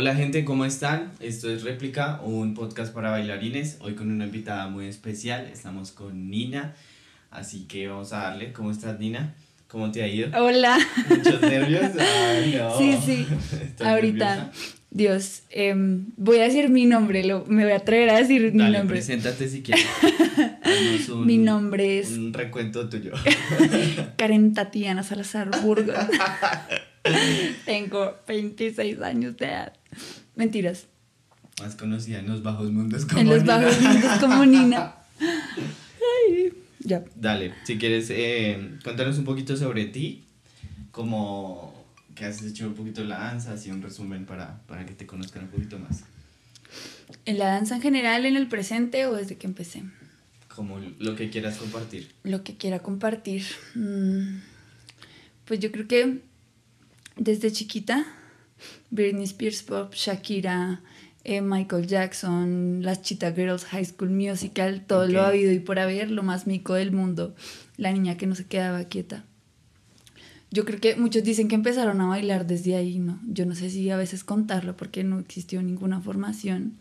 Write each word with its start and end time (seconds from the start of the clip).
Hola 0.00 0.14
gente, 0.14 0.44
¿cómo 0.44 0.64
están? 0.64 1.10
Esto 1.18 1.50
es 1.50 1.64
Réplica, 1.64 2.20
un 2.22 2.54
podcast 2.54 2.94
para 2.94 3.10
bailarines. 3.10 3.78
Hoy 3.80 3.94
con 3.94 4.12
una 4.12 4.26
invitada 4.26 4.68
muy 4.68 4.86
especial. 4.86 5.48
Estamos 5.52 5.90
con 5.90 6.30
Nina. 6.30 6.76
Así 7.32 7.64
que 7.66 7.88
vamos 7.88 8.12
a 8.12 8.18
darle. 8.18 8.52
¿Cómo 8.52 8.70
estás, 8.70 9.00
Nina? 9.00 9.34
¿Cómo 9.66 9.90
te 9.90 10.04
ha 10.04 10.06
ido? 10.06 10.28
Hola. 10.40 10.78
¿Muchos 11.08 11.40
nervios? 11.42 11.82
Ay, 11.98 12.54
no. 12.56 12.78
Sí, 12.78 12.96
sí. 13.04 13.26
¿Estás 13.60 13.88
Ahorita, 13.88 14.36
nerviosa? 14.36 14.52
Dios, 14.92 15.42
em, 15.50 16.06
voy 16.16 16.36
a 16.38 16.44
decir 16.44 16.68
mi 16.70 16.86
nombre, 16.86 17.24
lo, 17.24 17.44
me 17.46 17.64
voy 17.64 17.72
a 17.72 17.78
atrever 17.78 18.10
a 18.10 18.18
decir 18.18 18.52
mi 18.52 18.70
nombre. 18.70 18.84
preséntate 18.84 19.48
si 19.48 19.62
quieres. 19.62 19.84
Un- 21.10 21.26
Mi 21.26 21.38
nombre 21.38 21.98
es 21.98 22.10
Un 22.12 22.32
recuento 22.32 22.88
tuyo. 22.88 23.12
Karen 24.16 24.54
Tatiana 24.54 25.02
Salazar 25.02 25.50
Burgos. 25.60 25.96
Tengo 27.64 28.14
26 28.28 29.00
años 29.00 29.36
de 29.38 29.46
edad. 29.46 29.72
Mentiras. 30.36 30.86
Más 31.60 31.74
conocida 31.74 32.20
en 32.20 32.28
los 32.28 32.42
bajos 32.42 32.70
mundos 32.70 33.04
como 33.04 33.20
En 33.20 33.28
los 33.28 33.40
Nina. 33.42 33.56
bajos 33.58 33.80
mundos 33.80 34.18
como 34.20 34.44
Nina. 34.46 34.94
Ay, 35.20 36.52
ya. 36.80 37.04
Dale, 37.16 37.54
si 37.64 37.78
quieres, 37.78 38.08
eh, 38.10 38.56
un 39.18 39.24
poquito 39.24 39.56
sobre 39.56 39.86
ti, 39.86 40.24
como 40.92 41.74
que 42.14 42.24
has 42.24 42.42
hecho 42.42 42.66
un 42.68 42.74
poquito 42.74 43.02
la 43.04 43.18
danza, 43.18 43.52
así 43.52 43.70
un 43.70 43.82
resumen 43.82 44.24
para, 44.26 44.60
para 44.66 44.84
que 44.86 44.94
te 44.94 45.06
conozcan 45.06 45.44
un 45.44 45.50
poquito 45.50 45.78
más. 45.78 46.02
¿En 47.24 47.38
la 47.38 47.46
danza 47.46 47.76
en 47.76 47.82
general, 47.82 48.26
en 48.26 48.36
el 48.36 48.48
presente 48.48 49.06
o 49.06 49.14
desde 49.14 49.36
que 49.36 49.46
empecé? 49.46 49.82
Como 50.54 50.78
lo 50.98 51.14
que 51.16 51.30
quieras 51.30 51.56
compartir. 51.58 52.10
Lo 52.24 52.42
que 52.42 52.56
quiera 52.56 52.80
compartir. 52.80 53.44
Mm, 53.74 54.38
Pues 55.44 55.60
yo 55.60 55.70
creo 55.72 55.86
que 55.88 56.20
desde 57.16 57.52
chiquita, 57.52 58.04
Britney 58.90 59.24
Spears 59.24 59.62
Pop, 59.62 59.92
Shakira, 59.94 60.80
eh, 61.24 61.40
Michael 61.42 61.86
Jackson, 61.86 62.80
las 62.82 63.02
Cheetah 63.02 63.32
Girls, 63.32 63.64
High 63.66 63.84
School 63.84 64.10
Musical, 64.10 64.84
todo 64.86 65.06
lo 65.06 65.20
Ok. 65.20 65.24
ha 65.24 65.28
habido 65.28 65.52
y 65.52 65.58
por 65.58 65.78
haber, 65.78 66.10
lo 66.10 66.22
más 66.22 66.46
mico 66.46 66.74
del 66.74 66.92
mundo, 66.92 67.34
la 67.76 67.92
niña 67.92 68.16
que 68.16 68.26
no 68.26 68.34
se 68.34 68.46
quedaba 68.46 68.84
quieta. 68.84 69.24
Yo 70.50 70.64
creo 70.64 70.80
que 70.80 70.96
muchos 70.96 71.22
dicen 71.24 71.48
que 71.48 71.54
empezaron 71.56 72.00
a 72.00 72.06
bailar 72.06 72.46
desde 72.46 72.74
ahí, 72.76 72.98
¿no? 72.98 73.20
Yo 73.26 73.44
no 73.44 73.54
sé 73.54 73.68
si 73.68 73.90
a 73.90 73.98
veces 73.98 74.24
contarlo 74.24 74.76
porque 74.78 75.04
no 75.04 75.18
existió 75.18 75.62
ninguna 75.62 76.00
formación, 76.00 76.78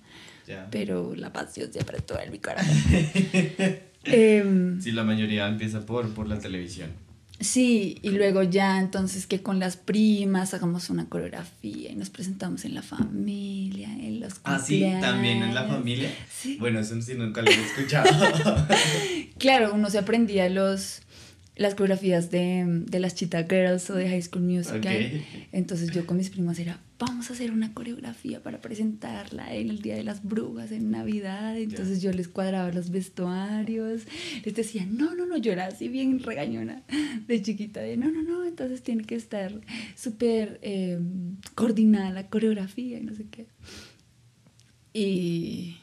pero 0.72 1.14
la 1.16 1.34
pasión 1.34 1.74
siempre 1.74 1.98
estuvo 1.98 2.20
en 2.20 2.32
mi 2.32 2.40
corazón. 2.40 2.76
Em, 4.10 4.80
Sí, 4.82 4.94
la 4.94 5.04
mayoría 5.04 5.50
empieza 5.50 5.86
por, 5.86 6.14
por 6.14 6.30
la 6.30 6.40
televisión. 6.40 6.92
Sí, 7.40 8.00
y 8.02 8.10
luego 8.10 8.42
ya 8.42 8.80
entonces 8.80 9.28
que 9.28 9.42
con 9.44 9.60
las 9.60 9.78
primas 9.78 10.56
hagamos 10.56 10.90
una 10.90 11.06
coreografía 11.08 11.92
y 11.92 11.96
nos 11.96 12.10
presentamos 12.10 12.66
en 12.66 12.74
la 12.74 12.82
familia, 12.82 13.92
en 13.94 14.20
los 14.20 14.34
Ah, 14.44 14.58
sí, 14.60 14.82
también 15.02 15.44
en 15.44 15.54
la 15.54 15.68
cumpleaños. 15.68 15.78
familia. 15.78 16.10
Sí. 16.36 16.58
Bueno, 16.60 16.80
eso 16.80 17.00
sí 17.02 17.14
nunca 17.14 17.42
lo 17.44 17.52
he 17.52 17.54
escuchado. 17.54 18.08
Claro, 19.38 19.72
uno 19.76 19.90
se 19.92 20.00
aprendía 20.00 20.50
los, 20.50 21.02
las 21.58 21.74
coreografías 21.74 22.30
de, 22.30 22.84
de 22.86 23.00
las 23.00 23.16
Cheetah 23.16 23.44
Girls 23.44 23.90
o 23.90 23.96
de 23.96 24.08
High 24.08 24.22
School 24.22 24.44
Musical. 24.44 25.24
Entonces 25.52 25.92
yo 25.92 26.06
con 26.06 26.18
mis 26.18 26.30
primas 26.30 26.60
era, 26.60 26.80
vamos 27.00 27.30
a 27.30 27.34
hacer 27.34 27.52
una 27.52 27.74
coreografía 27.74 28.42
para 28.42 28.62
presentarla 28.62 29.54
en 29.56 29.72
el 29.72 29.82
Día 29.82 29.96
de 29.96 30.04
las 30.04 30.24
Brujas, 30.24 30.72
en 30.72 30.92
Navidad. 30.92 31.58
Entonces 31.58 32.02
yo 32.02 32.12
les 32.12 32.28
cuadraba 32.28 32.72
los 32.72 32.92
vestuarios, 32.92 34.04
les 34.46 34.54
decía, 34.54 34.86
no, 34.86 35.16
no, 35.16 35.26
no, 35.26 35.38
yo 35.38 35.52
era 35.52 35.66
así 35.66 35.88
bien 35.88 36.20
regañona 36.20 36.84
de 37.28 37.42
chiquita, 37.42 37.82
de 37.82 37.98
no, 37.98 38.12
no, 38.12 38.22
no, 38.22 38.46
entonces 38.46 38.84
tiene 38.84 39.04
que 39.04 39.16
estar 39.16 39.52
súper 39.96 40.60
eh, 40.62 41.00
coordinada 41.56 42.12
la 42.12 42.28
coreografía 42.28 43.00
y 43.00 43.04
no 43.04 43.16
sé 43.16 43.26
qué. 43.32 43.48
Y 44.94 45.78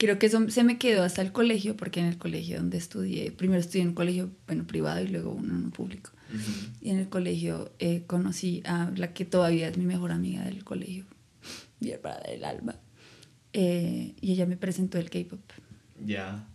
creo 0.00 0.18
que 0.18 0.26
eso 0.26 0.48
se 0.48 0.64
me 0.64 0.78
quedó 0.78 1.04
hasta 1.04 1.20
el 1.20 1.30
colegio, 1.30 1.76
porque 1.76 2.00
en 2.00 2.06
el 2.06 2.16
colegio 2.16 2.56
donde 2.56 2.78
estudié, 2.78 3.30
primero 3.32 3.60
estudié 3.60 3.82
en 3.82 3.88
un 3.88 3.94
colegio 3.94 4.30
bueno, 4.46 4.66
privado 4.66 5.02
y 5.02 5.08
luego 5.08 5.30
uno 5.32 5.54
en 5.54 5.64
un 5.64 5.70
público. 5.70 6.10
Y 6.80 6.90
en 6.90 6.98
el 6.98 7.08
colegio 7.08 7.72
eh, 7.80 8.04
conocí 8.06 8.62
a 8.64 8.90
la 8.96 9.12
que 9.12 9.24
todavía 9.24 9.68
es 9.68 9.76
mi 9.76 9.84
mejor 9.84 10.12
amiga 10.12 10.42
del 10.44 10.64
colegio, 10.64 11.04
mi 11.80 11.90
hermana 11.90 12.20
del 12.26 12.44
alma. 12.44 12.76
Eh, 13.52 14.14
y 14.20 14.32
ella 14.32 14.46
me 14.46 14.56
presentó 14.56 14.96
el 14.98 15.10
K-pop. 15.10 15.40
Ya. 16.02 16.48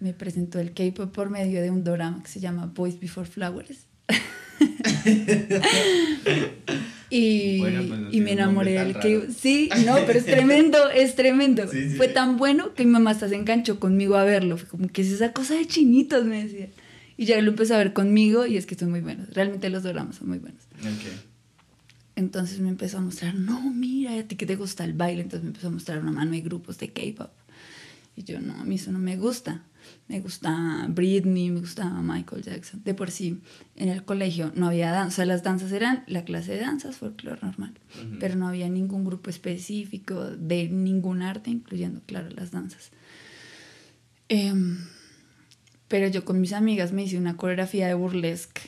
Me 0.00 0.12
presentó 0.12 0.58
el 0.58 0.72
K-pop 0.72 1.12
por 1.12 1.30
medio 1.30 1.62
de 1.62 1.70
un 1.70 1.84
drama 1.84 2.20
que 2.22 2.28
se 2.28 2.40
llama 2.40 2.66
Boys 2.66 2.98
Before 2.98 3.28
Flowers. 3.28 3.86
y, 7.10 7.58
Bueno, 7.58 7.82
pues 7.88 8.00
no 8.00 8.12
y 8.12 8.20
me 8.20 8.32
enamoré 8.32 8.72
del 8.72 8.94
raro. 8.94 9.22
Sí, 9.36 9.70
no, 9.86 9.96
pero 10.06 10.18
es 10.18 10.26
tremendo, 10.26 10.90
es 10.90 11.16
tremendo. 11.16 11.66
Sí, 11.68 11.90
sí, 11.90 11.96
Fue 11.96 12.08
tan 12.08 12.36
bueno 12.36 12.74
que 12.74 12.84
mi 12.84 12.90
mamá 12.90 13.10
hasta 13.10 13.28
se 13.28 13.36
enganchó 13.36 13.80
conmigo 13.80 14.16
a 14.16 14.24
verlo. 14.24 14.58
Fue 14.58 14.68
como, 14.68 14.88
¿qué 14.88 15.02
es 15.02 15.10
esa 15.10 15.32
cosa 15.32 15.54
de 15.54 15.66
chinitos? 15.66 16.24
Me 16.24 16.44
decía. 16.44 16.68
Y 17.16 17.26
ya 17.26 17.40
lo 17.40 17.50
empezó 17.50 17.74
a 17.74 17.78
ver 17.78 17.92
conmigo 17.92 18.46
y 18.46 18.56
es 18.56 18.66
que 18.66 18.74
son 18.74 18.90
muy 18.90 19.00
buenos. 19.00 19.34
Realmente 19.34 19.68
los 19.68 19.82
dramas 19.82 20.16
son 20.16 20.28
muy 20.28 20.38
buenos. 20.38 20.62
Entonces 22.16 22.60
me 22.60 22.70
empezó 22.70 22.98
a 22.98 23.00
mostrar, 23.02 23.34
no, 23.34 23.60
mira, 23.72 24.18
a 24.18 24.22
ti 24.22 24.36
que 24.36 24.46
te 24.46 24.56
gusta 24.56 24.84
el 24.84 24.94
baile. 24.94 25.22
Entonces 25.22 25.42
me 25.42 25.48
empezó 25.48 25.68
a 25.68 25.70
mostrar 25.70 26.00
una 26.00 26.12
mano 26.12 26.32
de 26.32 26.40
grupos 26.40 26.78
de 26.78 26.90
K-pop. 26.90 27.30
Y 28.16 28.24
yo, 28.24 28.40
no, 28.40 28.54
a 28.54 28.64
mí 28.64 28.76
eso 28.76 28.90
no 28.90 28.98
me 28.98 29.16
gusta. 29.16 29.62
Me 30.10 30.18
gusta 30.18 30.86
Britney, 30.88 31.50
me 31.50 31.60
gustaba 31.60 32.02
Michael 32.02 32.42
Jackson. 32.42 32.82
De 32.82 32.94
por 32.94 33.12
sí, 33.12 33.38
en 33.76 33.88
el 33.88 34.04
colegio 34.04 34.50
no 34.56 34.66
había 34.66 34.90
danza. 34.90 35.06
O 35.06 35.14
sea, 35.14 35.24
las 35.24 35.44
danzas 35.44 35.70
eran 35.70 36.02
la 36.08 36.24
clase 36.24 36.50
de 36.50 36.58
danzas, 36.58 36.96
folclore 36.96 37.38
normal. 37.40 37.74
Pero 38.18 38.34
no 38.34 38.48
había 38.48 38.68
ningún 38.68 39.04
grupo 39.04 39.30
específico 39.30 40.24
de 40.24 40.68
ningún 40.68 41.22
arte, 41.22 41.50
incluyendo, 41.50 42.00
claro, 42.06 42.28
las 42.30 42.50
danzas. 42.50 42.90
Em, 44.28 44.78
pero 45.86 46.08
yo 46.08 46.24
con 46.24 46.40
mis 46.40 46.54
amigas 46.54 46.90
me 46.90 47.04
hice 47.04 47.16
una 47.16 47.36
coreografía 47.36 47.86
de 47.86 47.94
burlesque 47.94 48.62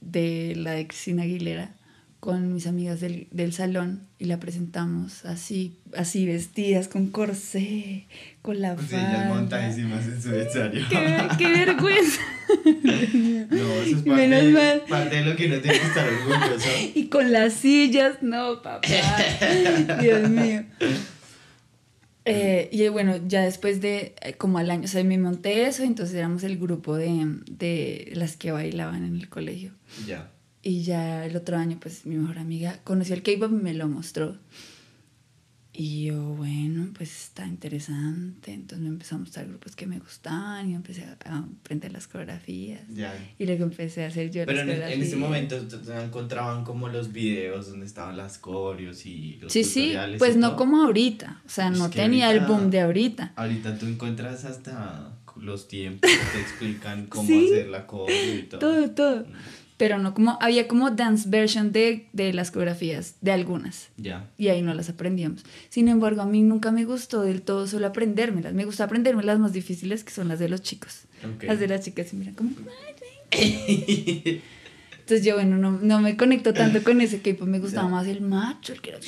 de 0.00 0.54
la 0.56 0.72
de 0.72 0.88
Cristina 0.88 1.22
Aguilera 1.22 1.76
con 2.22 2.54
mis 2.54 2.68
amigas 2.68 3.00
del, 3.00 3.26
del 3.32 3.52
salón 3.52 4.06
y 4.20 4.26
la 4.26 4.38
presentamos 4.38 5.24
así, 5.24 5.76
así 5.96 6.24
vestidas 6.24 6.86
con 6.86 7.08
corsé, 7.08 8.06
con 8.42 8.60
la 8.60 8.76
Sí, 8.78 8.86
ya 8.92 8.98
falda. 9.00 9.28
montadísimas 9.28 10.04
en 10.06 10.22
su 10.22 10.30
vestuario. 10.30 10.86
¡Qué, 10.88 11.18
qué 11.36 11.48
vergüenza! 11.50 12.20
No, 13.50 13.56
eso 13.82 13.96
es 13.96 14.06
Menos 14.06 14.38
parte, 14.40 14.52
mal. 14.52 14.82
parte 14.88 15.16
de 15.16 15.24
lo 15.24 15.34
que 15.36 15.48
no 15.48 15.58
tiene 15.60 15.78
que 15.80 15.86
estar 15.86 16.06
orgulloso. 16.08 16.68
Y 16.94 17.06
con 17.08 17.32
las 17.32 17.54
sillas, 17.54 18.22
no, 18.22 18.62
papá. 18.62 18.86
Dios 20.00 20.28
mío. 20.30 20.62
Eh, 22.24 22.68
y 22.70 22.86
bueno, 22.88 23.16
ya 23.26 23.42
después 23.42 23.80
de 23.80 24.14
eh, 24.22 24.34
como 24.34 24.58
al 24.58 24.70
año, 24.70 24.84
o 24.84 24.86
sea, 24.88 25.02
me 25.02 25.18
monté 25.18 25.66
eso, 25.66 25.82
entonces 25.82 26.14
éramos 26.14 26.44
el 26.44 26.56
grupo 26.56 26.96
de, 26.96 27.38
de 27.50 28.12
las 28.14 28.36
que 28.36 28.52
bailaban 28.52 29.04
en 29.04 29.16
el 29.16 29.28
colegio. 29.28 29.72
Ya. 30.06 30.30
Y 30.62 30.82
ya 30.82 31.26
el 31.26 31.34
otro 31.36 31.56
año, 31.56 31.78
pues 31.80 32.06
mi 32.06 32.16
mejor 32.16 32.38
amiga 32.38 32.78
conoció 32.84 33.14
el 33.14 33.22
K-pop 33.22 33.50
y 33.50 33.62
me 33.62 33.74
lo 33.74 33.88
mostró. 33.88 34.36
Y 35.74 36.04
yo, 36.04 36.22
bueno, 36.34 36.88
pues 36.94 37.10
está 37.28 37.46
interesante. 37.46 38.52
Entonces 38.52 38.80
me 38.80 38.88
empezó 38.88 39.14
a 39.14 39.18
mostrar 39.18 39.48
grupos 39.48 39.74
que 39.74 39.86
me 39.86 39.98
gustaban 39.98 40.70
y 40.70 40.74
empecé 40.74 41.02
a, 41.04 41.16
aprender 41.38 41.90
las 41.92 42.06
coreografías. 42.06 42.82
Ya. 42.92 43.12
Y 43.38 43.46
luego 43.46 43.64
empecé 43.64 44.04
a 44.04 44.08
hacer 44.08 44.30
yo 44.30 44.44
Pero 44.44 44.64
las 44.64 44.68
en, 44.68 44.70
en 44.82 45.02
ese 45.02 45.16
coreografías. 45.16 45.18
momento 45.18 45.58
t- 45.82 46.04
encontraban 46.04 46.62
como 46.64 46.88
los 46.88 47.10
videos 47.12 47.70
donde 47.70 47.86
estaban 47.86 48.18
las 48.18 48.36
coreos 48.36 49.06
y 49.06 49.38
los 49.40 49.50
Sí, 49.50 49.64
sí, 49.64 49.94
pues 50.18 50.36
y 50.36 50.38
no 50.38 50.48
todo. 50.48 50.56
como 50.58 50.82
ahorita. 50.82 51.40
O 51.46 51.48
sea, 51.48 51.68
Es 51.70 51.78
no 51.78 51.88
tenía 51.88 52.30
el 52.30 52.40
ahorita- 52.40 52.52
boom 52.58 52.70
de 52.70 52.80
ahorita. 52.80 53.32
Ahorita 53.36 53.78
tú 53.78 53.86
encuentras 53.86 54.44
hasta 54.44 55.16
los 55.40 55.68
tiempos 55.68 56.10
que 56.10 56.38
te 56.38 56.40
explican 56.42 57.06
cómo 57.06 57.26
Sí. 57.26 57.46
hacer 57.46 57.68
la 57.68 57.86
coreo 57.86 58.34
y 58.38 58.42
todo. 58.42 58.60
Todo, 58.60 58.90
todo. 58.90 59.26
Pero 59.82 59.98
no 59.98 60.14
como, 60.14 60.38
había 60.40 60.68
como 60.68 60.92
dance 60.92 61.28
version 61.28 61.72
de, 61.72 62.06
de 62.12 62.32
las 62.32 62.52
coreografías, 62.52 63.16
de 63.20 63.32
algunas. 63.32 63.88
Ya. 63.96 64.30
y 64.38 64.46
ahí 64.46 64.62
no 64.62 64.74
las 64.74 64.88
aprendíamos. 64.88 65.42
Sin 65.70 65.88
embargo, 65.88 66.22
a 66.22 66.24
mí 66.24 66.40
nunca 66.42 66.70
me 66.70 66.84
gustó 66.84 67.22
del 67.22 67.42
todo 67.42 67.66
solo 67.66 67.88
aprendérmelas. 67.88 68.54
Me 68.54 68.64
gusta 68.64 68.84
aprenderme 68.84 69.24
las 69.24 69.40
más 69.40 69.52
difíciles, 69.52 70.04
que 70.04 70.12
son 70.12 70.28
las 70.28 70.38
de 70.38 70.48
los 70.48 70.62
chicos. 70.62 71.06
Ok. 71.24 71.42
Las 71.42 71.58
de 71.58 71.66
las 71.66 71.80
chicas, 71.80 72.12
y 72.12 72.16
mira 72.16 72.30
como... 72.30 72.52
Entonces 73.32 75.26
yo, 75.26 75.34
bueno, 75.34 75.56
no, 75.56 75.72
no 75.72 76.00
me 76.00 76.16
conecto 76.16 76.54
tanto 76.54 76.84
con 76.84 77.00
ese 77.00 77.20
K-pop, 77.20 77.48
me 77.48 77.58
gustaba 77.58 77.88
más 77.88 78.06
el 78.06 78.20
macho, 78.20 78.74
el 78.74 78.80
que 78.80 78.90
era... 78.90 79.00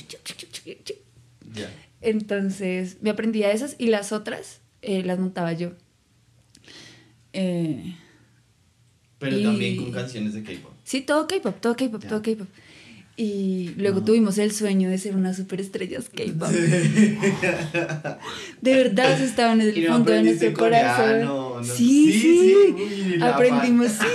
ya. 1.52 1.70
Entonces 2.00 2.96
me 3.00 3.10
aprendía 3.10 3.52
esas 3.52 3.76
y 3.78 3.86
las 3.86 4.10
otras 4.10 4.60
eh, 4.82 5.04
las 5.04 5.20
montaba 5.20 5.52
yo. 5.52 5.70
Eh, 7.32 7.94
Pero 9.24 9.38
Y- 9.38 9.44
también 9.44 9.76
con 9.76 9.92
canciones 9.92 10.34
de 10.34 10.42
K-pop. 10.42 10.72
sí, 10.84 11.00
todo 11.00 11.26
K-pop, 11.26 11.56
todo 11.60 11.76
K-pop, 11.76 12.04
todo 12.06 12.22
K-pop. 12.22 12.48
Y 13.16 13.70
luego 13.76 14.00
No. 14.00 14.06
tuvimos 14.06 14.38
el 14.38 14.50
sueño 14.50 14.90
de 14.90 14.98
ser 14.98 15.14
unas 15.14 15.36
superestrellas 15.36 16.08
K-pop. 16.08 16.48
De 18.60 18.74
verdad, 18.74 19.12
eso 19.12 19.24
estaba 19.24 19.52
en 19.52 19.60
el 19.60 19.84
no 19.84 19.92
fondo 19.92 20.12
de 20.12 20.22
nuestro 20.22 20.52
corazón. 20.54 21.20
no- 21.24 21.62
Sí, 21.62 22.12
sí, 22.12 22.20
sí. 22.40 23.14
uy, 23.16 23.18
Aprendimos, 23.22 23.92
sí. 23.92 24.06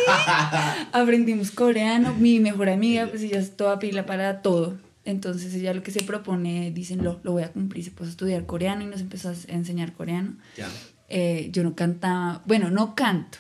Aprendimos 0.92 1.52
coreano. 1.52 2.14
Mi 2.16 2.40
mejor 2.40 2.70
amiga, 2.70 3.08
pues 3.08 3.24
ella 3.24 3.40
es 3.40 3.56
toda 3.56 3.80
pila 3.80 4.06
para 4.06 4.42
todo. 4.42 4.78
Entonces 5.06 5.54
ella 5.56 5.74
lo 5.74 5.82
que 5.82 5.92
se 5.92 6.04
propone, 6.04 6.72
dicen, 6.72 7.04
lo, 7.04 7.20
lo 7.24 7.32
voy 7.32 7.44
a 7.44 7.52
cumplir, 7.52 7.84
se 7.86 7.92
puso 7.92 8.10
a 8.10 8.12
estudiar 8.12 8.46
coreano 8.46 8.84
y 8.84 8.88
nos 8.88 9.02
empezó 9.02 9.30
a 9.30 9.34
enseñar 9.48 9.94
coreano. 9.94 10.36
Ya. 10.58 10.68
Eh, 11.08 11.50
yo 11.52 11.64
no 11.64 11.74
cantaba, 11.74 12.44
bueno, 12.46 12.70
no 12.70 12.94
canto, 12.94 13.40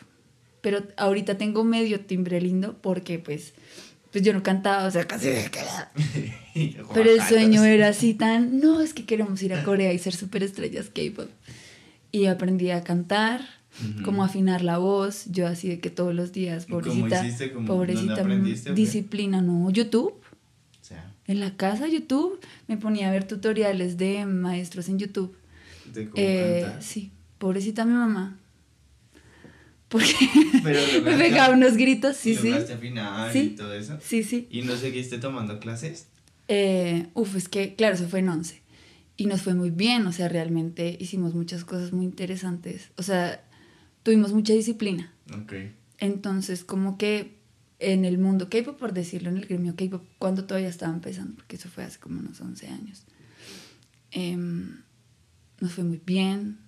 pero 0.62 0.84
ahorita 0.98 1.38
tengo 1.38 1.64
medio 1.64 2.02
timbre 2.02 2.42
lindo 2.42 2.78
porque 2.82 3.20
pues, 3.20 3.54
pues 4.12 4.24
yo 4.24 4.34
no 4.34 4.44
cantaba, 4.44 4.86
o 4.86 4.92
sea, 4.92 5.08
casi... 5.08 5.30
pero 6.94 7.10
el 7.10 7.22
sueño 7.22 7.64
era 7.64 7.90
así 7.90 8.14
tan, 8.14 8.60
no, 8.60 8.82
es 8.82 8.94
que 8.94 9.06
queremos 9.06 9.42
ir 9.44 9.54
a 9.54 9.64
Corea 9.64 9.94
y 9.94 10.00
ser 10.00 10.16
súper 10.16 10.44
estrellas 10.44 10.90
K-pop. 10.94 11.30
Y 12.12 12.26
aprendí 12.26 12.72
a 12.72 12.84
cantar, 12.84 13.42
como 14.04 14.24
afinar 14.24 14.64
la 14.64 14.80
voz, 14.80 15.26
yo 15.28 15.48
así 15.48 15.70
de 15.70 15.80
que 15.80 15.90
todos 15.90 16.14
los 16.14 16.32
días, 16.32 16.66
pobrecita, 16.66 17.24
pobrecita, 17.68 18.24
disciplina, 18.74 19.42
no, 19.42 19.70
YouTube. 19.70 20.16
En 21.28 21.40
la 21.40 21.56
casa 21.56 21.88
YouTube 21.88 22.40
me 22.68 22.76
ponía 22.76 23.08
a 23.08 23.12
ver 23.12 23.24
tutoriales 23.28 23.98
de 23.98 24.26
maestros 24.26 24.90
en 24.90 24.98
YouTube. 24.98 25.38
¿De 25.94 26.10
cómo 26.10 26.14
eh, 26.18 26.66
Sí, 26.80 27.12
pobrecita 27.38 27.86
mi 27.86 27.94
mamá. 27.94 28.40
Porque 29.90 30.14
me 31.04 31.18
pegaba 31.18 31.54
unos 31.54 31.76
gritos, 31.76 32.16
sí, 32.16 32.36
sí. 32.36 32.52
afinar 32.52 33.34
sí. 33.34 33.40
y 33.40 33.50
todo 33.50 33.74
eso? 33.74 33.98
Sí, 34.02 34.24
sí. 34.24 34.48
¿Y 34.52 34.62
no 34.62 34.76
seguiste 34.78 35.18
tomando 35.18 35.60
clases? 35.60 36.08
Eh, 36.48 37.08
uf, 37.16 37.36
es 37.36 37.50
que, 37.50 37.76
claro, 37.76 37.98
se 37.98 38.08
fue 38.08 38.20
en 38.20 38.30
11. 38.30 38.62
Y 39.18 39.26
nos 39.26 39.42
fue 39.42 39.54
muy 39.54 39.72
bien, 39.72 40.06
o 40.08 40.12
sea, 40.12 40.30
realmente 40.30 40.96
hicimos 41.00 41.34
muchas 41.34 41.66
cosas 41.66 41.92
muy 41.92 42.06
interesantes. 42.06 42.92
O 42.98 43.04
sea, 43.04 43.44
tuvimos 44.04 44.32
mucha 44.32 44.54
disciplina. 44.54 45.12
Ok. 45.34 45.54
Entonces, 45.98 46.64
como 46.64 46.98
que 46.98 47.40
en 47.80 48.06
el 48.06 48.18
mundo 48.18 48.50
K-pop, 48.50 48.78
por 48.78 48.94
decirlo, 48.94 49.30
en 49.30 49.38
el 49.38 49.46
gremio 49.46 49.76
K-pop, 49.76 50.04
cuando 50.20 50.46
todavía 50.46 50.70
estaba 50.70 50.94
empezando, 50.94 51.36
porque 51.36 51.56
eso 51.56 51.70
fue 51.70 51.84
hace 51.84 52.00
como 52.00 52.20
unos 52.20 52.40
11 52.40 52.68
años, 52.68 53.04
em, 54.12 54.82
nos 55.60 55.74
fue 55.74 55.84
muy 55.84 56.02
bien. 56.06 56.60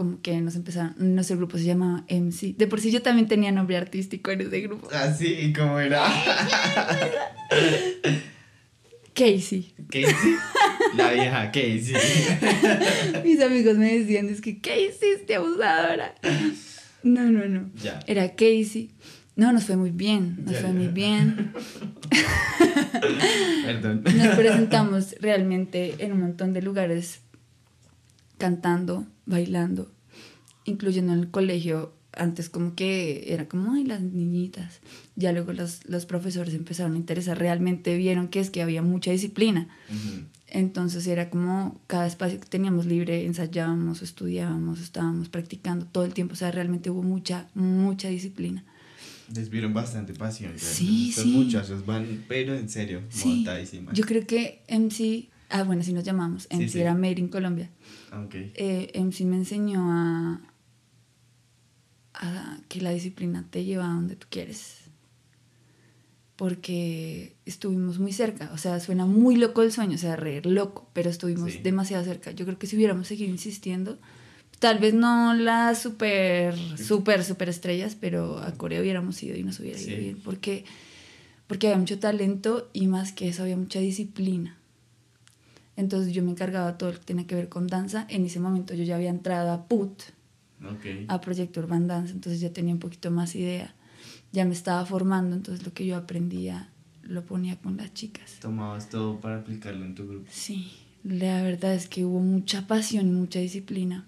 Como 0.00 0.22
que 0.22 0.40
nos 0.40 0.56
empezaron, 0.56 0.94
nuestro 0.96 1.36
grupo 1.36 1.58
se 1.58 1.64
llamaba 1.64 2.06
MC. 2.08 2.56
De 2.56 2.66
por 2.66 2.80
sí 2.80 2.90
yo 2.90 3.02
también 3.02 3.28
tenía 3.28 3.52
nombre 3.52 3.76
artístico 3.76 4.30
en 4.30 4.40
ese 4.40 4.62
grupo. 4.62 4.88
Ah, 4.94 5.12
sí, 5.12 5.26
¿y 5.26 5.52
cómo 5.52 5.78
era? 5.78 6.02
Casey. 9.12 9.74
Casey. 9.90 10.36
La 10.96 11.12
vieja 11.12 11.52
Casey. 11.52 11.92
Mis 13.26 13.42
amigos 13.42 13.76
me 13.76 13.98
decían, 13.98 14.30
es 14.30 14.40
que 14.40 14.58
Casey, 14.58 15.10
este 15.16 15.34
abusadora. 15.34 16.14
No, 17.02 17.24
no, 17.24 17.44
no. 17.44 17.70
Ya. 17.82 18.00
Era 18.06 18.30
Casey. 18.30 18.92
No, 19.36 19.52
nos 19.52 19.64
fue 19.64 19.76
muy 19.76 19.90
bien, 19.90 20.38
nos 20.46 20.56
fue 20.56 20.72
muy 20.72 20.88
bien. 20.88 21.52
Perdón. 23.66 24.02
Nos 24.16 24.34
presentamos 24.34 25.14
realmente 25.20 25.96
en 25.98 26.12
un 26.12 26.20
montón 26.20 26.54
de 26.54 26.62
lugares 26.62 27.20
cantando, 28.40 29.06
bailando, 29.26 29.92
incluyendo 30.64 31.12
en 31.12 31.20
el 31.20 31.30
colegio. 31.30 31.94
Antes 32.12 32.50
como 32.50 32.74
que 32.74 33.32
era 33.32 33.46
como, 33.48 33.72
ay, 33.74 33.84
las 33.84 34.00
niñitas. 34.02 34.80
Ya 35.14 35.30
luego 35.30 35.52
los, 35.52 35.88
los 35.88 36.06
profesores 36.06 36.54
empezaron 36.54 36.94
a 36.94 36.96
interesar, 36.96 37.38
realmente 37.38 37.96
vieron 37.96 38.26
que 38.26 38.40
es 38.40 38.50
que 38.50 38.62
había 38.62 38.82
mucha 38.82 39.12
disciplina. 39.12 39.68
Entonces 40.48 41.06
era 41.06 41.30
como 41.30 41.80
cada 41.86 42.08
espacio 42.08 42.40
que 42.40 42.46
teníamos 42.48 42.84
libre, 42.86 43.24
ensayábamos, 43.26 44.02
estudiábamos, 44.02 44.80
estábamos 44.80 45.28
practicando 45.28 45.86
todo 45.86 46.04
el 46.04 46.12
tiempo. 46.12 46.32
O 46.32 46.36
sea, 46.36 46.50
realmente 46.50 46.90
hubo 46.90 47.04
mucha, 47.04 47.48
mucha 47.54 48.08
disciplina. 48.08 48.64
Desvieron 49.28 49.72
bastante 49.72 50.12
pasión. 50.12 50.54
Sí, 50.56 51.10
Estos 51.10 51.22
sí. 51.24 51.30
muchachos 51.30 51.86
van, 51.86 52.24
pero 52.26 52.54
en 52.56 52.68
serio, 52.68 53.02
Sí. 53.10 53.28
montadísimas. 53.36 53.94
Yo 53.96 54.04
creo 54.04 54.26
que 54.26 54.62
MC, 54.68 55.28
ah, 55.50 55.62
bueno, 55.62 55.82
así 55.82 55.92
nos 55.92 56.02
llamamos, 56.02 56.48
MC 56.50 56.68
sí. 56.72 56.80
era 56.80 56.94
Made 56.96 57.20
in 57.20 57.28
Colombia. 57.28 57.70
Ok. 58.12 58.34
Eh, 58.34 58.90
MC 58.94 59.24
me 59.24 59.36
enseñó 59.36 59.90
a, 59.92 60.40
a 62.14 62.58
que 62.68 62.80
la 62.80 62.90
disciplina 62.90 63.46
te 63.50 63.64
lleva 63.64 63.84
a 63.86 63.94
donde 63.94 64.16
tú 64.16 64.26
quieres. 64.30 64.76
Porque 66.36 67.36
estuvimos 67.44 67.98
muy 67.98 68.12
cerca, 68.12 68.50
o 68.54 68.58
sea, 68.58 68.80
suena 68.80 69.04
muy 69.04 69.36
loco 69.36 69.60
el 69.60 69.72
sueño, 69.72 69.96
o 69.96 69.98
sea, 69.98 70.16
re 70.16 70.40
loco, 70.42 70.88
pero 70.94 71.10
estuvimos 71.10 71.52
Sí. 71.54 71.58
demasiado 71.62 72.02
cerca. 72.04 72.30
Yo 72.30 72.46
creo 72.46 72.58
que 72.58 72.66
si 72.66 72.76
hubiéramos 72.76 73.08
seguido 73.08 73.30
insistiendo, 73.30 73.98
tal 74.58 74.78
vez 74.78 74.94
no 74.94 75.34
las 75.34 75.82
super, 75.82 76.54
super, 76.78 77.24
super 77.24 77.50
estrellas, 77.50 77.94
pero 78.00 78.38
a 78.38 78.52
Corea 78.52 78.80
hubiéramos 78.80 79.22
ido 79.22 79.36
y 79.36 79.42
nos 79.42 79.60
hubiera 79.60 79.78
ido 79.78 79.90
Sí. 79.90 79.96
bien, 80.02 80.20
porque, 80.24 80.64
porque 81.46 81.66
había 81.66 81.78
mucho 81.78 81.98
talento 81.98 82.70
y 82.72 82.86
más 82.86 83.12
que 83.12 83.28
eso 83.28 83.42
había 83.42 83.58
mucha 83.58 83.80
disciplina. 83.80 84.56
Entonces 85.80 86.12
yo 86.12 86.22
me 86.22 86.30
encargaba 86.30 86.76
todo 86.78 86.92
lo 86.92 86.98
que 86.98 87.04
tenía 87.04 87.26
que 87.26 87.34
ver 87.34 87.48
con 87.48 87.66
danza. 87.66 88.06
En 88.08 88.24
ese 88.24 88.38
momento 88.38 88.74
yo 88.74 88.84
ya 88.84 88.96
había 88.96 89.10
entrado 89.10 89.50
a 89.50 89.66
PUT, 89.66 90.02
Ok. 90.62 90.86
a 91.08 91.20
Proyecto 91.20 91.60
Urban 91.60 91.86
Dance, 91.88 92.12
entonces 92.12 92.40
ya 92.40 92.52
tenía 92.52 92.74
un 92.74 92.80
poquito 92.80 93.10
más 93.10 93.34
idea. 93.34 93.74
Ya 94.32 94.44
me 94.44 94.52
estaba 94.52 94.84
formando, 94.86 95.34
entonces 95.34 95.64
lo 95.64 95.72
que 95.72 95.86
yo 95.86 95.96
aprendía 95.96 96.68
lo 97.02 97.24
ponía 97.24 97.56
con 97.56 97.76
las 97.78 97.92
chicas. 97.94 98.36
Tomabas 98.40 98.88
todo 98.90 99.20
para 99.20 99.38
aplicarlo 99.38 99.84
en 99.84 99.94
tu 99.94 100.06
grupo. 100.06 100.26
Sí, 100.30 100.70
la 101.02 101.42
verdad 101.42 101.74
es 101.74 101.88
que 101.88 102.04
hubo 102.04 102.20
mucha 102.20 102.66
pasión 102.66 103.08
y 103.08 103.10
mucha 103.12 103.38
disciplina. 103.40 104.06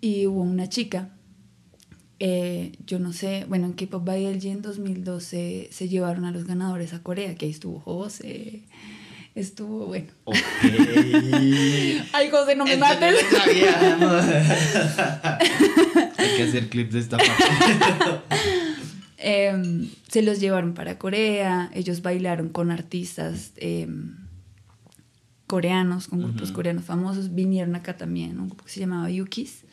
Y 0.00 0.26
hubo 0.26 0.42
una 0.42 0.68
chica, 0.68 1.10
eh, 2.18 2.72
yo 2.86 2.98
no 2.98 3.12
sé, 3.12 3.46
bueno, 3.48 3.66
en 3.66 3.72
K-Pop 3.74 4.04
Battle 4.04 4.38
en 4.50 4.62
2012 4.62 5.68
se 5.70 5.88
llevaron 5.88 6.24
a 6.24 6.32
los 6.32 6.44
ganadores 6.44 6.92
a 6.94 7.02
Corea, 7.02 7.34
que 7.34 7.46
ahí 7.46 7.52
estuvo 7.52 7.78
José, 7.80 8.64
estuvo, 9.36 9.86
bueno. 9.86 10.08
Ok. 10.24 10.36
Ay, 12.12 12.30
José, 12.30 12.56
no 12.56 12.64
me 12.64 12.72
Esto 12.72 12.84
mates. 12.84 13.20
sabíamos. 13.30 14.24
Hay 16.18 16.36
que 16.36 16.42
hacer 16.42 16.68
clips 16.68 16.94
de 16.94 17.00
esta 17.00 17.18
parte. 17.18 17.32
Em, 19.18 19.88
se 20.08 20.20
los 20.22 20.40
llevaron 20.40 20.74
para 20.74 20.98
Corea, 20.98 21.70
ellos 21.74 22.02
bailaron 22.02 22.50
con 22.50 22.70
artistas 22.70 23.52
em, 23.56 24.14
coreanos, 25.46 26.06
con 26.08 26.22
grupos 26.22 26.52
coreanos 26.52 26.84
famosos, 26.84 27.34
vinieron 27.34 27.74
acá 27.74 27.96
también, 27.96 28.38
un 28.38 28.48
grupo 28.48 28.66
que 28.66 28.72
se 28.72 28.80
llamaba 28.80 29.10
Yukis, 29.10 29.64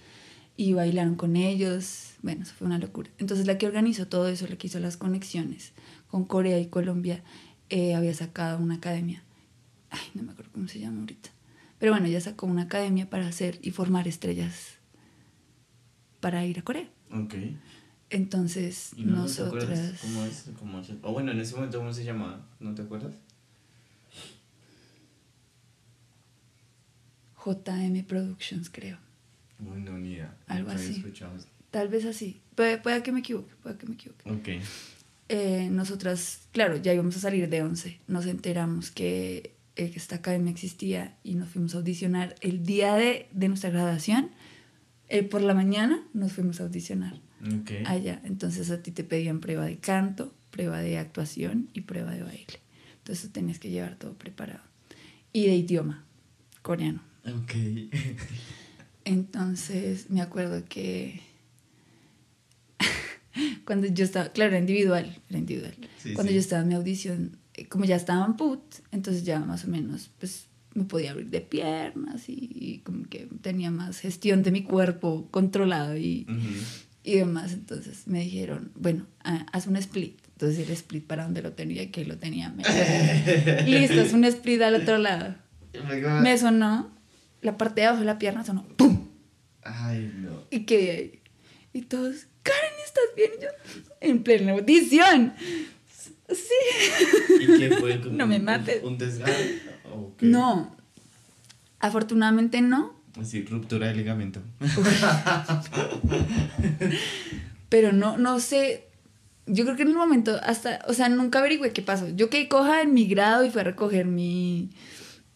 y 0.56 0.74
bailaron 0.74 1.16
con 1.16 1.36
ellos, 1.36 2.14
bueno, 2.22 2.44
eso 2.44 2.54
fue 2.58 2.68
una 2.68 2.80
locura. 2.80 3.10
Entonces 3.20 3.46
la 3.46 3.58
que 3.58 3.68
organizó 3.68 4.08
todo 4.08 4.28
eso, 4.30 4.48
la 4.48 4.56
que 4.56 4.68
hizo 4.68 4.80
las 4.80 4.98
conexiones 4.98 5.74
con 6.08 6.24
Corea 6.24 6.58
y 6.60 6.68
Colombia, 6.68 7.22
eh, 7.70 7.96
había 7.96 8.14
sacado 8.14 8.60
una 8.60 8.76
academia, 8.76 9.23
ay, 9.94 10.00
no 10.16 10.24
me 10.24 10.32
acuerdo 10.34 10.52
cómo 10.52 10.68
se 10.68 10.80
llama 10.80 11.00
ahorita, 11.02 11.30
pero 11.80 11.92
bueno, 11.94 12.08
ella 12.08 12.20
sacó 12.22 12.46
una 12.46 12.64
academia 12.64 13.10
para 13.10 13.28
hacer 13.28 13.60
y 13.62 13.72
formar 13.72 14.08
estrellas 14.08 14.74
para 16.20 16.46
ir 16.46 16.60
a 16.60 16.62
Corea. 16.64 16.90
Ok. 17.12 17.36
Entonces, 18.10 18.92
¿Y 18.96 19.06
no, 19.06 19.26
te 19.26 19.42
acuerdas 19.44 19.70
nosotras... 19.80 20.00
cómo 20.02 20.24
es? 20.26 20.46
¿Cómo 20.60 20.84
se- 20.84 20.98
O 21.02 21.14
bueno, 21.14 21.32
en 21.32 21.40
ese 21.40 21.56
momento, 21.56 21.80
¿cómo 21.80 21.92
se 21.94 22.04
llamaba? 22.04 22.46
¿No 22.60 22.76
te 22.76 22.82
acuerdas? 22.84 23.14
JM 27.44 28.04
Productions, 28.06 28.70
creo. 28.70 28.98
Uy, 29.60 29.82
no, 29.82 29.98
ni 29.98 30.12
idea. 30.14 30.38
Algo 30.48 30.70
Nunca 30.72 30.82
así. 30.82 31.04
Tal 31.72 31.88
vez 31.90 32.06
así. 32.06 32.42
Puede, 32.56 32.78
puede 32.78 33.02
que 33.04 33.12
me 33.12 33.20
equivoque, 33.20 33.54
puede 33.62 33.78
que 33.78 33.88
me 33.88 33.96
equivoque. 33.96 34.30
Ok. 34.32 34.64
Eh, 35.30 35.70
nosotras, 35.72 36.48
claro, 36.52 36.78
ya 36.78 36.94
íbamos 36.94 37.18
a 37.18 37.20
salir 37.20 37.50
de 37.50 37.64
11. 37.64 38.00
Nos 38.08 38.26
enteramos 38.28 38.92
que, 38.92 39.53
eh, 39.76 39.90
que 39.92 39.98
esta 39.98 40.16
academia 40.18 40.52
existía 40.52 41.18
y 41.24 41.36
nos 41.36 41.50
fuimos 41.50 41.74
a 41.76 41.80
audicionar 41.80 42.36
el 42.42 42.64
día 42.64 42.96
de, 42.96 43.28
de 43.32 43.48
nuestra 43.48 43.70
graduación. 43.70 44.30
Eh, 45.10 45.24
por 45.24 45.42
la 45.42 45.54
mañana 45.54 46.04
nos 46.14 46.34
fuimos 46.34 46.60
a 46.60 46.64
audicionar 46.64 47.20
Ok. 47.42 47.72
allá. 47.86 48.22
Entonces 48.24 48.70
a 48.72 48.82
ti 48.82 48.92
te 48.92 49.04
pedían 49.04 49.40
prueba 49.40 49.66
de 49.66 49.78
canto, 49.78 50.34
prueba 50.50 50.80
de 50.80 50.98
actuación 50.98 51.70
y 51.74 51.82
prueba 51.82 52.12
de 52.12 52.24
baile. 52.24 52.60
Entonces 53.00 53.32
tenías 53.32 53.60
que 53.60 53.70
llevar 53.70 53.98
todo 53.98 54.14
preparado. 54.14 54.62
Y 55.34 55.48
de 55.48 55.56
idioma, 55.56 56.06
coreano. 56.62 57.02
Ok. 57.26 57.54
Entonces 59.06 60.10
me 60.10 60.22
acuerdo 60.22 60.64
que 60.70 61.20
cuando 63.66 63.88
yo 63.88 64.06
estaba, 64.06 64.30
claro, 64.32 64.52
era 64.52 64.60
individual, 64.60 65.20
era 65.30 65.40
individual. 65.40 65.76
Sí, 66.02 66.14
cuando 66.14 66.30
sí. 66.30 66.36
yo 66.36 66.40
estaba 66.40 66.62
en 66.62 66.68
mi 66.70 66.74
audición, 66.76 67.38
como 67.70 67.86
ya 67.86 67.96
estaba 67.96 68.26
en 68.26 68.34
put, 68.36 68.62
entonces 68.92 69.24
ya 69.24 69.40
más 69.40 69.66
o 69.66 69.68
menos, 69.68 70.10
pues 70.20 70.48
me 70.74 70.86
podía 70.86 71.12
abrir 71.12 71.30
de 71.30 71.42
piernas 71.42 72.28
y, 72.30 72.50
y 72.52 72.78
como 72.80 73.04
que 73.08 73.28
tenía 73.42 73.70
más 73.70 74.00
gestión 74.00 74.42
de 74.42 74.52
mi 74.52 74.64
cuerpo 74.64 75.28
controlado 75.30 75.96
y, 75.96 76.26
Ujú. 76.28 76.50
y 77.04 77.16
demás. 77.16 77.54
Entonces 77.54 78.08
me 78.08 78.22
dijeron, 78.22 78.72
bueno, 78.76 79.06
ah, 79.24 79.46
haz 79.52 79.68
un 79.68 79.76
split. 79.78 80.18
Entonces 80.32 80.66
el 80.68 80.74
split 80.74 81.06
para 81.06 81.26
donde 81.26 81.44
lo 81.44 81.52
tenía, 81.54 81.92
que 81.92 82.06
lo 82.06 82.18
tenía. 82.18 82.50
me- 82.50 82.64
Listo, 83.68 84.02
es 84.02 84.14
un 84.14 84.24
split 84.26 84.62
al 84.64 84.76
otro 84.76 84.98
lado. 84.98 85.36
Me 86.22 86.38
sonó, 86.40 86.92
la 87.42 87.56
parte 87.58 87.82
de 87.82 87.88
abajo 87.88 88.00
de 88.02 88.06
la 88.08 88.18
pierna 88.18 88.44
sonó, 88.44 88.64
¡pum! 88.76 89.08
Ay, 89.64 90.12
no. 90.18 90.44
Y 90.50 90.62
quedé 90.62 90.92
ahí. 90.92 91.20
Y 91.72 91.82
todos, 91.84 92.28
Karen, 92.44 92.72
¿estás 92.86 93.04
bien? 93.16 93.30
Y 93.38 93.44
yo, 93.44 93.50
en 94.02 94.24
plena 94.24 94.52
audición. 94.54 95.34
Sí. 96.34 97.34
¿Y 97.42 97.58
qué 97.60 97.72
fue? 97.80 98.02
¿Como 98.04 98.16
No 98.16 98.28
me 98.28 98.38
un- 98.38 98.44
mates. 98.46 98.84
¿Un. 98.84 98.98
No, 100.22 100.76
afortunadamente 101.80 102.62
no, 102.62 102.94
Así, 103.20 103.44
ruptura 103.46 103.88
de 103.90 103.96
ligamento. 103.96 104.42
pero 107.70 107.92
no, 107.94 108.18
no 108.18 108.40
sé. 108.40 108.86
Yo 109.46 109.66
creo 109.66 109.76
que 109.76 109.82
en 109.84 109.90
el 109.90 109.96
momento 109.96 110.40
hasta, 110.42 110.80
o 110.88 110.94
sea, 110.94 111.10
nunca 111.10 111.40
averigüé 111.40 111.74
qué 111.74 111.82
pasó. 111.82 112.08
Yo 112.16 112.30
quedé 112.30 112.48
coja 112.48 112.82
en 112.82 112.94
mi 112.94 113.08
grado 113.08 113.44
y 113.44 113.50
fui 113.50 113.62
a 113.62 113.66
recoger 113.66 114.06
mi, 114.06 114.70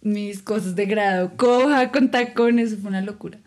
mis 0.01 0.41
cosas 0.41 0.75
de 0.75 0.85
grado. 0.85 1.33
Coja 1.35 1.91
con 1.91 2.09
tacones, 2.09 2.77
fue 2.79 2.89
una 2.89 3.01
locura. 3.01 3.37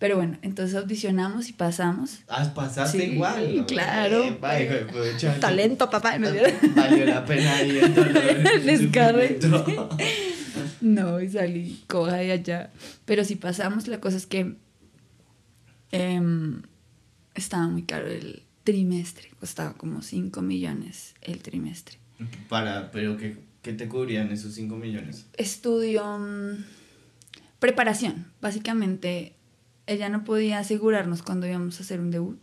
Pero 0.00 0.16
bueno, 0.16 0.38
entonces 0.42 0.74
audicionamos 0.74 1.48
y 1.50 1.52
pasamos. 1.52 2.20
Ah, 2.26 2.50
pasaste 2.54 2.98
Sí, 2.98 3.12
igual. 3.12 3.64
claro. 3.68 4.24
Eh. 4.24 5.16
Talento, 5.40 5.88
papá. 5.90 6.18
¿no? 6.18 6.28
Valió 6.74 7.04
la 7.04 7.24
pena 7.24 7.54
ahí 7.56 7.78
el 7.78 7.94
dolor, 7.94 8.16
el 8.16 8.66
Descarre. 8.66 9.38
sufrimiento. 9.40 9.90
No, 10.80 11.20
y 11.20 11.28
salí 11.28 11.84
coja 11.86 12.16
de 12.16 12.32
allá. 12.32 12.70
Pero 13.04 13.24
si 13.24 13.36
pasamos, 13.36 13.86
la 13.86 14.00
cosa 14.00 14.16
es 14.16 14.26
que 14.26 14.56
em, 15.92 16.62
estaba 17.34 17.68
muy 17.68 17.82
caro 17.82 18.06
el 18.08 18.42
trimestre. 18.64 19.30
Costaba 19.38 19.74
como 19.74 20.02
5 20.02 20.40
millones 20.42 21.14
el 21.22 21.38
trimestre. 21.40 21.98
Para, 22.48 22.90
pero 22.90 23.16
¿qué, 23.16 23.36
qué 23.62 23.72
te 23.74 23.88
cubrían 23.88 24.32
esos 24.32 24.54
5 24.54 24.74
millones? 24.76 25.26
Estudio 25.36 26.18
mm, 26.18 26.64
preparación. 27.58 28.26
Básicamente, 28.40 29.34
ella 29.92 30.08
no 30.08 30.24
podía 30.24 30.58
asegurarnos 30.58 31.22
cuando 31.22 31.46
íbamos 31.46 31.78
a 31.78 31.82
hacer 31.82 32.00
un 32.00 32.10
debut. 32.10 32.38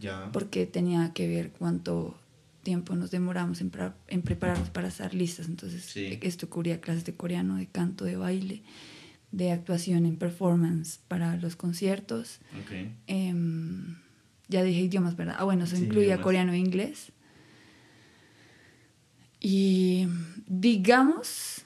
Ya. 0.00 0.30
porque 0.32 0.64
tenía 0.66 1.12
que 1.12 1.26
ver 1.26 1.50
cuánto 1.50 2.16
tiempo 2.62 2.94
nos 2.94 3.10
demoramos 3.10 3.60
en, 3.60 3.72
en 4.06 4.22
prepararnos 4.22 4.70
para 4.70 4.88
estar 4.88 5.12
listas. 5.12 5.48
Entonces, 5.48 5.82
Sí. 5.84 6.18
esto 6.22 6.48
cubría 6.48 6.80
clases 6.80 7.04
de 7.04 7.14
coreano, 7.14 7.56
de 7.56 7.66
canto, 7.66 8.04
de 8.04 8.16
baile, 8.16 8.62
de 9.32 9.50
actuación 9.50 10.06
en 10.06 10.16
performance 10.16 11.00
para 11.08 11.36
los 11.36 11.56
conciertos. 11.56 12.38
Em, 13.08 13.96
ya 14.46 14.62
dije 14.62 14.80
idiomas, 14.82 15.16
¿verdad? 15.16 15.34
Ah, 15.38 15.44
bueno, 15.44 15.64
eso 15.64 15.74
Sí, 15.74 15.82
incluía 15.84 16.06
idiomas. 16.08 16.22
coreano 16.24 16.52
e 16.52 16.58
inglés. 16.58 17.10
Y 19.40 20.06
digamos 20.46 21.62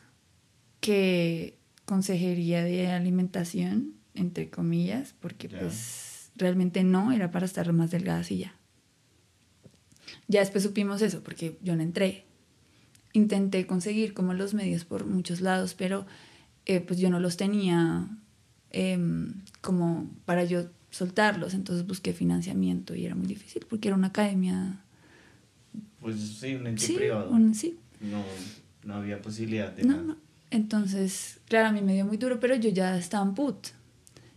que 0.81 1.59
consejería 1.85 2.62
de 2.64 2.88
alimentación, 2.88 3.95
entre 4.14 4.50
comillas, 4.50 5.14
porque 5.21 5.49
pues 5.49 6.31
realmente 6.37 6.83
no, 6.85 7.12
era 7.12 7.31
para 7.31 7.47
estar 7.47 7.73
más 7.73 7.90
delgadas 7.90 8.31
y 8.31 8.38
ya. 8.38 8.54
Ya 10.28 10.40
después 10.40 10.64
supimos 10.64 11.02
eso, 11.02 11.23
porque 11.23 11.59
yo 11.62 11.76
no 11.76 11.83
entré. 11.83 12.25
Intenté 13.12 13.66
conseguir 13.66 14.14
como 14.14 14.35
los 14.35 14.54
medios 14.54 14.85
por 14.85 15.07
muchos 15.07 15.40
lados, 15.40 15.75
pero 15.75 16.07
eh, 16.66 16.81
pues 16.81 16.99
yo 16.99 17.11
no 17.11 17.21
los 17.21 17.37
tenía 17.37 18.09
em, 18.71 19.35
como 19.61 20.11
para 20.25 20.45
yo 20.45 20.66
soltarlos, 20.90 21.54
entonces 21.54 21.87
busqué 21.87 22.12
financiamiento 22.12 22.95
y 22.95 23.04
era 23.07 23.14
muy 23.14 23.26
difícil 23.26 23.64
porque 23.69 23.88
era 23.88 23.97
una 23.97 24.09
academia. 24.09 24.83
Pues 26.00 26.16
sí, 26.21 26.54
un 26.54 26.66
ente 26.66 26.85
Sí, 26.87 26.95
privado. 26.95 27.31
un- 27.31 27.54
sí, 27.54 27.78
No, 28.00 28.25
no 28.85 28.95
había 28.95 29.21
posibilidad 29.23 29.73
de 29.73 29.85
no, 29.85 29.92
nada. 29.92 30.02
no. 30.04 30.16
Entonces, 30.50 31.40
claro, 31.49 31.69
a 31.69 31.73
mí 31.73 31.81
me 31.81 31.95
dio 31.95 32.04
muy 32.04 32.16
duro, 32.19 32.38
pero 32.40 32.54
yo 32.57 32.69
ya 32.71 32.97
estaba 32.99 33.25
en 33.25 33.35
PUT. 33.35 33.69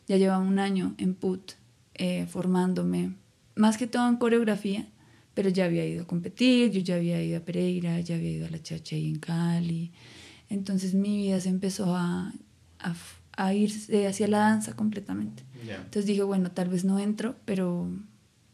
Ya 0.08 0.18
llevaba 0.18 0.44
un 0.44 0.60
año 0.60 0.94
en 0.98 1.16
PUT 1.16 1.54
eh, 1.96 2.26
formándome, 2.30 3.14
más 3.56 3.78
que 3.78 3.88
todo 3.88 4.08
en 4.10 4.18
coreografía, 4.18 4.88
pero 5.34 5.50
ya 5.50 5.66
había 5.66 5.86
ido 5.86 6.04
a 6.04 6.08
competir, 6.08 6.72
yo 6.72 6.80
ya 6.82 6.96
había 6.96 7.22
ido 7.24 7.38
a 7.38 7.42
Pereira, 7.42 8.00
ya 8.02 8.16
había 8.16 8.32
ido 8.32 8.46
a 8.48 8.50
la 8.50 8.62
Chacha 8.62 8.96
y 8.96 9.10
en 9.10 9.20
Cali. 9.20 9.92
Entonces 10.50 10.94
mi 10.94 11.18
vida 11.18 11.40
se 11.40 11.50
empezó 11.50 11.96
a, 11.96 12.32
a, 12.80 12.92
f- 12.92 13.20
a 13.36 13.54
irse 13.54 14.08
hacia 14.08 14.28
la 14.28 14.40
danza 14.40 14.76
completamente. 14.76 15.44
Entonces 15.78 16.06
dije, 16.06 16.22
bueno, 16.24 16.52
tal 16.52 16.70
vez 16.70 16.86
no 16.86 17.00
entro, 17.00 17.36
pero 17.46 17.90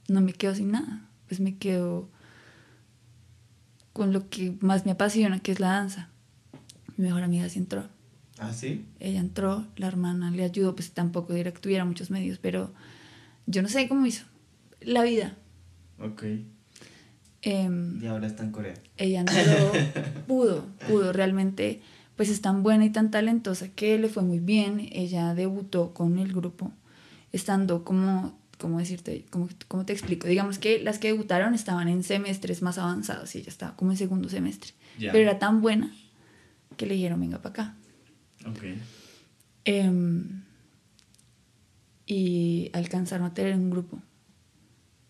no 0.08 0.22
me 0.22 0.34
quedo 0.34 0.56
sin 0.56 0.72
nada. 0.72 1.08
Pues 1.28 1.40
me 1.42 1.58
quedo 1.58 2.10
con 3.94 4.14
lo 4.14 4.30
que 4.30 4.56
más 4.62 4.86
me 4.86 4.92
apasiona, 4.92 5.40
que 5.40 5.52
es 5.52 5.60
la 5.60 5.72
danza. 5.74 6.10
Mi 6.98 7.06
mejor 7.06 7.24
amiga 7.24 7.48
sí 7.50 7.60
entró. 7.60 7.88
¿Ah, 8.42 8.54
sí? 8.54 8.86
Ella 9.00 9.20
entró, 9.20 9.68
la 9.76 9.86
hermana 9.88 10.32
le 10.32 10.44
ayudó, 10.44 10.74
pues 10.74 10.92
tampoco 10.94 11.34
era 11.34 11.52
que 11.52 11.60
tuviera 11.60 11.86
muchos 11.86 12.10
medios, 12.10 12.40
pero 12.40 12.74
yo 13.46 13.62
no 13.62 13.70
sé 13.70 13.88
cómo 13.88 14.04
hizo. 14.08 14.26
La 14.82 15.04
vida. 15.04 15.38
Ok. 16.00 16.24
Em, 17.44 18.04
Y 18.04 18.08
ahora 18.08 18.26
está 18.26 18.44
en 18.44 18.52
Corea. 18.52 18.74
ella 18.98 19.20
entró, 19.22 19.72
pudo, 20.28 20.66
pudo, 20.88 21.14
realmente, 21.14 21.82
pues 22.16 22.30
es 22.30 22.42
tan 22.42 22.64
buena 22.64 22.84
y 22.86 22.90
tan 22.90 23.12
talentosa 23.12 23.70
que 23.70 24.00
le 24.00 24.10
fue 24.10 24.24
muy 24.24 24.40
bien. 24.40 24.90
Ella 24.92 25.36
debutó 25.36 25.94
con 25.94 26.18
el 26.18 26.34
grupo, 26.34 26.72
estando 27.32 27.84
como, 27.84 28.40
¿cómo 28.58 28.80
decirte? 28.80 29.24
¿Cómo, 29.30 29.50
cómo 29.68 29.86
te 29.86 29.94
explico? 29.94 30.28
Digamos 30.28 30.58
que 30.58 30.82
las 30.82 30.98
que 30.98 31.10
debutaron 31.10 31.54
estaban 31.54 31.88
en 31.90 32.02
semestres 32.04 32.64
más 32.64 32.80
avanzados 32.80 33.36
y 33.36 33.38
ella 33.38 33.50
estaba 33.50 33.76
como 33.76 33.92
en 33.92 33.98
segundo 33.98 34.30
semestre. 34.30 34.72
Pero 34.98 35.18
era 35.20 35.38
tan 35.38 35.62
buena 35.62 35.92
que 36.76 36.88
le 36.88 36.96
dijeron, 36.96 37.20
venga 37.20 37.38
para 37.40 37.50
acá. 37.52 37.76
Ok. 38.46 38.64
Em, 39.66 40.44
y 42.06 42.70
alcanzaron 42.74 43.28
a 43.28 43.34
tener 43.34 43.56
un 43.56 43.70
grupo. 43.70 44.02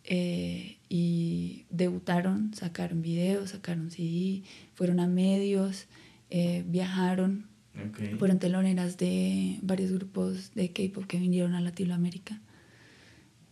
Eh, 0.04 0.78
y 0.90 1.66
debutaron, 1.70 2.54
sacaron 2.54 3.02
videos, 3.02 3.52
sacaron 3.52 3.92
CD, 3.92 4.44
fueron 4.74 5.00
a 5.00 5.08
medios, 5.08 5.86
eh, 6.30 6.64
viajaron, 6.68 7.46
Ok. 7.88 8.18
fueron 8.20 8.40
teloneras 8.40 8.98
de 8.98 9.58
varios 9.62 9.92
grupos 9.92 10.54
de 10.54 10.72
K-pop 10.74 11.06
que 11.06 11.18
vinieron 11.18 11.56
a 11.56 11.62
Latinoamérica. 11.62 12.42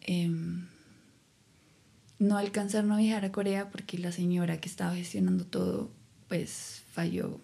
Em, 0.02 0.66
no 2.18 2.38
alcanzaron 2.38 2.92
a 2.92 2.98
viajar 2.98 3.24
a 3.26 3.32
Corea 3.32 3.70
porque 3.70 3.98
la 3.98 4.12
señora 4.12 4.60
que 4.60 4.68
estaba 4.68 4.96
gestionando 4.96 5.46
todo, 5.46 5.92
pues 6.28 6.84
falló 6.92 7.40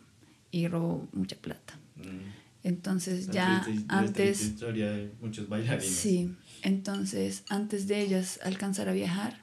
y 0.51 0.67
robó 0.67 1.07
mucha 1.13 1.37
plata. 1.37 1.79
Mm. 1.95 2.33
Entonces 2.63 3.27
La 3.27 3.33
ya 3.33 3.61
triste- 3.63 3.85
la 3.93 3.99
triste 4.01 4.23
antes, 4.23 4.41
historia 4.41 4.91
de 4.91 5.11
muchos 5.21 5.47
bailarines. 5.47 5.93
sí, 5.95 6.33
entonces 6.63 7.43
antes 7.49 7.87
de 7.87 8.01
ellas 8.01 8.39
alcanzar 8.43 8.89
a 8.89 8.93
viajar, 8.93 9.39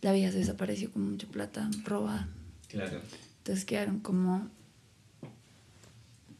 la 0.00 0.12
vieja 0.12 0.32
se 0.32 0.38
desapareció 0.38 0.90
con 0.90 1.10
mucha 1.10 1.26
plata 1.28 1.68
robada. 1.84 2.28
Claro. 2.68 3.00
Entonces 3.38 3.64
quedaron 3.64 4.00
como, 4.00 4.48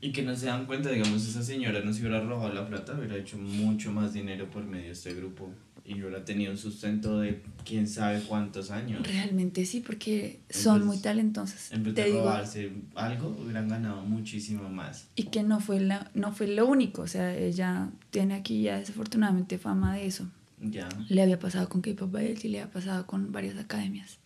Y 0.01 0.13
que 0.13 0.23
no 0.23 0.37
se 0.37 0.47
dan 0.47 0.65
cuenta, 0.67 0.91
digamos, 0.91 1.27
esa 1.27 1.43
señora 1.43 1.81
no 1.81 1.93
se 1.93 2.01
hubiera 2.01 2.21
robado 2.21 2.53
la 2.55 2.67
plata, 2.69 2.95
hubiera 2.97 3.17
hecho 3.17 3.37
mucho 3.37 3.91
más 3.91 4.13
dinero 4.13 4.49
por 4.49 4.63
medio 4.65 4.87
de 4.87 4.93
este 4.93 5.13
grupo 5.13 5.51
y 5.89 5.95
hubiera 6.03 6.25
tenido 6.25 6.53
un 6.53 6.59
sustento 6.59 7.19
de 7.21 7.43
quién 7.65 7.89
sabe 7.89 8.21
cuántos 8.21 8.71
años. 8.71 9.07
realmente 9.07 9.65
sí, 9.65 9.81
porque 9.81 10.41
son 10.51 10.77
Entonces, 10.77 10.87
muy 10.87 10.99
talentosas. 11.03 11.73
En 11.73 11.83
vez 11.83 11.95
de 11.95 12.05
digo, 12.05 12.21
robarse 12.21 12.73
algo, 12.95 13.29
hubieran 13.41 13.69
ganado 13.69 14.03
muchísimo 14.03 14.69
más. 14.69 15.09
y 15.17 15.25
que 15.25 15.43
no 15.43 15.61
fue, 15.61 15.81
la, 15.81 16.11
no 16.15 16.33
fue 16.33 16.47
lo 16.47 16.67
único, 16.67 17.03
o 17.03 17.07
sea, 17.07 17.35
ella 17.35 17.91
tiene 18.11 18.35
aquí 18.35 18.63
ya 18.63 18.79
desafortunadamente 18.79 19.59
fama 19.59 19.97
de 19.97 20.07
eso. 20.07 20.29
Ya. 20.61 20.89
Le 21.09 21.23
había 21.23 21.39
pasado 21.39 21.69
con 21.69 21.81
K-Pop 21.81 22.13
Battles 22.13 22.45
y 22.45 22.49
le 22.49 22.61
había 22.61 22.73
pasado 22.73 23.07
con 23.07 23.33
varias 23.33 23.57
academias. 23.57 24.19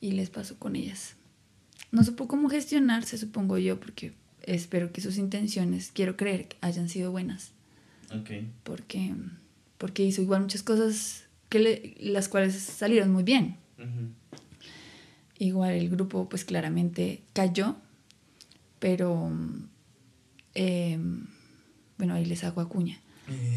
Y 0.00 0.12
les 0.12 0.30
pasó 0.30 0.58
con 0.58 0.74
ellas. 0.74 1.16
No 1.92 2.02
supo 2.02 2.26
cómo 2.26 2.48
gestionarse, 2.48 3.16
supongo 3.16 3.58
yo, 3.58 3.78
porque 3.78 4.14
espero 4.42 4.92
que 4.92 5.00
sus 5.00 5.18
intenciones, 5.18 5.92
quiero 5.94 6.16
creer, 6.16 6.48
que 6.48 6.56
hayan 6.60 6.88
sido 6.88 7.10
buenas. 7.10 7.52
Ok. 8.12 8.30
Porque, 8.62 9.14
porque 9.78 10.04
hizo 10.04 10.22
igual 10.22 10.42
muchas 10.42 10.62
cosas 10.62 11.24
que 11.48 11.58
le- 11.58 11.94
las 12.00 12.28
cuales 12.28 12.54
salieron 12.54 13.10
muy 13.12 13.22
bien. 13.22 13.56
Igual 15.38 15.72
el 15.72 15.90
grupo 15.90 16.28
pues 16.28 16.44
claramente 16.44 17.22
cayó, 17.32 17.76
pero 18.78 19.30
eh, 20.54 20.98
bueno, 21.98 22.14
ahí 22.14 22.24
les 22.24 22.44
hago 22.44 22.60
a 22.60 22.68
cuña. 22.68 22.98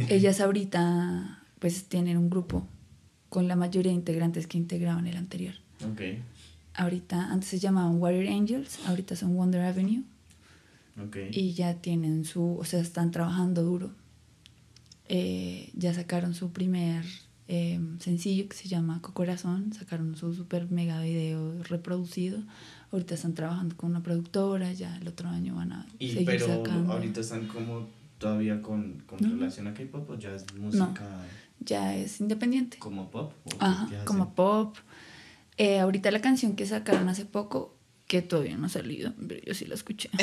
Ellas 0.10 0.40
ahorita 0.42 1.44
pues 1.60 1.86
tienen 1.86 2.18
un 2.18 2.30
grupo 2.30 2.68
con 3.30 3.48
la 3.48 3.56
mayoría 3.56 3.92
de 3.92 3.98
integrantes 3.98 4.48
que 4.48 4.58
integraban 4.58 5.06
el 5.08 5.18
anterior. 5.18 5.54
Ok. 5.92 6.02
Ahorita, 6.74 7.32
antes 7.32 7.50
se 7.50 7.60
llamaban 7.60 7.98
Warrior 8.02 8.28
Angels, 8.32 8.80
ahorita 8.88 9.16
son 9.16 9.36
Wonder 9.36 9.62
Avenue 9.62 10.04
Ok. 11.04 11.18
y 11.32 11.54
ya 11.54 11.74
tienen 11.76 12.24
su, 12.26 12.58
o 12.58 12.64
sea, 12.66 12.80
están 12.80 13.12
trabajando 13.12 13.64
duro. 13.64 13.92
Eh, 15.10 15.70
ya 15.74 15.94
sacaron 15.94 16.34
su 16.34 16.52
primer 16.52 17.04
eh, 17.48 17.80
sencillo 18.00 18.48
que 18.50 18.56
se 18.58 18.68
llama 18.68 19.02
Corazón, 19.02 19.72
sacaron 19.74 20.16
su 20.18 20.34
super 20.34 20.70
mega 20.70 21.02
video 21.02 21.64
reproducido. 21.64 22.40
Ahorita 22.92 23.16
están 23.16 23.34
trabajando 23.34 23.76
con 23.78 23.90
una 23.92 24.04
productora, 24.04 24.72
ya 24.74 24.98
el 24.98 25.08
otro 25.08 25.30
año 25.30 25.56
van 25.56 25.72
a 25.74 25.86
Y, 26.00 26.10
seguir 26.10 26.26
pero 26.26 26.48
sacando. 26.48 26.92
ahorita 26.94 27.22
están 27.22 27.48
como 27.48 27.88
todavía 28.18 28.62
con, 28.62 29.04
con 29.06 29.20
No. 29.22 29.30
relación 29.36 29.68
a 29.68 29.74
K-pop 29.74 30.10
o 30.10 30.18
ya 30.18 30.34
es 30.34 30.46
música 30.56 31.06
Ya 31.60 31.96
es 31.96 32.20
independiente. 32.20 32.78
como 32.80 33.10
pop. 33.12 33.34
¿O 33.46 33.50
Ajá, 33.60 33.90
como 34.06 34.34
pop. 34.36 34.76
Eh, 35.58 35.80
ahorita 35.80 36.12
la 36.12 36.22
canción 36.22 36.56
que 36.56 36.66
sacaron 36.66 37.08
hace 37.10 37.26
poco 37.26 37.76
que 38.08 38.22
todavía 38.22 38.56
no 38.58 38.68
ha 38.68 38.70
salido, 38.70 39.14
pero 39.28 39.42
yo 39.46 39.54
sí 39.54 39.66
la 39.66 39.76
escuché. 39.76 40.10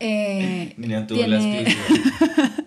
eh, 0.00 0.74
Mira, 0.76 1.00
la 1.00 1.06
tiene, 1.06 1.60
exclusiva. 1.62 2.56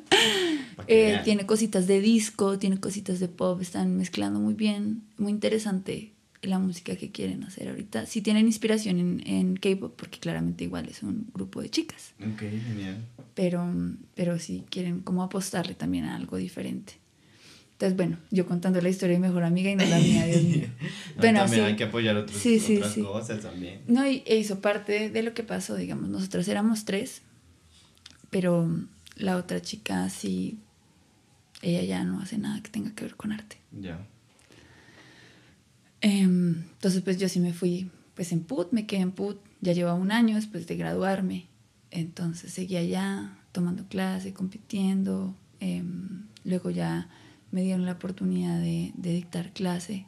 Eh, 0.87 1.21
tiene 1.23 1.45
cositas 1.45 1.87
de 1.87 1.99
disco, 2.01 2.57
tiene 2.59 2.79
cositas 2.79 3.19
de 3.19 3.27
pop, 3.27 3.61
están 3.61 3.97
mezclando 3.97 4.39
muy 4.39 4.53
bien, 4.53 5.03
muy 5.17 5.31
interesante 5.31 6.11
la 6.41 6.59
música 6.59 6.95
que 6.95 7.11
quieren 7.11 7.43
hacer 7.43 7.69
ahorita. 7.69 8.05
Sí 8.05 8.21
tienen 8.21 8.45
inspiración 8.45 8.99
en, 8.99 9.23
en 9.27 9.55
K-pop, 9.55 9.95
porque 9.97 10.19
claramente 10.19 10.63
igual 10.63 10.87
es 10.87 11.01
un 11.01 11.27
grupo 11.33 11.61
de 11.61 11.69
chicas, 11.69 12.13
Ok, 12.21 12.39
genial. 12.41 12.97
pero, 13.33 13.65
pero 14.13 14.37
sí 14.37 14.63
quieren 14.69 14.99
como 15.01 15.23
apostarle 15.23 15.73
también 15.73 16.05
a 16.05 16.15
algo 16.15 16.37
diferente. 16.37 16.93
Entonces, 17.71 17.97
bueno, 17.97 18.17
yo 18.31 18.45
contando 18.45 18.79
la 18.79 18.87
historia 18.89 19.15
de 19.15 19.19
mi 19.19 19.27
mejor 19.27 19.43
amiga 19.43 19.69
y 19.71 19.75
no 19.75 19.83
la 19.85 19.99
mía, 19.99 20.25
Dios 20.27 20.43
mío. 20.43 20.67
No, 21.15 21.21
Bueno, 21.21 21.39
también 21.39 21.61
sí. 21.63 21.67
hay 21.71 21.75
que 21.75 21.83
apoyar 21.85 22.15
otros, 22.15 22.39
Sí, 22.39 22.59
sí, 22.59 22.77
otras 22.77 22.93
sí. 22.93 23.01
cosas 23.01 23.41
también. 23.41 23.81
No, 23.87 24.05
y 24.07 24.21
e 24.25 24.37
hizo 24.37 24.59
parte 24.61 25.09
de 25.09 25.23
lo 25.23 25.33
que 25.33 25.43
pasó, 25.43 25.75
digamos, 25.75 26.09
nosotros 26.09 26.47
éramos 26.47 26.85
tres, 26.85 27.21
pero 28.29 28.69
la 29.15 29.37
otra 29.37 29.61
chica 29.61 30.09
sí, 30.09 30.59
ella 31.61 31.83
ya 31.83 32.03
no 32.03 32.19
hace 32.19 32.37
nada 32.37 32.61
que 32.61 32.69
tenga 32.69 32.93
que 32.93 33.05
ver 33.05 33.15
con 33.15 33.31
arte. 33.31 33.57
Ya. 33.71 34.05
Em, 36.01 36.63
entonces, 36.73 37.01
pues 37.01 37.17
yo 37.17 37.27
sí 37.29 37.39
me 37.39 37.53
fui, 37.53 37.89
pues 38.13 38.31
en 38.31 38.43
PUT, 38.43 38.71
me 38.71 38.85
quedé 38.85 39.01
en 39.01 39.11
PUT, 39.11 39.39
ya 39.61 39.73
llevaba 39.73 39.97
un 39.97 40.11
año 40.11 40.35
después 40.35 40.67
de 40.67 40.75
graduarme, 40.75 41.47
entonces 41.89 42.53
seguía 42.53 42.79
allá 42.79 43.37
tomando 43.51 43.87
clase, 43.87 44.33
compitiendo, 44.33 45.35
em, 45.59 46.25
luego 46.43 46.69
ya 46.69 47.09
me 47.51 47.63
dieron 47.63 47.85
la 47.85 47.93
oportunidad 47.93 48.59
de, 48.59 48.91
de 48.95 49.13
dictar 49.13 49.53
clase. 49.53 50.05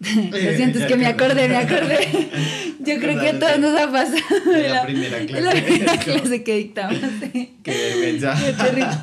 Lo 0.30 0.56
siento, 0.56 0.78
es 0.78 0.86
que 0.86 0.96
me 0.96 1.06
acordé, 1.06 1.46
me 1.46 1.56
acordé. 1.56 1.98
Yo 2.80 2.98
creo 2.98 3.20
que 3.20 3.28
a 3.28 3.38
todos 3.38 3.58
nos 3.58 3.78
ha 3.78 3.90
pasado. 3.92 4.50
De 4.50 4.68
la 4.70 4.86
primera 4.86 5.26
clase. 5.26 5.42
La 5.42 5.52
primera 5.52 5.96
clase 6.04 6.42
que 6.42 6.56
dictamos. 6.56 6.98
Qué 7.32 7.52
vergüenza. 7.64 8.34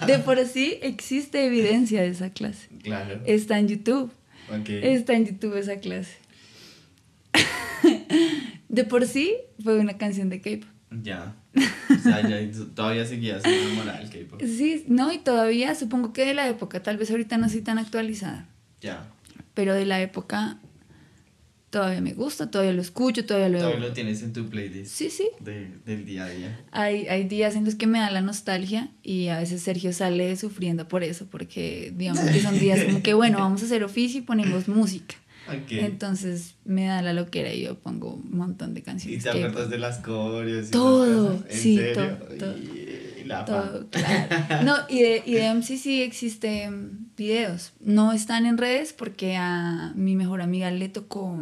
De 0.08 0.18
por 0.20 0.44
sí 0.46 0.80
existe 0.82 1.46
evidencia 1.46 2.02
de 2.02 2.08
esa 2.08 2.32
clase. 2.32 2.68
Claro. 2.82 3.22
Está 3.26 3.60
en 3.60 3.68
YouTube. 3.68 4.12
Está 4.68 5.14
en 5.14 5.28
YouTube 5.28 5.56
esa 5.58 5.76
clase. 5.80 6.18
De 8.70 8.84
por 8.84 9.06
sí 9.06 9.36
fue 9.64 9.78
una 9.78 9.98
canción 9.98 10.30
de 10.30 10.42
K-pop. 10.42 10.70
Ya. 11.04 11.36
O 11.56 12.00
sea, 12.02 12.28
ya 12.28 12.40
todavía 12.76 13.06
seguía 13.06 13.40
siendo 13.40 13.68
enamorada 13.70 14.00
del 14.00 14.10
K-pop. 14.10 14.42
Sí, 14.42 14.84
no, 14.88 15.12
y 15.12 15.20
todavía 15.20 15.76
supongo 15.76 16.14
que 16.14 16.26
de 16.26 16.34
la 16.34 16.48
época, 16.48 16.82
tal 16.82 16.98
vez 16.98 17.10
ahorita 17.12 17.38
no 17.38 17.46
estoy 17.46 17.62
tan 17.62 17.78
actualizada, 17.78 18.48
Ya. 18.82 19.08
pero 19.54 19.74
de 19.74 19.86
la 19.86 20.02
época 20.02 20.58
todavía 21.70 22.02
me 22.02 22.14
gusta, 22.14 22.50
todavía 22.50 22.74
lo 22.74 22.82
escucho, 22.82 23.26
todavía 23.26 23.50
lo... 23.50 23.60
Todavía 23.60 23.80
lo 23.88 23.94
tienes 23.94 24.24
en 24.24 24.34
tu 24.34 24.50
playlist 24.50 24.92
Sí, 24.94 25.10
sí. 25.10 25.28
de, 25.42 25.70
del 25.86 26.06
día 26.06 26.26
a 26.26 26.30
día. 26.30 26.60
Hay, 26.72 27.08
hay 27.08 27.24
días 27.28 27.56
en 27.56 27.66
los 27.66 27.76
que 27.76 27.88
me 27.88 28.00
da 28.00 28.10
la 28.12 28.22
nostalgia 28.22 28.90
y 29.04 29.28
a 29.28 29.40
veces 29.40 29.62
Sergio 29.62 29.92
sale 29.94 30.36
sufriendo 30.38 30.88
por 30.88 31.04
eso, 31.04 31.28
porque 31.30 31.94
digamos 31.96 32.24
que 32.30 32.40
son 32.42 32.58
días 32.60 32.84
como 32.84 33.02
que, 33.04 33.14
bueno, 33.14 33.40
vamos 33.40 33.62
a 33.62 33.66
hacer 33.66 33.84
oficio 33.84 34.20
y 34.20 34.24
ponemos 34.24 34.68
música. 34.68 35.16
Ok. 35.48 35.72
Entonces 35.72 36.56
me 36.66 36.88
da 36.88 37.02
la 37.02 37.14
loquera 37.14 37.54
y 37.54 37.62
yo 37.62 37.76
pongo 37.80 38.16
un 38.16 38.36
montón 38.38 38.74
de 38.74 38.82
y 38.82 38.84
canciones. 38.84 39.24
te 39.24 39.32
que- 39.32 39.46
acuerdas 39.46 39.70
de 39.70 39.78
las 39.78 40.00
coreos 40.00 40.68
y 40.68 40.72
Todo, 40.72 41.42
sí, 41.50 41.78
serio? 41.78 42.18
todo, 42.18 42.38
todo. 42.38 42.58
Y, 42.58 42.62
y 42.87 42.87
la 43.28 43.46
Todo, 43.46 43.90
claro. 43.90 44.36
No, 44.66 44.76
y 44.90 45.02
de, 45.02 45.24
y 45.26 45.34
de 45.34 45.54
MCC 45.54 46.04
existen 46.04 47.10
videos. 47.16 47.74
No 47.80 48.14
están 48.14 48.46
en 48.46 48.58
redes 48.58 48.94
porque 48.94 49.36
a 49.38 49.94
mi 49.96 50.16
mejor 50.16 50.42
amiga 50.42 50.72
le 50.72 50.90
tocó 50.90 51.38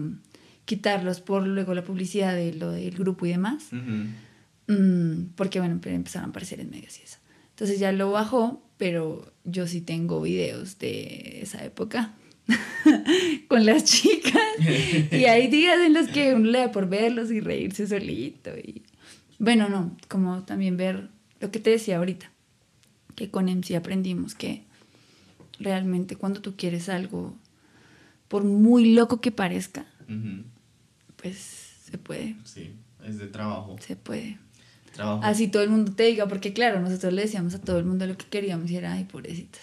quitarlos 0.66 1.22
por 1.22 1.46
luego 1.46 1.74
la 1.74 1.84
publicidad 1.84 2.34
de 2.34 2.54
lo 2.54 2.72
del 2.72 2.96
grupo 2.96 3.26
y 3.26 3.30
demás. 3.30 3.68
Mm, 4.68 5.28
porque 5.36 5.60
bueno, 5.60 5.80
empezaron 5.84 6.28
a 6.28 6.30
aparecer 6.32 6.60
en 6.60 6.70
medios 6.72 7.00
y 7.00 7.04
eso. 7.04 7.20
Entonces 7.52 7.80
ya 7.80 7.92
lo 7.92 8.12
bajó, 8.12 8.64
pero 8.78 9.32
yo 9.44 9.68
sí 9.68 9.82
tengo 9.82 10.22
videos 10.22 10.78
de 10.80 11.40
esa 11.42 11.64
época 11.64 12.16
con 13.48 13.66
las 13.66 13.86
chicas. 13.86 14.42
y 15.12 15.26
hay 15.26 15.48
días 15.50 15.80
en 15.80 15.94
los 15.94 16.08
que 16.08 16.34
uno 16.34 16.50
le 16.50 16.60
da 16.60 16.72
por 16.72 16.90
verlos 16.90 17.32
y 17.32 17.40
reírse 17.40 17.88
solito. 17.88 18.52
Y... 18.58 18.84
Bueno, 19.40 19.70
no, 19.70 19.96
como 20.08 20.44
también 20.44 20.78
ver 20.78 21.10
lo 21.40 21.52
que 21.52 21.60
te 21.60 21.70
decía 21.72 21.98
ahorita, 21.98 22.32
que 23.16 23.30
con 23.30 23.48
MC 23.50 23.76
aprendimos 23.76 24.36
que 24.36 24.64
realmente 25.60 26.16
cuando 26.16 26.42
tú 26.42 26.56
quieres 26.56 26.90
algo, 26.90 27.36
por 28.28 28.44
muy 28.44 28.94
loco 28.94 29.22
que 29.22 29.32
parezca, 29.32 29.86
pues 31.22 31.38
se 31.84 31.98
puede, 31.98 32.36
Sí, 32.44 32.74
es 33.06 33.18
de 33.18 33.28
trabajo. 33.28 33.76
se 33.80 33.96
puede. 33.96 34.38
Trabajo. 34.94 35.22
Así 35.24 35.48
todo 35.50 35.64
el 35.64 35.70
mundo 35.70 35.92
te 35.94 36.04
diga, 36.04 36.28
porque 36.28 36.54
claro, 36.54 36.80
nosotros 36.80 37.12
le 37.14 37.24
decíamos 37.24 37.54
a 37.54 37.60
todo 37.62 37.78
el 37.80 37.86
mundo 37.86 38.06
lo 38.08 38.18
que 38.18 38.26
queríamos 38.28 38.72
y 38.72 38.78
era, 38.78 38.94
ay, 38.94 39.04
pobrecitas. 39.04 39.62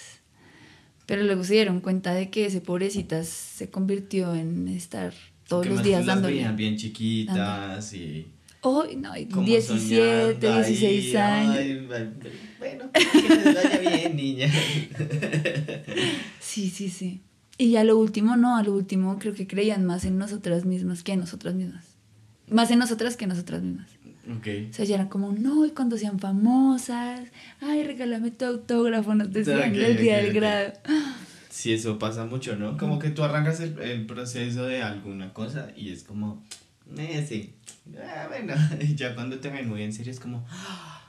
Pero 1.06 1.22
luego 1.24 1.42
se 1.44 1.54
dieron 1.54 1.80
cuenta 1.80 2.14
de 2.14 2.30
que 2.30 2.46
ese 2.46 2.60
pobrecitas 2.60 3.28
se 3.28 3.70
convirtió 3.70 4.34
en 4.34 4.68
estar 4.68 5.12
todos 5.48 5.66
los 5.66 5.82
días 5.82 6.00
las 6.06 6.14
dándole. 6.16 6.36
veían 6.36 6.56
bien 6.56 6.76
chiquitas 6.76 7.92
y 7.94 8.28
Hoy, 8.64 8.94
no, 8.96 9.16
y 9.16 9.26
como 9.26 9.44
17, 9.44 10.40
soñando 10.40 10.52
ahí, 10.54 10.74
16 10.76 11.16
años. 11.16 11.56
ay, 11.56 11.88
ay, 11.90 12.28
bueno, 12.58 12.84
que 12.92 13.28
les 13.28 13.54
vaya 13.54 13.78
bien, 13.80 14.16
niña. 14.16 14.48
Sí, 16.40 16.70
sí, 16.70 16.88
sí. 16.88 17.20
Y 17.58 17.70
ya 17.72 17.84
lo 17.84 17.98
último, 17.98 18.36
no, 18.36 18.56
a 18.56 18.62
lo 18.62 18.72
último 18.72 19.18
creo 19.18 19.34
que 19.34 19.46
creían 19.46 19.84
más 19.84 20.04
en 20.04 20.18
nosotras 20.18 20.64
mismas 20.64 21.02
que 21.02 21.12
en 21.12 21.20
nosotras 21.20 21.54
mismas. 21.54 21.84
Más 22.48 22.70
en 22.70 22.78
nosotras 22.78 23.16
que 23.16 23.24
en 23.24 23.30
nosotras 23.30 23.62
mismas. 23.62 23.88
Ok. 24.38 24.46
O 24.70 24.72
sea, 24.72 24.84
ya 24.84 24.94
eran 24.94 25.08
como, 25.08 25.32
no, 25.32 25.66
y 25.66 25.70
cuando 25.70 25.96
sean 25.96 26.18
famosas, 26.20 27.20
ay, 27.60 27.82
regálame 27.84 28.30
tu 28.30 28.44
autógrafo, 28.44 29.14
nos 29.14 29.32
decían 29.32 29.70
Ok, 29.72 29.76
el 29.76 29.96
día 29.96 30.16
ok, 30.18 30.22
del 30.22 30.32
grado. 30.34 30.72
Sí, 31.50 31.72
eso 31.72 31.98
pasa 31.98 32.24
mucho, 32.26 32.56
¿no? 32.56 32.76
Como 32.78 32.98
que 32.98 33.10
tú 33.10 33.22
arrancas 33.24 33.60
el, 33.60 33.78
el 33.80 34.06
proceso 34.06 34.64
de 34.66 34.82
alguna 34.82 35.32
cosa 35.34 35.70
y 35.76 35.90
es 35.90 36.02
como, 36.04 36.42
eh, 36.96 37.26
sí, 37.28 37.54
ah, 37.98 38.26
bueno, 38.28 38.54
ya 38.94 39.14
cuando 39.14 39.38
te 39.38 39.50
ven 39.50 39.68
muy 39.68 39.82
en 39.82 39.92
serio 39.92 40.12
es 40.12 40.20
como, 40.20 40.46
¡ah! 40.50 41.02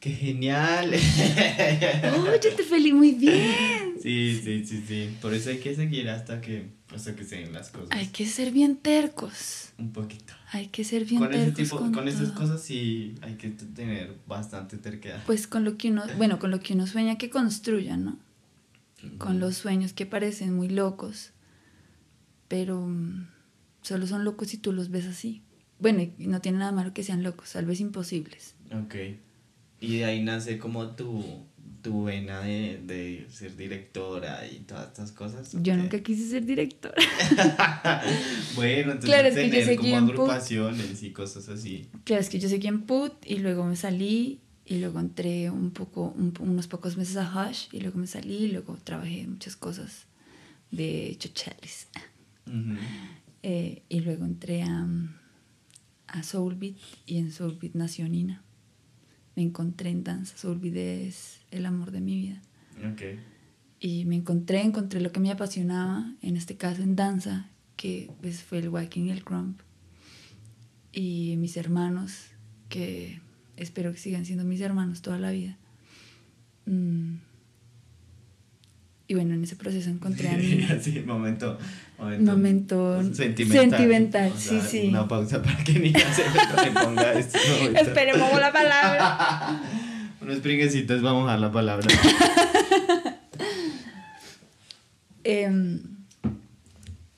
¡qué 0.00 0.10
genial! 0.10 0.88
Oye, 0.90 2.38
te 2.56 2.64
feliz, 2.64 2.92
muy 2.92 3.12
bien. 3.12 3.94
sí, 4.02 4.40
sí, 4.42 4.64
sí, 4.64 4.84
sí, 4.86 5.16
por 5.22 5.32
eso 5.32 5.50
hay 5.50 5.58
que 5.58 5.74
seguir 5.74 6.10
hasta 6.10 6.40
que, 6.40 6.70
hasta 6.92 7.14
que 7.14 7.24
se 7.24 7.36
den 7.36 7.52
las 7.52 7.70
cosas. 7.70 7.88
Hay 7.92 8.08
que 8.08 8.26
ser 8.26 8.50
bien 8.50 8.76
tercos. 8.76 9.72
Un 9.78 9.92
poquito. 9.92 10.34
Hay 10.50 10.66
que 10.66 10.84
ser 10.84 11.04
bien 11.04 11.20
Con 11.20 11.32
ese 11.32 11.52
tercos. 11.52 11.62
tipo, 11.64 11.78
con 11.78 11.92
con 11.92 12.08
esas 12.08 12.32
cosas 12.32 12.60
sí 12.60 13.14
hay 13.22 13.34
que 13.34 13.50
tener 13.50 14.16
bastante 14.26 14.76
terquedad. 14.76 15.22
Pues 15.24 15.46
con 15.46 15.64
lo 15.64 15.76
que 15.76 15.90
uno, 15.90 16.04
bueno, 16.18 16.38
con 16.38 16.50
lo 16.50 16.60
que 16.60 16.74
uno 16.74 16.86
sueña 16.86 17.16
que 17.16 17.30
construya, 17.30 17.96
¿no? 17.96 18.18
Con 19.18 19.40
los 19.40 19.56
sueños 19.56 19.92
que 19.92 20.06
parecen 20.06 20.54
muy 20.54 20.68
locos, 20.68 21.32
pero 22.48 22.80
mm, 22.86 23.26
solo 23.82 24.06
son 24.06 24.24
locos 24.24 24.48
si 24.48 24.58
tú 24.58 24.72
los 24.72 24.90
ves 24.90 25.06
así. 25.06 25.42
Bueno, 25.78 26.00
y 26.02 26.26
no 26.28 26.40
tiene 26.40 26.58
nada 26.58 26.72
malo 26.72 26.94
que 26.94 27.02
sean 27.02 27.22
locos, 27.22 27.52
tal 27.52 27.66
vez 27.66 27.80
imposibles. 27.80 28.54
Ok. 28.72 28.94
Y 29.80 29.98
de 29.98 30.04
ahí 30.04 30.22
nace 30.22 30.58
como 30.58 30.90
tu, 30.94 31.44
tu 31.82 32.04
vena 32.04 32.40
de, 32.42 32.80
de 32.86 33.26
ser 33.30 33.56
directora 33.56 34.46
y 34.46 34.60
todas 34.60 34.86
estas 34.88 35.10
cosas. 35.10 35.50
Yo 35.60 35.76
nunca 35.76 36.00
quise 36.00 36.28
ser 36.28 36.46
directora. 36.46 36.94
Bueno, 38.54 38.92
entonces 38.92 39.04
Claro, 39.10 39.28
es 39.28 39.34
que 39.34 39.44
yo 39.44 39.50
tener 39.50 39.64
seguí 39.64 39.76
como 39.78 39.96
en 39.98 40.06
Put. 40.06 40.10
agrupaciones 40.14 41.02
y 41.02 41.10
cosas 41.10 41.48
así. 41.48 41.88
Claro, 42.04 42.20
es 42.20 42.28
que 42.28 42.38
yo 42.38 42.48
seguí 42.48 42.68
en 42.68 42.82
PUT 42.82 43.12
y 43.26 43.38
luego 43.38 43.64
me 43.64 43.74
salí 43.76 44.40
y 44.64 44.78
luego 44.78 45.00
entré 45.00 45.50
un 45.50 45.72
poco, 45.72 46.14
un- 46.16 46.32
unos 46.38 46.68
pocos 46.68 46.96
meses 46.96 47.16
a 47.16 47.26
Hush 47.48 47.66
y 47.72 47.80
luego 47.80 47.98
me 47.98 48.06
salí 48.06 48.36
y 48.44 48.48
luego 48.52 48.78
trabajé 48.84 49.22
en 49.22 49.32
muchas 49.32 49.56
cosas 49.56 50.06
de 50.70 51.16
chochales. 51.18 51.88
Eh, 53.42 53.82
y 53.88 54.00
luego 54.00 54.24
entré 54.24 54.62
a, 54.62 54.86
a 56.06 56.22
Soulbeat 56.22 56.76
y 57.06 57.18
en 57.18 57.32
Soulbeat 57.32 57.74
nació 57.74 58.08
Nina. 58.08 58.42
Me 59.34 59.42
encontré 59.42 59.90
en 59.90 60.04
danza. 60.04 60.36
Soulbeat 60.36 60.76
es 60.76 61.40
el 61.50 61.66
amor 61.66 61.90
de 61.90 62.00
mi 62.00 62.16
vida. 62.16 62.42
Ok. 62.92 63.02
Y 63.80 64.04
me 64.04 64.16
encontré, 64.16 64.62
encontré 64.62 65.00
lo 65.00 65.10
que 65.10 65.20
me 65.20 65.32
apasionaba, 65.32 66.14
en 66.22 66.36
este 66.36 66.56
caso 66.56 66.82
en 66.82 66.94
danza, 66.94 67.48
que 67.76 68.12
pues, 68.20 68.42
fue 68.42 68.58
el 68.58 68.68
walking 68.68 69.06
y 69.06 69.10
el 69.10 69.24
crump. 69.24 69.60
Y 70.92 71.36
mis 71.38 71.56
hermanos, 71.56 72.28
que 72.68 73.20
espero 73.56 73.90
que 73.92 73.98
sigan 73.98 74.24
siendo 74.24 74.44
mis 74.44 74.60
hermanos 74.60 75.02
toda 75.02 75.18
la 75.18 75.32
vida. 75.32 75.58
Mm. 76.66 77.16
Y 79.12 79.14
bueno, 79.14 79.34
en 79.34 79.44
ese 79.44 79.56
proceso 79.56 79.90
encontré 79.90 80.26
a 80.30 80.38
Nina. 80.38 80.78
sí, 80.82 81.00
momento, 81.04 81.58
momento. 81.98 82.32
Momento 82.32 83.02
sentimental. 83.12 83.70
sentimental, 83.70 84.32
O 84.34 84.38
sí, 84.38 84.48
sea, 84.58 84.62
sí. 84.62 84.88
Una 84.88 85.06
pausa 85.06 85.42
para 85.42 85.62
que 85.62 85.74
Nina 85.74 86.00
se 86.14 86.24
reponga 86.24 87.12
momento. 87.12 87.38
Esperemos 87.78 88.40
la 88.40 88.50
palabra. 88.54 89.60
Unos 90.22 90.42
briguecitos, 90.42 91.02
vamos 91.02 91.28
a 91.28 91.36
la 91.36 91.52
palabra. 91.52 91.86
Em, 95.24 95.82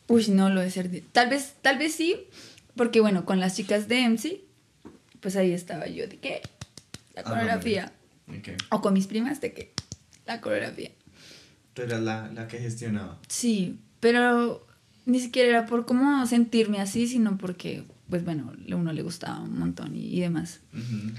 Uy, 0.09 0.27
no 0.31 0.51
lo 0.51 0.63
de 0.63 0.71
ser. 0.73 0.91
Tal 1.13 1.31
vez, 1.31 1.55
tal 1.63 1.79
vez 1.79 1.95
sí, 1.95 2.17
porque 2.75 2.99
bueno, 3.01 3.25
con 3.25 3.39
las 3.39 3.55
chicas 3.55 3.87
de 3.87 4.01
MC, 4.09 4.41
pues 5.21 5.37
ahí 5.37 5.53
estaba 5.53 5.87
yo 5.87 6.09
de 6.09 6.17
que 6.17 6.43
la 7.15 7.21
Ah, 7.21 7.25
coreografía. 7.25 7.93
Ok. 8.29 8.49
O 8.71 8.81
con 8.81 8.95
mis 8.95 9.07
primas 9.07 9.41
de 9.41 9.53
que 9.53 9.73
la 10.27 10.41
coreografía. 10.41 10.91
Tú 11.75 11.83
eras 11.83 12.01
la, 12.03 12.31
la 12.33 12.49
que 12.49 12.59
gestionaba. 12.59 13.19
Sí, 13.29 13.79
pero 14.01 14.67
ni 15.07 15.21
siquiera 15.21 15.49
era 15.49 15.67
por 15.67 15.87
cómo 15.87 16.27
sentirme 16.27 16.81
así, 16.81 17.07
sino 17.07 17.37
porque, 17.37 17.85
pues 18.09 18.25
bueno, 18.25 18.53
a 18.71 18.77
uno 18.77 18.93
le 18.93 19.03
gustaba 19.03 19.41
un 19.41 19.59
montón 19.59 19.95
y, 19.97 20.07
y 20.07 20.21
demás. 20.21 20.61
Ujú. 20.73 21.13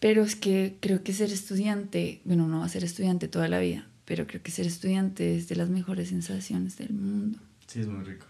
Pero 0.00 0.24
es 0.24 0.34
que 0.34 0.76
creo 0.80 1.04
que 1.04 1.12
ser 1.14 1.30
estudiante, 1.30 2.20
bueno, 2.24 2.44
uno 2.44 2.58
va 2.58 2.66
a 2.66 2.68
ser 2.68 2.82
estudiante 2.82 3.28
toda 3.28 3.48
la 3.48 3.60
vida, 3.60 3.86
pero 4.04 4.26
creo 4.26 4.42
que 4.42 4.50
ser 4.50 4.66
estudiante 4.66 5.36
es 5.36 5.48
de 5.48 5.54
las 5.54 5.70
mejores 5.70 6.08
sensaciones 6.08 6.76
del 6.76 6.90
mundo. 6.92 7.38
Sí, 7.68 7.80
es 7.80 7.86
muy 7.86 8.04
rico. 8.04 8.26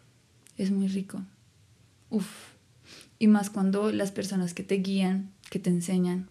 Es 0.58 0.70
muy 0.70 0.86
rico. 0.88 1.22
Uf. 2.10 2.26
Y 3.18 3.26
más 3.26 3.48
cuando 3.48 3.90
las 3.90 4.12
personas 4.12 4.52
que 4.52 4.62
te 4.62 4.76
guían, 4.76 5.30
que 5.48 5.58
te 5.58 5.70
enseñan, 5.70 6.28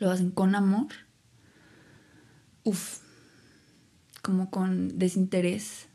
lo 0.00 0.10
hacen 0.10 0.30
con 0.32 0.56
amor. 0.56 0.88
Uf. 2.64 2.98
Como 4.26 4.50
con 4.50 4.98
desinterés. 4.98 5.86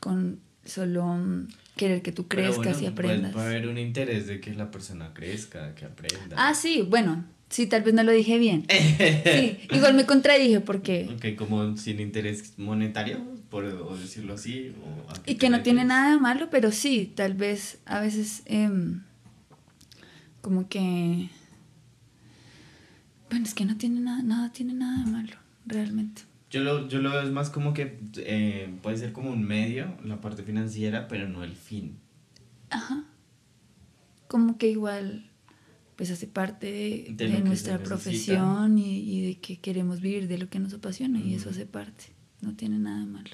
Con 0.00 0.40
solo 0.64 1.04
mm, 1.04 1.48
querer 1.76 2.00
que 2.00 2.10
tú 2.10 2.26
crezcas 2.26 2.56
bueno, 2.56 2.80
y 2.80 2.86
aprendas. 2.86 3.32
Puede, 3.34 3.46
haber 3.48 3.68
un 3.68 3.76
interés 3.76 4.26
de 4.26 4.40
que 4.40 4.54
la 4.54 4.70
persona 4.70 5.12
crezca, 5.12 5.74
que 5.74 5.84
aprenda. 5.84 6.36
Ah, 6.38 6.54
sí, 6.54 6.80
bueno. 6.80 7.22
Sí, 7.50 7.66
tal 7.66 7.82
vez 7.82 7.92
no 7.92 8.02
lo 8.02 8.12
dije 8.12 8.38
bien. 8.38 8.64
Sí, 8.70 9.58
igual 9.70 9.92
me 9.92 10.06
contradije 10.06 10.60
porque... 10.60 11.10
Ok, 11.14 11.36
como 11.36 11.76
sin 11.76 12.00
interés 12.00 12.58
monetario, 12.58 13.18
por 13.50 13.66
o 13.66 13.94
decirlo 13.94 14.32
así. 14.32 14.74
o 14.82 15.12
Y 15.26 15.34
que 15.34 15.50
no 15.50 15.60
tiene 15.62 15.84
nada 15.84 16.12
de 16.14 16.18
malo, 16.18 16.48
pero 16.50 16.72
sí, 16.72 17.12
tal 17.14 17.34
vez 17.34 17.78
a 17.84 18.00
veces 18.00 18.40
em, 18.46 19.02
como 20.40 20.66
que... 20.66 21.28
Bueno, 23.28 23.44
es 23.44 23.52
que 23.52 23.66
no 23.66 23.76
tiene 23.76 24.00
nada, 24.00 24.22
nada 24.22 24.50
tiene 24.50 24.72
nada 24.72 25.04
de 25.04 25.10
malo, 25.10 25.36
realmente. 25.66 26.22
Yo 26.52 26.60
lo, 26.60 26.86
yo 26.86 27.00
lo 27.00 27.10
veo 27.10 27.22
es 27.22 27.30
más 27.30 27.48
como 27.48 27.72
que 27.72 27.98
eh, 28.16 28.70
puede 28.82 28.98
ser 28.98 29.14
como 29.14 29.30
un 29.30 29.42
medio, 29.42 29.86
la 30.04 30.20
parte 30.20 30.42
financiera, 30.42 31.08
pero 31.08 31.26
no 31.26 31.44
el 31.44 31.56
fin. 31.56 31.96
Ajá. 32.68 33.04
Como 34.28 34.58
que 34.58 34.68
igual, 34.68 35.30
pues 35.96 36.10
hace 36.10 36.26
parte 36.26 37.06
de, 37.08 37.40
nuestra 37.40 37.78
profesión 37.78 38.78
y, 38.78 38.98
y 38.98 39.26
de 39.28 39.40
que 39.40 39.60
queremos 39.60 40.02
vivir 40.02 40.28
de 40.28 40.36
lo 40.36 40.50
que 40.50 40.58
nos 40.58 40.74
apasiona 40.74 41.20
y 41.20 41.34
eso 41.34 41.48
hace 41.48 41.64
parte, 41.64 42.04
no 42.42 42.54
tiene 42.54 42.78
nada 42.78 43.00
de 43.00 43.06
malo. 43.06 43.30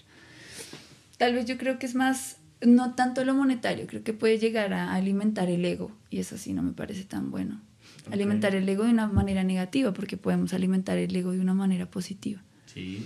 Tal 1.16 1.34
vez 1.34 1.46
yo 1.46 1.58
creo 1.58 1.80
que 1.80 1.86
es 1.86 1.96
más, 1.96 2.36
no 2.60 2.94
tanto 2.94 3.24
lo 3.24 3.34
monetario, 3.34 3.88
creo 3.88 4.04
que 4.04 4.12
puede 4.12 4.38
llegar 4.38 4.72
a 4.72 4.94
alimentar 4.94 5.50
el 5.50 5.64
ego 5.64 5.90
y 6.08 6.20
eso 6.20 6.38
sí 6.38 6.52
no 6.52 6.62
me 6.62 6.72
parece 6.72 7.02
tan 7.02 7.32
bueno. 7.32 7.60
Alimentar 8.12 8.54
el 8.54 8.68
ego 8.68 8.84
de 8.84 8.90
una 8.90 9.08
manera 9.08 9.42
negativa 9.42 9.92
porque 9.92 10.16
podemos 10.16 10.54
alimentar 10.54 10.98
el 10.98 11.14
ego 11.14 11.32
de 11.32 11.40
una 11.40 11.54
manera 11.54 11.90
positiva. 11.90 12.42
Sí. 12.72 13.04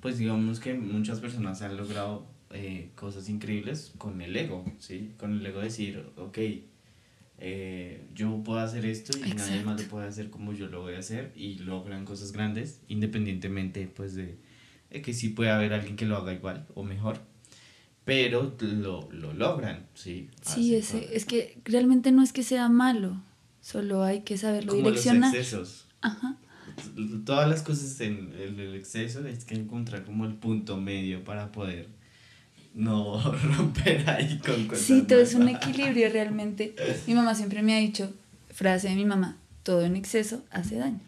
Pues 0.00 0.18
digamos 0.18 0.60
que 0.60 0.74
muchas 0.74 1.20
personas 1.20 1.62
han 1.62 1.76
logrado 1.76 2.26
eh, 2.50 2.90
cosas 2.94 3.28
increíbles 3.28 3.92
con 3.98 4.20
el 4.20 4.36
ego, 4.36 4.64
¿sí? 4.78 5.12
Con 5.18 5.38
el 5.38 5.46
ego 5.46 5.58
de 5.58 5.64
decir, 5.64 6.04
ok, 6.16 6.38
eh, 7.38 8.06
yo 8.14 8.42
puedo 8.44 8.60
hacer 8.60 8.86
esto 8.86 9.16
y 9.18 9.20
nadie 9.34 9.56
más 9.56 9.64
lo 9.66 9.72
Exacto. 9.72 9.90
puede 9.90 10.08
hacer 10.08 10.30
como 10.30 10.52
yo 10.54 10.68
lo 10.68 10.80
voy 10.80 10.94
a 10.94 11.00
hacer 11.00 11.32
y 11.36 11.56
logran 11.58 12.06
cosas 12.06 12.32
grandes 12.32 12.80
independientemente 12.88 13.86
pues 13.94 14.14
de, 14.14 14.38
de 14.90 15.02
que 15.02 15.12
sí 15.12 15.28
puede 15.30 15.50
haber 15.50 15.74
alguien 15.74 15.96
que 15.96 16.06
lo 16.06 16.16
haga 16.16 16.32
igual 16.32 16.66
o 16.74 16.82
mejor, 16.82 17.20
pero 18.06 18.54
lo, 18.60 19.10
lo 19.12 19.34
logran, 19.34 19.86
¿sí? 19.94 20.30
Sí, 20.40 20.74
ese, 20.76 21.14
es 21.14 21.24
que 21.26 21.58
realmente 21.64 22.10
no 22.12 22.22
es 22.22 22.32
que 22.32 22.42
sea 22.42 22.68
malo, 22.70 23.20
solo 23.60 24.02
hay 24.02 24.22
que 24.22 24.38
saberlo 24.38 24.72
como 24.72 24.84
los 24.88 24.92
direccionar. 25.04 25.34
excesos. 25.34 25.88
Ajá. 26.00 26.38
Todas 27.24 27.48
las 27.48 27.62
cosas 27.62 28.00
en 28.00 28.32
el, 28.38 28.58
el 28.60 28.74
exceso 28.74 29.26
es 29.26 29.44
que 29.44 29.54
encontrar 29.54 30.04
como 30.04 30.24
el 30.26 30.34
punto 30.34 30.76
medio 30.76 31.24
para 31.24 31.50
poder 31.52 31.88
no 32.74 33.20
romper 33.56 34.08
ahí 34.10 34.38
con 34.38 34.66
cosas. 34.66 34.84
Sí, 34.84 35.02
todo 35.08 35.20
es 35.20 35.34
un 35.34 35.48
equilibrio 35.48 36.08
realmente. 36.10 36.74
Mi 37.06 37.14
mamá 37.14 37.34
siempre 37.34 37.62
me 37.62 37.74
ha 37.74 37.78
dicho, 37.78 38.12
frase 38.50 38.88
de 38.88 38.94
mi 38.96 39.04
mamá, 39.06 39.38
todo 39.62 39.82
en 39.84 39.96
exceso 39.96 40.44
hace 40.50 40.76
daño. 40.76 41.00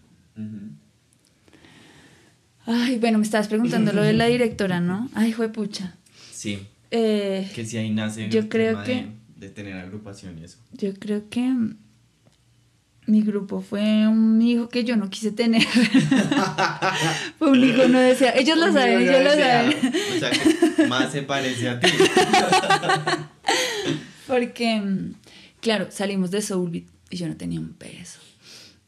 Ay, 2.66 2.98
bueno, 2.98 3.18
me 3.18 3.24
estabas 3.24 3.48
preguntando 3.48 3.92
lo 3.92 4.02
de 4.02 4.12
la 4.12 4.26
directora, 4.26 4.81
¿no? 4.81 5.09
Ay, 5.14 5.35
pucha. 5.52 5.96
Sí, 6.33 6.59
Eh, 6.90 7.50
que 7.54 7.64
si 7.66 7.76
ahí 7.76 7.90
nace 7.90 8.28
Yo 8.31 8.40
el 8.40 8.48
creo 8.48 8.72
tema 8.72 8.85
que- 8.85 8.94
de, 8.94 9.46
de 9.46 9.50
tener 9.50 9.74
agrupación 9.74 10.38
y 10.38 10.44
eso. 10.44 10.59
yo 10.72 10.94
creo 10.94 11.28
que 11.28 11.54
mi 13.09 13.23
grupo 13.23 13.62
fue 13.62 14.07
un 14.07 14.40
hijo 14.42 14.68
que 14.68 14.85
yo 14.85 14.94
no 14.97 15.09
quise 15.09 15.33
tener. 15.33 15.62
fue 17.38 17.51
un 17.51 17.64
hijo 17.64 17.88
no 17.88 17.99
desea. 17.99 18.33
Ellos 18.37 18.59
lo 18.59 18.71
saben, 18.71 19.01
ellos 19.01 19.25
lo 19.25 19.31
saben. 19.31 19.75
O 20.14 20.18
sea, 20.18 20.31
que 20.31 20.87
más 20.88 21.11
se 21.11 21.23
parece 21.23 21.71
a 21.71 21.81
ti. 21.81 21.88
Porque, 24.27 24.83
claro, 25.62 25.87
salimos 25.90 26.31
de 26.31 26.42
Soulbeat 26.42 26.85
y 27.09 27.16
yo 27.16 27.29
no 27.29 27.37
tenía 27.37 27.59
un 27.59 27.73
peso. 27.73 28.21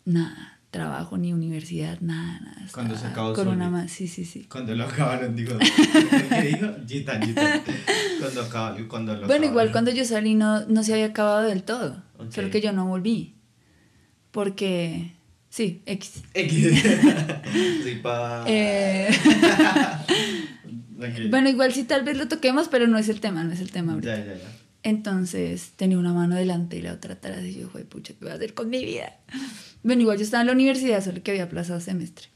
Nada, 0.04 0.58
trabajo 0.70 1.16
ni 1.16 1.32
universidad, 1.32 1.98
nada, 2.00 2.40
nada. 2.40 2.66
Cuando 2.74 2.98
se 2.98 3.06
acabó 3.06 3.32
Con 3.32 3.48
una 3.48 3.64
Soulbeat. 3.64 3.84
más, 3.84 3.90
sí, 3.90 4.06
sí, 4.06 4.26
sí. 4.26 4.44
Cuando 4.50 4.74
lo 4.74 4.84
acabaron, 4.84 5.34
digo. 5.34 5.56
¿Qué 5.58 6.42
dijo? 6.42 6.66
Gitan, 6.86 7.22
gitan. 7.22 7.62
Cuando 8.86 9.16
lo 9.16 9.26
Bueno, 9.26 9.46
igual 9.46 9.72
cuando 9.72 9.90
yo 9.90 10.04
salí 10.04 10.34
no, 10.34 10.66
no 10.66 10.84
se 10.84 10.92
había 10.92 11.06
acabado 11.06 11.48
del 11.48 11.62
todo. 11.62 12.02
Ok. 12.18 12.32
Solo 12.32 12.50
que 12.50 12.60
yo 12.60 12.72
no 12.72 12.84
volví. 12.84 13.39
Porque, 14.30 15.12
sí, 15.48 15.82
X. 15.86 16.22
X. 16.34 16.82
Sí, 17.84 17.94
pa. 18.02 18.44
Eh, 18.46 19.10
bueno, 21.30 21.48
igual 21.48 21.72
sí 21.72 21.84
tal 21.84 22.04
vez 22.04 22.16
lo 22.16 22.28
toquemos, 22.28 22.68
pero 22.68 22.86
no 22.86 22.98
es 22.98 23.08
el 23.08 23.20
tema, 23.20 23.42
no 23.42 23.52
es 23.52 23.60
el 23.60 23.70
tema 23.70 23.94
ahorita. 23.94 24.16
Ya, 24.16 24.24
ya, 24.24 24.34
ya. 24.34 24.60
Entonces 24.82 25.72
tenía 25.76 25.98
una 25.98 26.12
mano 26.12 26.36
delante 26.36 26.76
y 26.76 26.82
la 26.82 26.92
otra 26.92 27.14
atrás 27.14 27.44
y 27.44 27.54
yo, 27.54 27.68
joder, 27.68 27.86
pucha, 27.86 28.14
¿qué 28.14 28.24
voy 28.24 28.32
a 28.32 28.34
hacer 28.34 28.54
con 28.54 28.70
mi 28.70 28.84
vida? 28.84 29.18
Bueno, 29.82 30.02
igual 30.02 30.16
yo 30.16 30.24
estaba 30.24 30.40
en 30.42 30.46
la 30.46 30.52
universidad, 30.52 31.04
solo 31.04 31.22
que 31.22 31.32
había 31.32 31.44
aplazado 31.44 31.80
semestre. 31.80 32.28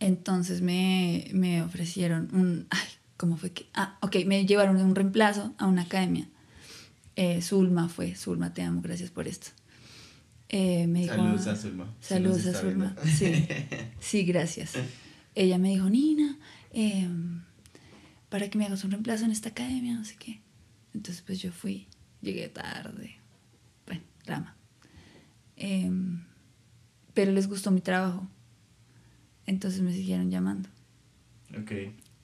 Entonces 0.00 0.62
me, 0.62 1.28
me 1.32 1.62
ofrecieron 1.62 2.28
un... 2.32 2.66
Ay, 2.70 2.88
¿cómo 3.16 3.36
fue 3.36 3.52
que...? 3.52 3.66
Ah, 3.74 3.98
ok, 4.00 4.16
me 4.26 4.46
llevaron 4.46 4.76
un 4.76 4.94
reemplazo 4.94 5.54
a 5.58 5.66
una 5.66 5.82
academia. 5.82 6.26
Eh, 7.14 7.42
Zulma 7.42 7.88
fue, 7.88 8.16
Zulma, 8.16 8.52
te 8.52 8.62
amo, 8.62 8.80
gracias 8.82 9.10
por 9.10 9.28
esto. 9.28 9.50
Eh, 10.52 10.88
me 10.88 11.02
dijo, 11.02 11.14
Saludos 11.14 11.46
a 11.46 11.54
Zulma. 11.54 11.94
Saludos 12.00 12.46
a 12.46 12.54
Zulma. 12.54 12.96
Sí, 13.04 13.46
sí, 14.00 14.24
gracias. 14.24 14.72
Ella 15.36 15.58
me 15.58 15.68
dijo, 15.68 15.88
Nina, 15.88 16.36
em, 16.72 17.42
para 18.28 18.50
que 18.50 18.58
me 18.58 18.66
hagas 18.66 18.82
un 18.82 18.90
reemplazo 18.90 19.24
en 19.24 19.30
esta 19.30 19.50
academia, 19.50 19.94
no 19.94 20.04
sé 20.04 20.16
qué. 20.18 20.40
Entonces, 20.92 21.22
pues 21.22 21.40
yo 21.40 21.52
fui, 21.52 21.86
llegué 22.20 22.48
tarde. 22.48 23.18
Bueno, 23.86 24.02
drama. 24.26 24.56
Em, 25.56 26.24
pero 27.14 27.30
les 27.30 27.46
gustó 27.46 27.70
mi 27.70 27.80
trabajo. 27.80 28.28
Entonces 29.46 29.82
me 29.82 29.92
siguieron 29.92 30.32
llamando. 30.32 30.68
Ok. 31.56 31.72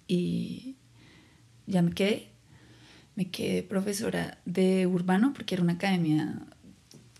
Y 0.08 0.74
ya 1.68 1.80
me 1.80 1.92
quedé. 1.92 2.30
Me 3.14 3.30
quedé 3.30 3.62
profesora 3.62 4.38
de 4.44 4.88
urbano 4.88 5.32
porque 5.32 5.54
era 5.54 5.62
una 5.62 5.74
academia 5.74 6.44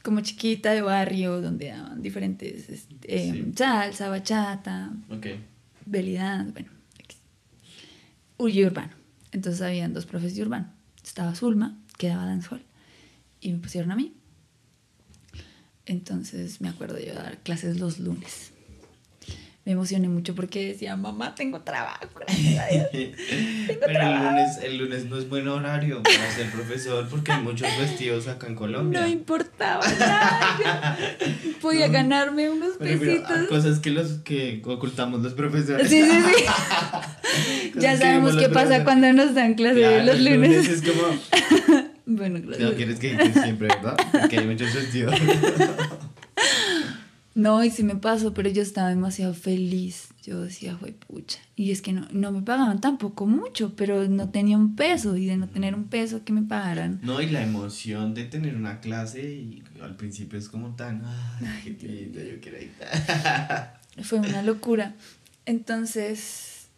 como 0.06 0.20
chiquita 0.20 0.70
de 0.70 0.82
barrio 0.82 1.40
donde 1.40 1.66
daban 1.70 2.00
diferentes 2.00 2.68
este, 2.70 3.28
em, 3.28 3.46
Sí. 3.46 3.52
salsa, 3.56 4.08
bachata, 4.08 4.92
Ok. 5.10 5.26
belidad, 5.84 6.46
bueno, 6.52 6.70
y 8.38 8.64
urbano. 8.64 8.92
Entonces 9.32 9.60
habían 9.62 9.92
dos 9.92 10.06
profes 10.06 10.36
de 10.36 10.42
urbano. 10.42 10.72
Estaba 11.04 11.34
Zulma, 11.34 11.76
que 11.98 12.06
daba 12.06 12.24
dancehall, 12.24 12.62
y 13.40 13.52
me 13.52 13.58
pusieron 13.58 13.90
a 13.90 13.96
mí. 13.96 14.14
Entonces 15.86 16.60
me 16.60 16.68
acuerdo 16.68 16.98
yo 17.00 17.12
dar 17.14 17.38
clases 17.38 17.80
los 17.80 17.98
lunes. 17.98 18.52
Me 19.66 19.72
emocioné 19.72 20.08
mucho 20.08 20.34
porque 20.36 20.64
decía, 20.68 20.94
mamá, 20.96 21.34
tengo 21.34 21.60
trabajo, 21.60 22.06
gracias 22.20 22.58
a 22.58 22.66
Dios. 22.68 22.86
Pero 23.84 24.00
el 24.00 24.22
lunes, 24.22 24.58
el 24.62 24.78
lunes 24.78 25.04
no 25.06 25.18
es 25.18 25.28
buen 25.28 25.48
horario 25.48 26.04
para 26.04 26.30
ser 26.30 26.48
profesor 26.52 27.08
porque 27.10 27.32
hay 27.32 27.42
muchos 27.42 27.68
vestidos 27.76 28.28
acá 28.28 28.46
en 28.46 28.54
Colombia. 28.54 29.00
No 29.00 29.08
importaba 29.08 29.84
nada. 29.98 30.96
Podía 31.60 31.88
No. 31.88 31.92
ganarme 31.94 32.48
unos 32.48 32.76
pesitos. 32.78 33.48
cosas 33.48 33.80
que 33.80 33.90
los 33.90 34.12
que 34.20 34.62
ocultamos 34.64 35.20
los 35.22 35.34
profesores. 35.34 35.88
Sí, 35.90 36.00
sí, 36.00 36.10
sí. 36.10 36.44
Ya 37.80 37.96
sabemos 37.98 38.36
qué 38.36 38.48
pasa 38.48 38.84
cuando 38.84 39.12
nos 39.12 39.34
dan 39.34 39.54
clase 39.54 39.80
Claro, 39.80 40.04
los 40.04 40.20
lunes. 40.20 40.68
es 40.68 40.80
como, 40.82 41.82
Bueno, 42.06 42.38
gracias. 42.40 42.70
no 42.70 42.76
quieres 42.76 42.98
que 43.00 43.16
que 43.16 43.32
siempre, 43.32 43.66
¿verdad? 43.66 43.96
Porque 44.12 44.38
hay 44.38 44.46
muchos 44.46 44.72
vestidos. 44.72 45.12
No, 47.36 47.62
y 47.62 47.70
sí 47.70 47.82
me 47.82 47.96
pasó, 47.96 48.32
pero 48.32 48.48
yo 48.48 48.62
estaba 48.62 48.88
demasiado 48.88 49.34
feliz. 49.34 50.08
yo 50.22 50.40
decía, 50.40 50.74
fue 50.78 50.92
pucha. 50.92 51.38
Y 51.54 51.70
es 51.70 51.82
que 51.82 51.92
no, 51.92 52.08
no 52.10 52.32
me 52.32 52.40
pagaban 52.40 52.80
tampoco 52.80 53.26
mucho, 53.26 53.76
pero 53.76 54.08
no 54.08 54.30
tenía 54.30 54.56
un 54.56 54.74
peso. 54.74 55.18
Y 55.18 55.26
de 55.26 55.36
no 55.36 55.46
tener 55.46 55.74
un 55.74 55.84
peso 55.84 56.24
que 56.24 56.32
me 56.32 56.40
pagaran. 56.40 56.98
No, 57.02 57.20
y 57.20 57.28
la 57.28 57.42
emoción 57.42 58.14
de 58.14 58.24
tener 58.24 58.56
una 58.56 58.80
clase 58.80 59.22
y 59.34 59.62
al 59.82 59.96
principio 59.96 60.38
es 60.38 60.48
como 60.48 60.76
tan, 60.76 61.02
ay, 61.04 61.76
qué 61.78 61.86
lindo, 61.86 62.22
yo 62.22 62.40
quiero 62.40 62.56
ir. 62.58 62.72
Fue 64.02 64.18
una 64.18 64.42
locura. 64.42 64.94
Entonces, 65.44 66.68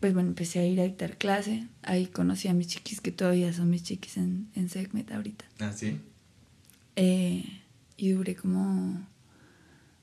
pues 0.00 0.12
bueno, 0.12 0.28
empecé 0.28 0.58
a 0.58 0.66
ir 0.66 0.80
a 0.80 0.84
dictar 0.84 1.16
clase. 1.16 1.66
Ahí 1.82 2.08
conocí 2.08 2.46
a 2.46 2.52
mis 2.52 2.66
chiquis, 2.66 3.00
que 3.00 3.10
todavía 3.10 3.50
son 3.54 3.70
mis 3.70 3.84
chiquis 3.84 4.18
en, 4.18 4.50
en 4.54 4.68
Segmet 4.68 5.10
ahorita. 5.10 5.46
¿Ah, 5.60 5.72
sí? 5.72 5.98
Eh, 6.96 7.44
y 7.96 8.10
duré 8.10 8.34
como 8.36 9.00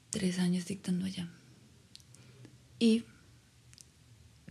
tres 0.10 0.40
años 0.40 0.66
dictando 0.66 1.06
allá. 1.06 1.30
Y 2.80 3.04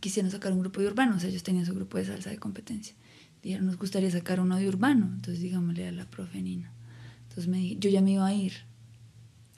quisieron 0.01 0.31
sacar 0.31 0.53
un 0.53 0.61
grupo 0.61 0.81
de 0.81 0.87
urbanos, 0.87 1.25
ellos 1.25 1.43
tenían 1.43 1.67
su 1.67 1.75
grupo 1.75 1.99
de 1.99 2.05
salsa 2.05 2.31
de 2.31 2.39
competencia. 2.39 2.95
Dijeron, 3.43 3.67
nos 3.67 3.79
gustaría 3.79 4.11
sacar 4.11 4.41
uno 4.41 4.57
de 4.57 4.69
urbano, 4.69 5.07
entonces 5.07 5.41
digámosle 5.41 5.89
a 5.89 5.93
la 5.93 6.05
profe 6.05 6.43
Nina. 6.43 6.73
Entonces 7.23 7.49
me 7.49 7.59
dije, 7.59 7.77
yo 7.79 7.91
ya 7.91 8.01
me 8.01 8.13
iba 8.13 8.27
a 8.27 8.35
ir. 8.35 8.53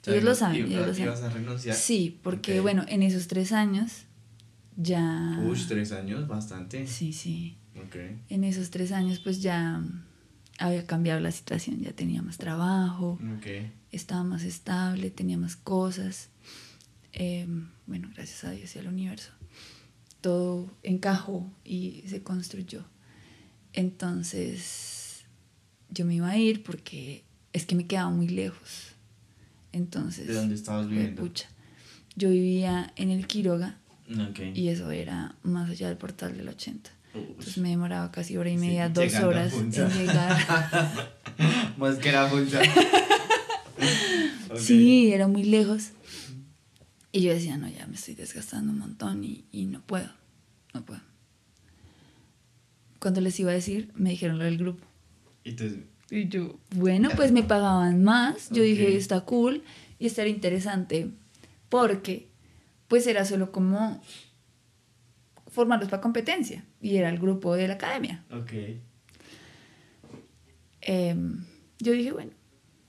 ellos 0.05 0.23
lo 0.23 0.35
saben, 0.35 0.65
ellos 0.67 0.87
lo 0.87 0.93
saben. 0.93 1.05
¿Ibas 1.07 1.21
a 1.23 1.29
renunciar? 1.29 1.75
Sí, 1.75 2.19
porque 2.23 2.59
bueno, 2.59 2.85
en 2.87 3.03
esos 3.03 3.27
tres 3.27 3.51
años 3.51 4.05
ya... 4.77 5.39
Uy, 5.43 5.59
tres 5.67 5.91
años, 5.91 6.27
bastante. 6.27 6.87
Sí, 6.87 7.11
sí. 7.13 7.57
Ok. 7.75 7.95
En 8.29 8.43
esos 8.43 8.69
tres 8.69 8.91
años 8.91 9.19
pues 9.19 9.41
ya 9.41 9.83
había 10.59 10.85
cambiado 10.85 11.19
la 11.19 11.31
situación, 11.31 11.81
ya 11.81 11.91
tenía 11.93 12.21
más 12.21 12.37
trabajo, 12.37 13.19
Ok. 13.37 13.47
Estaba 13.91 14.23
más 14.23 14.43
estable, 14.43 15.09
tenía 15.11 15.37
más 15.37 15.55
cosas. 15.55 16.29
Eh, 17.13 17.47
bueno, 17.87 18.09
gracias 18.15 18.43
a 18.45 18.51
Dios 18.51 18.75
y 18.75 18.79
al 18.79 18.87
universo. 18.87 19.31
Todo 20.21 20.71
encajó 20.83 21.51
y 21.65 22.03
se 22.07 22.21
construyó. 22.23 22.85
Entonces, 23.73 25.25
yo 25.89 26.05
me 26.05 26.15
iba 26.15 26.29
a 26.29 26.37
ir 26.37 26.63
porque 26.63 27.23
es 27.53 27.65
que 27.65 27.75
me 27.75 27.87
quedaba 27.87 28.09
muy 28.09 28.27
lejos. 28.27 28.93
Entonces, 29.71 30.27
¿De 30.27 30.33
dónde 30.33 30.55
estabas 30.55 30.87
viviendo? 30.87 31.21
pucha. 31.21 31.47
Yo 32.15 32.29
vivía 32.29 32.91
en 32.97 33.09
el 33.09 33.25
Quiroga 33.27 33.77
Ok. 34.29 34.39
y 34.53 34.67
eso 34.67 34.91
era 34.91 35.35
más 35.43 35.69
allá 35.69 35.87
del 35.87 35.97
portal 35.97 36.35
del 36.37 36.49
80. 36.49 36.89
Uy. 37.13 37.21
Entonces 37.29 37.57
me 37.57 37.69
demoraba 37.69 38.11
casi 38.11 38.37
hora 38.37 38.49
y 38.49 38.53
Sí, 38.53 38.59
media, 38.65 38.89
dos 38.89 39.13
horas 39.15 39.53
en 39.53 39.71
llegar. 39.71 40.37
Más 41.77 41.95
que 41.97 42.09
era. 42.09 42.29
Sí, 44.57 45.13
era 45.13 45.27
muy 45.27 45.43
lejos. 45.43 45.91
Y 47.11 47.21
yo 47.21 47.33
decía, 47.33 47.57
no, 47.57 47.67
ya 47.67 47.87
me 47.87 47.95
estoy 47.95 48.15
desgastando 48.15 48.71
un 48.71 48.79
montón 48.79 49.23
y, 49.23 49.45
y 49.51 49.65
no 49.65 49.81
puedo, 49.81 50.09
no 50.73 50.85
puedo. 50.85 51.01
Cuando 52.99 53.19
les 53.21 53.39
iba 53.39 53.51
a 53.51 53.55
decir, 53.55 53.91
me 53.95 54.11
dijeron 54.11 54.37
lo 54.37 54.45
del 54.45 54.57
grupo. 54.57 54.85
Y 55.43 55.55
Y 56.09 56.27
yo, 56.27 56.59
bueno, 56.75 57.09
pues 57.15 57.31
me 57.31 57.43
pagaban 57.43 58.03
más. 58.03 58.49
Yo 58.51 58.63
dije, 58.63 58.95
está 58.95 59.21
cool 59.21 59.63
y 59.99 60.05
estaría 60.05 60.33
interesante 60.33 61.09
porque 61.69 62.27
pues 62.87 63.07
era 63.07 63.25
solo 63.25 63.51
como 63.51 64.01
formarlos 65.47 65.89
para 65.89 66.01
competencia 66.01 66.65
y 66.81 66.97
era 66.97 67.09
el 67.09 67.19
grupo 67.19 67.55
de 67.55 67.67
la 67.67 67.75
academia. 67.75 68.23
Ok. 68.31 68.51
Em, 70.81 71.45
yo 71.79 71.93
dije, 71.93 72.11
bueno, 72.11 72.31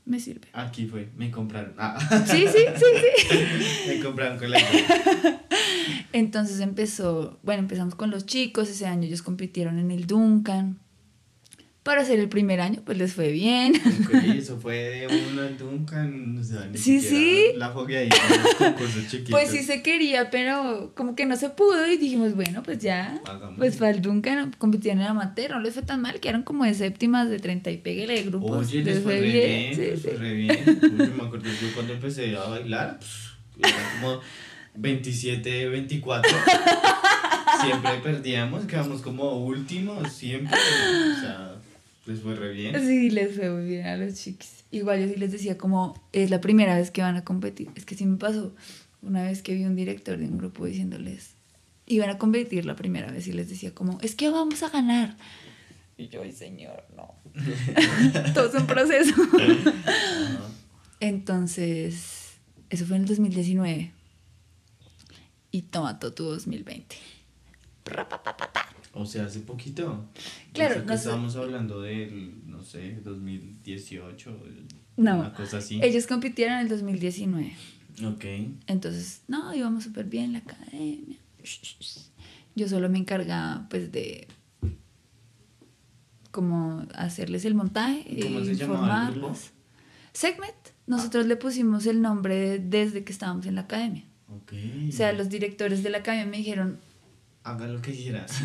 me 0.04 0.20
sirve. 0.20 0.48
Aquí 0.52 0.86
fue, 0.86 1.10
me 1.16 1.30
compraron. 1.30 1.74
Ah. 1.78 1.98
Sí, 2.26 2.46
sí, 2.46 2.64
sí, 2.76 2.84
sí. 3.28 3.88
me 3.88 4.00
compraron 4.00 4.38
con 4.38 4.50
la 4.50 4.58
Entonces 6.12 6.60
empezó, 6.60 7.38
bueno, 7.42 7.60
empezamos 7.60 7.94
con 7.94 8.10
los 8.10 8.26
chicos, 8.26 8.68
ese 8.68 8.86
año 8.86 9.04
ellos 9.04 9.22
compitieron 9.22 9.78
en 9.78 9.90
el 9.90 10.06
Duncan. 10.06 10.80
Para 11.82 12.04
ser 12.04 12.20
el 12.20 12.28
primer 12.28 12.60
año, 12.60 12.80
pues 12.84 12.96
les 12.96 13.12
fue 13.12 13.32
bien. 13.32 13.72
Ok, 13.74 14.14
eso 14.36 14.56
fue 14.62 14.74
de 14.76 15.06
uno 15.08 15.42
al 15.42 15.58
Duncan. 15.58 16.38
O 16.38 16.44
sea, 16.44 16.66
ni 16.66 16.78
Sí, 16.78 17.00
sí. 17.00 17.46
La 17.56 17.72
concursos 17.72 19.08
chiquitos. 19.08 19.30
Pues 19.30 19.50
sí 19.50 19.64
se 19.64 19.82
quería, 19.82 20.30
pero 20.30 20.92
como 20.94 21.16
que 21.16 21.26
no 21.26 21.36
se 21.36 21.50
pudo 21.50 21.90
y 21.90 21.96
dijimos, 21.96 22.36
bueno, 22.36 22.62
pues 22.62 22.78
ya, 22.78 23.20
Hagámoslo. 23.24 23.56
pues 23.56 23.76
para 23.78 23.90
el 23.90 24.00
Duncan 24.00 24.52
compitieron 24.58 25.00
en 25.02 25.08
amateur, 25.08 25.50
no 25.50 25.60
les 25.60 25.74
fue 25.74 25.82
tan 25.82 26.00
mal, 26.02 26.20
quedaron 26.20 26.44
como 26.44 26.64
de 26.64 26.74
séptimas 26.74 27.28
de 27.28 27.40
30 27.40 27.72
y 27.72 27.78
pégale 27.78 28.14
de 28.14 28.22
grupos. 28.24 28.68
Oye, 28.68 28.84
les 28.84 29.00
fue 29.00 29.18
re 29.18 29.26
bien, 29.26 29.74
sí, 29.74 29.80
les 29.80 30.02
fue 30.02 30.12
re 30.12 30.34
bien. 30.34 30.80
Uy, 30.82 31.10
me 31.16 31.24
acuerdo 31.24 31.48
yo 31.50 31.74
cuando 31.74 31.94
empecé 31.94 32.36
a 32.36 32.44
bailar, 32.44 33.00
pss, 33.00 33.32
era 33.58 33.90
como 34.00 34.20
27, 34.76 35.68
24. 35.68 36.30
Siempre 37.60 37.92
perdíamos, 38.02 38.64
quedamos 38.66 39.02
como 39.02 39.44
últimos, 39.44 40.10
siempre. 40.12 40.56
O 41.16 41.20
sea, 41.20 41.54
les 42.06 42.20
fue 42.20 42.34
re 42.34 42.52
bien. 42.52 42.78
Sí, 42.80 43.10
les 43.10 43.36
fue 43.36 43.50
muy 43.50 43.66
bien 43.66 43.86
a 43.86 43.96
los 43.96 44.14
chiquis. 44.14 44.64
Igual 44.70 45.00
yo 45.00 45.08
sí 45.12 45.18
les 45.18 45.32
decía 45.32 45.58
como, 45.58 46.00
es 46.12 46.30
la 46.30 46.40
primera 46.40 46.76
vez 46.76 46.90
que 46.90 47.02
van 47.02 47.16
a 47.16 47.24
competir. 47.24 47.68
Es 47.74 47.84
que 47.84 47.94
sí 47.94 48.06
me 48.06 48.16
pasó 48.16 48.54
una 49.02 49.24
vez 49.24 49.42
que 49.42 49.54
vi 49.54 49.64
un 49.64 49.76
director 49.76 50.16
de 50.16 50.24
un 50.24 50.38
grupo 50.38 50.64
diciéndoles, 50.64 51.34
iban 51.86 52.10
a 52.10 52.18
competir 52.18 52.64
la 52.64 52.76
primera 52.76 53.10
vez 53.10 53.26
y 53.26 53.32
les 53.32 53.48
decía 53.48 53.74
como, 53.74 53.98
es 54.00 54.14
que 54.14 54.30
vamos 54.30 54.62
a 54.62 54.68
ganar. 54.68 55.16
Y 55.96 56.08
yo, 56.08 56.22
ay 56.22 56.32
señor, 56.32 56.84
no. 56.96 57.14
Todo 58.34 58.48
es 58.48 58.54
un 58.54 58.66
proceso. 58.66 59.14
Entonces, 61.00 62.34
eso 62.70 62.86
fue 62.86 62.96
en 62.96 63.02
el 63.02 63.08
2019. 63.08 63.92
Y 65.50 65.62
toma 65.62 65.98
todo 65.98 66.14
tu 66.14 66.24
2020. 66.24 66.96
O 68.94 69.06
sea, 69.06 69.24
hace 69.24 69.40
poquito. 69.40 70.06
Claro, 70.52 70.82
O 70.82 70.86
sea, 70.86 70.94
estábamos 70.94 71.36
hablando 71.36 71.80
del, 71.80 72.46
no 72.46 72.62
sé, 72.62 73.00
2018. 73.02 74.38
No, 74.98 75.20
Una 75.20 75.32
cosa 75.32 75.58
así. 75.58 75.80
ellos 75.82 76.06
compitieron 76.06 76.56
en 76.56 76.62
el 76.62 76.68
2019. 76.68 77.52
Ok. 78.06 78.24
Entonces, 78.66 79.22
no, 79.28 79.54
íbamos 79.54 79.84
súper 79.84 80.06
bien 80.06 80.24
en 80.24 80.32
la 80.34 80.38
academia. 80.40 81.16
Yo 82.54 82.68
solo 82.68 82.88
me 82.90 82.98
encargaba, 82.98 83.66
pues, 83.70 83.90
de 83.92 84.28
como 86.30 86.86
hacerles 86.94 87.44
el 87.44 87.54
montaje, 87.54 88.04
¿Y 88.08 88.20
cómo 88.22 88.40
e 88.40 88.44
se 88.46 88.52
informarlos. 88.52 89.50
Segment. 90.12 90.54
Nosotros 90.86 91.26
le 91.26 91.36
pusimos 91.36 91.86
el 91.86 92.02
nombre 92.02 92.58
desde 92.58 93.04
que 93.04 93.12
estábamos 93.12 93.46
en 93.46 93.54
la 93.54 93.62
academia. 93.62 94.04
Ok. 94.28 94.52
O 94.88 94.92
sea, 94.92 95.12
los 95.12 95.28
directores 95.28 95.82
de 95.82 95.90
la 95.90 95.98
academia 95.98 96.26
me 96.26 96.38
dijeron, 96.38 96.78
Haga 97.44 97.66
lo 97.66 97.82
que 97.82 97.92
quieras. 97.92 98.32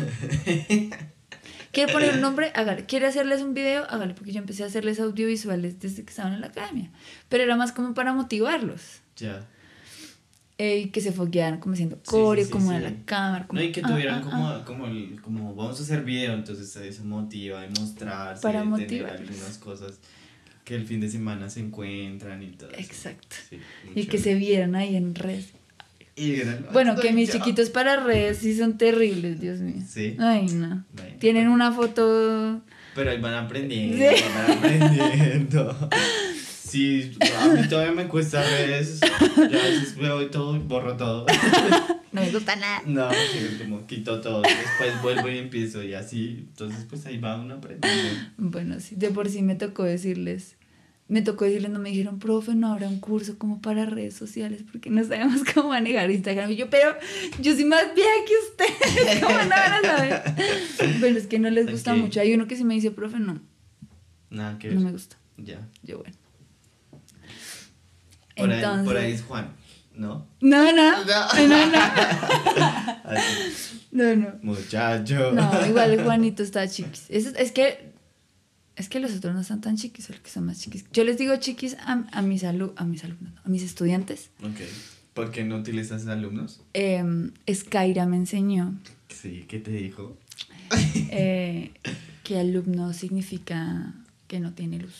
¿quiere 1.72 1.92
poner 1.92 2.14
un 2.14 2.20
nombre? 2.20 2.52
Hágale. 2.54 2.84
¿Quiere 2.86 3.06
hacerles 3.06 3.42
un 3.42 3.54
video? 3.54 3.84
Hágale, 3.88 4.14
porque 4.14 4.32
yo 4.32 4.38
empecé 4.40 4.64
a 4.64 4.66
hacerles 4.66 4.98
audiovisuales 5.00 5.78
desde 5.80 6.04
que 6.04 6.10
estaban 6.10 6.32
en 6.32 6.40
la 6.40 6.48
academia. 6.48 6.90
Pero 7.28 7.44
era 7.44 7.56
más 7.56 7.72
como 7.72 7.94
para 7.94 8.12
motivarlos. 8.12 9.00
ya. 9.16 9.46
eh, 10.58 10.78
y 10.78 10.86
que 10.90 11.00
se 11.00 11.12
foguearan 11.12 11.60
como 11.60 11.74
haciendo 11.74 12.00
coreo, 12.04 12.42
sí, 12.42 12.46
sí, 12.46 12.50
como 12.50 12.70
sí. 12.70 12.76
en 12.76 12.82
la 12.82 12.92
cámara. 13.04 13.46
Como, 13.46 13.60
No, 13.60 13.66
y 13.66 13.70
que 13.70 13.80
ah, 13.84 13.88
tuvieran 13.88 14.18
ah, 14.18 14.22
como, 14.22 14.48
ah. 14.48 14.64
como, 14.64 14.86
el, 14.86 15.20
como 15.22 15.54
vamos 15.54 15.78
a 15.78 15.82
hacer 15.84 16.02
video, 16.02 16.34
entonces 16.34 16.74
eso 16.74 17.04
motiva 17.04 17.64
y 17.64 17.68
mostrarse, 17.68 18.42
Para 18.42 18.64
motivarlos. 18.64 19.20
algunas 19.20 19.58
cosas 19.58 20.00
que 20.64 20.74
el 20.74 20.84
fin 20.84 21.00
de 21.00 21.08
semana 21.08 21.48
se 21.48 21.60
encuentran 21.60 22.42
y 22.42 22.48
todo. 22.48 22.70
eso. 22.70 22.80
Exacto. 22.80 23.36
Y 23.94 24.06
que 24.06 24.18
se 24.18 24.34
vieran 24.34 24.74
ahí 24.74 24.96
en 24.96 25.14
redes. 25.14 25.52
Y 26.18 26.42
Bueno, 26.72 26.94
"Ay, 26.96 27.00
que 27.02 27.12
mis 27.12 27.28
ya". 27.28 27.34
chiquitos 27.34 27.70
para 27.70 27.96
redes 28.02 28.38
sí 28.38 28.56
son 28.56 28.76
terribles, 28.76 29.40
Dios 29.40 29.60
mío. 29.60 29.82
Sí. 29.88 30.16
Ay, 30.18 30.46
no. 30.46 30.84
Bueno, 30.94 31.16
Tienen 31.20 31.44
pero- 31.44 31.52
una 31.54 31.72
foto. 31.72 32.60
Pero 32.94 33.10
ahí 33.10 33.20
van 33.20 33.34
aprendiendo, 33.34 33.96
Sí. 33.96 34.24
van 34.34 34.58
aprendiendo. 34.58 35.88
Sí, 36.68 37.16
a 37.40 37.48
mí 37.54 37.66
todavía 37.68 37.92
me 37.92 38.08
cuesta 38.08 38.42
redes. 38.42 39.00
Ya 39.00 39.44
a 39.44 39.48
veces 39.68 39.96
veo 39.96 40.20
y 40.20 40.26
todo 40.30 40.54
y 40.56 40.58
borro 40.58 40.96
todo. 40.98 41.24
No 42.12 42.20
me 42.22 42.30
gusta 42.30 42.56
nada. 42.56 42.82
No, 42.84 43.08
sí, 43.10 43.56
como 43.58 43.86
quito 43.86 44.20
todo. 44.20 44.42
Después 44.42 45.00
vuelvo 45.02 45.28
y 45.30 45.38
empiezo 45.38 45.82
y 45.82 45.94
así. 45.94 46.44
Entonces, 46.50 46.84
pues 46.88 47.06
ahí 47.06 47.16
va 47.18 47.36
uno 47.40 47.54
aprendiendo. 47.54 48.10
Bueno, 48.36 48.80
sí, 48.80 48.96
de 48.96 49.08
por 49.10 49.28
sí 49.30 49.40
me 49.42 49.54
tocó 49.54 49.84
decirles. 49.84 50.56
Me 51.08 51.22
tocó 51.22 51.46
decirles, 51.46 51.70
no 51.70 51.78
me 51.78 51.88
dijeron, 51.88 52.18
profe, 52.18 52.54
no 52.54 52.70
habrá 52.70 52.86
un 52.86 53.00
curso 53.00 53.38
como 53.38 53.62
para 53.62 53.86
redes 53.86 54.14
sociales 54.14 54.62
porque 54.70 54.90
no 54.90 55.02
sabemos 55.04 55.40
cómo 55.54 55.70
manejar 55.70 56.10
Instagram. 56.10 56.50
Y 56.50 56.56
yo, 56.56 56.68
pero 56.68 56.94
yo 57.40 57.54
soy 57.54 57.64
más 57.64 57.94
vieja 57.94 58.10
que 58.26 58.34
ustedes, 58.66 59.20
¿cómo 59.22 59.34
no 59.38 59.48
van 59.48 59.72
a 59.72 59.80
saber? 59.82 60.22
Bueno, 61.00 61.18
es 61.18 61.26
que 61.26 61.38
no 61.38 61.48
les 61.50 61.70
gusta 61.70 61.94
mucho. 61.94 62.20
Hay 62.20 62.34
uno 62.34 62.46
que 62.46 62.56
sí 62.56 62.64
me 62.64 62.74
dice, 62.74 62.90
profe, 62.90 63.18
no, 63.18 63.40
Nada 64.30 64.58
que 64.58 64.68
no 64.68 64.74
ver. 64.76 64.84
me 64.84 64.92
gusta. 64.92 65.16
Ya. 65.38 65.66
Yo, 65.82 65.98
bueno. 65.98 66.14
Por, 68.36 68.50
ahí, 68.50 68.56
Entonces, 68.58 68.86
por 68.86 68.96
ahí 68.96 69.12
es 69.12 69.22
Juan, 69.22 69.52
¿no? 69.94 70.26
No, 70.40 70.72
no, 70.72 70.72
No. 70.72 71.04
no, 71.04 71.66
no, 71.66 71.78
Así. 73.04 73.86
no, 73.90 74.14
no. 74.16 74.28
Muchacho. 74.42 75.32
No, 75.32 75.66
igual 75.66 76.02
Juanito 76.04 76.42
está 76.42 76.68
chiquis. 76.68 77.06
Es, 77.08 77.26
es 77.26 77.50
que 77.52 77.92
es 78.78 78.88
que 78.88 79.00
los 79.00 79.14
otros 79.14 79.34
no 79.34 79.40
están 79.40 79.60
tan 79.60 79.76
chiquis, 79.76 80.06
solo 80.06 80.18
que 80.22 80.30
son 80.30 80.46
más 80.46 80.60
chiquis. 80.60 80.84
Yo 80.92 81.04
les 81.04 81.18
digo 81.18 81.36
chiquis 81.36 81.74
a, 81.80 82.04
a 82.12 82.22
mis 82.22 82.44
alu- 82.44 82.72
a 82.76 82.84
mis 82.84 83.04
alumnos, 83.04 83.34
no, 83.34 83.40
a 83.44 83.48
mis 83.48 83.62
estudiantes, 83.62 84.30
Ok. 84.42 84.60
¿Por 85.14 85.32
qué 85.32 85.42
no 85.42 85.56
utilizas 85.56 86.06
alumnos? 86.06 86.62
Eh, 86.74 87.02
Skyra 87.52 88.06
me 88.06 88.16
enseñó 88.16 88.78
Sí, 89.08 89.44
¿qué 89.48 89.58
te 89.58 89.72
dijo? 89.72 90.16
eh, 91.10 91.72
que 92.22 92.38
alumno 92.38 92.92
significa 92.92 93.94
que 94.28 94.38
no 94.38 94.52
tiene 94.54 94.78
luz. 94.78 94.94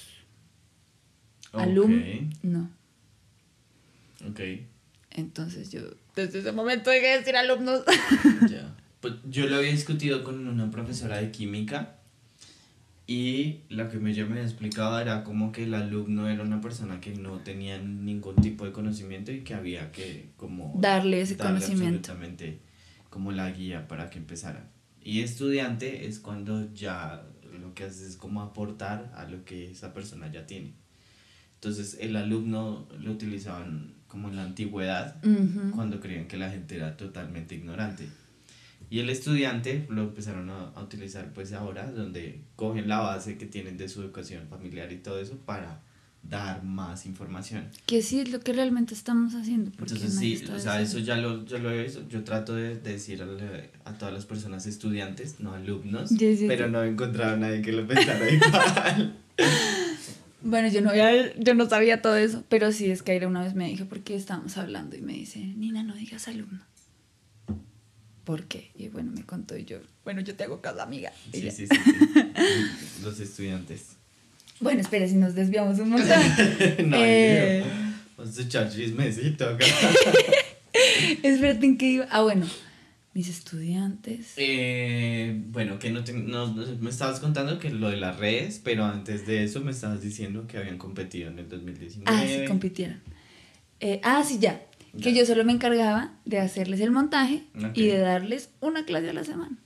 Alum, 1.53 2.03
no. 2.43 2.69
Ok, 4.29 4.41
Entonces 5.12 5.71
yo, 5.71 5.83
desde 6.17 6.41
ese 6.41 6.53
momento 6.53 6.91
dejé 6.91 7.07
de 7.09 7.19
decir 7.19 7.37
alumnos. 7.37 7.83
ya. 8.51 8.75
Pues 9.01 9.14
yo 9.31 9.47
lo 9.47 9.57
había 9.57 9.71
discutido 9.71 10.25
con 10.25 10.49
una 10.49 10.71
profesora 10.73 11.19
de 11.19 11.31
química 11.31 11.98
y 13.11 13.62
lo 13.71 13.88
que 13.88 13.97
me, 13.99 14.11
ella 14.11 14.27
me 14.27 14.33
había 14.33 14.42
explicado 14.44 15.01
era 15.01 15.25
como 15.25 15.51
que 15.51 15.64
el 15.64 15.73
alumno 15.73 16.29
era 16.29 16.42
una 16.42 16.61
persona 16.61 17.01
que 17.01 17.14
no 17.16 17.38
tenía 17.38 17.79
ningún 17.79 18.37
tipo 18.37 18.66
de 18.66 18.73
conocimiento 18.73 19.33
y 19.33 19.40
que 19.40 19.55
había 19.55 19.90
que 19.90 20.29
como 20.37 20.75
Darle 20.79 21.23
ese 21.23 21.38
conocimiento. 21.38 21.97
absolutamente 21.97 22.59
como 23.09 23.33
la 23.33 23.51
guía 23.51 23.88
para 23.88 24.11
que 24.11 24.18
empezara. 24.18 24.68
Y 25.03 25.23
estudiante 25.23 26.07
es 26.07 26.18
cuando 26.21 26.71
ya 26.75 27.25
lo 27.59 27.73
que 27.73 27.85
haces 27.85 28.03
es 28.03 28.16
como 28.18 28.42
aportar 28.42 29.11
a 29.16 29.25
lo 29.25 29.42
que 29.47 29.71
esa 29.71 29.94
persona 29.94 30.31
ya 30.31 30.47
tiene. 30.47 30.75
Entonces 31.55 31.97
el 32.01 32.14
alumno 32.14 32.87
lo 33.01 33.11
utilizaban 33.12 33.94
como 34.07 34.29
en 34.29 34.37
la 34.37 34.44
antigüedad, 34.44 35.16
Ujú. 35.25 35.71
cuando 35.75 35.99
creían 36.01 36.29
que 36.29 36.37
la 36.37 36.51
gente 36.51 36.77
era 36.77 36.99
totalmente 36.99 37.55
ignorante. 37.55 38.07
Y 38.90 39.01
el 39.01 39.11
estudiante 39.11 39.87
lo 39.90 40.03
empezaron 40.03 40.48
a, 40.51 40.68
a 40.70 40.83
utilizar 40.83 41.33
pues 41.35 41.53
ahora, 41.53 41.90
donde 41.90 42.40
cogen 42.57 42.88
la 42.88 43.01
base 43.01 43.37
que 43.37 43.46
tienen 43.46 43.77
de 43.77 43.88
su 43.88 44.01
educación 44.03 44.46
familiar 44.48 44.90
y 44.92 44.96
todo 44.96 45.20
eso 45.20 45.37
para 45.44 45.83
dar 46.22 46.64
más 46.64 47.07
información. 47.07 47.68
Que 47.87 48.03
sí 48.03 48.20
es 48.20 48.31
lo 48.31 48.40
que 48.40 48.53
realmente 48.53 48.92
estamos 48.94 49.35
haciendo. 49.35 49.70
porque 49.72 49.94
Entonces 49.94 50.18
sí, 50.18 50.42
o 50.53 50.59
sea, 50.59 50.81
eso 50.81 50.98
ya 50.98 51.16
lo, 51.16 51.44
ya 51.46 51.59
lo 51.59 51.70
he 51.70 51.83
visto. 51.85 52.07
Yo 52.09 52.24
trato 52.24 52.55
de, 52.55 52.77
de 52.77 52.92
decir 52.92 53.22
a, 53.22 53.27
a 53.88 53.98
todas 53.98 54.12
las 54.14 54.27
personas 54.27 54.66
estudiantes, 54.66 55.38
no 55.40 55.53
alumnos, 55.55 56.09
Sí, 56.11 56.37
sí, 56.37 56.44
pero 56.48 56.66
sí. 56.66 56.72
no 56.72 56.83
he 56.83 56.88
encontrado 56.88 57.35
a 57.35 57.37
nadie 57.37 57.62
que 57.62 57.72
lo 57.72 57.87
pensara 57.87 58.31
igual. 58.33 59.16
Bueno, 60.40 60.68
yo 60.68 60.81
no, 60.81 60.90
había- 60.90 61.35
yo 61.37 61.55
no 61.55 61.68
sabía 61.68 62.01
todo 62.01 62.16
eso, 62.16 62.44
pero 62.48 62.72
sí 62.72 62.90
es 62.90 63.03
que 63.03 63.12
Aira 63.12 63.27
una 63.27 63.42
vez 63.42 63.55
me 63.55 63.68
dijo, 63.68 63.87
¿por 63.87 64.01
qué 64.01 64.14
estábamos 64.14 64.57
hablando? 64.57 64.96
Y 64.96 65.01
me 65.03 65.12
dice, 65.12 65.40
Nina, 65.40 65.83
no 65.83 65.94
digas 65.94 66.29
alumno. 66.29 66.61
¿Por 68.29 68.45
qué? 68.45 68.71
Y 68.77 68.88
bueno, 68.88 69.11
me 69.11 69.23
contó 69.25 69.57
y 69.57 69.64
yo, 69.64 69.79
bueno, 70.05 70.21
yo 70.21 70.35
te 70.37 70.45
hago 70.45 70.61
caso, 70.61 70.83
amiga. 70.83 71.11
Sí, 71.33 71.51
sí, 71.51 71.67
sí, 71.67 71.67
sí. 71.67 73.03
Los 73.03 73.19
estudiantes. 73.21 73.93
Bueno, 74.61 74.83
espera, 74.83 75.09
si 75.09 75.14
nos 75.14 75.35
desviamos 75.35 75.79
un 75.79 75.88
montón. 75.88 76.11
no, 76.91 76.99
Eh. 77.01 77.64
Vamos 78.19 78.38
a 78.38 78.43
echar 78.43 78.71
chismecito 78.71 79.49
acá. 79.49 79.64
Espérate, 81.23 81.64
¿en 81.64 81.79
qué 81.79 81.87
iba? 81.87 82.07
Ah, 82.11 82.21
bueno, 82.21 82.47
mis 83.14 83.29
estudiantes. 83.29 84.33
Eh, 84.37 85.41
bueno, 85.47 85.79
que 85.79 85.91
no, 85.91 86.05
te- 86.05 86.12
no, 86.12 86.53
no- 86.53 86.67
me 86.81 86.91
estabas 86.91 87.21
contando 87.21 87.59
que 87.59 87.71
lo 87.71 87.88
de 87.88 87.97
las 87.97 88.19
redes, 88.19 88.61
pero 88.62 88.85
antes 88.85 89.27
de 89.27 89.43
eso 89.45 89.61
me 89.61 89.71
estabas 89.71 90.03
diciendo 90.03 90.47
que 90.47 90.59
habían 90.59 90.77
competido 90.77 91.31
en 91.31 91.38
el 91.38 91.49
2019. 91.49 92.05
Ah, 92.07 92.27
sí, 92.27 92.45
compitieron. 92.47 93.01
Eh, 93.81 94.01
ah, 94.05 94.23
sí, 94.23 94.38
ya. 94.38 94.61
Que 95.03 95.15
yo 95.15 95.25
solo 95.27 95.45
me 95.45 95.53
encargaba 95.53 96.13
de 96.25 96.39
hacerles 96.39 96.81
el 96.81 96.91
montaje 96.91 97.45
y 97.75 97.87
de 97.87 97.99
darles 97.99 98.51
una 98.61 98.85
clase 98.85 99.11
a 99.11 99.13
la 99.13 99.25
semana. 99.25 99.57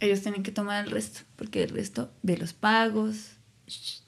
Ellos 0.00 0.20
tienen 0.22 0.42
que 0.42 0.52
tomar 0.52 0.84
el 0.84 0.90
resto, 0.90 1.20
porque 1.36 1.62
el 1.64 1.70
resto 1.70 2.12
de 2.22 2.36
los 2.38 2.52
pagos, 2.52 3.32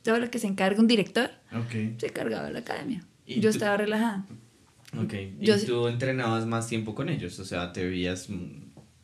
todo 0.03 0.19
lo 0.19 0.31
que 0.31 0.39
se 0.39 0.47
encarga 0.47 0.81
un 0.81 0.87
director, 0.87 1.31
Ok, 1.53 1.99
se 1.99 2.07
encargaba 2.07 2.47
de 2.47 2.53
la 2.53 2.59
academia. 2.61 3.05
¿Y 3.27 3.37
Yo 3.41 3.51
tú- 3.51 3.57
estaba 3.57 3.77
relajada. 3.77 4.25
ok. 4.97 5.13
Y 5.41 5.45
Yo 5.47 5.61
tú 5.65 5.89
entrenabas 5.89 6.47
más 6.47 6.67
tiempo 6.69 6.95
con 6.95 7.09
ellos, 7.09 7.39
o 7.41 7.45
sea, 7.45 7.73
te 7.73 7.85
veías 7.87 8.29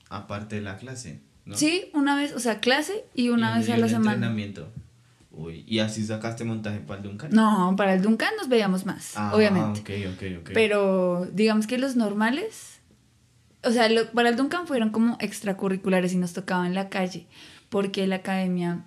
aparte 0.09 0.57
de 0.57 0.63
la 0.63 0.77
clase, 0.79 1.21
¿no? 1.45 1.57
Sí, 1.57 1.91
una 1.95 2.17
vez, 2.17 2.33
o 2.33 2.39
sea, 2.41 2.61
clase 2.61 3.05
y 3.15 3.29
una 3.31 3.55
Y- 3.55 3.59
vez 3.59 3.69
y 3.69 3.73
a 3.73 3.77
la 3.79 3.89
semana. 3.89 4.13
entrenamiento. 4.15 4.73
Uy, 5.39 5.65
¿y 5.69 5.81
así 5.81 6.03
sacaste 6.05 6.45
montaje 6.45 6.81
para 6.81 7.01
el 7.03 7.07
Duncan? 7.07 7.31
No, 7.31 7.75
para 7.77 7.93
el 7.93 8.01
Duncan 8.03 8.31
nos 8.39 8.49
veíamos 8.49 8.87
más, 8.87 9.13
Ah, 9.17 9.33
obviamente. 9.35 9.81
ok, 9.81 10.15
ok, 10.15 10.23
ok. 10.41 10.51
Pero 10.55 11.27
digamos 11.31 11.67
que 11.67 11.77
los 11.77 11.95
normales, 11.95 12.81
o 13.63 13.71
sea, 13.71 13.89
lo- 13.91 14.11
para 14.13 14.31
el 14.31 14.37
Duncan 14.37 14.67
fueron 14.67 14.91
como 14.91 15.19
extracurriculares 15.21 16.15
y 16.15 16.17
nos 16.17 16.33
tocaba 16.33 16.67
en 16.67 16.75
la 16.75 16.89
calle, 16.89 17.27
porque 17.69 18.07
la 18.07 18.17
academia, 18.17 18.85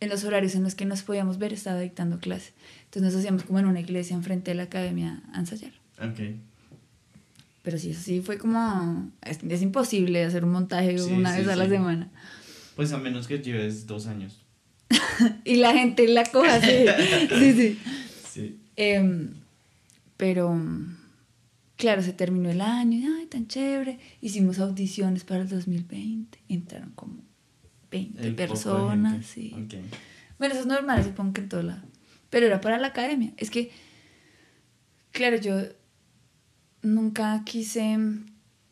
en 0.00 0.10
los 0.10 0.22
horarios 0.24 0.54
en 0.54 0.64
los 0.64 0.74
que 0.74 0.84
nos 0.84 1.02
podíamos 1.02 1.38
ver, 1.38 1.54
estaba 1.54 1.80
dictando 1.80 2.18
clase. 2.18 2.52
Entonces 2.84 3.12
nos 3.14 3.18
hacíamos 3.20 3.44
como 3.44 3.58
en 3.58 3.64
una 3.66 3.80
iglesia 3.80 4.14
enfrente 4.14 4.50
de 4.50 4.54
la 4.56 4.64
academia 4.64 5.22
a 5.32 5.38
ensayar. 5.40 5.72
Ok. 5.98 6.20
Pero 7.62 7.78
sí, 7.78 7.90
eso 7.92 8.00
sí 8.02 8.20
fue 8.20 8.36
como, 8.38 9.10
es, 9.22 9.42
es 9.42 9.62
imposible 9.62 10.24
hacer 10.24 10.44
un 10.44 10.52
montaje 10.52 10.98
Sí, 10.98 11.10
una 11.10 11.32
sí, 11.32 11.38
vez 11.40 11.48
a 11.48 11.56
la 11.56 11.68
semana. 11.68 12.10
Pues 12.76 12.92
a 12.92 12.98
menos 12.98 13.26
que 13.26 13.38
lleves 13.38 13.86
dos 13.86 14.06
años. 14.06 14.42
Y 15.44 15.56
la 15.56 15.72
gente 15.72 16.06
la 16.08 16.24
coja 16.24 16.56
así. 16.56 16.86
sí, 17.38 17.52
sí. 17.52 17.78
Sí. 18.30 18.60
Em, 18.76 19.30
pero, 20.16 20.58
claro, 21.76 22.02
se 22.02 22.12
terminó 22.12 22.50
el 22.50 22.60
año, 22.60 22.98
y, 22.98 23.04
ay, 23.04 23.26
tan 23.26 23.46
chévere. 23.46 23.98
Hicimos 24.20 24.58
audiciones 24.58 25.24
para 25.24 25.42
el 25.42 25.48
2020. 25.48 26.38
Entraron 26.48 26.92
como 26.94 27.22
20 27.90 28.20
El 28.20 28.34
poco 28.34 28.42
de 28.42 28.48
personas, 28.48 29.26
sí. 29.26 29.54
Ok. 29.54 29.74
Bueno, 30.38 30.54
eso 30.54 30.62
es 30.62 30.66
normal, 30.66 31.02
supongo 31.02 31.32
que 31.32 31.40
en 31.42 31.48
todo 31.48 31.62
lado. 31.62 31.82
Pero 32.30 32.46
era 32.46 32.60
para 32.60 32.78
la 32.78 32.88
academia. 32.88 33.32
Es 33.36 33.50
que, 33.50 33.70
claro, 35.12 35.36
yo 35.36 35.60
nunca 36.82 37.42
quise 37.44 37.98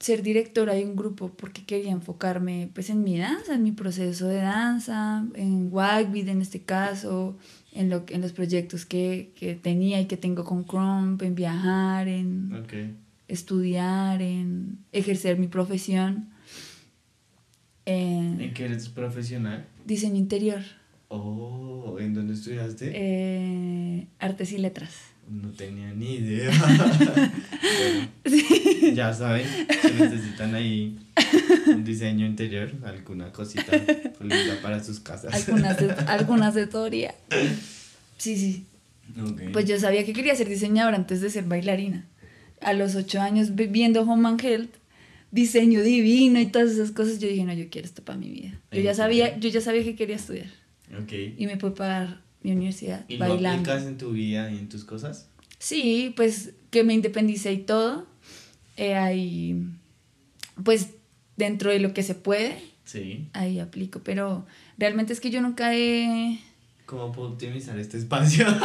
ser 0.05 0.23
directora 0.23 0.75
de 0.75 0.85
un 0.85 0.97
grupo 0.97 1.31
porque 1.41 1.65
quería 1.65 1.91
enfocarme 1.91 2.69
pues 2.75 2.91
en 2.91 3.03
mi 3.03 3.17
danza, 3.17 3.55
en 3.55 3.63
mi 3.63 3.73
proceso 3.73 4.29
de 4.29 4.37
danza, 4.37 5.25
en 5.35 5.69
Wagbeat 5.73 6.29
en 6.29 6.43
este 6.43 6.61
caso, 6.61 7.39
en, 7.73 7.89
lo, 7.89 8.05
en 8.09 8.21
los 8.21 8.33
proyectos 8.33 8.85
que, 8.85 9.33
que 9.39 9.55
tenía 9.55 9.99
y 10.03 10.07
que 10.07 10.19
tengo 10.19 10.45
con 10.45 10.65
Crump, 10.65 11.23
en 11.23 11.35
viajar, 11.35 12.09
en 12.09 12.53
estudiar, 13.29 14.21
en 14.21 14.79
ejercer 14.93 15.39
mi 15.39 15.49
profesión. 15.49 16.29
En 17.87 18.41
¿En 18.41 18.53
qué 18.55 18.65
eres 18.67 18.89
profesional? 18.91 19.67
diseño 19.87 20.17
interior, 20.17 20.61
Oh, 21.09 21.97
¿en 22.01 22.13
dónde 22.15 22.35
estudiaste? 22.35 22.91
eh, 22.95 24.07
artes 24.19 24.53
y 24.53 24.59
letras. 24.59 24.93
No 25.29 25.51
tenía 25.51 25.93
ni 25.95 26.17
idea. 26.17 26.51
Bueno, 28.25 28.95
Ya 28.95 29.13
saben, 29.15 29.47
si 29.83 29.93
necesitan 29.95 30.55
ahí 30.55 30.99
un 31.67 31.83
diseño 31.85 32.27
interior, 32.27 32.73
alguna 32.85 33.33
cosita 33.33 33.73
linda 34.21 34.59
para 34.63 34.83
sus 34.83 35.01
casas. 35.01 35.35
alguna, 35.35 35.71
alguna 36.07 36.49
asesoría. 36.49 37.15
Sí, 38.19 38.37
sí. 38.37 38.67
Ok. 39.21 39.53
Pues 39.53 39.65
yo 39.67 39.79
sabía 39.79 40.05
que 40.05 40.13
quería 40.13 40.35
ser 40.35 40.49
diseñadora 40.49 40.97
antes 40.97 41.21
de 41.21 41.31
ser 41.31 41.45
bailarina. 41.45 42.07
A 42.61 42.73
los 42.73 42.95
ocho 42.95 43.21
años 43.21 43.55
vi- 43.55 43.67
viendo 43.67 44.03
Home 44.03 44.29
and 44.29 44.43
Health, 44.45 44.71
diseño 45.31 45.83
divino 45.83 46.39
y 46.41 46.47
todas 46.47 46.71
esas 46.71 46.91
cosas, 46.93 47.19
yo 47.19 47.29
dije, 47.29 47.45
no, 47.45 47.53
yo 47.55 47.69
quiero 47.71 47.87
esto 47.87 48.03
para 48.05 48.19
mi 48.19 48.31
vida. 48.31 48.61
Yo 48.73 48.81
ya 48.81 48.95
sabía, 48.95 49.39
yo 49.39 49.49
ya 49.49 49.61
sabía 49.61 49.85
que 49.85 49.97
quería 49.97 50.17
estudiar 50.17 50.47
Ok. 51.03 51.13
y 51.39 51.47
me 51.47 51.57
pude 51.57 51.73
pagar 51.73 52.21
mi 52.45 52.53
universidad 52.53 53.05
¿Y 53.09 53.17
lo 53.17 53.27
bailando. 53.29 53.73
aplicas 53.73 53.89
en 53.89 53.99
tu 53.99 54.13
vida 54.13 54.51
y 54.53 54.59
en 54.59 54.69
tus 54.69 54.85
cosas? 54.85 55.29
Sí, 55.59 56.13
pues 56.17 56.53
que 56.71 56.85
me 56.85 56.95
independicé 56.95 57.53
y 57.53 57.59
todo. 57.59 58.07
eh, 58.77 58.95
ahí, 58.95 59.67
pues 60.63 60.91
dentro 61.37 61.71
de 61.71 61.79
lo 61.81 61.93
que 61.95 62.03
se 62.03 62.15
puede, 62.15 62.57
Sí. 62.85 63.29
ahí 63.33 63.59
aplico. 63.61 64.01
Pero 64.05 64.47
realmente 64.79 65.13
es 65.13 65.21
que 65.21 65.31
yo 65.31 65.41
nunca 65.41 65.75
he... 65.75 66.39
¿Cómo 66.87 67.11
puedo 67.13 67.31
optimizar 67.31 67.79
este 67.79 67.97
espacio? 67.99 68.47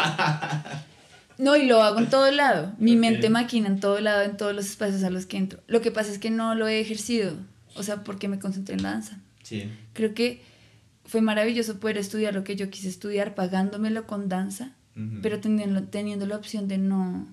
No, 1.37 1.55
y 1.55 1.65
lo 1.65 1.81
hago 1.81 1.99
en 1.99 2.09
todo 2.09 2.29
lado. 2.31 2.73
Mi 2.79 2.97
mente 2.97 3.29
maquina 3.29 3.67
en 3.69 3.79
todo 3.79 4.01
lado, 4.01 4.23
en 4.23 4.35
todos 4.35 4.53
los 4.53 4.65
espacios 4.65 5.03
a 5.03 5.09
los 5.09 5.25
que 5.25 5.37
entro. 5.37 5.61
Lo 5.67 5.79
que 5.79 5.89
pasa 5.89 6.11
es 6.11 6.19
que 6.19 6.29
no 6.29 6.53
lo 6.53 6.67
he 6.67 6.81
ejercido. 6.81 7.33
O 7.75 7.83
sea, 7.83 8.03
porque 8.03 8.27
me 8.27 8.39
concentré 8.39 8.75
en 8.75 8.83
la 8.83 8.91
danza. 8.91 9.19
sí. 9.41 9.63
Creo 9.93 10.13
que 10.13 10.41
fue 11.09 11.21
maravilloso 11.21 11.79
poder 11.79 11.97
estudiar 11.97 12.33
lo 12.33 12.43
que 12.43 12.55
yo 12.55 12.69
quise 12.69 12.87
estudiar, 12.87 13.35
pagándomelo 13.35 14.05
con 14.07 14.29
danza, 14.29 14.75
pero 15.21 15.39
teniendo, 15.39 15.83
teniendo 15.83 16.25
la 16.25 16.35
opción 16.37 16.67
de 16.67 16.77
no 16.77 17.27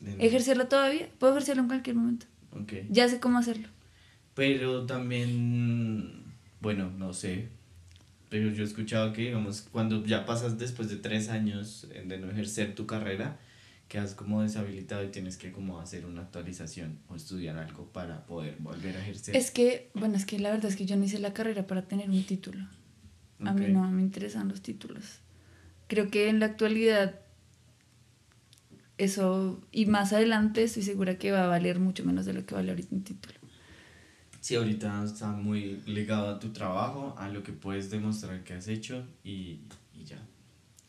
De 0.00 0.16
no- 0.16 0.22
ejercerlo 0.22 0.66
todavía. 0.68 1.08
Puedo 1.18 1.32
ejercerlo 1.34 1.62
en 1.62 1.68
cualquier 1.68 1.96
momento. 1.96 2.26
Ok. 2.52 2.72
Ya 2.90 3.08
sé 3.08 3.18
cómo 3.20 3.38
hacerlo. 3.38 3.68
Pero 4.34 4.86
también, 4.86 6.24
bueno, 6.60 6.90
no 6.90 7.12
sé. 7.12 7.48
Pero 8.28 8.50
yo 8.50 8.62
he 8.62 8.66
escuchado 8.66 9.12
que, 9.12 9.22
digamos, 9.22 9.62
cuando 9.72 10.04
ya 10.04 10.26
pasas 10.26 10.58
después 10.58 10.88
de 10.88 10.96
tres 10.96 11.28
años 11.28 11.86
de 12.06 12.18
no 12.18 12.30
ejercer 12.30 12.74
tu 12.74 12.86
carrera, 12.86 13.38
quedas 13.88 14.14
como 14.14 14.42
deshabilitado 14.42 15.04
y 15.04 15.08
tienes 15.08 15.36
que 15.36 15.52
como 15.52 15.78
hacer 15.80 16.06
una 16.06 16.22
actualización 16.22 16.98
o 17.08 17.14
estudiar 17.16 17.56
algo 17.58 17.86
para 17.92 18.26
poder 18.26 18.56
volver 18.58 18.96
a 18.96 19.00
ejercer. 19.00 19.36
Es 19.36 19.50
que, 19.50 19.90
bueno, 19.94 20.16
es 20.16 20.24
que 20.26 20.38
la 20.40 20.50
verdad 20.50 20.66
es 20.70 20.76
que 20.76 20.86
yo 20.86 20.96
no 20.96 21.04
hice 21.04 21.18
la 21.20 21.32
carrera 21.34 21.66
para 21.66 21.82
tener 21.82 22.10
un 22.10 22.24
título. 22.24 22.66
A 23.44 23.52
mí 23.52 23.66
no 23.68 23.90
me 23.90 24.02
interesan 24.02 24.48
los 24.48 24.62
títulos. 24.62 25.20
Creo 25.88 26.10
que 26.10 26.28
en 26.28 26.40
la 26.40 26.46
actualidad 26.46 27.20
eso, 28.98 29.60
y 29.72 29.86
más 29.86 30.12
adelante 30.12 30.62
estoy 30.62 30.82
segura 30.82 31.18
que 31.18 31.30
va 31.30 31.44
a 31.44 31.46
valer 31.48 31.78
mucho 31.78 32.04
menos 32.04 32.24
de 32.24 32.32
lo 32.32 32.46
que 32.46 32.54
vale 32.54 32.70
ahorita 32.70 32.94
un 32.94 33.04
título. 33.04 33.34
Sí, 34.40 34.54
ahorita 34.54 35.04
está 35.04 35.32
muy 35.32 35.82
ligado 35.86 36.30
a 36.30 36.38
tu 36.38 36.50
trabajo, 36.50 37.14
a 37.18 37.28
lo 37.28 37.42
que 37.42 37.52
puedes 37.52 37.90
demostrar 37.90 38.42
que 38.44 38.54
has 38.54 38.68
hecho 38.68 39.04
y, 39.24 39.60
y 39.92 40.04
ya. 40.04 40.18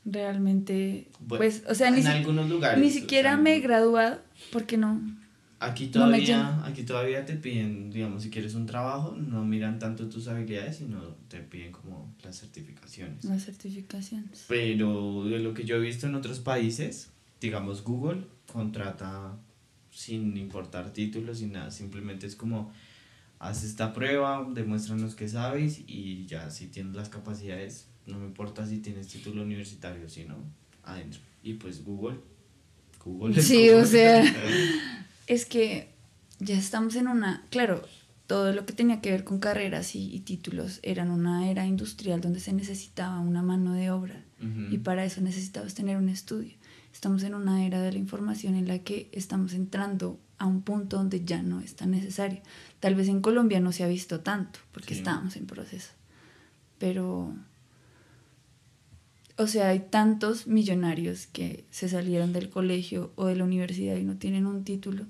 Realmente, 0.06 1.08
Bueno, 1.20 1.40
pues, 1.40 1.64
o 1.68 1.76
sea, 1.76 1.90
en 1.90 1.96
ni, 1.96 2.06
algunos 2.06 2.50
lugares, 2.50 2.80
ni 2.80 2.88
o 2.88 2.92
siquiera 2.92 3.32
sea, 3.32 3.38
me 3.38 3.56
he 3.56 3.60
graduado, 3.60 4.22
porque 4.54 4.78
no. 4.78 5.02
Aquí 5.60 5.88
No 5.88 5.92
todavía, 5.92 6.66
aquí 6.66 6.84
todavía 6.84 7.26
te 7.26 7.34
piden, 7.34 7.90
digamos, 7.90 8.22
si 8.22 8.30
quieres 8.30 8.54
un 8.54 8.68
trabajo, 8.68 9.16
no 9.16 9.44
miran 9.44 9.80
tanto 9.80 10.08
tus 10.08 10.28
habilidades, 10.28 10.78
sino 10.78 11.02
te 11.28 11.40
piden 11.40 11.72
como 11.72 12.14
las 12.24 12.40
certificaciones. 12.40 13.24
Las 13.26 13.46
certificaciones. 13.46 14.46
Pero 14.48 15.26
de 15.26 15.40
lo 15.40 15.56
que 15.56 15.64
yo 15.64 15.78
he 15.78 15.80
visto 15.80 16.06
en 16.06 16.14
otros 16.14 16.40
países, 16.40 17.10
digamos 17.42 17.84
Google 17.84 18.24
contrata 18.52 19.36
sin 19.92 20.38
importar 20.38 20.94
títulos 20.94 21.42
y 21.42 21.48
nada, 21.48 21.72
simplemente 21.72 22.28
es 22.28 22.36
como 22.36 22.72
haz 23.40 23.64
esta 23.64 23.94
prueba, 23.94 24.48
demuéstranos 24.54 25.16
que 25.16 25.28
sabes 25.28 25.82
y 25.88 26.26
ya 26.28 26.52
si 26.52 26.68
tienes 26.68 26.96
las 26.96 27.10
capacidades, 27.10 27.88
no 28.06 28.20
me 28.20 28.26
importa 28.26 28.66
si 28.66 28.78
tienes 28.78 29.08
título 29.08 29.42
universitario, 29.42 30.08
sino 30.08 30.36
adentro. 30.84 31.20
Y 31.42 31.54
pues 31.54 31.84
Google, 31.84 32.20
Google. 33.04 33.42
Sí, 33.42 33.70
o 33.70 33.84
sea. 33.84 34.24
Es 35.28 35.46
que 35.46 35.90
ya 36.40 36.58
estamos 36.58 36.96
en 36.96 37.08
una, 37.08 37.46
claro, 37.50 37.84
todo 38.28 38.52
lo 38.54 38.66
que 38.66 38.74
tenía 38.74 39.00
que 39.02 39.12
ver 39.12 39.24
con 39.24 39.40
carreras 39.40 39.96
y, 39.96 40.14
y 40.14 40.20
títulos 40.22 40.80
era 40.84 41.04
en 41.04 41.12
una 41.12 41.50
era 41.50 41.66
industrial 41.66 42.20
donde 42.22 42.40
se 42.40 42.54
necesitaba 42.54 43.20
una 43.20 43.42
mano 43.42 43.74
de 43.74 43.92
obra 43.92 44.24
y 44.70 44.78
para 44.78 45.04
eso 45.04 45.20
necesitabas 45.22 45.74
tener 45.74 45.98
un 45.98 46.10
estudio. 46.10 46.54
Estamos 46.94 47.24
en 47.24 47.34
una 47.34 47.66
era 47.66 47.82
de 47.82 47.92
la 47.92 47.98
información 47.98 48.54
en 48.56 48.68
la 48.68 48.80
que 48.80 49.10
estamos 49.12 49.54
entrando 49.54 50.20
a 50.38 50.46
un 50.46 50.62
punto 50.62 50.98
donde 50.98 51.26
ya 51.26 51.42
no 51.42 51.60
es 51.60 51.76
tan 51.76 51.90
necesario. 51.92 52.42
Tal 52.80 52.94
vez 52.94 53.08
en 53.08 53.22
Colombia 53.22 53.60
no 53.60 53.72
se 53.72 53.84
ha 53.84 53.88
visto 53.88 54.20
tanto 54.20 54.60
porque 54.72 54.94
Sí. 54.94 55.00
estábamos 55.00 55.36
en 55.38 55.48
proceso, 55.48 55.90
pero 56.78 57.34
o 59.38 59.48
sea, 59.48 59.70
hay 59.70 59.80
tantos 59.90 60.46
millonarios 60.48 61.26
que 61.28 61.66
se 61.72 61.90
salieron 61.90 62.34
del 62.34 62.50
colegio 62.50 63.12
o 63.16 63.26
de 63.26 63.36
la 63.36 63.44
universidad 63.44 63.96
y 63.98 64.04
no 64.04 64.18
tienen 64.18 64.46
un 64.46 64.64
título 64.64 65.06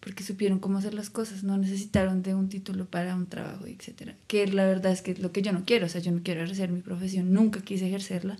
porque 0.00 0.22
supieron 0.22 0.58
cómo 0.60 0.78
hacer 0.78 0.94
las 0.94 1.10
cosas, 1.10 1.42
no 1.42 1.56
necesitaron 1.58 2.22
de 2.22 2.34
un 2.34 2.48
título 2.48 2.86
para 2.86 3.14
un 3.16 3.26
trabajo, 3.26 3.66
etcétera. 3.66 4.14
Que 4.28 4.46
la 4.46 4.64
verdad 4.64 4.92
es 4.92 5.02
que 5.02 5.10
es 5.12 5.18
lo 5.18 5.32
que 5.32 5.42
yo 5.42 5.52
no 5.52 5.64
quiero, 5.64 5.86
o 5.86 5.88
sea, 5.88 6.00
yo 6.00 6.12
no 6.12 6.20
quiero 6.22 6.42
ejercer 6.42 6.70
mi 6.70 6.80
profesión, 6.80 7.32
nunca 7.32 7.60
quise 7.60 7.88
ejercerla 7.88 8.36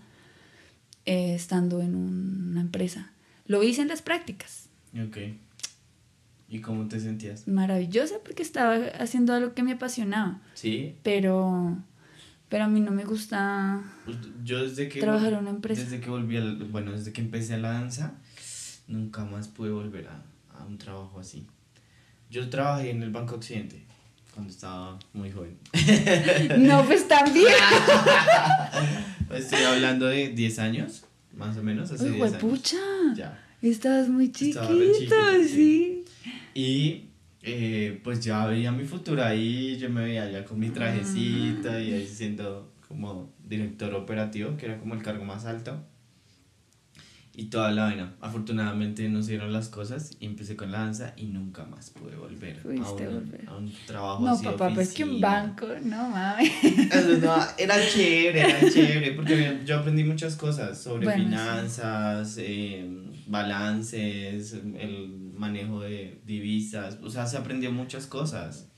eh, 1.05 1.35
estando 1.35 1.81
en 1.81 1.95
una 1.97 2.61
empresa. 2.61 3.11
Lo 3.47 3.63
hice 3.63 3.83
en 3.83 3.89
las 3.89 4.03
prácticas, 4.03 4.69
Ok. 5.07 5.17
¿Y 6.51 6.61
cómo 6.61 6.89
te 6.89 6.99
sentías? 6.99 7.47
maravillosa 7.47 8.15
porque 8.25 8.43
estaba 8.43 8.77
haciendo 8.99 9.35
algo 9.35 9.53
que 9.53 9.63
me 9.63 9.73
apasionaba, 9.73 10.41
Sí. 10.55 10.95
pero 11.03 11.77
pero 12.49 12.65
a 12.65 12.69
mí 12.69 12.81
no 12.81 12.91
me 12.91 13.05
gusta 13.05 13.83
Pues, 14.07 14.17
Yo 14.45 14.63
desde 14.63 14.89
que 14.89 15.01
Trabajar 15.01 15.35
en 15.35 15.41
una 15.41 15.51
empresa. 15.51 15.83
Desde 15.83 16.01
que 16.01 16.09
volví 16.09 16.39
al, 16.39 16.57
bueno, 16.65 16.93
desde 16.93 17.13
que 17.13 17.21
empecé 17.21 17.59
la 17.59 17.73
danza, 17.73 18.15
nunca 18.87 19.27
más 19.27 19.49
pude 19.49 19.71
volver 19.71 20.09
a, 20.09 20.23
a 20.59 20.65
un 20.65 20.79
trabajo 20.79 21.21
así. 21.21 21.47
Yo 22.31 22.49
trabajé 22.51 22.91
en 22.91 23.03
el 23.03 23.11
Banco 23.11 23.37
Occidente 23.37 23.85
cuando 24.35 24.53
estaba 24.53 24.99
muy 25.13 25.31
joven. 25.31 25.57
No, 26.59 26.85
pues 26.85 27.07
también. 27.09 27.47
Estoy 29.35 29.63
hablando 29.63 30.07
de 30.07 30.29
10 30.29 30.59
años, 30.59 31.05
más 31.37 31.57
o 31.57 31.63
menos, 31.63 31.91
hace 31.91 32.05
Uy, 32.05 32.13
10 32.13 32.23
años. 32.23 32.41
juepucha. 32.41 32.77
Ya. 33.15 33.45
Estabas 33.63 34.09
muy 34.09 34.31
chiquito, 34.31 34.65
sí. 35.47 36.05
Y 36.55 37.05
eh, 37.43 38.01
pues 38.05 38.21
ya 38.21 38.47
veía 38.47 38.73
mi 38.73 38.85
futuro 38.85 39.23
ahí, 39.25 39.77
yo 39.79 39.91
me 39.91 40.03
veía 40.05 40.31
ya 40.31 40.45
con 40.45 40.59
mi 40.59 40.71
trajecito 40.71 41.69
y 41.79 41.93
ahí 41.93 42.07
siendo 42.07 42.73
como 42.87 43.31
director 43.47 43.95
operativo, 43.95 44.57
que 44.57 44.67
era 44.67 44.79
como 44.79 44.95
el 44.95 45.03
cargo 45.03 45.25
más 45.25 45.45
alto. 45.45 45.79
Y 47.41 47.51
toda 47.51 47.70
la 47.70 47.84
vaina. 47.84 48.14
Afortunadamente 48.20 49.09
no 49.09 49.22
se 49.22 49.30
dieron 49.30 49.53
las 49.53 49.68
cosas 49.68 50.11
y 50.18 50.26
empecé 50.26 50.57
con 50.57 50.72
la 50.72 50.80
danza 50.80 51.12
y 51.16 51.26
nunca 51.26 51.64
más 51.64 51.91
pude 51.91 52.16
volver, 52.16 52.59
a, 52.64 52.68
un, 52.68 52.80
volver. 52.82 53.49
a 53.49 53.57
un 53.57 53.72
trabajo 53.86 54.24
No, 54.24 54.32
así 54.32 54.45
de 54.45 54.51
papá, 54.51 54.74
pues 54.74 54.93
que 54.93 55.05
un 55.05 55.20
banco, 55.20 55.68
no 55.84 56.11
mames. 56.11 56.51
No, 57.22 57.36
era 57.57 57.76
chévere, 57.89 58.41
era 58.41 58.68
chévere, 58.68 59.12
porque 59.12 59.61
yo 59.64 59.78
aprendí 59.78 60.03
muchas 60.03 60.34
cosas 60.34 60.82
sobre 60.82 61.05
Bueno, 61.05 61.22
sí. 61.22 61.24
finanzas, 61.26 62.36
eh, 62.39 62.91
balances, 63.28 64.55
el 64.55 65.30
manejo 65.36 65.82
de 65.82 66.20
divisas, 66.26 66.99
o 67.05 67.09
sea, 67.09 67.24
se 67.28 67.36
aprendió 67.36 67.70
muchas 67.70 68.09
cosas 68.09 68.68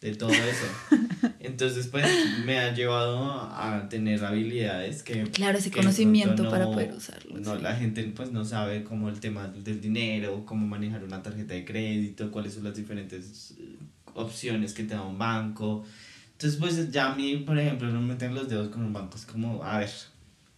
de 0.00 0.14
todo 0.14 0.30
eso. 0.30 0.66
Entonces, 1.40 1.88
pues, 1.88 2.06
me 2.44 2.58
ha 2.58 2.72
llevado 2.72 3.18
a 3.52 3.88
tener 3.88 4.24
habilidades 4.24 5.02
que... 5.02 5.24
Claro, 5.24 5.58
ese 5.58 5.70
que 5.70 5.78
conocimiento 5.80 6.48
para 6.50 6.66
poder 6.66 6.92
usarlo, 6.92 7.36
No, 7.38 7.56
sí. 7.56 7.62
la 7.62 7.74
gente 7.74 8.04
pues 8.14 8.30
no 8.30 8.44
sabe 8.44 8.84
cómo 8.84 9.08
el 9.08 9.18
tema 9.18 9.48
del 9.48 9.80
dinero, 9.80 10.44
cómo 10.46 10.66
manejar 10.66 11.02
una 11.02 11.22
tarjeta 11.22 11.54
de 11.54 11.64
crédito, 11.64 12.30
cuáles 12.30 12.54
son 12.54 12.64
las 12.64 12.76
diferentes 12.76 13.54
eh, 13.58 13.76
opciones 14.14 14.72
que 14.72 14.84
te 14.84 14.94
da 14.94 15.02
un 15.02 15.18
banco. 15.18 15.84
Entonces, 16.32 16.58
pues 16.60 16.90
ya 16.92 17.12
a 17.12 17.14
mí, 17.16 17.36
por 17.38 17.58
ejemplo, 17.58 17.88
no 17.88 18.00
me 18.00 18.12
meten 18.12 18.34
los 18.34 18.48
dedos 18.48 18.68
con 18.68 18.84
un 18.84 18.92
banco, 18.92 19.16
es 19.16 19.26
como, 19.26 19.64
a 19.64 19.78
ver, 19.78 19.90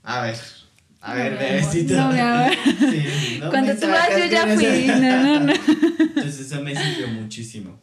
a 0.02 0.22
ver, 0.22 0.36
a 1.00 1.14
No, 1.14 1.20
ver, 1.22 1.38
bebecito. 1.38 1.94
no. 1.94 2.10
Sí, 2.90 3.38
no 3.40 3.48
Cuando 3.48 3.74
tú 3.74 3.86
vas, 3.88 4.08
yo 4.18 4.26
ya 4.30 4.44
no 4.44 4.54
fui. 4.56 4.86
No, 4.86 5.22
no, 5.22 5.40
no. 5.46 5.52
Entonces 5.98 6.40
eso 6.40 6.60
me 6.62 6.74
sirvió 6.76 7.08
muchísimo, 7.08 7.80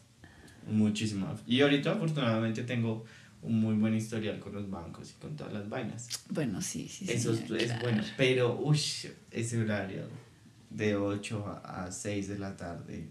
muchísimo. 0.68 1.34
Y 1.45 1.61
ahorita 1.61 1.93
afortunadamente 1.93 2.63
tengo 2.63 3.05
un 3.41 3.59
muy 3.59 3.76
buen 3.76 3.95
historial 3.95 4.39
con 4.39 4.53
los 4.53 4.70
bancos 4.70 5.11
y 5.11 5.22
con 5.22 5.36
todas 5.36 5.53
las 5.53 5.70
vainas. 5.70 6.07
Bueno, 6.30 6.61
sí, 6.61 6.88
sí, 6.88 7.05
Eso 7.07 7.34
es, 7.34 7.82
bueno, 7.82 8.03
pero 8.18 8.59
uy, 8.59 8.80
ese 9.32 9.61
horario 9.61 10.03
de 10.70 10.95
8 10.95 11.45
a, 11.63 11.86
a 11.86 11.91
6 11.91 12.28
de 12.28 12.39
la 12.39 12.57
tarde, 12.57 13.09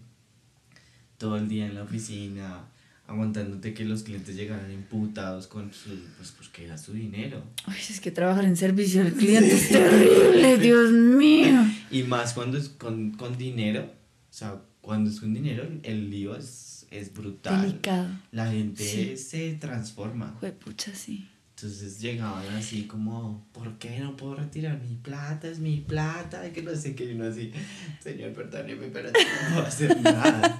todo 1.17 1.37
el 1.37 1.47
día 1.47 1.65
en 1.65 1.75
la 1.75 1.83
oficina, 1.83 2.65
aguantándote 3.07 3.73
que 3.73 3.85
los 3.85 4.03
clientes 4.03 4.35
llegaran 4.35 4.71
imputados 4.71 5.47
con 5.47 5.71
su, 5.73 5.89
pues 6.17 6.31
porque 6.31 6.65
era 6.65 6.77
su 6.77 6.93
dinero. 6.93 7.41
Ay, 7.65 7.79
es 7.89 8.01
que 8.01 8.11
trabajar 8.11 8.43
en 8.45 8.57
servicio 8.57 9.01
al 9.01 9.13
cliente 9.13 9.53
es 9.53 9.69
terrible, 9.69 10.57
Dios 10.57 10.91
mío. 10.91 11.65
Y 11.89 12.03
más 12.03 12.33
cuando 12.33 12.57
es 12.57 12.67
con, 12.67 13.11
con 13.11 13.37
dinero, 13.37 13.83
o 13.83 14.33
sea, 14.33 14.61
cuando 14.81 15.09
es 15.09 15.21
con 15.21 15.33
dinero, 15.33 15.65
el 15.83 16.09
lío 16.09 16.35
es, 16.35 16.43
es 16.91 17.13
brutal. 17.13 17.61
Delicado. 17.61 18.07
La 18.31 18.51
gente 18.51 18.83
Sí. 18.83 19.17
se 19.17 19.53
transforma. 19.53 20.35
Juepucha, 20.39 20.93
sí. 20.95 21.29
Entonces 21.55 21.99
llegaban 21.99 22.45
así 22.55 22.83
como, 22.85 23.47
¿por 23.51 23.79
qué 23.79 23.99
no 23.99 24.15
puedo 24.15 24.35
retirar 24.35 24.79
mi 24.79 24.95
plata? 24.95 25.47
Es 25.47 25.57
mi 25.57 25.77
plata. 25.81 26.47
Y 26.47 26.51
que 26.51 26.61
no 26.61 26.75
sé 26.75 26.93
qué. 26.95 27.05
Y 27.05 27.13
uno 27.15 27.25
así, 27.25 27.51
señor, 27.99 28.31
perdóneme, 28.33 28.87
pero 28.87 29.09
no 29.09 29.53
puedo 29.55 29.65
hacer 29.67 29.99
nada. 30.01 30.59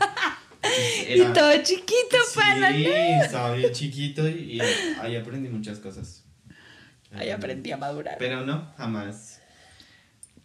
Y 1.07 1.19
todo 1.33 1.53
chiquito, 1.63 2.17
pana. 2.35 2.71
Sí, 2.71 2.85
estaba 3.23 3.53
bien 3.53 3.71
chiquito 3.71 4.27
y, 4.27 4.53
y 4.57 4.59
ahí 4.99 5.15
aprendí 5.15 5.49
muchas 5.49 5.77
cosas. 5.79 6.23
Ahí 7.13 7.29
aprendí 7.29 7.71
a 7.71 7.77
madurar. 7.77 8.17
Pero 8.19 8.45
no, 8.45 8.73
jamás. 8.77 9.36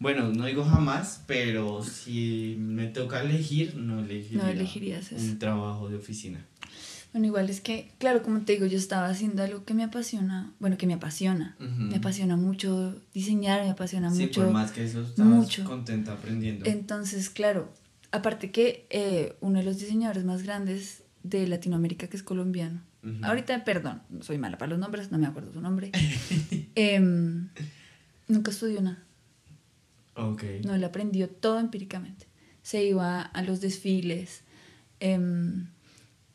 Bueno, 0.03 0.33
no 0.33 0.45
digo 0.45 0.65
jamás, 0.65 1.23
pero 1.27 1.81
si 1.81 2.57
me 2.59 2.87
toca 2.87 3.21
elegir, 3.21 3.75
no 3.77 4.01
elegiría, 4.01 4.43
No 4.43 4.49
elegirías 4.49 5.11
eso. 5.13 5.23
un 5.23 5.39
trabajo 5.39 5.87
de 5.89 5.95
oficina. 5.95 6.45
Bueno, 7.13 7.27
igual 7.27 7.49
es 7.49 7.61
que, 7.61 7.91
claro, 7.99 8.21
como 8.21 8.41
te 8.41 8.51
digo, 8.53 8.65
yo 8.65 8.77
estaba 8.77 9.07
haciendo 9.07 9.43
algo 9.43 9.63
que 9.63 9.73
me 9.73 9.83
apasiona, 9.83 10.51
bueno, 10.59 10.77
que 10.77 10.87
me 10.87 10.95
apasiona. 10.95 11.55
Me 11.59 11.95
apasiona 11.95 12.35
mucho 12.35 12.99
diseñar, 13.13 13.63
me 13.63 13.69
apasiona 13.69 14.11
Sí, 14.13 14.23
mucho. 14.23 14.41
por 14.41 14.51
más 14.51 14.71
que 14.71 14.83
eso 14.83 15.03
estabas 15.03 15.31
mucho. 15.31 15.63
contenta 15.63 16.11
aprendiendo. 16.13 16.65
Entonces, 16.65 17.29
claro, 17.29 17.71
aparte 18.11 18.51
que 18.51 18.85
eh, 18.89 19.37
uno 19.39 19.59
de 19.59 19.63
los 19.65 19.77
diseñadores 19.79 20.25
más 20.25 20.43
grandes 20.43 21.03
de 21.23 21.47
Latinoamérica, 21.47 22.07
que 22.07 22.17
es 22.17 22.23
colombiano, 22.23 22.81
ahorita, 23.21 23.63
perdón, 23.63 24.01
soy 24.21 24.37
mala 24.37 24.57
para 24.57 24.71
los 24.71 24.79
nombres, 24.79 25.11
no 25.11 25.17
me 25.17 25.27
acuerdo 25.27 25.53
su 25.53 25.61
nombre, 25.61 25.91
em, 26.75 27.47
nunca 28.27 28.51
estudió 28.51 28.81
nada. 28.81 29.02
Ok. 30.15 30.43
No, 30.65 30.75
él 30.75 30.83
aprendió 30.83 31.29
todo 31.29 31.59
empíricamente. 31.59 32.27
Se 32.61 32.83
iba 32.83 33.21
a 33.21 33.41
los 33.41 33.61
desfiles, 33.61 34.41
em, 34.99 35.67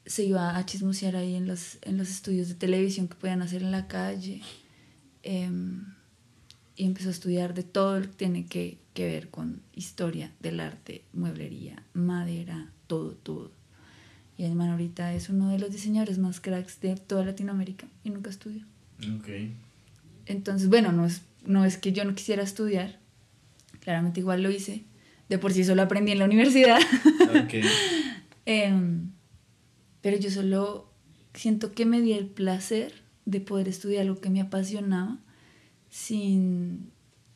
se 0.06 0.24
iba 0.24 0.56
a 0.56 0.66
chismosear 0.66 1.16
ahí 1.16 1.34
en 1.34 1.46
los, 1.46 1.78
en 1.82 1.96
los 1.98 2.08
estudios 2.08 2.48
de 2.48 2.54
televisión 2.54 3.08
que 3.08 3.14
podían 3.14 3.42
hacer 3.42 3.62
en 3.62 3.70
la 3.72 3.86
calle. 3.88 4.42
em, 5.22 5.84
y 6.76 6.84
empezó 6.86 7.08
a 7.08 7.12
estudiar 7.12 7.54
de 7.54 7.64
todo 7.64 7.98
lo 7.98 8.06
que 8.06 8.16
tiene 8.16 8.46
que, 8.46 8.78
que 8.94 9.04
ver 9.06 9.30
con 9.30 9.60
historia 9.74 10.32
del 10.40 10.60
arte, 10.60 11.02
mueblería, 11.12 11.82
madera, 11.92 12.70
todo, 12.86 13.14
todo. 13.14 13.50
Y 14.36 14.44
el 14.44 14.54
man 14.54 14.70
ahorita 14.70 15.12
es 15.12 15.28
uno 15.28 15.50
de 15.50 15.58
los 15.58 15.72
diseñadores 15.72 16.18
más 16.18 16.40
cracks 16.40 16.80
de 16.80 16.94
toda 16.94 17.24
Latinoamérica 17.24 17.88
y 18.04 18.10
nunca 18.10 18.30
estudió. 18.30 18.64
Ok. 19.16 19.28
Entonces, 20.26 20.68
bueno, 20.68 20.92
no 20.92 21.04
es, 21.06 21.22
no 21.44 21.64
es 21.64 21.78
que 21.78 21.92
yo 21.92 22.04
no 22.04 22.14
quisiera 22.14 22.44
estudiar. 22.44 23.00
Claramente 23.88 24.20
igual 24.20 24.42
lo 24.42 24.50
hice. 24.50 24.84
De 25.30 25.38
por 25.38 25.54
sí 25.54 25.64
solo 25.64 25.80
aprendí 25.80 26.12
en 26.12 26.18
la 26.18 26.26
universidad. 26.26 26.78
Ok. 27.42 27.54
Em, 28.44 29.12
pero 30.02 30.18
yo 30.18 30.30
solo 30.30 30.92
siento 31.32 31.72
que 31.72 31.86
me 31.86 32.02
di 32.02 32.12
el 32.12 32.26
placer 32.26 32.92
de 33.24 33.40
poder 33.40 33.66
estudiar 33.66 34.04
lo 34.04 34.20
que 34.20 34.28
me 34.28 34.42
apasionaba 34.42 35.16
sin 35.88 36.90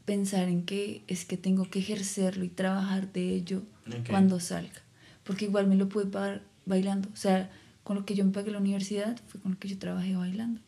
pensar 0.05 0.49
en 0.49 0.67
que 0.67 1.05
es 1.07 1.25
que 1.25 1.39
tengo 1.39 1.71
que 1.71 1.79
ejercerlo 1.79 2.45
y 2.45 2.49
trabajar 2.51 3.11
de 3.15 3.31
ello 3.35 3.63
Ok. 3.89 4.09
cuando 4.11 4.39
salga. 4.39 4.83
Porque 5.25 5.47
igual 5.47 5.69
me 5.69 5.77
lo 5.77 5.89
pude 5.89 6.05
pagar 6.05 6.43
bailando. 6.67 7.09
O 7.15 7.17
sea, 7.17 7.51
con 7.83 7.97
lo 7.97 8.05
que 8.05 8.15
yo 8.15 8.27
me 8.27 8.33
pagué 8.33 8.51
la 8.51 8.59
universidad 8.59 9.19
fue 9.29 9.41
con 9.41 9.53
lo 9.53 9.59
que 9.59 9.69
yo 9.69 9.79
trabajé 9.79 10.15
bailando. 10.17 10.61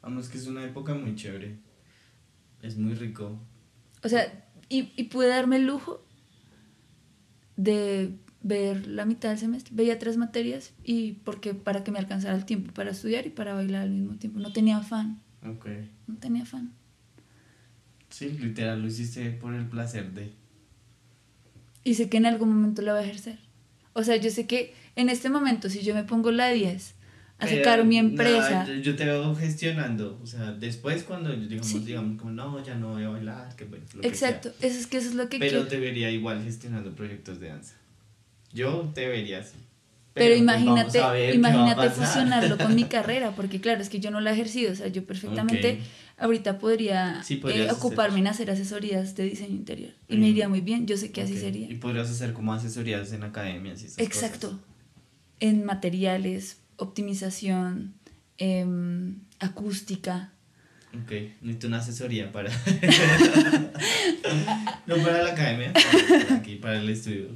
Vamos, 0.00 0.30
que 0.30 0.38
es 0.38 0.46
una 0.46 0.64
época 0.64 0.94
muy 0.94 1.14
chévere. 1.14 1.58
Es 2.62 2.78
muy 2.78 2.94
rico. 2.94 3.38
O 4.02 4.08
sea, 4.08 4.47
y, 4.68 4.90
y 4.96 5.04
pude 5.04 5.28
darme 5.28 5.56
el 5.56 5.66
lujo 5.66 6.04
de 7.56 8.14
ver 8.42 8.86
la 8.86 9.04
mitad 9.04 9.30
del 9.30 9.38
semestre. 9.38 9.72
Veía 9.74 9.98
tres 9.98 10.16
materias 10.16 10.72
y 10.84 11.12
porque 11.24 11.54
para 11.54 11.84
que 11.84 11.90
me 11.90 11.98
alcanzara 11.98 12.36
el 12.36 12.44
tiempo 12.44 12.72
para 12.72 12.90
estudiar 12.90 13.26
y 13.26 13.30
para 13.30 13.54
bailar 13.54 13.82
al 13.82 13.90
mismo 13.90 14.16
tiempo. 14.16 14.38
No 14.38 14.52
tenía 14.52 14.76
afán, 14.78 15.20
Ok. 15.46 15.66
no 16.06 16.16
tenía 16.16 16.42
afán. 16.42 16.72
Sí, 18.10 18.30
literal, 18.30 18.80
lo 18.80 18.88
hiciste 18.88 19.30
por 19.32 19.54
el 19.54 19.66
placer 19.66 20.12
de. 20.12 20.32
Y 21.84 21.94
sé 21.94 22.08
que 22.08 22.16
en 22.16 22.26
algún 22.26 22.48
momento 22.54 22.82
la 22.82 22.92
voy 22.92 23.02
a 23.02 23.04
ejercer. 23.04 23.38
O 23.92 24.02
sea, 24.02 24.16
yo 24.16 24.30
sé 24.30 24.46
que 24.46 24.74
en 24.96 25.08
este 25.08 25.28
momento, 25.30 25.68
si 25.68 25.80
yo 25.82 25.94
me 25.94 26.04
pongo 26.04 26.30
la 26.30 26.48
10 26.48 26.90
a 26.90 26.94
Pero, 26.94 26.97
sacar 27.46 27.84
mi 27.84 27.98
empresa, 27.98 28.66
yo, 28.66 28.74
yo 28.74 28.96
te 28.96 29.04
veo 29.04 29.34
gestionando. 29.36 30.18
O 30.22 30.26
sea, 30.26 30.52
después 30.52 31.04
cuando 31.04 31.30
digamos, 31.34 31.66
Sí. 31.68 31.78
digamos 31.80 32.18
como 32.20 32.32
no, 32.32 32.64
ya 32.64 32.74
no 32.74 32.90
voy 32.90 33.04
a 33.04 33.08
bailar, 33.10 33.54
que 33.56 33.64
bueno, 33.64 33.84
lo 33.94 34.02
exacto, 34.02 34.50
eso 34.60 34.78
es 34.78 34.86
que 34.86 34.96
eso 34.96 35.08
es 35.10 35.14
lo 35.14 35.28
que 35.28 35.38
Pero 35.38 35.50
quiero. 35.50 35.66
te 35.68 35.78
vería 35.78 36.10
igual 36.10 36.42
gestionando 36.42 36.90
proyectos 36.92 37.38
de 37.40 37.48
danza. 37.48 37.74
Yo 38.52 38.90
te 38.94 39.06
vería 39.08 39.40
así. 39.40 39.56
Pero, 40.14 40.30
pues, 40.30 40.40
imagínate, 40.40 41.34
imagínate 41.34 41.90
fusionarlo 41.90 42.58
con 42.58 42.74
mi 42.74 42.84
carrera, 42.88 43.30
porque 43.36 43.60
claro, 43.60 43.80
es 43.82 43.88
que 43.88 44.00
yo 44.00 44.10
no 44.10 44.20
la 44.20 44.30
he 44.30 44.32
ejercido, 44.34 44.72
o 44.72 44.74
sea, 44.74 44.88
yo 44.88 45.04
perfectamente 45.04 45.78
ahorita 46.16 46.58
podría 46.58 47.22
Sí, 47.22 47.40
eh, 47.46 47.68
ocuparme 47.70 48.14
hacer. 48.14 48.20
en 48.20 48.26
hacer 48.26 48.50
asesorías 48.50 49.14
de 49.14 49.24
diseño 49.24 49.54
interior 49.54 49.92
y 50.08 50.16
me 50.16 50.26
Mm. 50.26 50.30
iría 50.30 50.48
muy 50.48 50.60
bien, 50.60 50.86
yo 50.88 50.96
sé 50.96 51.12
que 51.12 51.22
así 51.22 51.38
sería. 51.38 51.70
Y 51.70 51.76
podrías 51.76 52.10
hacer 52.10 52.32
como 52.32 52.52
asesorías 52.52 53.12
en 53.12 53.22
academias 53.22 53.80
y 53.82 53.86
esas 53.86 53.98
Exacto, 53.98 54.48
cosas. 54.48 54.64
en 55.38 55.64
materiales, 55.64 56.56
optimización, 56.78 57.94
em, 58.38 59.16
acústica. 59.38 60.32
Ok, 60.94 61.10
necesito 61.42 61.66
una 61.66 61.78
asesoría 61.78 62.32
para. 62.32 62.50
no 64.86 64.96
para 64.96 65.22
la 65.22 65.32
academia, 65.32 65.72
para, 65.72 66.36
aquí, 66.36 66.56
para 66.56 66.78
el 66.80 66.88
estudio. 66.88 67.28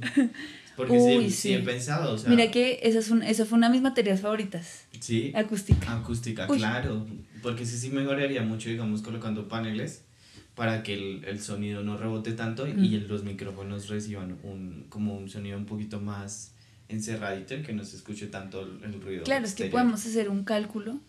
Porque 0.75 0.93
Uy, 0.93 1.29
sí. 1.29 1.49
sí. 1.49 1.53
he 1.53 1.59
pensado, 1.59 2.13
o 2.13 2.17
sea. 2.17 2.29
Mira 2.31 2.49
que 2.49 2.79
esa, 2.81 2.97
es 2.99 3.11
un- 3.11 3.21
esa 3.21 3.45
fue 3.45 3.57
una 3.59 3.67
de 3.67 3.73
mis 3.73 3.81
materias 3.83 4.21
favoritas, 4.21 4.85
Sí, 4.99 5.31
acústica. 5.35 5.93
acústica, 5.97 6.47
Uy. 6.49 6.57
claro. 6.57 7.05
Porque 7.43 7.65
sí, 7.65 7.77
sí 7.77 7.89
mejoraría 7.89 8.41
mucho, 8.41 8.69
digamos, 8.69 9.01
colocando 9.03 9.47
paneles 9.47 10.01
para 10.55 10.81
que 10.81 10.93
el, 10.95 11.25
el 11.25 11.39
sonido 11.41 11.83
no 11.83 11.97
rebote 11.97 12.31
tanto 12.31 12.67
y 12.67 12.73
Mm. 12.73 13.07
los 13.07 13.23
micrófonos 13.23 13.87
reciban 13.89 14.37
un, 14.43 14.85
como 14.89 15.15
un 15.15 15.29
sonido 15.29 15.57
un 15.57 15.65
poquito 15.65 15.99
más 15.99 16.52
encerradito 16.93 17.55
y 17.55 17.63
que 17.63 17.73
no 17.73 17.83
se 17.83 17.97
escuche 17.97 18.27
tanto 18.27 18.61
el, 18.61 18.83
el 18.83 19.01
ruido. 19.01 19.23
Claro, 19.23 19.45
es 19.45 19.53
que 19.53 19.65
podemos 19.65 20.05
hacer 20.05 20.29
un 20.29 20.43
cálculo 20.43 20.99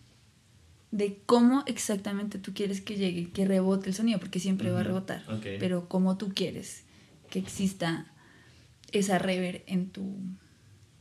de 0.91 1.21
cómo 1.27 1.65
exactamente 1.67 2.39
tú 2.39 2.55
quieres 2.55 2.81
que 2.81 2.97
llegue, 2.97 3.31
que 3.31 3.45
rebote 3.45 3.89
el 3.89 3.95
sonido, 3.95 4.21
porque 4.21 4.39
siempre 4.39 4.71
va 4.71 4.81
a 4.81 4.85
rebotar, 4.85 5.25
ok. 5.29 5.47
pero 5.59 5.89
cómo 5.89 6.17
tú 6.17 6.33
quieres 6.33 6.85
que 7.31 7.41
exista 7.41 8.07
esa 8.93 9.19
rever 9.19 9.65
en 9.67 9.91
tu 9.91 10.17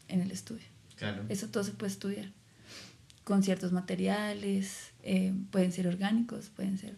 en 0.08 0.22
el 0.22 0.32
estudio. 0.32 0.66
Claro. 0.96 1.24
Eso 1.30 1.48
todo 1.50 1.64
se 1.64 1.72
puede 1.72 1.92
estudiar 1.92 2.32
con 3.24 3.44
ciertos 3.44 3.72
materiales, 3.72 4.92
eh, 5.04 5.34
pueden 5.52 5.72
ser 5.72 5.88
orgánicos, 5.88 6.50
pueden 6.50 6.78
ser 6.78 6.96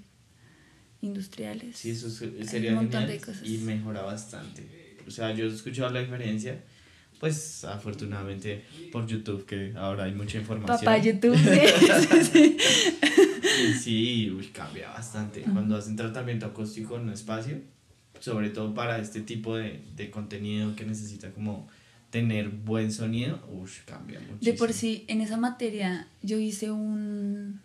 industriales. 1.02 1.78
Sí, 1.78 1.92
eso 1.92 2.10
sería 2.10 2.72
un 2.72 2.78
montón 2.78 3.02
genial 3.02 3.20
de 3.20 3.26
cosas. 3.26 3.48
y 3.48 3.58
mejora 3.60 4.02
bastante. 4.02 4.98
O 5.08 5.12
sea, 5.12 5.34
yo 5.34 5.46
he 5.46 5.50
escuchado 5.50 5.92
la 5.92 6.00
diferencia, 6.00 6.64
pues 7.20 7.64
afortunadamente 7.64 8.64
por 8.92 9.08
YouTube, 9.08 9.46
que 9.46 9.74
ahora 9.76 10.06
hay 10.06 10.14
mucha 10.14 10.38
información. 10.38 10.80
Papá 10.80 10.98
YouTube, 10.98 11.36
sí, 11.38 12.28
sí, 12.32 12.58
sí. 13.82 14.32
Uy, 14.32 14.48
cambia 14.48 14.90
bastante. 14.90 15.42
Cuando 15.42 15.78
hacen 15.78 15.96
tratamiento 15.96 16.46
acústico 16.46 16.96
en 16.96 17.04
un 17.04 17.10
espacio, 17.12 17.60
sobre 18.20 18.50
todo 18.50 18.74
para 18.74 19.00
este 19.00 19.22
tipo 19.22 19.56
de, 19.56 19.82
de 19.96 20.12
contenido 20.12 20.76
que 20.76 20.86
necesita 20.86 21.32
como 21.32 21.68
tener 22.10 22.50
buen 22.50 22.92
sonido, 22.92 23.40
uy, 23.52 23.70
cambia 23.86 24.20
muchísimo. 24.20 24.40
De 24.42 24.54
por 24.54 24.74
sí, 24.74 25.06
en 25.08 25.22
esa 25.22 25.38
materia 25.38 26.08
yo 26.22 26.38
hice 26.38 26.72
un, 26.72 27.60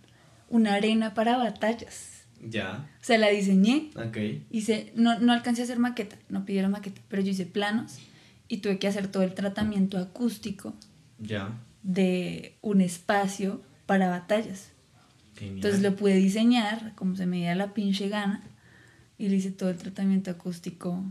una 0.48 0.74
arena 0.74 1.14
para 1.14 1.36
batallas. 1.36 2.24
Ya, 2.42 2.88
O 3.02 3.04
sea, 3.04 3.18
la 3.18 3.28
diseñé, 3.28 3.90
ok, 3.94 4.16
hice, 4.50 4.92
no, 4.94 5.18
no 5.20 5.34
alcancé 5.34 5.60
a 5.60 5.64
hacer 5.64 5.78
maqueta, 5.78 6.16
no 6.30 6.46
pidieron 6.46 6.70
maqueta, 6.70 7.02
pero 7.08 7.20
yo 7.20 7.32
hice 7.32 7.44
planos 7.44 7.98
y 8.50 8.58
tuve 8.58 8.80
que 8.80 8.88
hacer 8.88 9.06
todo 9.06 9.22
el 9.22 9.32
tratamiento 9.32 9.96
acústico 9.96 10.74
ya. 11.20 11.56
de 11.84 12.58
un 12.62 12.80
espacio 12.80 13.62
para 13.86 14.10
batallas. 14.10 14.72
Genial. 15.36 15.56
Entonces 15.56 15.82
lo 15.82 15.94
pude 15.94 16.16
diseñar 16.16 16.94
como 16.96 17.14
se 17.14 17.26
me 17.26 17.36
diera 17.36 17.54
la 17.54 17.72
pinche 17.72 18.08
gana 18.08 18.42
y 19.16 19.28
le 19.28 19.36
hice 19.36 19.52
todo 19.52 19.70
el 19.70 19.76
tratamiento 19.78 20.32
acústico 20.32 21.04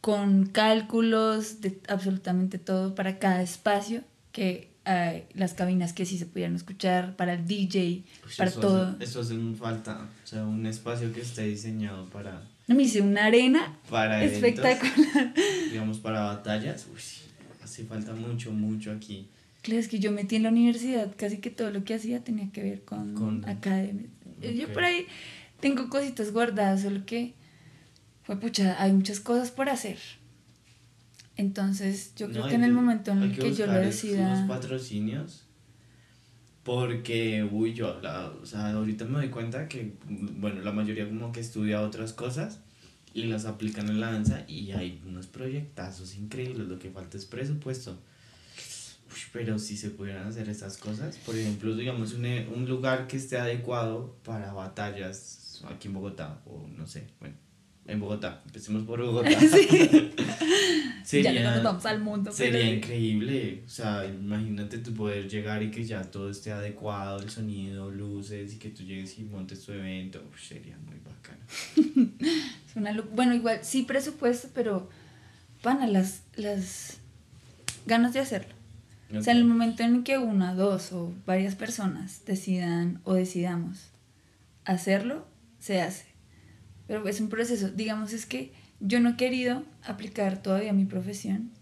con 0.00 0.46
cálculos 0.46 1.60
de 1.60 1.78
absolutamente 1.86 2.58
todo 2.58 2.94
para 2.94 3.18
cada 3.18 3.42
espacio, 3.42 4.02
que 4.32 4.72
eh, 4.86 5.28
las 5.34 5.52
cabinas 5.52 5.92
que 5.92 6.06
sí 6.06 6.16
se 6.16 6.24
pudieran 6.24 6.56
escuchar, 6.56 7.14
para 7.16 7.34
el 7.34 7.46
DJ, 7.46 8.04
Uy, 8.24 8.32
para 8.38 8.48
eso 8.48 8.60
todo. 8.60 8.86
Hace, 8.86 9.04
eso 9.04 9.20
hace 9.20 9.34
un 9.34 9.54
falta, 9.54 10.08
o 10.24 10.26
sea, 10.26 10.44
un 10.44 10.64
espacio 10.64 11.12
que 11.12 11.20
esté 11.20 11.42
diseñado 11.42 12.08
para, 12.08 12.48
me 12.74 12.82
hice 12.84 13.00
una 13.00 13.24
arena 13.26 13.78
para 13.88 14.22
eventos, 14.24 14.64
espectacular. 14.64 15.34
digamos, 15.70 15.98
para 15.98 16.20
batallas. 16.22 16.86
Uy, 16.92 17.00
hace 17.62 17.84
falta 17.84 18.12
mucho, 18.14 18.52
mucho 18.52 18.92
aquí. 18.92 19.28
Claro, 19.62 19.80
es 19.80 19.88
que 19.88 19.98
yo 19.98 20.10
metí 20.12 20.36
en 20.36 20.44
la 20.44 20.48
universidad, 20.50 21.12
casi 21.16 21.38
que 21.38 21.50
todo 21.50 21.70
lo 21.70 21.84
que 21.84 21.94
hacía 21.94 22.24
tenía 22.24 22.50
que 22.50 22.62
ver 22.62 22.82
con, 22.84 23.14
Con- 23.14 23.48
academia. 23.48 24.06
Yo 24.40 24.66
Ok. 24.66 24.72
por 24.72 24.84
ahí 24.84 25.06
tengo 25.60 25.88
cositas 25.90 26.32
guardadas, 26.32 26.82
solo 26.82 27.04
que, 27.04 27.34
fue 28.22 28.38
pucha, 28.40 28.82
hay 28.82 28.92
muchas 28.92 29.20
cosas 29.20 29.50
por 29.50 29.68
hacer. 29.68 29.98
Entonces, 31.36 32.12
yo 32.16 32.28
creo 32.28 32.44
No, 32.44 32.48
que 32.48 32.54
en 32.54 32.64
el 32.64 32.72
momento 32.72 33.12
en 33.12 33.22
el 33.22 33.38
que, 33.38 33.54
yo 33.54 33.66
lo 33.66 33.74
decida... 33.74 34.46
Patrocinios. 34.46 35.44
Porque, 36.70 37.42
uy, 37.50 37.74
yo 37.74 37.98
o 38.40 38.46
sea, 38.46 38.70
ahorita 38.70 39.04
me 39.04 39.18
doy 39.18 39.28
cuenta 39.28 39.66
que, 39.66 39.94
bueno, 40.06 40.60
la 40.60 40.70
mayoría 40.70 41.04
como 41.04 41.32
que 41.32 41.40
estudia 41.40 41.82
otras 41.82 42.12
cosas 42.12 42.60
y 43.12 43.24
las 43.24 43.44
aplican 43.44 43.88
en 43.88 43.98
la 43.98 44.12
danza 44.12 44.44
y 44.46 44.70
hay 44.70 45.02
unos 45.04 45.26
proyectazos 45.26 46.14
increíbles, 46.14 46.68
lo 46.68 46.78
que 46.78 46.90
falta 46.90 47.16
es 47.16 47.26
presupuesto. 47.26 47.98
Pero 49.32 49.58
si 49.58 49.76
se 49.76 49.90
pudieran 49.90 50.28
hacer 50.28 50.48
estas 50.48 50.78
cosas, 50.78 51.16
por 51.26 51.34
ejemplo, 51.34 51.74
digamos, 51.74 52.12
un, 52.12 52.24
un 52.24 52.68
lugar 52.68 53.08
que 53.08 53.16
esté 53.16 53.36
adecuado 53.36 54.14
para 54.22 54.52
batallas 54.52 55.64
aquí 55.68 55.88
en 55.88 55.94
Bogotá, 55.94 56.40
o 56.46 56.68
no 56.68 56.86
sé, 56.86 57.08
bueno, 57.18 57.34
en 57.90 58.00
Bogotá, 58.00 58.42
empecemos 58.46 58.84
por 58.84 59.04
Bogotá. 59.04 59.30
Sí. 61.04 61.22
ya 61.22 61.32
no 61.32 61.50
nos 61.56 61.62
vamos 61.64 61.86
al 61.86 62.00
mundo. 62.00 62.30
Sería 62.30 62.60
pero- 62.60 62.74
increíble, 62.76 63.62
o 63.66 63.68
sea, 63.68 64.06
imagínate 64.06 64.78
tú 64.78 64.94
poder 64.94 65.28
llegar 65.28 65.62
y 65.62 65.70
que 65.70 65.84
ya 65.84 66.02
todo 66.02 66.30
esté 66.30 66.52
adecuado, 66.52 67.20
el 67.20 67.30
sonido, 67.30 67.90
luces, 67.90 68.54
y 68.54 68.58
que 68.58 68.68
tú 68.70 68.84
llegues 68.84 69.18
y 69.18 69.24
montes 69.24 69.64
tu 69.64 69.72
evento, 69.72 70.22
Uf, 70.28 70.40
sería 70.40 70.76
muy 70.78 70.96
bacano. 70.98 72.16
Es 72.70 72.76
una 72.76 72.92
bueno, 73.14 73.34
igual, 73.34 73.58
sí 73.62 73.82
presupuesto, 73.82 74.48
pero 74.54 74.88
van 75.64 75.82
a 75.82 75.88
las, 75.88 76.22
las 76.36 76.98
ganas 77.86 78.12
de 78.12 78.20
hacerlo. 78.20 78.54
O 79.12 79.20
sea, 79.20 79.32
en 79.32 79.40
el 79.40 79.44
momento 79.44 79.82
en 79.82 80.04
que 80.04 80.18
una, 80.18 80.54
dos 80.54 80.92
o 80.92 81.12
varias 81.26 81.56
personas 81.56 82.24
decidan 82.26 83.00
o 83.02 83.14
decidamos 83.14 83.88
hacerlo, 84.64 85.26
se 85.58 85.80
hace. 85.82 86.09
Pero 86.90 87.06
es 87.06 87.20
un 87.20 87.28
proceso. 87.28 87.68
Digamos, 87.70 88.12
es 88.12 88.26
que 88.26 88.50
yo 88.80 88.98
no 88.98 89.10
he 89.10 89.16
querido 89.16 89.62
aplicar 89.84 90.42
todavía 90.42 90.72
mi 90.72 90.86
profesión. 90.86 91.52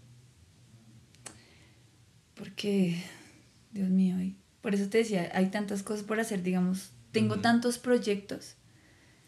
Porque, 2.33 3.03
Dios 3.71 3.89
mío, 3.89 4.15
por 4.61 4.73
eso 4.73 4.89
te 4.89 4.99
decía, 4.99 5.29
hay 5.35 5.51
tantas 5.51 5.83
cosas 5.83 6.03
por 6.03 6.19
hacer. 6.19 6.41
Digamos, 6.41 6.89
tengo 7.11 7.39
tantos 7.41 7.77
proyectos 7.77 8.55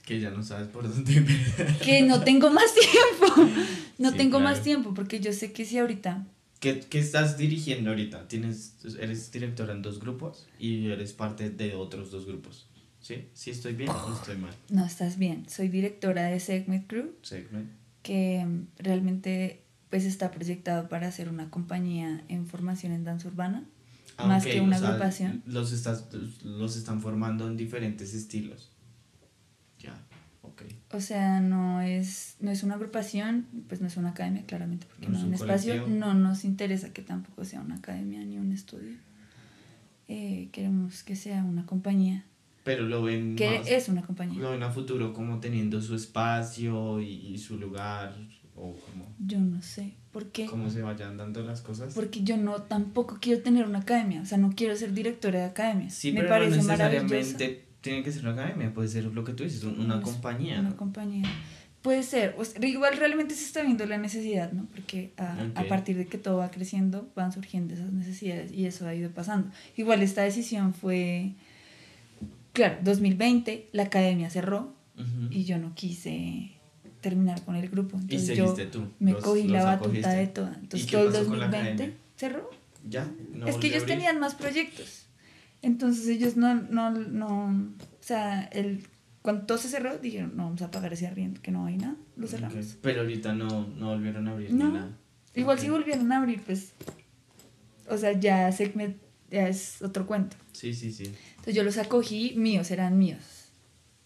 Que 0.04 0.20
ya 0.20 0.32
no 0.32 0.42
sabes 0.44 0.70
por 0.70 0.90
dónde 0.90 1.18
empezar. 1.18 1.78
que 1.80 2.02
no 2.02 2.24
tengo 2.24 2.50
más 2.50 2.74
tiempo. 3.30 3.52
No 4.00 4.10
Sí, 4.10 4.18
tengo 4.18 4.40
más 4.40 4.54
claro. 4.54 4.64
tiempo 4.64 4.94
porque 4.96 5.20
yo 5.20 5.34
sé 5.34 5.52
que 5.54 5.66
si 5.66 5.78
ahorita 5.78 6.26
¿Qué, 6.60 6.80
¿Qué 6.80 6.98
estás 6.98 7.38
dirigiendo 7.38 7.92
ahorita? 7.92 8.28
¿Tienes, 8.28 8.74
¿Eres 9.00 9.32
directora 9.32 9.74
en 9.74 9.84
dos 9.84 10.00
grupos 10.00 10.48
y 10.58 10.90
eres 10.90 11.14
parte 11.14 11.52
de 11.52 11.76
otros 11.76 12.10
dos 12.10 12.26
grupos? 12.26 12.68
¿Sí? 13.02 13.28
¿Sí 13.34 13.50
estoy 13.50 13.74
bien 13.74 13.90
o 13.90 14.14
estoy 14.14 14.38
mal? 14.38 14.54
No, 14.70 14.86
estás 14.86 15.18
bien. 15.18 15.50
Soy 15.50 15.68
directora 15.70 16.26
de 16.26 16.40
Segment 16.40 16.88
Crew, 16.88 17.12
Segment. 17.24 17.70
que 18.04 18.46
realmente 18.78 19.64
pues 19.90 20.06
está 20.06 20.32
proyectado 20.32 20.88
para 20.88 21.08
hacer 21.08 21.28
una 21.28 21.50
compañía 21.50 22.24
en 22.30 22.48
formación 22.48 22.94
en 22.94 23.04
danza 23.04 23.28
urbana, 23.28 23.66
Ah, 24.18 24.28
más 24.28 24.46
que 24.46 24.62
una 24.62 24.78
o 24.78 24.80
sea, 24.80 24.90
agrupación. 24.90 25.42
Los, 25.48 25.72
estás, 25.74 26.08
los 26.44 26.78
están 26.78 27.02
formando 27.02 27.48
en 27.48 27.58
diferentes 27.58 28.14
estilos. 28.14 28.72
Ya, 29.80 29.96
ok. 30.44 30.62
O 30.92 31.02
sea, 31.02 31.40
no 31.42 31.82
es, 31.82 32.36
no 32.40 32.52
es 32.52 32.62
una 32.64 32.76
agrupación, 32.76 33.48
pues 33.68 33.82
no 33.82 33.88
es 33.88 33.98
una 33.98 34.10
academia, 34.10 34.46
claramente, 34.46 34.86
porque 34.88 35.08
No 35.08 35.14
no, 35.14 35.18
es 35.18 35.24
un 35.24 35.30
un 35.30 35.34
espacio. 35.34 35.88
No 35.88 36.14
nos 36.14 36.44
interesa 36.46 36.94
que 36.94 37.02
tampoco 37.02 37.44
sea 37.46 37.62
una 37.62 37.76
academia 37.76 38.24
ni 38.24 38.38
un 38.38 38.52
estudio. 38.52 38.96
Eh, 40.08 40.50
queremos 40.52 41.04
que 41.04 41.16
sea 41.16 41.44
una 41.44 41.66
compañía, 41.66 42.26
Pero 42.64 42.84
lo 42.84 43.02
ven 43.04 43.36
que 43.36 43.60
más- 43.60 43.68
es 43.68 43.90
una 43.90 44.02
compañía. 44.04 44.40
lo 44.40 44.52
ven 44.52 44.64
a 44.64 44.70
futuro 44.70 45.14
como 45.14 45.40
teniendo 45.40 45.82
su 45.82 45.96
espacio 45.96 47.02
y, 47.02 47.08
y 47.28 47.38
su 47.38 47.58
lugar 47.58 48.16
o 48.56 48.76
como, 48.76 49.16
Yo 49.20 49.40
no 49.40 49.62
sé, 49.62 49.94
¿por 50.12 50.28
qué? 50.28 50.46
cómo 50.46 50.70
se 50.70 50.82
vayan 50.82 51.18
dando 51.18 51.42
las 51.42 51.62
cosas. 51.62 51.94
Porque 51.96 52.22
yo 52.24 52.38
no 52.38 52.62
tampoco 52.64 53.18
quiero 53.20 53.42
tener 53.42 53.66
una 53.66 53.80
academia, 53.80 54.22
o 54.22 54.26
sea, 54.26 54.38
no 54.38 54.52
quiero 54.56 54.76
ser 54.76 54.94
directora 54.94 55.40
de 55.40 55.46
academias. 55.46 55.94
Sí, 55.96 56.12
Me 56.12 56.20
pero 56.20 56.30
parece 56.30 56.58
no 56.58 56.64
maravilloso. 56.64 57.06
necesariamente 57.16 57.66
tiene 57.82 58.04
que 58.04 58.12
ser 58.12 58.24
una 58.28 58.34
academia, 58.34 58.72
puede 58.74 58.90
ser 58.90 59.06
lo 59.06 59.24
que 59.24 59.34
tú 59.34 59.44
dices, 59.44 59.64
un- 59.64 59.80
una 59.80 59.96
Es 59.98 60.02
compañía. 60.02 60.60
Una 60.60 60.76
compañía. 60.76 61.28
Puede 61.82 62.04
ser, 62.04 62.36
o 62.38 62.46
sea, 62.46 62.64
igual 62.64 62.96
realmente 62.98 63.34
se 63.34 63.44
está 63.44 63.64
viendo 63.64 63.84
la 63.88 63.98
necesidad, 63.98 64.52
¿no? 64.52 64.68
Porque 64.68 65.14
a, 65.18 65.36
a 65.56 65.64
partir 65.64 65.98
de 65.98 66.06
que 66.06 66.20
todo 66.20 66.38
va 66.38 66.52
creciendo, 66.52 67.10
van 67.16 67.32
surgiendo 67.32 67.74
esas 67.74 67.92
necesidades 67.92 68.52
y 68.52 68.68
eso 68.68 68.86
ha 68.88 68.94
ido 68.94 69.10
pasando. 69.10 69.50
Igual 69.76 70.04
esta 70.04 70.22
decisión 70.22 70.76
fue, 70.76 71.32
claro, 72.54 72.78
2020, 72.84 73.70
la 73.72 73.84
academia 73.84 74.30
cerró 74.30 74.74
Ujú. 74.98 75.28
y 75.32 75.44
yo 75.46 75.58
no 75.58 75.74
quise 75.76 76.52
terminar 77.02 77.44
con 77.44 77.56
el 77.56 77.70
grupo. 77.70 77.98
Y 77.98 78.02
Entonces 78.16 78.38
yo 78.38 78.56
seguiste 78.56 78.66
tú. 78.78 78.88
me 79.00 79.14
los- 79.14 79.24
cogí 79.24 79.44
los 79.44 79.52
la 79.54 79.64
batuta 79.64 79.86
acogiste. 79.88 80.10
de 80.10 80.28
toda. 80.28 80.54
Entonces 80.60 80.88
todo 80.90 81.02
el 81.08 81.12
pasó 81.14 81.26
con 81.28 81.40
la 81.40 81.46
2020 81.48 81.84
academia? 81.84 81.98
cerró. 82.16 82.50
Ya, 82.90 83.12
no 83.34 83.48
es 83.48 83.56
que 83.58 83.68
ellos 83.68 83.86
tenían 83.86 84.20
más 84.20 84.36
proyectos. 84.36 85.06
Entonces 85.62 86.08
ellos 86.08 86.38
no, 86.38 86.56
no, 86.56 86.90
no, 86.92 87.46
o 87.80 88.04
sea, 88.04 88.44
el, 88.46 88.84
cuando 89.22 89.46
todo 89.46 89.58
se 89.60 89.70
cerró, 89.70 89.98
dijeron, 90.00 90.34
no, 90.36 90.46
vamos 90.46 90.62
a 90.64 90.72
pagar 90.72 90.94
ese 90.94 91.06
arriendo, 91.06 91.40
que 91.42 91.52
no 91.52 91.66
hay 91.68 91.78
nada, 91.78 91.96
lo 92.18 92.26
cerramos. 92.28 92.78
Pero 92.82 93.02
ahorita 93.02 93.34
no, 93.34 93.68
no 93.68 93.90
volvieron 93.90 94.28
a 94.28 94.32
abrir 94.32 94.52
No, 94.54 94.68
ni 94.70 94.74
nada. 94.74 94.98
Igual 95.36 95.58
Ok. 95.58 95.64
si 95.64 95.70
volvieron 95.70 96.12
a 96.12 96.18
abrir, 96.18 96.42
pues, 96.42 96.74
o 97.88 97.98
sea, 97.98 98.14
ya 98.14 98.52
Segment 98.52 98.98
ya 99.30 99.48
es 99.48 99.82
otro 99.84 100.06
cuento. 100.08 100.36
Sí, 100.52 100.74
sí, 100.74 100.92
sí. 100.92 101.12
Entonces 101.42 101.56
yo 101.56 101.64
los 101.64 101.78
acogí, 101.80 102.34
míos, 102.38 102.70
eran 102.70 103.00
míos. 103.00 103.24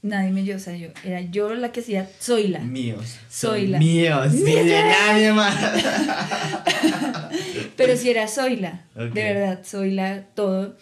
Nadie 0.01 0.31
me 0.31 0.45
yo, 0.45 0.55
o 0.55 0.59
sea, 0.59 0.77
yo, 0.77 0.89
era 1.03 1.19
yo 1.21 1.53
la 1.55 1.71
que 1.71 1.81
hacía, 1.81 2.09
soy 2.19 2.47
la. 2.47 2.59
Míos. 2.59 3.17
Soy 3.29 3.67
la- 3.67 3.79
Míos. 3.79 4.33
Ni 4.33 4.53
de 4.53 4.83
nadie 4.83 5.33
más. 5.33 5.55
Pero 7.75 7.97
si 7.97 8.09
era 8.09 8.25
Ok. 8.25 9.13
de 9.13 9.23
verdad, 9.23 9.61
Zoila, 9.65 10.27
todo. 10.33 10.77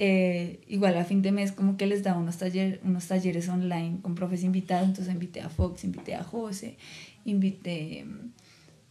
Eh, 0.00 0.60
igual 0.68 0.96
a 0.96 1.04
fin 1.04 1.22
de 1.22 1.32
mes 1.32 1.50
como 1.50 1.76
que 1.76 1.86
les 1.86 2.04
daba 2.04 2.20
unos, 2.20 2.36
taller, 2.36 2.78
unos 2.84 3.08
talleres 3.08 3.48
online 3.48 3.98
con 4.00 4.14
profes 4.14 4.44
invitados, 4.44 4.86
entonces 4.86 5.12
invité 5.12 5.40
a 5.40 5.48
Fox, 5.48 5.82
invité 5.82 6.14
a 6.14 6.22
José, 6.22 6.78
invité 7.24 8.04
mm, 8.04 8.30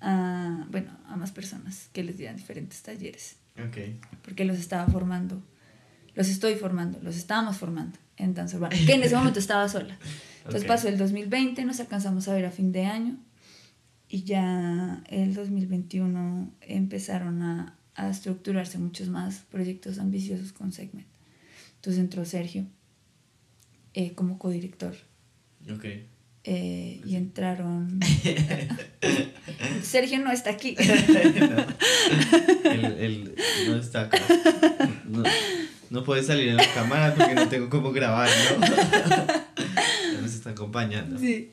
a, 0.01 0.67
bueno, 0.69 0.91
a 1.07 1.15
más 1.15 1.31
personas 1.31 1.87
que 1.93 2.03
les 2.03 2.17
dieran 2.17 2.35
diferentes 2.35 2.81
talleres, 2.81 3.37
ok. 3.57 3.77
porque 4.21 4.43
los 4.43 4.57
estaba 4.57 4.85
formando, 4.87 5.41
los 6.17 6.27
estoy 6.29 6.55
formando, 6.55 6.99
los 7.03 7.15
estábamos 7.15 7.57
formando 7.57 7.97
en 8.17 8.33
danza 8.33 8.57
urbana, 8.57 8.75
que 8.85 8.93
en 8.93 9.03
ese 9.03 9.15
momento 9.15 9.39
estaba 9.39 9.69
sola. 9.69 9.97
Entonces 10.39 10.65
pasó 10.65 10.87
el 10.87 10.97
2020, 10.97 11.63
nos 11.63 11.79
alcanzamos 11.79 12.27
a 12.27 12.33
ver 12.33 12.45
a 12.45 12.51
fin 12.51 12.71
de 12.71 12.85
año 12.85 13.17
y 14.09 14.23
ya 14.23 15.03
el 15.09 15.33
2021 15.35 16.51
empezaron 16.61 17.43
a, 17.43 17.77
a 17.95 18.09
estructurarse 18.09 18.77
muchos 18.79 19.09
más 19.09 19.43
proyectos 19.51 19.99
ambiciosos 19.99 20.53
con 20.53 20.71
Segment. 20.71 21.07
Entonces 21.75 21.99
entró 22.01 22.25
Sergio 22.25 22.65
eh, 23.93 24.13
como 24.13 24.39
codirector 24.39 24.95
Ok. 25.71 25.85
eh, 26.45 27.01
y 27.05 27.15
entraron... 27.15 27.99
Sergio 29.83 30.19
no 30.19 30.31
está 30.31 30.49
aquí. 30.49 30.75
Él, 32.63 32.85
él 32.99 33.35
no 33.67 33.75
está 33.77 34.01
acá. 34.01 34.19
No, 35.07 35.23
no 35.89 36.03
puede 36.03 36.23
salir 36.23 36.49
en 36.49 36.57
la 36.57 36.73
cámara 36.73 37.13
porque 37.15 37.35
no 37.35 37.47
tengo 37.47 37.69
cómo 37.69 37.91
grabar, 37.91 38.29
¿no? 38.59 40.21
Nos 40.21 40.33
está 40.33 40.51
acompañando. 40.51 41.19
Sí. 41.19 41.51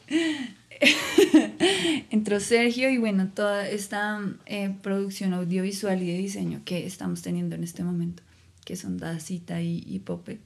Entró 2.11 2.41
Sergio 2.41 2.91
y 2.91 2.99
bueno, 2.99 3.29
toda 3.35 3.69
esta 3.69 4.21
eh, 4.47 4.75
producción 4.83 5.35
audiovisual 5.35 6.03
y 6.03 6.07
de 6.07 6.19
diseño 6.19 6.63
que 6.65 6.87
estamos 6.87 7.23
teniendo 7.23 7.55
en 7.55 7.65
este 7.65 7.85
momento, 7.85 8.23
que 8.65 8.77
son 8.77 8.99
Dacita 8.99 9.63
y, 9.63 9.83
y 9.87 10.01
Pope, 10.01 10.41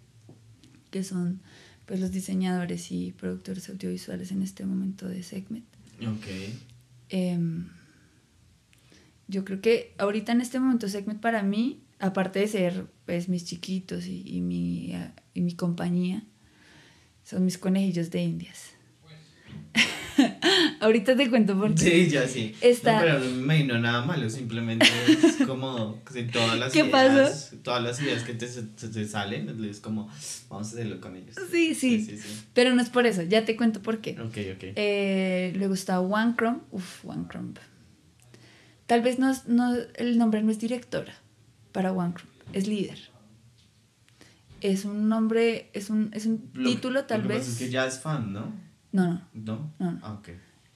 que 0.90 1.04
son 1.04 1.40
pues 1.86 2.00
los 2.00 2.12
diseñadores 2.12 2.92
y 2.92 3.12
productores 3.12 3.68
audiovisuales 3.70 4.30
en 4.30 4.42
este 4.42 4.66
momento 4.66 5.08
de 5.08 5.22
Segment. 5.22 5.64
Ok. 6.02 6.26
Em, 7.08 7.68
yo 9.26 9.44
creo 9.44 9.60
que 9.62 9.94
ahorita 9.96 10.32
en 10.32 10.42
este 10.42 10.60
momento 10.60 10.88
Segment 10.88 11.20
para 11.20 11.42
mí, 11.42 11.80
aparte 11.98 12.40
de 12.40 12.48
ser 12.48 12.86
pues 13.08 13.30
mis 13.30 13.46
chiquitos 13.46 14.04
y, 14.06 14.22
y 14.26 14.42
mi, 14.42 14.92
ah, 14.94 15.14
y 15.32 15.40
mi 15.40 15.54
compañía, 15.54 16.22
son 17.24 17.42
mis 17.46 17.56
conejillos 17.56 18.10
de 18.10 18.22
indias. 18.22 18.72
ahorita 20.80 21.16
te 21.16 21.30
cuento 21.30 21.58
por 21.58 21.74
qué. 21.74 22.04
Sí, 22.04 22.10
ya 22.10 22.28
sí. 22.28 22.54
Está- 22.60 22.96
No, 22.96 23.00
pero 23.00 23.18
no 23.18 23.24
me 23.30 23.40
imagino 23.40 23.78
nada 23.78 24.04
malo, 24.04 24.28
simplemente 24.28 24.86
es 25.24 25.36
como 25.46 26.02
que 26.04 26.24
todas 26.24 26.58
las 26.58 26.70
¿Qué 26.74 26.80
ideas, 26.80 27.54
todas 27.62 27.82
las 27.82 27.98
ideas 28.02 28.24
que 28.24 28.34
te, 28.34 28.46
salen, 29.08 29.64
es 29.64 29.80
como, 29.80 30.10
vamos 30.50 30.66
a 30.68 30.70
hacerlo 30.72 31.00
con 31.00 31.16
ellos. 31.16 31.34
Sí, 31.50 31.74
sí, 31.74 32.04
Sí, 32.04 32.04
sí, 32.04 32.18
sí. 32.18 32.42
Pero 32.52 32.74
no 32.74 32.82
es 32.82 32.90
por 32.90 33.06
eso, 33.06 33.22
ya 33.22 33.46
te 33.46 33.56
cuento 33.56 33.80
por 33.80 34.02
qué. 34.02 34.20
Ok, 34.20 34.36
ok. 34.54 34.64
Eh, 34.76 35.54
luego 35.56 35.72
está 35.72 35.98
One 36.00 36.34
Crumb. 36.36 36.60
Uf, 36.72 37.06
One 37.06 37.24
Crumb. 37.26 37.56
Tal 38.86 39.00
vez 39.00 39.18
no, 39.18 39.30
es- 39.30 39.46
no, 39.46 39.74
el 39.96 40.18
nombre 40.18 40.42
no 40.42 40.50
es 40.50 40.58
directora 40.58 41.14
para 41.72 41.90
One 41.92 42.12
Crumb, 42.12 42.32
es 42.52 42.66
líder. 42.66 42.98
Es 44.60 44.84
un 44.84 45.08
nombre, 45.08 45.70
es 45.72 45.88
un, 45.90 46.10
es 46.12 46.26
un 46.26 46.50
Lo- 46.54 46.68
título 46.68 47.04
tal 47.04 47.22
lo 47.22 47.28
que 47.28 47.34
vez. 47.34 47.42
pasa 47.42 47.52
es 47.52 47.58
que 47.58 47.70
ya 47.70 47.86
es 47.86 48.00
fan, 48.00 48.32
¿no? 48.32 48.52
No, 48.92 49.06
no. 49.06 49.22
¿No? 49.34 49.72
No, 49.78 49.92
no. 49.92 49.98
Ah, 50.02 50.12
ok. 50.14 50.28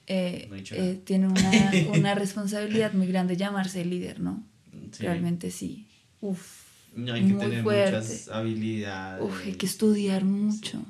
Eh, 0.07 0.45
No 0.49 0.55
he 0.55 0.59
dicho 0.59 0.75
eh, 0.75 1.01
tiene 1.03 1.27
una, 1.27 1.51
una 1.97 2.15
responsabilidad 2.15 2.93
muy 2.93 3.07
grande 3.07 3.35
llamarse 3.37 3.83
líder, 3.83 4.19
¿no? 4.19 4.43
Sí. 4.91 5.03
Realmente 5.03 5.51
sí. 5.51 5.87
Uf. 6.21 6.63
No, 6.95 7.13
hay 7.13 7.21
que 7.25 7.33
muy 7.33 7.39
tener 7.43 7.63
fuerte. 7.63 7.97
muchas 7.97 8.27
habilidades. 8.29 9.23
Uf, 9.23 9.45
hay 9.45 9.53
que 9.53 9.65
estudiar 9.65 10.23
mucho. 10.23 10.83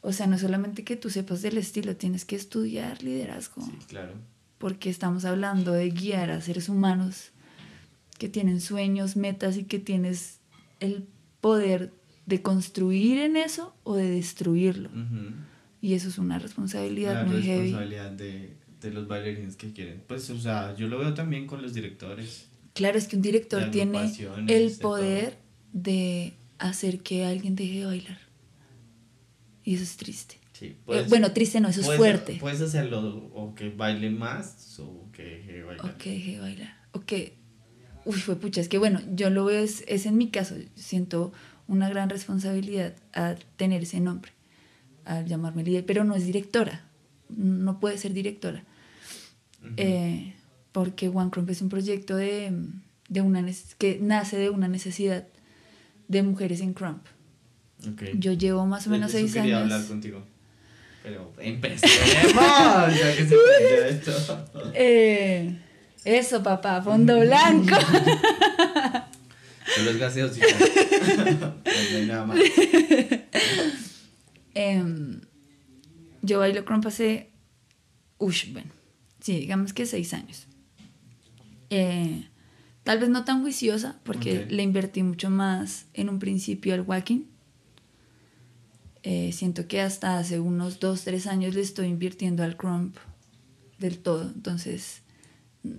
O 0.00 0.12
sea, 0.12 0.26
no 0.26 0.38
solamente 0.38 0.84
que 0.84 0.96
tú 0.96 1.08
sepas 1.10 1.40
del 1.42 1.56
estilo, 1.58 1.96
tienes 1.96 2.24
que 2.24 2.36
estudiar 2.36 3.02
liderazgo. 3.02 3.62
Sí, 3.64 3.72
claro. 3.86 4.12
Porque 4.58 4.90
estamos 4.90 5.24
hablando 5.24 5.72
de 5.72 5.90
guiar 5.90 6.30
a 6.30 6.40
seres 6.40 6.68
humanos 6.68 7.30
que 8.18 8.28
tienen 8.28 8.60
sueños, 8.60 9.16
metas 9.16 9.56
y 9.56 9.64
que 9.64 9.78
tienes 9.78 10.40
el 10.80 11.06
poder 11.40 11.92
de 12.26 12.42
construir 12.42 13.18
en 13.18 13.36
eso 13.36 13.74
o 13.84 13.94
de 13.96 14.10
destruirlo. 14.10 14.90
Y 15.80 15.94
eso 15.94 16.08
es 16.08 16.18
una 16.18 16.38
responsabilidad 16.38 17.14
La 17.14 17.24
muy 17.24 17.42
heavy. 17.42 17.62
responsabilidad 17.62 18.10
de, 18.10 18.56
de 18.80 18.90
los 18.90 19.06
bailarines 19.08 19.56
que 19.56 19.72
quieren. 19.72 20.02
Pues, 20.06 20.28
o 20.30 20.38
sea, 20.38 20.74
yo 20.76 20.88
lo 20.88 20.98
veo 20.98 21.14
también 21.14 21.46
con 21.46 21.62
los 21.62 21.72
directores. 21.72 22.48
Claro, 22.74 22.98
es 22.98 23.08
que 23.08 23.16
un 23.16 23.22
director 23.22 23.70
tiene 23.70 24.12
el 24.48 24.70
de 24.70 24.76
poder 24.80 25.38
de 25.72 26.34
hacer 26.58 27.00
que 27.00 27.24
alguien 27.24 27.54
deje 27.56 27.80
de 27.80 27.86
bailar. 27.86 28.18
Y 29.64 29.74
eso 29.74 29.84
es 29.84 29.96
triste. 29.96 30.36
Sí, 30.52 30.66
Eh, 30.66 30.76
puedes- 30.84 31.08
bueno, 31.08 31.32
triste 31.32 31.60
no, 31.60 31.68
eso 31.68 31.80
es 31.80 31.86
fuerte. 31.96 32.36
Puedes 32.40 32.60
hacerlo 32.60 33.30
o 33.34 33.54
que 33.54 33.70
baile 33.70 34.10
más 34.10 34.78
o 34.80 35.08
que 35.12 35.22
deje 35.22 35.52
de 35.52 35.62
bailar. 35.62 35.86
O 35.94 35.98
que 35.98 36.10
deje 36.10 36.32
de 36.32 36.40
bailar. 36.40 36.76
O 36.92 37.00
que. 37.00 37.36
Uy, 38.08 38.16
fue 38.16 38.36
pucha, 38.36 38.62
es 38.62 38.68
que 38.70 38.78
bueno, 38.78 39.00
yo 39.14 39.28
lo 39.28 39.44
veo, 39.44 39.62
es, 39.62 39.84
es 39.86 40.06
en 40.06 40.16
mi 40.16 40.30
caso. 40.30 40.54
Siento 40.76 41.30
una 41.66 41.90
gran 41.90 42.08
responsabilidad 42.08 42.94
a 43.12 43.34
tener 43.58 43.82
ese 43.82 44.00
nombre, 44.00 44.32
a 45.04 45.20
llamarme 45.20 45.62
líder, 45.62 45.84
pero 45.84 46.04
no 46.04 46.14
es 46.14 46.24
directora. 46.24 46.86
No 47.28 47.80
puede 47.80 47.98
ser 47.98 48.14
directora. 48.14 48.64
Eh, 49.76 50.32
porque 50.72 51.08
One 51.10 51.30
Crump 51.30 51.50
es 51.50 51.60
un 51.60 51.68
proyecto 51.68 52.16
de, 52.16 52.50
de 53.10 53.20
una 53.20 53.44
que 53.76 53.98
nace 54.00 54.38
de 54.38 54.48
una 54.48 54.68
necesidad 54.68 55.26
de 56.08 56.22
mujeres 56.22 56.62
en 56.62 56.72
Crump. 56.72 57.04
Ok. 57.86 58.04
Yo 58.14 58.32
llevo 58.32 58.64
más 58.64 58.86
o 58.86 58.90
menos 58.90 59.10
eso 59.10 59.18
seis 59.18 59.34
quería 59.34 59.58
años. 59.58 59.70
hablar 59.72 59.86
contigo. 59.86 60.24
Pero 61.02 61.30
empecemos, 61.38 61.92
ya 62.34 63.16
que 63.16 63.26
se 63.26 63.88
esto. 63.90 64.12
Eh, 64.74 65.58
eso, 66.04 66.42
papá, 66.42 66.82
fondo 66.82 67.20
blanco. 67.20 67.76
Son 69.74 69.84
los 69.84 69.96
gaseositos. 69.96 70.50
no 71.40 71.96
hay 71.96 72.06
nada 72.06 72.26
más. 72.26 72.38
Em, 74.54 75.20
yo 76.22 76.40
bailo 76.40 76.64
crump 76.64 76.86
hace, 76.86 77.30
ush, 78.18 78.52
bueno, 78.52 78.70
sí, 79.20 79.38
digamos 79.38 79.72
que 79.72 79.86
seis 79.86 80.12
años. 80.14 80.46
Eh, 81.70 82.28
tal 82.82 82.98
vez 82.98 83.08
no 83.08 83.24
tan 83.24 83.42
juiciosa, 83.42 84.00
porque 84.04 84.46
le 84.46 84.62
invertí 84.62 85.02
mucho 85.02 85.30
más 85.30 85.86
en 85.94 86.08
un 86.08 86.18
principio 86.18 86.74
al 86.74 86.80
walking. 86.80 87.24
Eh, 89.02 89.30
siento 89.32 89.68
que 89.68 89.80
hasta 89.80 90.18
hace 90.18 90.40
unos 90.40 90.80
dos, 90.80 91.04
tres 91.04 91.26
años 91.26 91.54
le 91.54 91.60
estoy 91.60 91.86
invirtiendo 91.86 92.42
al 92.42 92.56
crump 92.56 92.96
del 93.78 93.98
todo. 93.98 94.22
Entonces, 94.34 95.02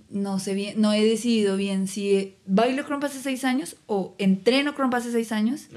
no 0.10 0.40
sé 0.40 0.54
bien, 0.54 0.80
no 0.82 0.94
he 0.94 1.04
decidido 1.04 1.56
bien 1.58 1.88
si 1.88 2.36
bailo 2.46 2.86
crump 2.86 3.04
hace 3.06 3.20
seis 3.22 3.44
años 3.46 3.76
o 3.88 4.14
entreno 4.20 4.76
crump 4.76 4.94
hace 4.94 5.12
seis 5.12 5.32
años 5.32 5.68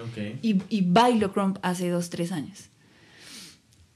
y, 0.42 0.60
y 0.68 0.82
bailo 0.82 1.32
crump 1.32 1.58
hace 1.62 1.88
dos, 1.88 2.10
tres 2.10 2.32
años. 2.32 2.68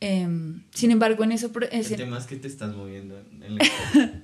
Em, 0.00 0.62
sin 0.72 0.90
embargo, 0.90 1.24
en 1.24 1.32
eso, 1.32 1.52
pro- 1.52 1.68
El 1.70 1.80
ese- 1.80 1.96
tema 1.96 2.18
es 2.18 2.26
que 2.26 2.36
te 2.36 2.48
estás 2.48 2.74
moviendo 2.76 3.18
en 3.18 3.58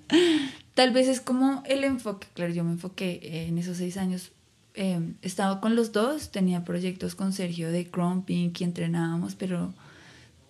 tal 0.74 0.92
vez 0.92 1.08
es 1.08 1.20
como 1.20 1.62
el 1.66 1.82
enfoque, 1.84 2.26
claro, 2.34 2.52
yo 2.52 2.62
me 2.62 2.72
enfoqué 2.72 3.20
eh, 3.22 3.46
en 3.48 3.56
esos 3.58 3.78
seis 3.78 3.96
años, 3.96 4.32
em, 4.74 5.14
estaba 5.22 5.60
con 5.60 5.74
los 5.74 5.92
dos, 5.92 6.30
tenía 6.30 6.64
proyectos 6.64 7.14
con 7.14 7.32
Sergio 7.32 7.70
de 7.72 7.86
crumping 7.86 8.50
que 8.52 8.64
entrenábamos, 8.64 9.34
pero 9.34 9.72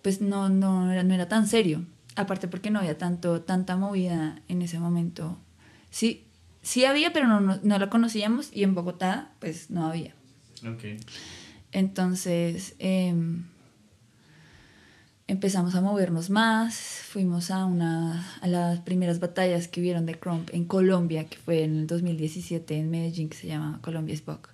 pues 0.01 0.19
no, 0.21 0.49
no, 0.49 0.91
era, 0.91 1.03
no 1.03 1.13
era 1.13 1.29
tan 1.29 1.47
serio, 1.47 1.85
aparte 2.15 2.47
porque 2.47 2.69
no 2.69 2.79
había 2.79 2.97
tanto, 2.97 3.41
tanta 3.41 3.75
movida 3.75 4.41
en 4.47 4.61
ese 4.61 4.79
momento. 4.79 5.37
Sí, 5.89 6.25
sí 6.61 6.85
había, 6.85 7.13
pero 7.13 7.27
no, 7.27 7.39
no, 7.39 7.59
no 7.61 7.79
la 7.79 7.89
conocíamos 7.89 8.49
y 8.51 8.63
en 8.63 8.75
Bogotá 8.75 9.31
pues 9.39 9.69
no 9.69 9.87
había. 9.87 10.15
Ok. 10.67 10.83
Entonces 11.71 12.75
em, 12.79 13.45
empezamos 15.27 15.75
a 15.75 15.81
movernos 15.81 16.29
más, 16.29 16.75
fuimos 16.75 17.51
a, 17.51 17.65
una, 17.65 18.37
a 18.41 18.47
las 18.47 18.79
primeras 18.79 19.19
batallas 19.19 19.67
que 19.67 19.81
hubieron 19.81 20.05
de 20.05 20.15
Crump 20.19 20.49
en 20.53 20.65
Colombia, 20.65 21.25
que 21.27 21.37
fue 21.37 21.63
en 21.63 21.79
el 21.79 21.87
2017 21.87 22.77
en 22.77 22.89
Medellín, 22.89 23.29
que 23.29 23.37
se 23.37 23.47
llama 23.47 23.79
Colombia 23.81 24.13
Spock. 24.13 24.49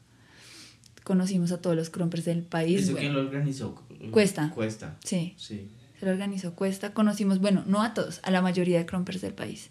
Conocimos 1.04 1.52
a 1.52 1.60
todos 1.60 1.76
los 1.76 1.90
crumpers 1.90 2.26
del 2.26 2.44
país. 2.44 2.84
¿Eso 2.84 2.92
bueno, 2.92 3.00
quién 3.02 3.14
lo 3.14 3.20
organizó? 3.22 3.84
Cuesta. 4.12 4.52
Cuesta. 4.54 4.98
Sí, 5.04 5.34
Sí. 5.38 5.70
Se 6.00 6.06
lo 6.06 6.12
organizó 6.12 6.54
Cuesta. 6.56 6.94
Conocimos, 6.94 7.40
bueno, 7.40 7.64
no 7.68 7.82
a 7.82 7.94
todos, 7.94 8.20
a 8.24 8.32
la 8.32 8.42
mayoría 8.42 8.78
de 8.78 8.86
crumpers 8.86 9.22
del 9.22 9.34
país. 9.34 9.70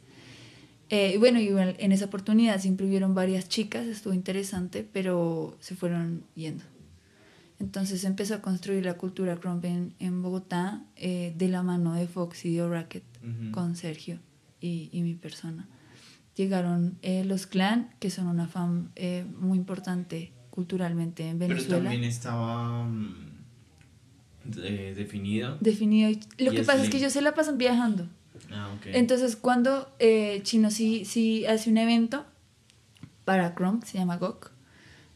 Eh, 0.90 1.12
y 1.14 1.18
bueno, 1.18 1.38
en 1.40 1.92
esa 1.92 2.06
oportunidad 2.06 2.60
siempre 2.60 2.86
hubieron 2.86 3.14
varias 3.14 3.48
chicas, 3.48 3.86
estuvo 3.86 4.14
interesante, 4.14 4.88
pero 4.90 5.56
se 5.60 5.74
fueron 5.76 6.24
yendo. 6.34 6.64
Entonces 7.60 8.04
empezó 8.04 8.34
a 8.36 8.40
construir 8.42 8.84
la 8.86 8.94
cultura 8.94 9.36
crump 9.36 9.64
en, 9.64 9.92
en 9.98 10.22
Bogotá 10.22 10.82
eh, 10.96 11.34
de 11.36 11.48
la 11.48 11.62
mano 11.62 11.94
de 11.94 12.06
Fox 12.06 12.44
y 12.44 12.54
de 12.54 12.62
O'Racket 12.62 13.02
Ujú. 13.22 13.50
con 13.50 13.74
Sergio 13.76 14.18
y, 14.60 14.88
y 14.92 15.02
mi 15.02 15.14
persona. 15.14 15.66
Llegaron 16.36 16.98
eh, 17.02 17.24
los 17.24 17.46
clan, 17.48 17.90
que 17.98 18.10
son 18.10 18.28
una 18.28 18.46
fan 18.46 18.90
eh, 18.94 19.26
muy 19.40 19.58
importante 19.58 20.32
culturalmente 20.50 21.28
en 21.28 21.38
Pero 21.38 21.54
Venezuela. 21.54 21.82
también 21.90 22.04
estaba 22.04 22.84
mm, 22.84 23.27
eh, 24.62 24.94
definido. 24.96 25.56
Definido. 25.60 26.10
Lo 26.38 26.52
que 26.52 26.60
es 26.62 26.66
pasa 26.66 26.82
es 26.82 26.90
que 26.90 26.96
ellos 26.98 27.12
se 27.12 27.22
la 27.22 27.34
pasan 27.34 27.58
viajando. 27.58 28.06
Ah, 28.52 28.72
ok. 28.76 28.86
Entonces, 28.92 29.36
cuando 29.36 29.90
eh, 29.98 30.40
Chino 30.44 30.70
sí, 30.70 31.04
sí 31.04 31.44
hace 31.46 31.70
un 31.70 31.78
evento 31.78 32.24
para 33.24 33.54
Chrome, 33.54 33.80
se 33.84 33.98
llama 33.98 34.16
GOK, 34.16 34.50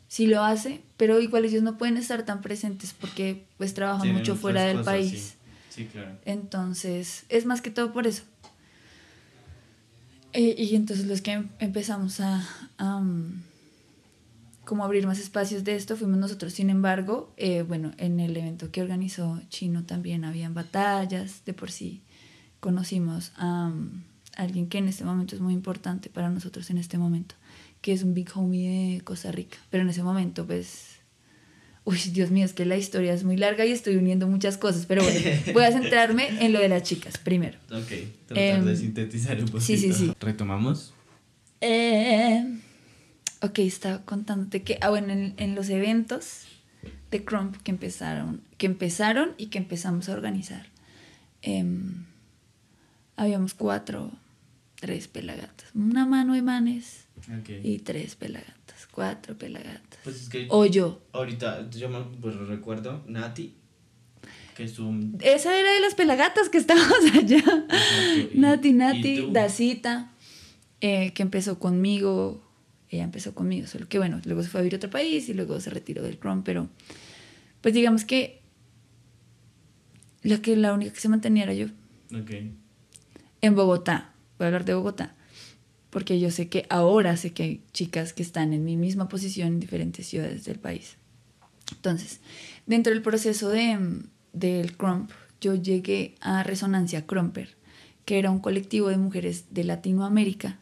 sí 0.09 0.27
lo 0.27 0.43
hace, 0.45 0.83
pero 0.97 1.21
igual 1.21 1.45
ellos 1.45 1.63
no 1.63 1.79
pueden 1.79 1.97
estar 1.97 2.25
tan 2.25 2.41
presentes 2.43 2.93
porque 2.99 3.45
pues 3.57 3.73
trabajan 3.75 4.03
Tienen 4.03 4.17
mucho 4.19 4.37
fuera 4.37 4.65
del 4.65 4.79
cosas, 4.79 4.85
país. 4.95 5.11
Sí. 5.11 5.35
Sí, 5.71 5.87
claro. 5.87 6.19
Entonces, 6.27 7.25
es 7.31 7.47
más 7.47 7.63
que 7.63 7.71
todo 7.71 7.93
por 7.95 8.07
eso. 8.07 8.25
Eh, 10.35 10.55
y 10.59 10.77
entonces 10.77 11.07
los 11.07 11.21
que 11.21 11.33
em- 11.33 11.49
empezamos 11.59 12.21
a, 12.21 12.47
a, 12.79 12.97
um, 12.97 13.43
como 14.65 14.85
abrir 14.85 15.07
más 15.07 15.19
espacios 15.19 15.65
de 15.65 15.75
esto 15.75 15.97
fuimos 15.97 16.19
nosotros. 16.19 16.53
Sin 16.53 16.71
embargo, 16.71 17.33
eh, 17.37 17.63
bueno, 17.63 17.93
en 17.99 18.21
el 18.21 18.37
evento 18.37 18.71
que 18.71 18.81
organizó 18.83 19.41
Chino 19.49 19.85
también 19.85 20.25
habían 20.25 20.55
batallas, 20.55 21.45
de 21.45 21.53
por 21.53 21.71
sí 21.71 22.03
conocimos 22.61 23.33
a 23.37 23.67
um, 23.69 24.03
alguien 24.37 24.69
que 24.69 24.79
en 24.79 24.87
este 24.89 25.05
momento 25.05 25.35
es 25.35 25.41
muy 25.41 25.53
importante 25.53 26.09
para 26.11 26.31
nosotros 26.31 26.71
en 26.71 26.79
este 26.79 26.97
momento, 26.97 27.35
que 27.81 27.93
es 27.93 28.03
un 28.05 28.15
big 28.15 28.29
homie 28.37 28.95
de 28.95 29.01
Costa 29.01 29.33
Rica. 29.33 29.59
Pero 29.71 29.83
en 29.83 29.91
ese 29.91 30.05
momento, 30.05 30.47
pues, 30.47 30.99
uy, 31.85 31.99
Dios 32.13 32.31
mío, 32.31 32.45
es 32.45 32.53
que 32.53 32.65
la 32.65 32.77
historia 32.77 33.13
es 33.15 33.25
muy 33.25 33.37
larga 33.37 33.67
y 33.67 33.73
estoy 33.73 33.97
uniendo 33.97 34.29
muchas 34.29 34.59
cosas, 34.59 34.87
pero 34.87 35.03
bueno, 35.03 35.21
voy 35.53 35.65
a 35.65 35.73
centrarme 35.73 36.29
en 36.45 36.53
lo 36.53 36.61
de 36.61 36.69
las 36.69 36.85
chicas 36.85 37.19
primero. 37.19 37.59
Ok, 37.73 37.91
tratar 38.27 38.59
Em, 38.61 38.65
de 38.65 38.77
sintetizar 38.77 39.37
un 39.41 39.47
poquito. 39.47 39.61
sí, 39.61 39.77
sí, 39.77 39.93
sí. 39.93 40.13
Retomamos. 40.21 40.95
Eh, 41.61 42.47
ok, 43.43 43.59
estaba 43.61 44.05
contándote 44.05 44.63
que, 44.63 44.79
ah, 44.81 44.91
bueno, 44.91 45.13
en, 45.13 45.35
en 45.37 45.55
los 45.55 45.69
eventos 45.69 46.45
de 47.11 47.25
Crump 47.25 47.57
que 47.63 47.71
empezaron, 47.71 48.41
que 48.57 48.67
empezaron 48.67 49.33
y 49.37 49.47
que 49.47 49.59
empezamos 49.59 50.09
a 50.09 50.13
organizar, 50.15 50.67
em, 51.43 52.05
habíamos 53.17 53.55
cuatro, 53.55 54.11
tres 54.81 55.09
pelagatas, 55.09 55.71
una 55.75 56.07
mano 56.07 56.35
de 56.35 56.43
manes 56.43 57.05
Ok. 57.41 57.51
y 57.63 57.79
tres 57.81 58.15
pelagatas, 58.17 58.87
cuatro 58.91 59.37
pelagatas. 59.37 60.01
Pues 60.05 60.23
es 60.23 60.29
que 60.29 60.47
O 60.51 60.65
yo. 60.67 61.03
ahorita 61.13 61.69
yo 61.71 61.89
me 61.89 62.01
pues, 62.21 62.35
recuerdo 62.37 63.05
Nati, 63.07 63.55
que 64.57 64.65
es 64.65 64.79
un... 64.79 65.19
Esa 65.21 65.57
era 65.59 65.73
de 65.73 65.81
las 65.81 65.95
pelagatas 65.95 66.49
que 66.49 66.59
estábamos 66.59 66.97
allá. 67.15 67.43
Nati, 68.35 68.73
Nati. 68.73 69.29
Dacita, 69.31 70.11
eh, 70.81 71.13
que 71.15 71.23
empezó 71.23 71.59
conmigo. 71.59 72.43
Ella 72.93 73.05
empezó 73.05 73.35
conmigo, 73.35 73.67
solo 73.67 73.89
que 73.89 73.99
bueno, 73.99 74.21
luego 74.25 74.43
se 74.45 74.49
fue 74.51 74.61
a 74.61 74.63
vivir 74.63 74.75
a 74.75 74.77
otro 74.77 74.91
país 74.91 75.29
y 75.29 75.35
luego 75.35 75.59
se 75.61 75.71
retiró 75.71 76.03
del 76.03 76.21
Chrome, 76.21 76.43
pero 76.45 76.69
pues 77.63 77.73
digamos 77.75 78.05
que 78.05 78.41
la, 80.23 80.41
que 80.43 80.57
la 80.57 80.73
única 80.75 80.93
que 80.93 81.01
se 81.01 81.09
mantenía 81.09 81.45
era 81.45 81.55
yo 81.55 81.67
Ok. 82.15 82.31
en 83.41 83.55
Bogotá. 83.55 84.13
Voy 84.39 84.45
a 84.45 84.49
hablar 84.49 84.65
de 84.65 84.75
Bogotá. 84.75 85.15
Porque 85.91 86.21
yo 86.21 86.31
sé 86.31 86.49
que 86.49 86.65
ahora 86.71 87.17
sé 87.17 87.33
que 87.33 87.43
hay 87.43 87.63
chicas 87.73 88.13
que 88.13 88.23
están 88.23 88.53
en 88.53 88.65
mi 88.65 88.77
misma 88.77 89.09
posición 89.09 89.49
en 89.49 89.61
diferentes 89.61 90.07
ciudades 90.07 90.45
del 90.45 90.59
país. 90.59 90.97
Entonces, 91.71 92.21
dentro 92.67 92.93
del 92.93 93.03
proceso 93.03 93.49
de, 93.49 94.03
del 94.33 94.77
Crump, 94.77 95.11
yo 95.41 95.55
llegué 95.55 96.15
a 96.21 96.43
Resonancia 96.45 97.07
Crumper, 97.07 97.57
que 98.05 98.19
era 98.19 98.31
un 98.31 98.39
colectivo 98.41 98.89
de 98.89 98.97
mujeres 98.97 99.47
de 99.51 99.65
Latinoamérica 99.65 100.59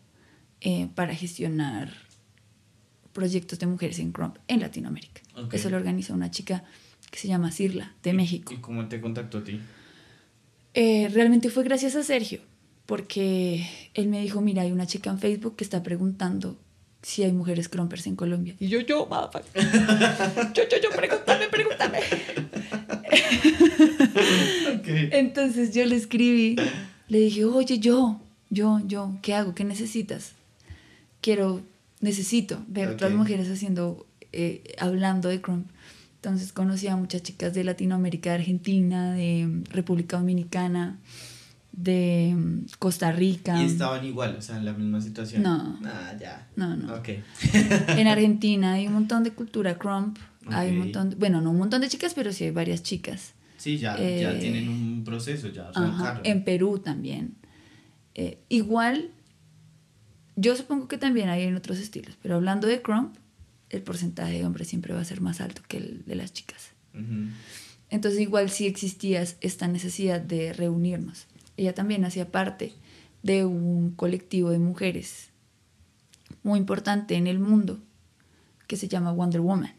eh, 0.61 0.89
para 0.95 1.15
gestionar 1.15 1.93
proyectos 3.13 3.59
de 3.59 3.67
mujeres 3.67 3.99
en 3.99 4.13
Crump 4.13 4.37
en 4.49 4.61
Latinoamérica. 4.61 5.23
Eso 5.53 5.71
lo 5.71 5.77
organizó 5.77 6.15
una 6.15 6.31
chica 6.31 6.65
que 7.11 7.19
se 7.19 7.29
llama 7.29 7.51
Cirla, 7.51 7.95
de 8.03 8.13
México. 8.13 8.53
¿Y 8.55 8.59
cómo 8.59 8.87
te 8.89 9.01
contactó 9.01 9.39
a 9.39 9.45
ti? 9.45 9.61
Eh, 10.75 11.09
realmente 11.13 11.51
fue 11.51 11.65
gracias 11.65 11.97
a 11.97 12.05
Sergio, 12.05 12.41
porque 12.87 13.67
él 13.95 14.09
me 14.09 14.21
dijo, 14.21 14.41
mira, 14.41 14.63
hay 14.63 14.71
una 14.73 14.87
chica 14.87 15.11
en 15.11 15.19
Facebook 15.19 15.57
que 15.57 15.65
está 15.65 15.83
preguntando 15.83 16.57
si 17.03 17.25
hay 17.25 17.33
mujeres 17.33 17.69
crumpers 17.69 18.07
en 18.07 18.17
Colombia. 18.17 18.55
Y 18.61 18.69
yo, 18.69 18.81
yo, 18.81 19.07
motherfucker. 19.07 19.63
yo, 20.55 20.63
yo, 20.71 20.77
yo, 20.83 20.91
pregúntame, 20.91 21.49
pregúntame. 21.49 21.99
Entonces 25.13 25.75
yo 25.75 25.85
le 25.87 25.97
escribí, 25.97 26.57
le 27.09 27.19
dije, 27.19 27.45
oye, 27.45 27.79
yo, 27.79 28.21
yo, 28.51 28.81
yo, 28.87 29.19
¿qué 29.23 29.35
hago? 29.35 29.55
¿Qué 29.55 29.65
necesitas? 29.65 30.33
Quiero, 31.21 31.63
necesito 32.01 32.63
ver 32.69 32.89
Ok. 32.89 32.95
otras 32.95 33.13
mujeres 33.13 33.49
haciendo, 33.51 34.07
eh, 34.33 34.63
hablando 34.79 35.29
de 35.29 35.41
crump. 35.41 35.69
Entonces 36.17 36.53
conocí 36.53 36.87
a 36.87 36.97
muchas 36.97 37.23
chicas 37.23 37.55
de 37.55 37.65
Latinoamérica, 37.65 38.31
de 38.31 38.37
Argentina, 38.37 39.15
de 39.15 39.47
mm, 39.47 39.65
República 39.73 40.19
Dominicana, 40.19 40.99
de 41.73 42.35
mm, 42.37 42.67
Costa 42.79 43.11
Rica. 43.13 43.61
Y 43.63 43.67
estaban 43.67 44.05
igual, 44.05 44.37
o 44.39 44.43
sea, 44.43 44.57
en 44.59 44.65
la 44.67 44.73
misma 44.73 45.01
situación. 45.01 45.43
No. 45.43 45.79
Ah, 45.85 46.13
ya. 46.21 46.49
No, 46.57 46.77
no. 46.77 46.95
Ok. 46.95 47.09
En 47.97 48.07
Argentina 48.07 48.75
hay 48.75 48.87
un 48.87 48.95
montón 48.95 49.25
de 49.25 49.31
cultura 49.33 49.79
crump. 49.79 50.19
Hay 50.47 50.71
un 50.71 50.79
montón, 50.79 51.11
de- 51.11 51.17
bueno, 51.17 51.41
no 51.41 51.51
un 51.53 51.59
montón 51.59 51.81
de 51.81 51.89
chicas, 51.89 52.13
pero 52.15 52.33
sí 52.33 52.45
hay 52.45 52.51
varias 52.51 52.83
chicas. 52.83 53.35
Sí, 53.57 53.77
ya, 53.79 53.95
ya 53.97 54.03
Eh, 54.03 54.39
tienen 54.41 54.69
un 54.69 55.05
proceso, 55.05 55.49
ya 55.49 55.73
son 55.73 55.85
Ajá, 55.85 56.05
caros. 56.15 56.27
en 56.27 56.45
Perú 56.45 56.79
también. 56.81 57.35
Eh, 58.15 58.39
igual, 58.49 59.11
yo 60.37 60.57
supongo 60.57 60.89
que 60.89 60.99
también 60.99 61.29
hay 61.29 61.45
en 61.45 61.57
otros 61.57 61.79
estilos, 61.79 62.17
pero 62.23 62.37
hablando 62.37 62.67
de 62.67 62.83
crump, 62.83 63.17
el 63.69 63.83
porcentaje 63.83 64.39
de 64.39 64.45
hombres 64.45 64.69
siempre 64.69 64.95
va 64.95 65.01
a 65.01 65.05
ser 65.05 65.21
más 65.21 65.41
alto 65.41 65.63
que 65.69 65.79
el 65.79 66.05
de 66.05 66.15
las 66.17 66.33
chicas. 66.33 66.73
Entonces 67.89 68.21
igual 68.21 68.51
sí 68.51 68.67
existía 68.67 69.25
esta 69.41 69.69
necesidad 69.69 70.21
de 70.21 70.53
reunirnos. 70.53 71.27
Ella 71.57 71.75
también 71.75 72.05
hacía 72.05 72.31
parte 72.31 72.73
de 73.23 73.45
un 73.45 73.93
colectivo 73.93 74.51
de 74.51 74.59
mujeres 74.59 75.31
muy 76.43 76.59
importante 76.59 77.17
en 77.17 77.27
el 77.27 77.39
mundo 77.39 77.81
que 78.67 78.77
se 78.77 78.89
llama 78.89 79.13
Wonder 79.13 79.41
Woman. 79.41 79.75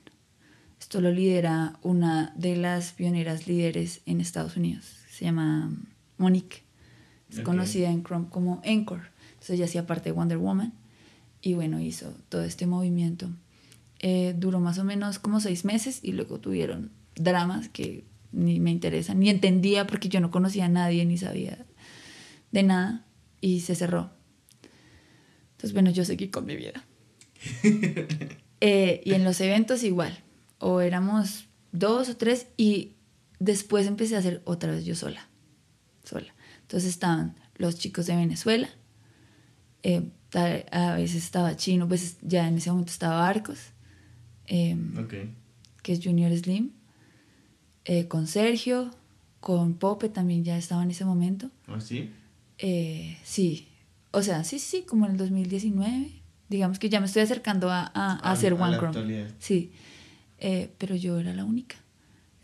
Esto 0.80 0.99
lo 0.99 1.12
lidera 1.12 1.80
una 1.82 2.34
de 2.36 2.56
las 2.56 2.91
pioneras 2.91 3.47
líderes 3.47 4.02
en 4.06 4.20
Estados 4.20 4.58
Unidos. 4.58 4.86
Se 5.10 5.26
llama 5.26 5.72
Monique. 6.18 6.64
Es 7.30 7.39
conocida 7.41 7.89
en 7.89 8.04
Chrome 8.04 8.28
como 8.30 8.62
Encore. 8.64 9.11
Entonces 9.41 9.55
ella 9.55 9.65
hacía 9.65 9.87
parte 9.87 10.09
de 10.09 10.11
Wonder 10.11 10.37
Woman. 10.37 10.71
Y 11.41 11.55
bueno, 11.55 11.79
hizo 11.79 12.13
todo 12.29 12.43
este 12.43 12.67
movimiento. 12.67 13.27
Eh, 13.99 14.35
duró 14.37 14.59
más 14.59 14.77
o 14.77 14.83
menos 14.83 15.17
como 15.17 15.39
seis 15.39 15.65
meses 15.65 15.99
y 16.03 16.11
luego 16.11 16.39
tuvieron 16.39 16.91
dramas 17.15 17.67
que 17.69 18.05
ni 18.31 18.59
me 18.59 18.69
interesan, 18.69 19.19
ni 19.19 19.29
entendía 19.29 19.87
porque 19.87 20.09
yo 20.09 20.19
no 20.21 20.29
conocía 20.29 20.65
a 20.65 20.69
nadie 20.69 21.05
ni 21.05 21.17
sabía 21.17 21.65
de 22.51 22.63
nada 22.63 23.05
y 23.41 23.61
se 23.61 23.73
cerró. 23.73 24.11
Entonces, 25.53 25.73
bueno, 25.73 25.89
yo 25.89 26.05
seguí 26.05 26.29
con 26.29 26.45
mi 26.45 26.55
vida. 26.55 26.83
Eh, 28.63 29.01
y 29.03 29.15
en 29.15 29.23
los 29.23 29.41
eventos 29.41 29.81
igual, 29.81 30.19
o 30.59 30.81
éramos 30.81 31.45
dos 31.71 32.09
o 32.09 32.15
tres 32.15 32.45
y 32.57 32.91
después 33.39 33.87
empecé 33.87 34.15
a 34.15 34.19
hacer 34.19 34.43
otra 34.45 34.71
vez 34.71 34.85
yo 34.85 34.93
sola, 34.93 35.27
sola. 36.03 36.31
Entonces 36.61 36.91
estaban 36.91 37.35
los 37.55 37.79
chicos 37.79 38.05
de 38.05 38.15
Venezuela, 38.15 38.69
eh, 39.84 40.09
ta- 40.29 40.63
a 40.71 40.95
veces 40.95 41.23
estaba 41.23 41.55
Chino, 41.55 41.88
pues 41.88 42.17
ya 42.21 42.47
en 42.47 42.57
ese 42.57 42.69
momento 42.71 42.91
estaba 42.91 43.27
Arcos, 43.27 43.59
eh, 44.47 44.77
Ok. 44.99 45.13
que 45.84 45.93
es 45.93 45.99
Junior 46.03 46.36
Slim, 46.38 46.71
eh, 47.86 48.07
con 48.07 48.27
Sergio, 48.27 48.91
con 49.39 49.73
Pope 49.75 50.09
también 50.09 50.43
ya 50.43 50.57
estaba 50.57 50.84
en 50.84 50.91
ese 50.91 51.05
momento. 51.05 51.49
¿O 51.67 51.79
sí? 51.79 52.11
Eh, 52.59 53.17
sí, 53.23 53.67
o 54.11 54.21
sea, 54.21 54.43
sí, 54.43 54.59
sí, 54.59 54.84
como 54.88 55.05
en 55.05 55.13
el 55.13 55.17
2019. 55.17 56.11
Digamos 56.49 56.79
que 56.79 56.89
ya 56.89 56.99
me 56.99 57.05
estoy 57.05 57.21
acercando 57.23 57.69
a, 57.71 57.79
a, 57.82 57.89
a 57.93 58.15
A- 58.17 58.32
hacer 58.32 58.53
a 58.53 58.55
One 58.55 58.77
Chrome. 58.77 59.27
Sí, 59.39 59.71
Eh, 60.43 60.71
pero 60.79 60.95
yo 60.95 61.19
era 61.19 61.34
la 61.36 61.45
única. 61.45 61.75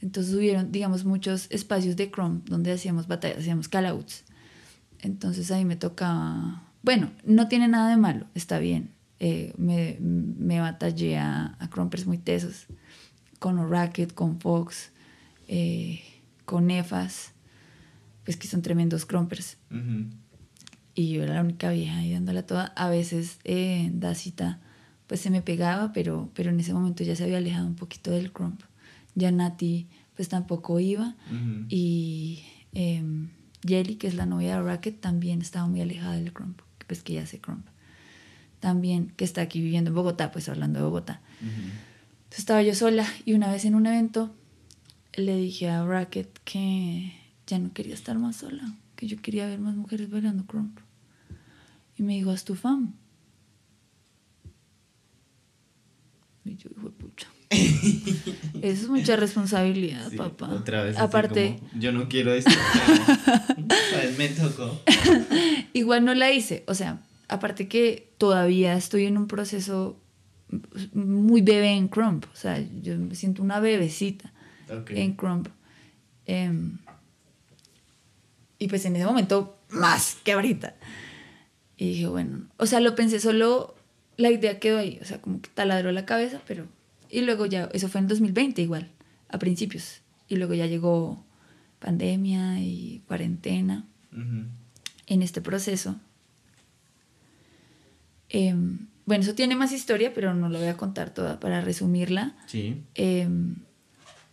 Entonces 0.01 0.33
hubieron, 0.35 0.71
digamos, 0.71 1.03
muchos 1.03 1.47
espacios 1.49 1.95
de 1.95 2.11
Chrome 2.11 2.41
donde 2.45 2.71
hacíamos 2.71 3.07
batallas, 3.07 3.39
hacíamos 3.39 3.67
callouts. 3.67 4.23
Entonces 5.01 5.49
ahí 5.51 5.65
me 5.65 5.75
tocaba. 5.75 6.66
Bueno, 6.84 7.11
no 7.25 7.47
tiene 7.47 7.67
nada 7.67 7.89
de 7.89 7.97
malo, 7.97 8.28
está 8.34 8.59
bien. 8.59 8.91
Eh, 9.19 9.53
me, 9.57 9.97
me 9.99 10.59
batallé 10.59 11.17
a, 11.17 11.55
a 11.59 11.69
Crumpers 11.69 12.05
muy 12.05 12.17
tesos, 12.17 12.67
con 13.39 13.57
O'Racket, 13.59 14.13
con 14.13 14.39
Fox, 14.39 14.91
eh, 15.47 16.01
con 16.45 16.67
Nefas, 16.67 17.34
pues 18.23 18.38
que 18.38 18.47
son 18.47 18.61
tremendos 18.61 19.05
Crumpers. 19.05 19.57
Ujú. 19.71 20.05
Y 20.95 21.09
yo 21.11 21.23
era 21.23 21.36
la 21.36 21.41
única 21.41 21.69
vieja 21.71 21.97
ahí 21.97 22.11
dándola 22.13 22.43
toda. 22.43 22.65
A 22.75 22.89
veces 22.89 23.39
eh, 23.43 23.89
Dacita 23.93 24.59
pues 25.07 25.21
se 25.21 25.30
me 25.30 25.41
pegaba, 25.41 25.93
pero, 25.93 26.30
pero 26.34 26.49
en 26.49 26.59
ese 26.59 26.73
momento 26.73 27.03
ya 27.03 27.15
se 27.15 27.23
había 27.23 27.38
alejado 27.38 27.65
un 27.65 27.75
poquito 27.75 28.11
del 28.11 28.32
crump. 28.32 28.61
Ya 29.15 29.32
Nati 29.32 29.88
pues 30.15 30.30
tampoco 30.30 30.80
iba. 30.80 31.15
Y 31.69 32.43
em, 32.73 33.30
Jelly, 33.65 33.95
que 33.95 34.07
es 34.07 34.15
la 34.15 34.25
novia 34.25 34.55
de 34.55 34.63
Racket, 34.63 34.99
también 34.99 35.41
estaba 35.41 35.67
muy 35.67 35.80
alejada 35.82 36.13
del 36.15 36.34
crump, 36.34 36.61
pues 36.88 37.03
que 37.03 37.13
ya 37.13 37.23
hace 37.23 37.39
crump. 37.39 37.67
También, 38.59 39.13
que 39.15 39.23
está 39.23 39.41
aquí 39.41 39.61
viviendo 39.61 39.89
en 39.89 39.95
Bogotá, 39.95 40.31
pues 40.31 40.49
hablando 40.49 40.79
de 40.79 40.85
Bogotá. 40.85 41.21
Entonces 41.41 42.39
estaba 42.39 42.63
yo 42.63 42.73
sola 42.73 43.07
y 43.25 43.33
una 43.33 43.51
vez 43.51 43.65
en 43.65 43.75
un 43.75 43.85
evento 43.85 44.33
le 45.13 45.35
dije 45.35 45.69
a 45.69 45.85
Racket 45.85 46.39
que 46.43 47.13
ya 47.45 47.59
no 47.59 47.73
quería 47.73 47.93
estar 47.93 48.17
más 48.17 48.38
sola, 48.38 48.75
que 48.95 49.07
yo 49.07 49.21
quería 49.21 49.47
ver 49.47 49.59
más 49.59 49.75
mujeres 49.75 50.09
bailando 50.09 50.45
crump. 50.45 50.79
Y 51.97 52.03
me 52.03 52.13
dijo, 52.13 52.31
haz 52.31 52.43
tu 52.43 52.55
fam. 52.55 52.93
Y 56.45 56.55
yo, 56.55 56.69
hijo 56.69 56.91
pucha. 56.91 57.27
Eso 58.61 58.83
es 58.83 58.89
mucha 58.89 59.15
responsabilidad, 59.15 60.09
Sí, 60.09 60.17
papá. 60.17 60.49
Otra 60.49 60.83
vez. 60.83 60.97
Aparte, 60.97 61.59
como, 61.59 61.81
yo 61.81 61.91
no 61.91 62.09
quiero 62.09 62.33
esto. 62.33 62.51
pues 63.55 64.17
me 64.17 64.27
tocó. 64.29 64.81
igual 65.73 66.03
no 66.05 66.13
la 66.13 66.31
hice. 66.31 66.63
O 66.67 66.73
sea, 66.73 67.01
aparte 67.27 67.67
que 67.67 68.13
todavía 68.17 68.75
estoy 68.75 69.05
en 69.05 69.17
un 69.17 69.27
proceso 69.27 69.97
muy 70.93 71.41
bebé 71.41 71.71
en 71.71 71.87
crump. 71.87 72.25
O 72.33 72.35
sea, 72.35 72.63
yo 72.81 72.97
me 72.97 73.15
siento 73.15 73.41
una 73.41 73.59
bebecita. 73.59 74.33
En 74.89 75.13
Crump. 75.13 75.47
Em, 76.25 76.77
y 78.59 78.67
pues 78.67 78.85
en 78.85 78.95
ese 78.95 79.05
momento, 79.05 79.57
más 79.69 80.17
que 80.23 80.33
ahorita. 80.33 80.75
Y 81.77 81.89
dije, 81.89 82.07
bueno, 82.07 82.47
o 82.57 82.65
sea, 82.65 82.79
lo 82.79 82.95
pensé 82.95 83.19
solo, 83.19 83.75
la 84.17 84.31
idea 84.31 84.59
quedó 84.59 84.79
ahí, 84.79 84.99
o 85.01 85.05
sea, 85.05 85.21
como 85.21 85.41
que 85.41 85.49
taladró 85.49 85.91
la 85.91 86.05
cabeza, 86.05 86.41
pero... 86.47 86.65
Y 87.10 87.22
luego 87.22 87.45
ya, 87.45 87.70
eso 87.74 87.88
fue 87.88 88.01
en 88.01 88.08
2020 88.08 88.62
igual, 88.62 88.91
a 89.30 89.39
principios. 89.39 90.01
Y 90.28 90.36
luego 90.36 90.53
ya 90.53 90.66
llegó 90.66 91.24
pandemia 91.80 92.60
y 92.60 93.03
cuarentena. 93.08 93.86
En 95.05 95.22
este 95.22 95.41
proceso. 95.41 95.95
em, 98.30 98.88
bueno, 99.05 99.24
eso 99.24 99.36
tiene 99.36 99.55
más 99.55 99.72
historia, 99.72 100.14
pero 100.14 100.34
no 100.34 100.49
lo 100.49 100.60
voy 100.60 100.68
a 100.68 100.76
contar 100.76 101.14
toda 101.14 101.39
para 101.39 101.62
resumirla. 101.62 102.36
Sí. 102.47 102.82
Eh, 102.95 103.30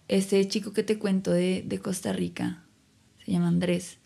este 0.09 0.47
chico 0.49 0.73
que 0.73 0.83
te 0.83 0.99
cuento 0.99 1.31
de, 1.31 1.63
de 1.67 1.79
Costa 1.79 2.13
Rica, 2.13 2.65
se 3.25 3.33
llama 3.33 3.49
Andrés, 3.49 3.99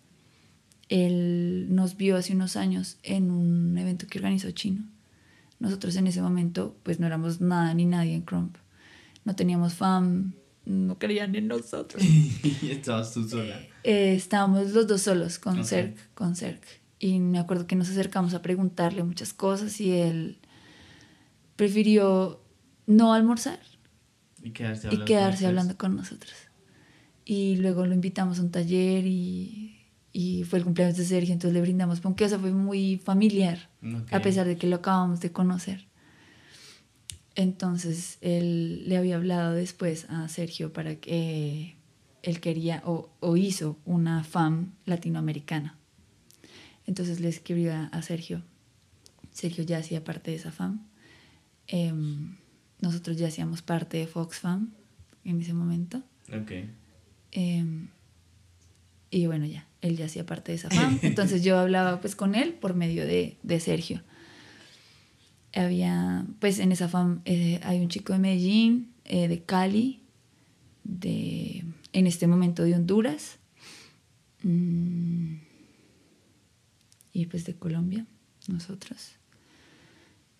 él 0.88 1.66
nos 1.70 1.96
vio 1.96 2.16
hace 2.16 2.32
unos 2.32 2.56
años 2.56 2.98
en 3.02 3.30
un 3.30 3.76
evento 3.76 4.06
que 4.06 4.18
organizó 4.18 4.50
Chino. 4.50 4.84
Nosotros 5.60 5.96
en 5.96 6.06
ese 6.06 6.22
momento 6.22 6.76
pues 6.82 7.00
no 7.00 7.06
éramos 7.06 7.40
nada 7.40 7.74
ni 7.74 7.84
nadie 7.84 8.14
en 8.14 8.22
Crump. 8.22 8.56
No 9.24 9.34
teníamos 9.34 9.74
fan, 9.74 10.34
no 10.64 10.98
creían 10.98 11.34
en 11.34 11.48
nosotros. 11.48 12.02
y 12.62 12.70
estabas 12.70 13.12
tú 13.12 13.28
sola. 13.28 13.60
Eh, 13.84 14.14
estábamos 14.14 14.70
los 14.72 14.86
dos 14.86 15.02
solos 15.02 15.38
con 15.38 15.58
Ok. 15.60 15.64
Cerc, 15.64 16.14
con 16.14 16.36
Cerc. 16.36 16.62
Y 17.00 17.20
me 17.20 17.38
acuerdo 17.38 17.66
que 17.66 17.76
nos 17.76 17.88
acercamos 17.90 18.34
a 18.34 18.42
preguntarle 18.42 19.02
muchas 19.04 19.32
cosas 19.32 19.80
y 19.80 19.92
él 19.92 20.38
prefirió 21.56 22.40
no 22.86 23.12
almorzar 23.12 23.60
Y 24.42 24.50
quedarse 24.50 24.86
y 24.86 24.90
hablando. 24.90 25.04
quedarse 25.04 25.38
con 25.40 25.48
hablando 25.48 25.76
con 25.76 25.96
nosotros. 25.96 26.34
Y 27.24 27.56
luego 27.56 27.84
lo 27.84 27.94
invitamos 27.94 28.38
a 28.38 28.42
un 28.42 28.50
taller 28.50 29.04
y, 29.06 29.77
y 30.20 30.42
fue 30.42 30.58
el 30.58 30.64
cumpleaños 30.64 30.96
de 30.96 31.04
Sergio, 31.04 31.32
entonces 31.32 31.54
le 31.54 31.60
brindamos 31.60 32.00
sea, 32.00 32.38
fue 32.40 32.50
muy 32.50 32.96
familiar, 32.96 33.70
a 34.10 34.20
pesar 34.20 34.48
de 34.48 34.56
que 34.56 34.66
lo 34.66 34.74
acabamos 34.74 35.20
de 35.20 35.30
conocer. 35.30 35.86
Entonces 37.36 38.18
él 38.20 38.88
le 38.88 38.96
había 38.96 39.14
hablado 39.14 39.52
después 39.52 40.06
a 40.10 40.26
Sergio 40.26 40.72
para 40.72 40.96
que 40.96 41.76
él 42.24 42.40
quería 42.40 42.82
o, 42.84 43.10
o 43.20 43.36
hizo 43.36 43.78
una 43.84 44.24
FAM 44.24 44.72
latinoamericana. 44.86 45.78
Entonces 46.84 47.20
le 47.20 47.28
escribió 47.28 47.72
a, 47.72 47.84
a 47.84 48.02
Sergio. 48.02 48.42
Sergio 49.30 49.62
ya 49.62 49.78
hacía 49.78 50.02
parte 50.02 50.32
de 50.32 50.38
esa 50.38 50.50
FAM. 50.50 50.84
Em, 51.68 52.38
nosotros 52.80 53.18
ya 53.18 53.28
hacíamos 53.28 53.62
parte 53.62 53.98
de 53.98 54.08
Fox 54.08 54.40
Fam 54.40 54.72
en 55.22 55.40
ese 55.40 55.54
momento. 55.54 56.02
Ok. 56.32 56.50
Em, 57.30 57.90
y 59.10 59.26
bueno, 59.26 59.46
ya, 59.46 59.66
él 59.80 59.96
ya 59.96 60.06
hacía 60.06 60.24
parte 60.26 60.52
de 60.52 60.56
esa 60.56 60.68
FAM. 60.70 60.98
Entonces 61.02 61.42
yo 61.42 61.58
hablaba 61.58 62.00
pues 62.00 62.14
con 62.16 62.34
él 62.34 62.52
por 62.54 62.74
medio 62.74 63.06
de, 63.06 63.36
de 63.42 63.60
Sergio. 63.60 64.02
Había, 65.54 66.26
pues 66.40 66.58
en 66.58 66.72
esa 66.72 66.88
FAM 66.88 67.20
eh, 67.24 67.58
hay 67.64 67.80
un 67.80 67.88
chico 67.88 68.12
de 68.12 68.18
Medellín, 68.18 68.92
eh, 69.04 69.28
de 69.28 69.42
Cali, 69.42 70.02
de, 70.84 71.64
en 71.92 72.06
este 72.06 72.26
momento 72.26 72.62
de 72.64 72.74
Honduras, 72.74 73.38
mm, 74.42 75.34
y 77.12 77.26
pues 77.26 77.44
de 77.44 77.54
Colombia, 77.54 78.06
nosotros. 78.46 79.12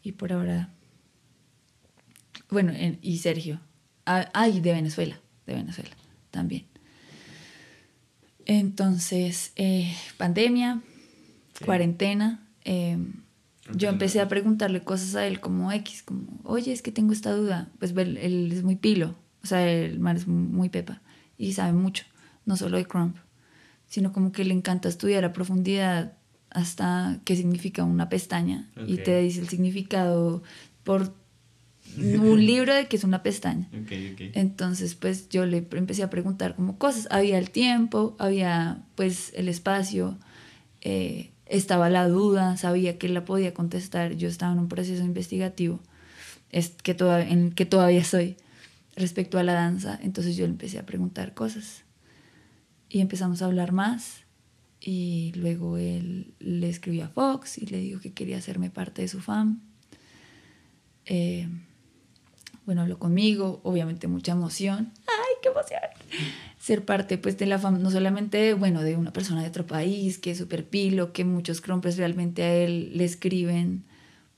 Y 0.03 0.13
por 0.13 0.33
ahora, 0.33 0.71
bueno, 2.51 2.73
en- 2.73 2.99
y 3.03 3.19
Sergio. 3.19 3.61
Ah, 4.07 4.29
ah, 4.35 4.49
y 4.49 4.61
de 4.61 4.73
Venezuela, 4.73 5.19
de 5.47 5.55
Venezuela 5.55 5.91
también. 6.31 6.65
Entonces, 8.49 9.53
eh, 9.57 9.95
pandemia, 10.17 10.81
Sí. 11.57 11.65
cuarentena. 11.65 12.45
eh, 12.65 12.99
yo 13.75 13.89
empecé 13.91 14.21
a 14.21 14.29
preguntarle 14.29 14.83
cosas 14.83 15.15
a 15.15 15.27
él 15.27 15.41
como 15.41 15.71
X, 15.73 16.03
como, 16.03 16.23
oye, 16.45 16.73
es 16.73 16.81
que 16.83 16.91
tengo 16.93 17.13
esta 17.13 17.33
duda. 17.33 17.69
Pues 17.79 17.95
él, 17.97 18.17
él 18.17 18.51
es 18.53 18.63
muy 18.63 18.77
pilo, 18.77 19.15
o 19.43 19.47
sea, 19.47 19.69
el 19.71 20.01
man 20.01 20.17
es 20.17 20.27
muy 20.27 20.69
pepa 20.71 21.03
y 21.37 21.53
sabe 21.53 21.73
mucho, 21.75 22.05
no 22.47 22.57
solo 22.57 22.77
de 22.79 22.87
Crump, 22.87 23.17
sino 23.87 24.13
como 24.13 24.33
que 24.33 24.45
le 24.45 24.55
encanta 24.55 24.89
estudiar 24.89 25.25
a 25.25 25.33
profundidad 25.35 26.15
hasta 26.51 27.21
qué 27.25 27.37
significa 27.37 27.85
una 27.85 28.09
pestaña 28.09 28.71
y 28.87 28.97
te 28.99 29.21
dice 29.21 29.41
el 29.41 29.49
significado 29.49 30.43
por 30.85 31.15
un 31.97 32.45
libro 32.45 32.75
de 32.75 32.87
que 32.87 32.97
es 32.97 33.05
una 33.05 33.23
pestaña. 33.23 33.69
Ok, 33.73 33.93
ok. 34.13 34.21
Entonces, 34.35 34.95
pues 34.95 35.29
yo 35.29 35.47
le 35.47 35.67
empecé 35.73 36.03
a 36.03 36.11
preguntar 36.11 36.55
como 36.57 36.77
cosas. 36.79 37.09
Había 37.11 37.39
el 37.39 37.51
tiempo, 37.51 38.15
había 38.19 38.83
pues 38.95 39.33
el 39.35 39.49
espacio, 39.49 40.19
eh, 40.83 41.31
estaba 41.47 41.89
la 41.89 42.07
duda, 42.09 42.57
sabía 42.57 42.99
que 42.99 43.07
él 43.07 43.15
la 43.15 43.25
podía 43.25 43.55
contestar. 43.55 44.15
Yo 44.17 44.29
estaba 44.29 44.53
en 44.53 44.59
un 44.59 44.69
proceso 44.69 45.03
investigativo 45.05 45.81
es 46.51 46.71
que 46.83 46.95
toda- 46.95 47.27
en 47.27 47.53
que 47.53 47.67
todavía 47.67 48.01
estoy. 48.01 48.37
respecto 48.97 49.39
a 49.39 49.45
la 49.45 49.53
danza. 49.53 49.97
Entonces 50.03 50.37
yo 50.37 50.45
le 50.45 50.51
empecé 50.53 50.77
a 50.79 50.85
preguntar 50.85 51.33
cosas 51.33 51.85
y 52.89 53.01
empezamos 53.01 53.43
a 53.43 53.45
hablar 53.47 53.71
más. 53.71 54.25
Y 54.81 55.33
luego 55.37 55.77
él 55.79 56.35
le 56.41 56.69
escribió 56.69 57.05
a 57.05 57.09
Fox 57.09 57.59
y 57.59 57.67
le 57.67 57.79
dijo 57.79 58.01
que 58.01 58.13
quería 58.13 58.39
hacerme 58.39 58.71
parte 58.71 59.03
de 59.03 59.09
su 59.09 59.21
fam. 59.21 59.61
Eh, 61.07 61.49
bueno, 62.69 62.83
habló 62.83 62.99
conmigo, 62.99 63.63
obviamente 63.65 64.09
mucha 64.09 64.33
emoción. 64.33 64.93
¡Ay, 65.07 65.37
qué 65.41 65.49
emoción! 65.49 65.81
Ser 66.61 66.85
parte 66.85 67.17
pues 67.17 67.39
de 67.39 67.47
la 67.47 67.59
fam, 67.59 67.81
no 67.81 67.91
solamente, 67.91 68.53
bueno, 68.53 68.83
de 68.83 68.95
una 68.95 69.11
persona 69.11 69.41
de 69.41 69.49
otro 69.49 69.67
país, 69.67 70.19
que 70.19 70.33
es 70.33 70.37
súper 70.37 70.69
pilo, 70.69 71.15
que 71.15 71.25
muchos 71.25 71.63
crumpers 71.63 71.97
realmente 71.97 72.43
a 72.43 72.55
él 72.55 72.91
le 72.95 73.07
escriben 73.07 73.85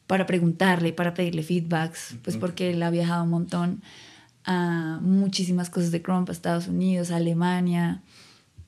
para 0.06 0.26
preguntarle, 0.26 0.92
para 0.92 1.12
pedirle 1.12 1.42
feedbacks, 1.42 2.18
pues 2.22 2.36
porque 2.36 2.70
él 2.70 2.80
ha 2.84 2.90
viajado 2.90 3.24
un 3.24 3.30
montón 3.30 3.82
a 4.44 5.00
muchísimas 5.02 5.68
cosas 5.68 5.90
de 5.90 6.00
Crump, 6.00 6.28
a 6.28 6.32
Estados 6.32 6.68
Unidos, 6.68 7.10
a 7.10 7.16
Alemania 7.16 8.00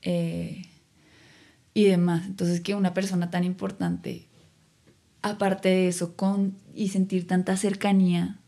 eh, 0.01 0.63
y 1.73 1.85
demás. 1.85 2.25
Entonces 2.25 2.59
que 2.59 2.75
una 2.75 2.93
persona 2.93 3.29
tan 3.29 3.45
importante, 3.45 4.27
aparte 5.21 5.69
de 5.69 5.87
eso, 5.87 6.17
con, 6.17 6.57
y 6.75 6.89
sentir 6.89 7.27
tanta 7.27 7.55
cercanía 7.55 8.41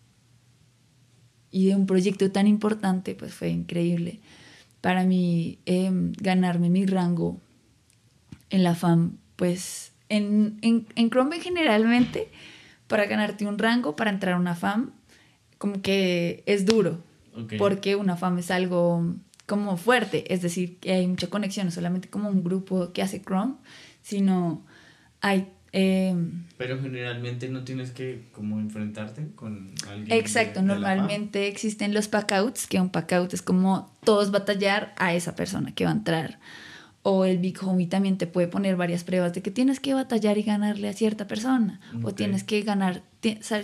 y 1.56 1.68
de 1.68 1.76
un 1.78 1.86
proyecto 1.86 2.30
tan 2.32 2.48
importante, 2.48 3.16
pues 3.16 3.34
fue 3.34 3.48
increíble. 3.48 4.20
Para 4.82 5.06
mí, 5.06 5.58
em, 5.66 6.12
ganarme 6.20 6.70
mi 6.70 6.86
rango 6.86 7.40
en 8.50 8.62
la 8.62 8.76
FAM, 8.76 9.16
pues 9.38 9.94
en, 10.10 10.60
en, 10.62 10.86
en 10.98 11.10
generalmente 11.42 12.28
para 12.88 13.06
ganarte 13.06 13.46
un 13.46 13.58
rango, 13.58 13.96
para 13.96 14.12
entrar 14.12 14.34
a 14.34 14.38
una 14.38 14.54
FAM, 14.54 14.92
como 15.58 15.82
que 15.82 16.44
es 16.46 16.66
duro. 16.66 17.02
Porque 17.58 17.96
una 17.96 18.18
FAM 18.18 18.40
es 18.40 18.52
algo 18.52 19.16
como 19.46 19.78
fuerte, 19.78 20.34
es 20.34 20.42
decir, 20.42 20.78
que 20.80 20.92
hay 20.92 21.08
mucha 21.08 21.28
conexión, 21.28 21.68
no 21.68 21.72
solamente 21.72 22.10
como 22.10 22.28
un 22.28 22.44
grupo 22.44 22.92
que 22.92 23.02
hace 23.02 23.22
Chrome, 23.22 23.54
sino 24.04 24.62
hay... 25.22 25.54
Em, 25.78 26.46
Pero 26.58 26.82
generalmente 26.82 27.50
no 27.50 27.66
tienes 27.66 27.92
que 27.92 28.24
como 28.32 28.62
enfrentarte 28.62 29.28
con 29.36 29.72
alguien. 29.90 30.18
Exacto, 30.18 30.62
normalmente 30.62 31.48
existen 31.48 31.94
los 31.94 32.08
packouts, 32.08 32.66
que 32.66 32.80
un 32.80 32.90
packout 32.90 33.34
es 33.34 33.42
como 33.42 33.92
todos 34.06 34.32
batallar 34.32 34.94
a 34.96 35.14
esa 35.14 35.36
persona 35.36 35.76
que 35.76 35.84
va 35.84 35.92
a 35.92 35.96
entrar 35.96 36.40
o 37.08 37.24
el 37.26 37.38
Big 37.38 37.64
Homie 37.64 37.86
también 37.86 38.18
te 38.18 38.26
puede 38.26 38.48
poner 38.48 38.78
varias 38.78 39.04
pruebas 39.04 39.32
de 39.34 39.44
que 39.44 39.52
tienes 39.52 39.80
que 39.80 39.94
batallar 39.94 40.40
y 40.40 40.42
ganarle 40.42 40.90
a 40.90 40.94
cierta 40.94 41.28
persona, 41.28 41.80
o 42.02 42.16
tienes 42.16 42.44
que 42.44 42.64
ganar 42.64 43.04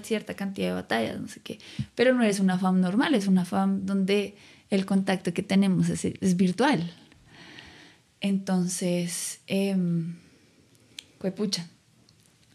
cierta 0.04 0.36
cantidad 0.36 0.68
de 0.68 0.74
batallas, 0.76 1.20
no 1.20 1.28
sé 1.28 1.40
qué. 1.40 1.58
Pero 1.96 2.14
no 2.14 2.22
es 2.22 2.40
una 2.40 2.60
fam 2.60 2.80
normal, 2.80 3.16
es 3.16 3.26
una 3.26 3.44
fam 3.44 3.84
donde 3.84 4.36
el 4.70 4.86
contacto 4.86 5.34
que 5.34 5.42
tenemos 5.42 5.90
es, 5.90 6.36
virtual. 6.38 6.92
Entonces, 8.20 9.40
pues 11.18 11.34
pucha, 11.34 11.66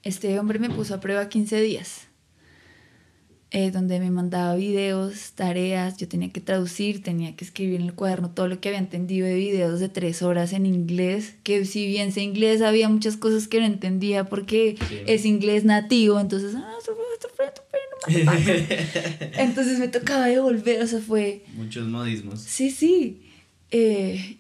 este 0.06 0.38
hombre 0.38 0.58
me 0.58 0.70
puso 0.70 0.94
a 0.94 1.00
prueba 1.00 1.28
15 1.28 1.60
días. 1.60 2.06
Eh, 3.50 3.70
donde 3.70 4.00
me 4.00 4.10
mandaba 4.10 4.54
videos, 4.56 5.32
tareas, 5.34 5.96
yo 5.96 6.08
tenía 6.08 6.30
que 6.30 6.40
traducir, 6.40 7.02
tenía 7.02 7.36
que 7.36 7.44
escribir 7.44 7.80
en 7.80 7.86
el 7.86 7.94
cuaderno 7.94 8.30
todo 8.30 8.48
lo 8.48 8.60
que 8.60 8.68
había 8.68 8.80
entendido 8.80 9.26
de 9.26 9.34
videos 9.34 9.80
de 9.80 9.88
tres 9.88 10.20
horas 10.22 10.52
en 10.52 10.66
inglés, 10.66 11.36
que 11.42 11.64
si 11.64 11.86
bien 11.86 12.12
sé 12.12 12.22
inglés 12.22 12.60
había 12.60 12.88
muchas 12.88 13.16
cosas 13.16 13.46
que 13.48 13.60
no 13.60 13.66
entendía 13.66 14.24
porque 14.24 14.76
es 15.06 15.24
inglés 15.24 15.64
nativo, 15.64 16.20
entonces, 16.20 16.54
ah, 16.56 16.72
entonces 19.38 19.78
me 19.78 19.88
tocaba 19.88 20.26
devolver, 20.26 20.82
o 20.82 20.86
sea, 20.86 21.00
fue... 21.00 21.44
Muchos 21.54 21.86
modismos. 21.88 22.40
Sí, 22.40 22.70
sí. 22.70 23.22
Eh, 23.70 24.38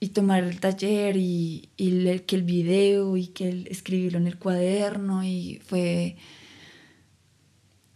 y 0.00 0.08
tomar 0.08 0.42
el 0.42 0.58
taller 0.58 1.16
y, 1.16 1.68
y 1.76 1.90
leer 1.90 2.24
que 2.24 2.36
el 2.36 2.42
video 2.42 3.16
y 3.16 3.28
que 3.28 3.48
el, 3.48 3.66
escribirlo 3.68 4.18
en 4.18 4.26
el 4.26 4.38
cuaderno 4.38 5.22
y 5.22 5.60
fue 5.66 6.16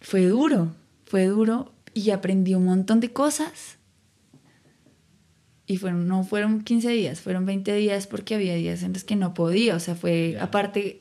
fue 0.05 0.27
duro, 0.27 0.75
fue 1.07 1.25
duro 1.25 1.73
y 1.95 2.11
aprendí 2.11 2.55
un 2.55 2.67
montón 2.67 3.01
de 3.01 3.11
cosas. 3.13 3.79
Y 5.67 5.79
fueron, 5.79 6.07
no 6.07 6.25
fueron 6.25 6.63
15 6.63 6.91
días, 6.91 7.23
fueron 7.23 7.47
20 7.47 7.75
días 7.75 8.07
porque 8.07 8.35
había 8.35 8.55
días 8.55 8.83
en 8.83 8.93
los 8.93 9.03
que 9.03 9.17
no 9.17 9.33
podía. 9.33 9.75
O 9.75 9.81
sea, 9.81 9.95
fue 9.95 10.37
aparte 10.39 11.01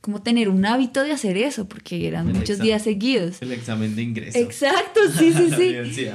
como 0.00 0.22
tener 0.22 0.48
un 0.48 0.64
hábito 0.64 1.02
de 1.02 1.12
hacer 1.12 1.36
eso, 1.36 1.68
porque 1.68 2.08
eran 2.08 2.32
muchos 2.32 2.60
días 2.60 2.82
seguidos. 2.82 3.42
El 3.42 3.52
examen 3.52 3.94
de 3.94 4.02
ingreso. 4.02 4.38
Exacto, 4.38 5.00
sí, 5.18 5.34
sí, 5.34 5.50
sí. 5.92 6.08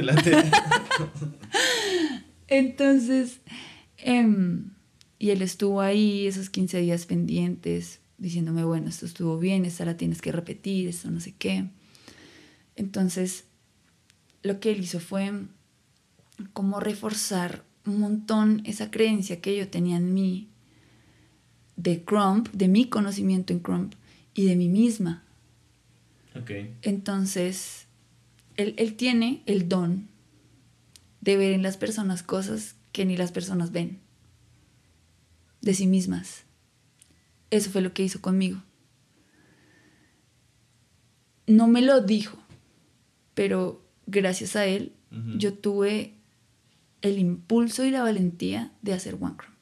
Entonces, 2.48 3.40
em, 3.96 4.70
y 5.18 5.30
él 5.30 5.42
estuvo 5.42 5.80
ahí 5.80 6.26
esos 6.26 6.50
15 6.50 6.80
días 6.80 7.06
pendientes, 7.06 8.00
diciéndome, 8.18 8.64
bueno, 8.64 8.88
esto 8.88 9.06
estuvo 9.06 9.38
bien, 9.38 9.64
esta 9.64 9.84
la 9.84 9.96
tienes 9.96 10.20
que 10.20 10.32
repetir, 10.32 10.88
esto 10.88 11.10
no 11.10 11.20
sé 11.20 11.34
qué. 11.38 11.68
Entonces, 12.76 13.44
lo 14.42 14.60
que 14.60 14.72
él 14.72 14.80
hizo 14.80 15.00
fue 15.00 15.32
como 16.52 16.80
reforzar 16.80 17.64
un 17.86 18.00
montón 18.00 18.62
esa 18.64 18.90
creencia 18.90 19.40
que 19.40 19.56
yo 19.56 19.68
tenía 19.68 19.96
en 19.96 20.12
mí 20.14 20.48
de 21.76 22.02
Crump, 22.04 22.48
de 22.52 22.68
mi 22.68 22.88
conocimiento 22.88 23.52
en 23.52 23.60
Crump 23.60 23.94
y 24.34 24.44
de 24.44 24.56
mí 24.56 24.68
misma. 24.68 25.22
Okay. 26.40 26.74
Entonces, 26.82 27.86
él, 28.56 28.74
él 28.76 28.94
tiene 28.94 29.42
el 29.46 29.68
don 29.68 30.08
de 31.24 31.38
ver 31.38 31.52
en 31.52 31.62
las 31.62 31.78
personas 31.78 32.22
cosas 32.22 32.76
que 32.92 33.06
ni 33.06 33.16
las 33.16 33.32
personas 33.32 33.72
ven 33.72 33.98
de 35.62 35.72
sí 35.72 35.86
mismas. 35.86 36.44
Eso 37.50 37.70
fue 37.70 37.80
lo 37.80 37.94
que 37.94 38.02
hizo 38.02 38.20
conmigo. 38.20 38.62
No 41.46 41.66
me 41.66 41.80
lo 41.80 42.02
dijo, 42.02 42.36
pero 43.32 43.82
gracias 44.06 44.54
a 44.54 44.66
él 44.66 44.92
yo 45.38 45.54
tuve 45.54 46.14
el 47.00 47.18
impulso 47.18 47.84
y 47.84 47.90
la 47.90 48.02
valentía 48.02 48.72
de 48.82 48.92
hacer 48.92 49.14
One 49.14 49.36
Crump. 49.36 49.54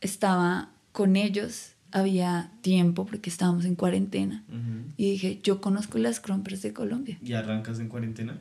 Estaba 0.00 0.72
con 0.92 1.16
ellos, 1.16 1.72
había 1.92 2.50
tiempo 2.60 3.06
porque 3.06 3.30
estábamos 3.30 3.64
en 3.64 3.74
cuarentena 3.74 4.44
y 4.96 5.12
dije, 5.12 5.40
yo 5.42 5.60
conozco 5.60 5.98
las 5.98 6.20
crumpers 6.20 6.62
de 6.62 6.72
Colombia. 6.72 7.18
¿Y 7.22 7.32
arrancas 7.32 7.78
en 7.80 7.88
cuarentena? 7.88 8.38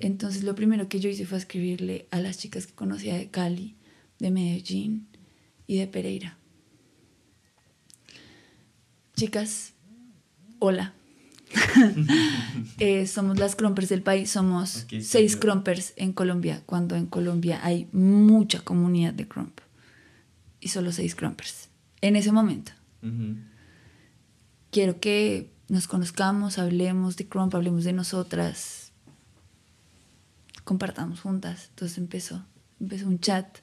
Entonces 0.00 0.44
lo 0.44 0.54
primero 0.54 0.88
que 0.88 1.00
yo 1.00 1.08
hice 1.08 1.26
fue 1.26 1.38
escribirle 1.38 2.06
a 2.10 2.20
las 2.20 2.38
chicas 2.38 2.66
que 2.66 2.74
conocía 2.74 3.16
de 3.16 3.28
Cali 3.28 3.76
de 4.18 4.30
Medellín 4.30 5.06
y 5.66 5.78
de 5.78 5.86
Pereira. 5.86 6.36
Chicas, 9.14 9.72
hola. 10.58 10.94
Eh, 12.78 13.06
somos 13.06 13.38
las 13.38 13.56
crumpers 13.56 13.88
del 13.88 14.02
país, 14.02 14.30
somos 14.30 14.86
seis 15.00 15.36
crumpers 15.36 15.94
en 15.96 16.12
Colombia, 16.12 16.62
cuando 16.66 16.94
en 16.94 17.06
Colombia 17.06 17.60
hay 17.62 17.88
mucha 17.92 18.60
comunidad 18.60 19.14
de 19.14 19.26
crump 19.26 19.60
y 20.60 20.68
solo 20.68 20.92
seis 20.92 21.14
crumpers 21.14 21.68
en 22.00 22.16
ese 22.16 22.32
momento. 22.32 22.72
Quiero 24.70 25.00
que 25.00 25.50
nos 25.68 25.86
conozcamos, 25.86 26.58
hablemos 26.58 27.16
de 27.16 27.28
crump, 27.28 27.54
hablemos 27.54 27.84
de 27.84 27.92
nosotras, 27.92 28.92
compartamos 30.64 31.20
juntas. 31.20 31.68
Entonces 31.70 31.98
empezó, 31.98 32.44
empezó 32.80 33.06
un 33.06 33.20
chat 33.20 33.58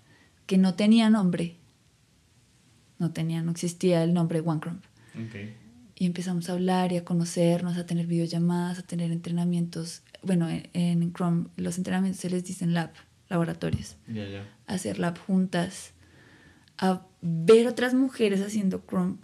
que 0.45 0.57
no 0.57 0.75
tenía 0.75 1.09
nombre. 1.09 1.57
No 2.97 3.11
tenía, 3.11 3.41
no 3.41 3.51
existía 3.51 4.03
el 4.03 4.13
nombre 4.13 4.39
One 4.39 4.59
Crump. 4.59 4.83
Y 5.97 6.05
empezamos 6.05 6.49
a 6.49 6.53
hablar 6.53 6.91
y 6.91 6.97
a 6.97 7.05
conocernos, 7.05 7.77
a 7.77 7.85
tener 7.85 8.05
videollamadas, 8.07 8.79
a 8.79 8.83
tener 8.83 9.11
entrenamientos. 9.11 10.01
Bueno, 10.23 10.47
en, 10.49 11.13
Chrome 11.13 11.47
los 11.55 11.77
entrenamientos 11.77 12.21
se 12.21 12.29
les 12.29 12.43
dicen 12.43 12.73
lab, 12.73 12.91
laboratorios. 13.29 13.97
hacer 14.67 14.99
lab 14.99 15.17
juntas, 15.17 15.93
a 16.77 17.05
ver 17.21 17.67
otras 17.67 17.93
mujeres 17.93 18.41
haciendo 18.41 18.83
Chrome. 18.87 19.17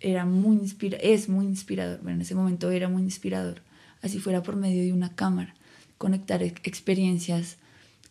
Era 0.00 0.24
muy 0.24 0.56
inspira 0.56 0.98
es 0.98 1.28
muy 1.28 1.46
inspirador. 1.46 2.00
Bueno, 2.02 2.16
en 2.16 2.22
ese 2.22 2.34
momento 2.34 2.70
era 2.70 2.88
muy 2.88 3.02
inspirador. 3.02 3.62
Así 4.02 4.18
fuera 4.18 4.42
por 4.42 4.56
medio 4.56 4.82
de 4.82 4.92
una 4.92 5.14
cámara. 5.14 5.54
Conectar 5.98 6.42
experiencias 6.42 7.56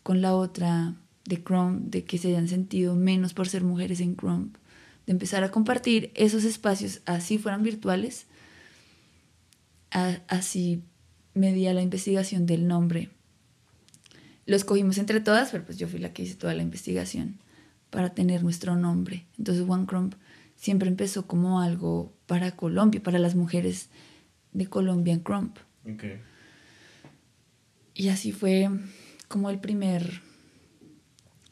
con 0.04 0.22
la 0.22 0.36
otra, 0.36 0.96
de 1.26 1.44
Chrome, 1.44 1.82
de 1.86 2.04
que 2.04 2.18
se 2.18 2.30
hayan 2.30 2.48
sentido 2.48 2.96
menos 2.96 3.34
por 3.34 3.50
ser 3.50 3.64
mujeres 3.64 4.00
en 4.00 4.16
Chrome, 4.16 4.50
de 5.06 5.14
empezar 5.14 5.44
a 5.44 5.52
compartir 5.52 6.12
esos 6.16 6.44
espacios, 6.44 7.02
así 7.06 7.38
fueran 7.38 7.64
virtuales, 7.64 8.28
así 10.28 10.84
medía 11.34 11.74
la 11.74 11.82
investigación 11.82 12.46
del 12.46 12.68
nombre. 12.68 13.10
Lo 14.46 14.56
escogimos 14.56 14.98
entre 15.00 15.20
todas, 15.20 15.50
pero 15.50 15.66
pues 15.66 15.78
yo 15.78 15.88
fui 15.88 16.00
la 16.00 16.14
que 16.14 16.24
hice 16.24 16.36
toda 16.36 16.54
la 16.54 16.62
investigación 16.62 17.40
para 17.96 18.10
tener 18.10 18.44
nuestro 18.44 18.76
nombre. 18.76 19.26
Entonces 19.38 19.64
One 19.66 19.86
Chrome 19.88 20.10
siempre 20.58 20.90
empezó 20.90 21.28
como 21.28 21.62
algo 21.62 22.14
para 22.28 22.52
Colombia, 22.52 23.02
para 23.02 23.20
las 23.20 23.36
mujeres 23.36 23.88
de 24.52 24.68
Colombia 24.68 25.14
en 25.14 25.22
Crump. 25.22 25.58
Ok. 25.90 26.04
Y 27.94 28.10
así 28.10 28.34
fue 28.34 28.70
como 29.30 29.50
el 29.50 29.60
primer, 29.60 30.22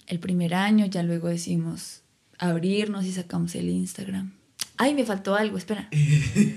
el 0.07 0.19
primer 0.19 0.53
año, 0.53 0.85
ya 0.85 1.01
luego 1.01 1.29
decimos 1.29 2.01
abrirnos 2.39 3.05
y 3.05 3.13
sacamos 3.13 3.55
el 3.55 3.69
Instagram. 3.69 4.33
Ay, 4.75 4.95
me 4.95 5.05
faltó 5.05 5.35
algo, 5.35 5.57
espera. 5.57 5.87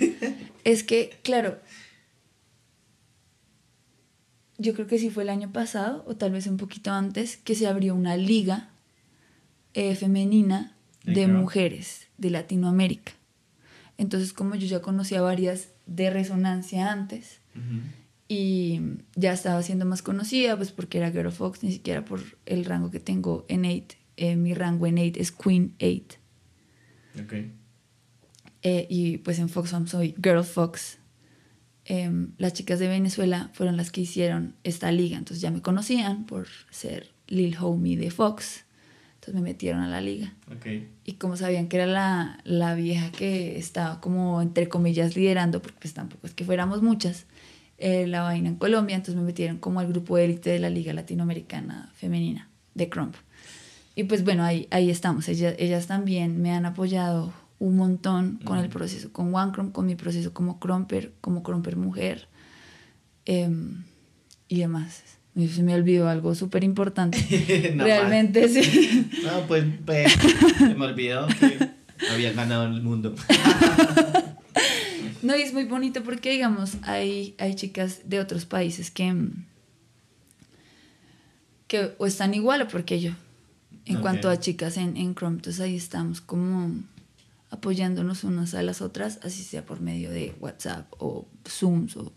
es 0.64 0.82
que, 0.82 1.16
claro, 1.22 1.61
yo 4.59 4.74
creo 4.74 4.89
que 4.89 4.99
sí 4.99 5.11
fue 5.11 5.22
el 5.22 5.28
año 5.28 5.53
pasado, 5.53 6.03
o 6.09 6.16
tal 6.16 6.32
vez 6.32 6.49
un 6.49 6.57
poquito 6.57 6.91
antes, 6.91 7.37
que 7.37 7.55
se 7.55 7.68
abrió 7.68 7.95
una 7.95 8.16
liga 8.16 8.72
eh, 9.77 9.95
femenina 9.95 10.72
¿De 11.05 11.29
mujeres 11.29 12.09
de 12.18 12.31
Latinoamérica. 12.31 13.12
Entonces, 13.97 14.33
como 14.33 14.57
yo 14.57 14.66
ya 14.66 14.81
conocía 14.81 15.20
varias 15.20 15.68
de 15.87 16.11
resonancia 16.11 16.91
antes, 16.91 17.41
y 18.29 18.81
ya 19.14 19.33
estaba 19.33 19.62
siendo 19.62 19.85
más 19.87 20.03
conocida, 20.03 20.57
pues 20.57 20.72
porque 20.72 20.99
era 20.99 21.12
Girl 21.12 21.31
Fox, 21.31 21.62
ni 21.62 21.70
siquiera 21.70 22.05
por 22.05 22.20
el 22.45 22.64
rango 22.64 22.91
que 22.91 22.99
tengo 22.99 23.47
en 23.49 23.64
8. 23.64 24.37
mi 24.37 24.53
rango 24.53 24.89
en 24.89 24.99
8 24.99 25.12
es 25.20 25.31
Queen 25.31 25.74
8. 25.81 26.18
Ok. 27.22 27.33
Eh, 28.62 28.87
y 28.91 29.18
pues 29.18 29.39
en 29.39 29.49
Fox 29.49 29.70
Fam 29.70 29.87
soy 29.87 30.16
Girl 30.20 30.43
Fox. 30.43 30.99
Em, 31.85 32.33
las 32.37 32.53
chicas 32.53 32.81
de 32.81 32.89
Venezuela 32.89 33.51
fueron 33.53 33.77
las 33.77 33.93
que 33.93 34.01
hicieron 34.01 34.57
esta 34.64 34.91
liga, 34.91 35.16
entonces 35.16 35.41
ya 35.41 35.53
me 35.53 35.62
conocían 35.62 36.27
por 36.27 36.49
ser 36.70 37.12
Lil 37.29 37.57
Homie 37.61 37.97
de 37.97 38.11
Fox. 38.11 38.65
Entonces 39.27 39.43
me 39.43 39.51
metieron 39.51 39.81
a 39.81 39.89
la 39.89 40.01
liga. 40.01 40.33
Y 41.05 41.14
como 41.14 41.37
sabían 41.37 41.66
que 41.66 41.79
era 41.79 41.87
la, 41.87 42.39
la 42.45 42.77
vieja 42.77 43.11
que 43.11 43.59
estaba 43.59 44.01
como, 44.01 44.41
entre 44.41 44.68
comillas, 44.68 45.16
liderando, 45.16 45.61
porque 45.61 45.79
pues 45.81 45.95
tampoco 45.95 46.29
es 46.29 46.33
que 46.33 46.45
fuéramos 46.45 46.81
muchas, 46.81 47.27
eh, 47.79 48.07
la 48.07 48.22
vaina 48.22 48.49
en 48.49 48.55
Colombia, 48.55 48.95
entonces 48.95 49.16
me 49.16 49.27
metieron 49.27 49.59
como 49.59 49.81
al 49.81 49.89
grupo 49.89 50.16
élite 50.16 50.51
de 50.51 50.61
la 50.61 50.70
Liga 50.70 50.93
Latinoamericana 50.93 51.91
Femenina 51.97 52.49
de 52.74 52.89
Crump. 52.89 53.16
Y 53.97 54.05
pues 54.05 54.22
bueno, 54.22 54.45
ahí, 54.45 54.68
ahí 54.70 54.91
estamos. 54.91 55.29
Ellas, 55.29 55.57
ellas 55.59 55.89
también 55.89 56.41
me 56.41 56.53
han 56.53 56.64
apoyado 56.64 57.33
un 57.59 57.77
montón 57.77 58.39
con 58.45 58.59
el 58.59 58.68
proceso 58.68 59.12
con 59.12 59.35
One 59.35 59.51
Crump, 59.51 59.72
con 59.72 59.87
mi 59.87 59.97
proceso 59.97 60.33
como 60.33 60.61
Crumper, 60.61 61.14
como 61.20 61.43
Crumper 61.43 61.77
mujer 61.77 62.29
em, 63.24 63.83
y 64.47 64.61
demás. 64.61 65.15
Y 65.37 65.49
Se 65.49 65.62
me 65.62 65.74
olvidó 65.74 66.09
algo 66.09 66.34
súper 66.34 66.64
importante. 66.64 67.18
Realmente 67.76 68.49
sí. 68.49 69.11
No, 69.22 69.47
pues, 69.47 69.64
pues, 69.84 70.11
se 70.57 70.74
me 70.74 70.87
olvidó 70.87 71.26
que 71.28 71.59
había 72.11 72.32
ganado 72.32 72.64
el 72.64 72.82
mundo. 72.82 73.14
No, 75.22 75.34
y 75.34 75.43
es 75.43 75.53
muy 75.53 75.64
bonito 75.64 76.05
porque, 76.05 76.30
digamos, 76.30 76.76
hay, 76.82 77.34
hay 77.39 77.57
chicas 77.57 78.03
de 78.05 78.20
otros 78.20 78.45
países 78.45 78.93
que, 78.93 79.12
que 81.66 81.95
o 81.99 82.07
están 82.07 82.32
igual 82.34 82.62
o 82.62 82.68
porque 82.68 83.01
yo, 83.01 83.11
en 83.87 84.01
cuanto 84.03 84.30
a 84.30 84.39
chicas 84.39 84.76
en, 84.76 84.97
en 84.97 85.16
Chrome. 85.16 85.37
Entonces 85.37 85.61
ahí 85.61 85.74
estamos 85.74 86.20
como 86.20 86.70
apoyándonos 87.51 88.22
unas 88.22 88.55
a 88.55 88.62
las 88.62 88.80
otras, 88.82 89.18
así 89.24 89.43
sea 89.43 89.64
por 89.66 89.80
medio 89.80 90.11
de 90.11 90.37
WhatsApp 90.39 90.87
o 90.99 91.26
Zooms. 91.45 91.97
O, 91.97 92.12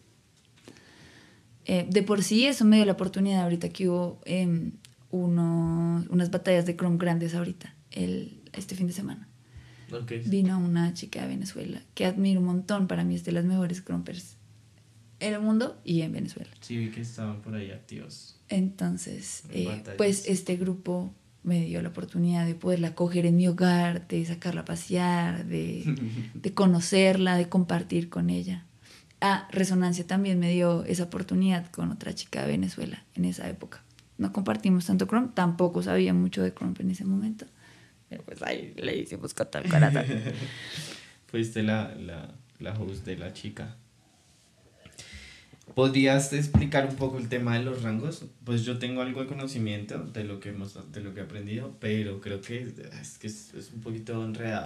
Eh, 1.66 1.86
de 1.89 2.03
por 2.03 2.24
sí 2.24 2.45
eso 2.45 2.66
me 2.66 2.78
dio 2.78 2.86
la 2.86 2.93
oportunidad 2.93 3.41
ahorita 3.43 3.70
que 3.70 3.88
hubo 3.89 4.22
em, 4.26 4.72
uno- 5.12 6.05
unas 6.10 6.32
batallas 6.32 6.66
de 6.66 6.76
Chrome 6.76 6.97
grandes 6.97 7.36
ahorita, 7.36 7.76
el, 7.91 8.41
este 8.53 8.76
fin 8.76 8.88
de 8.88 8.93
semana. 8.93 9.28
Ok. 9.91 10.12
Vino 10.26 10.57
una 10.60 10.93
chica 10.93 11.22
de 11.22 11.28
Venezuela 11.28 11.82
que 11.95 12.05
admiro 12.05 12.39
un 12.39 12.45
montón. 12.45 12.88
Para 12.88 13.03
mí 13.03 13.16
es 13.16 13.24
de 13.24 13.32
las 13.32 13.43
mejores 13.45 13.82
crumpers 13.82 14.36
en 15.20 15.34
el 15.34 15.41
mundo 15.41 15.80
y 15.84 16.01
en 16.01 16.12
Venezuela. 16.12 16.49
Sí, 16.62 16.78
vi 16.78 16.89
que 16.91 17.01
estaban 17.01 17.41
por 17.41 17.55
ahí 17.55 17.72
activos. 17.72 18.39
Entonces, 18.49 19.43
En 19.49 19.68
eh, 19.68 19.84
pues 19.97 20.26
este 20.28 20.55
grupo 20.57 21.14
me 21.43 21.66
dio 21.66 21.82
la 21.82 21.89
oportunidad 21.89 22.45
de 22.45 22.53
poderla 22.55 22.93
coger 22.95 23.26
en 23.26 23.36
mi 23.38 23.47
hogar, 23.47 24.07
de 24.07 24.24
sacarla 24.26 24.62
a 24.62 24.66
pasear, 24.66 25.45
de, 25.45 25.84
de 26.36 26.53
conocerla, 26.53 27.36
de 27.38 27.49
compartir 27.49 28.10
con 28.10 28.30
ella. 28.30 28.66
Ah, 29.22 29.47
Resonancia 29.51 30.07
también 30.07 30.39
me 30.39 30.49
dio 30.51 30.86
esa 30.86 31.03
oportunidad 31.03 31.70
con 31.72 31.91
otra 31.91 32.13
chica 32.13 32.41
de 32.41 32.47
Venezuela 32.47 33.03
en 33.15 33.26
esa 33.26 33.49
época. 33.49 33.84
No 34.17 34.32
compartimos 34.32 34.86
tanto 34.86 35.07
Chrome, 35.07 35.30
tampoco 35.34 35.82
sabía 35.84 36.13
mucho 36.13 36.41
de 36.41 36.53
Chrome 36.53 36.76
en 36.80 36.91
ese 36.91 37.05
momento. 37.05 37.45
Pero 38.09 38.24
pues 38.24 38.41
ahí 38.41 38.74
le 38.78 38.97
hicimos 38.97 39.34
corazón. 39.34 40.05
Fuiste 41.28 41.63
la, 41.63 41.93
la, 41.95 42.34
la 42.59 42.74
host 42.74 43.05
de 43.05 43.17
la 43.17 43.34
chica. 43.34 43.76
¿Podrías 45.76 46.34
explicar 46.34 46.88
un 46.88 46.95
poco 46.95 47.17
el 47.17 47.30
tema 47.30 47.57
de 47.57 47.63
los 47.63 47.84
rangos? 47.84 48.26
Pues 48.43 48.65
yo 48.65 48.78
tengo 48.80 49.01
algo 49.01 49.22
de 49.22 49.28
conocimiento 49.28 49.99
de 49.99 50.24
lo 50.24 50.39
que 50.39 50.49
hemos 50.49 50.78
de 50.91 51.01
lo 51.01 51.13
que 51.13 51.22
he 51.22 51.24
aprendido, 51.24 51.76
pero 51.80 52.22
creo 52.22 52.41
que 52.41 52.67
es, 53.01 53.17
que 53.17 53.28
es, 53.28 53.53
es 53.53 53.72
un 53.72 53.82
poquito 53.82 54.24
enredado. 54.24 54.63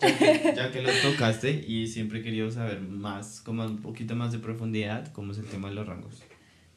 ya, 0.00 0.18
que, 0.18 0.52
ya 0.56 0.72
que 0.72 0.82
lo 0.82 0.90
tocaste 1.02 1.64
y 1.66 1.86
siempre 1.86 2.20
he 2.20 2.22
querido 2.22 2.50
saber 2.50 2.80
más, 2.80 3.40
como 3.40 3.64
un 3.64 3.78
poquito 3.78 4.16
más 4.16 4.32
de 4.32 4.38
profundidad, 4.38 5.12
cómo 5.12 5.32
es 5.32 5.38
el 5.38 5.46
tema 5.46 5.68
de 5.68 5.74
los 5.74 5.86
rangos. 5.86 6.22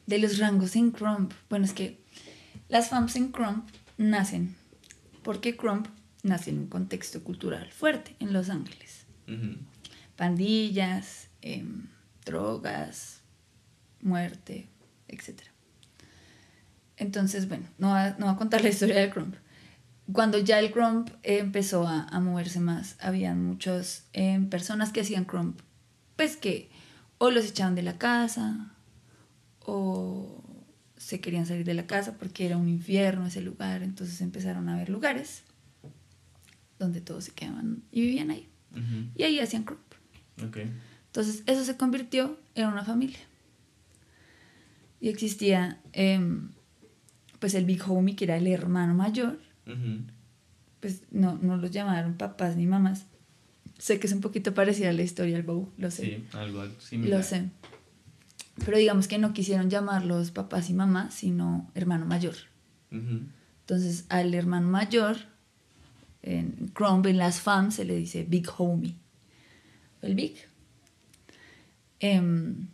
De 0.06 0.18
los 0.18 0.38
rangos 0.38 0.76
en 0.76 0.90
Crump. 0.90 1.32
Bueno, 1.48 1.64
es 1.64 1.72
que 1.72 1.98
las 2.68 2.88
FAMs 2.88 3.16
en 3.16 3.32
Crump 3.32 3.68
nacen 3.98 4.54
porque 5.22 5.56
Crump 5.56 5.86
nace 6.22 6.50
en 6.50 6.58
un 6.58 6.66
contexto 6.66 7.22
cultural 7.22 7.70
fuerte 7.70 8.14
en 8.20 8.32
Los 8.32 8.50
Ángeles. 8.50 9.06
Ujú. 9.28 9.56
Pandillas, 10.16 11.28
em, 11.40 11.86
drogas, 12.24 13.20
muerte, 14.00 14.68
etc. 15.08 15.40
Entonces, 16.96 17.48
bueno, 17.48 17.64
no 17.78 17.90
va, 17.90 18.10
no 18.18 18.26
va 18.26 18.32
a 18.32 18.36
contar 18.36 18.62
la 18.62 18.68
historia 18.68 18.96
del 19.00 19.10
Crump. 19.10 19.34
Cuando 20.12 20.38
ya 20.38 20.58
el 20.58 20.72
Crump 20.72 21.10
eh, 21.22 21.38
empezó 21.38 21.86
a, 21.86 22.04
a 22.04 22.20
moverse 22.20 22.60
más, 22.60 22.96
habían 23.00 23.44
muchas 23.44 24.06
em, 24.12 24.48
personas 24.48 24.92
que 24.92 25.00
hacían 25.00 25.24
Crump, 25.24 25.60
pues 26.16 26.36
que 26.36 26.70
o 27.18 27.30
los 27.30 27.46
echaban 27.46 27.74
de 27.74 27.82
la 27.82 27.98
casa, 27.98 28.74
o 29.60 30.42
se 30.96 31.20
querían 31.20 31.46
salir 31.46 31.64
de 31.64 31.74
la 31.74 31.86
casa 31.86 32.16
porque 32.18 32.46
era 32.46 32.56
un 32.56 32.68
infierno 32.68 33.26
ese 33.26 33.40
lugar, 33.40 33.82
entonces 33.82 34.20
empezaron 34.20 34.68
a 34.68 34.76
ver 34.76 34.88
lugares 34.88 35.42
donde 36.78 37.00
todos 37.00 37.24
se 37.24 37.32
quedaban 37.32 37.82
y 37.90 38.02
vivían 38.02 38.30
ahí. 38.30 38.48
Y 39.14 39.22
ahí 39.22 39.38
hacían. 39.38 39.66
Ok. 40.42 40.58
Entonces 41.12 41.42
eso 41.44 41.62
se 41.62 41.76
convirtió 41.76 42.38
en 42.54 42.68
una 42.68 42.84
familia. 42.84 43.18
Y 44.98 45.10
existía 45.10 45.78
em, 45.92 46.52
pues 47.38 47.54
el 47.54 47.66
Big 47.66 47.82
Homie, 47.86 48.16
que 48.16 48.24
era 48.24 48.38
el 48.38 48.46
hermano 48.46 48.94
mayor, 48.94 49.38
pues 50.80 51.02
no, 51.10 51.38
no 51.42 51.58
los 51.58 51.70
llamaron 51.70 52.14
papás 52.14 52.56
ni 52.56 52.66
mamás. 52.66 53.04
Sé 53.78 54.00
que 54.00 54.06
es 54.06 54.12
un 54.14 54.22
poquito 54.22 54.54
parecida 54.54 54.88
a 54.88 54.92
la 54.92 55.02
historia 55.02 55.36
del 55.36 55.42
Bow, 55.42 55.70
lo 55.76 55.90
sé. 55.90 56.04
Sí, 56.04 56.24
algo 56.32 56.64
similar. 56.80 57.18
Lo 57.18 57.22
sé. 57.22 57.50
Pero 58.64 58.78
digamos 58.78 59.06
que 59.06 59.18
no 59.18 59.34
quisieron 59.34 59.68
llamarlos 59.68 60.30
papás 60.30 60.70
y 60.70 60.72
mamás, 60.72 61.12
sino 61.12 61.70
hermano 61.74 62.06
mayor. 62.06 62.36
Entonces 62.90 64.06
al 64.08 64.32
hermano 64.32 64.68
mayor, 64.68 65.18
en 66.22 66.70
Crumb, 66.72 67.06
en 67.06 67.18
las 67.18 67.40
fans, 67.40 67.74
se 67.74 67.84
le 67.84 67.96
dice 67.96 68.24
Big 68.24 68.48
Homie. 68.56 68.94
El 70.00 70.14
Big. 70.14 70.51
Em, 72.02 72.66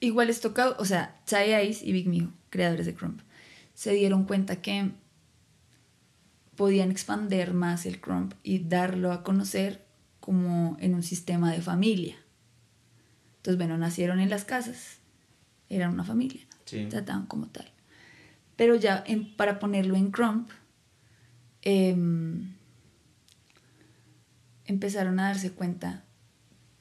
igual 0.00 0.26
les 0.26 0.40
toca, 0.40 0.70
o 0.78 0.84
sea, 0.84 1.20
Chai 1.26 1.68
Ice 1.68 1.86
y 1.86 1.92
Big 1.92 2.08
Mijo, 2.08 2.32
creadores 2.50 2.86
de 2.86 2.94
Crumb, 2.94 3.20
se 3.72 3.92
dieron 3.92 4.24
cuenta 4.24 4.60
que 4.60 4.90
podían 6.56 6.90
expander 6.90 7.54
más 7.54 7.86
el 7.86 8.00
Crumb 8.00 8.34
y 8.42 8.58
darlo 8.58 9.12
a 9.12 9.22
conocer 9.22 9.84
como 10.18 10.76
en 10.80 10.94
un 10.94 11.04
sistema 11.04 11.52
de 11.52 11.62
familia. 11.62 12.16
Entonces, 13.36 13.58
bueno, 13.58 13.78
nacieron 13.78 14.18
en 14.18 14.28
las 14.28 14.44
casas, 14.44 14.98
eran 15.68 15.92
una 15.92 16.02
familia, 16.02 16.42
Sí. 16.64 16.86
trataban 16.90 17.26
como 17.26 17.46
tal. 17.46 17.70
Pero 18.56 18.74
ya 18.74 19.04
en- 19.06 19.36
para 19.36 19.60
ponerlo 19.60 19.94
en 19.94 20.10
Crump, 20.10 20.50
em, 21.62 22.54
empezaron 24.64 25.20
a 25.20 25.28
darse 25.28 25.52
cuenta 25.52 26.02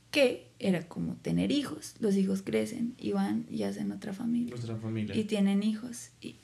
que 0.10 0.45
era 0.60 0.88
como 0.88 1.16
tener 1.16 1.52
hijos. 1.52 1.96
Los 2.00 2.16
hijos 2.16 2.42
crecen 2.42 2.96
y 2.98 3.12
van 3.12 3.46
y 3.50 3.64
hacen 3.64 3.92
otra 3.92 4.14
familia. 4.14 4.52
Nuestra 4.52 4.78
familia. 4.78 5.16
Y 5.16 5.26
tienen 5.26 5.64
hijos. 5.64 6.10
Y 6.22 6.38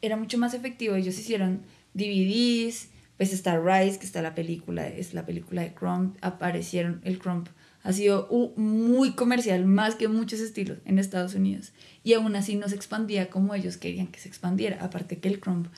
era 0.00 0.16
mucho 0.16 0.38
más 0.38 0.54
efectivo. 0.54 0.94
Ellos 0.94 1.18
hicieron 1.18 1.62
DVDs. 1.94 2.88
Pues 3.16 3.32
está 3.32 3.60
Rise, 3.60 3.98
que 3.98 4.06
está 4.06 4.20
la 4.20 4.34
película, 4.34 4.88
es 4.88 5.14
la 5.14 5.24
película 5.24 5.62
de 5.62 5.74
Crump. 5.74 6.16
Aparecieron, 6.22 7.00
el 7.04 7.18
Crump 7.18 7.48
ha 7.84 7.92
sido 7.92 8.28
muy 8.56 9.12
comercial, 9.12 9.64
más 9.64 9.94
que 9.94 10.08
muchos 10.08 10.40
estilos 10.40 10.78
en 10.86 10.98
Estados 10.98 11.34
Unidos. 11.34 11.72
Y 12.02 12.14
aún 12.14 12.34
así 12.34 12.56
no 12.56 12.68
se 12.68 12.74
expandía 12.74 13.30
como 13.30 13.54
ellos 13.54 13.76
querían 13.76 14.08
que 14.08 14.18
se 14.18 14.28
expandiera. 14.28 14.82
Aparte 14.84 15.18
que 15.18 15.28
el 15.28 15.38
Crump 15.38 15.68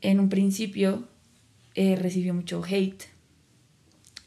en 0.00 0.18
un 0.18 0.28
principio 0.28 1.06
eh, 1.74 1.94
recibió 1.96 2.34
mucho 2.34 2.62
hate 2.64 3.04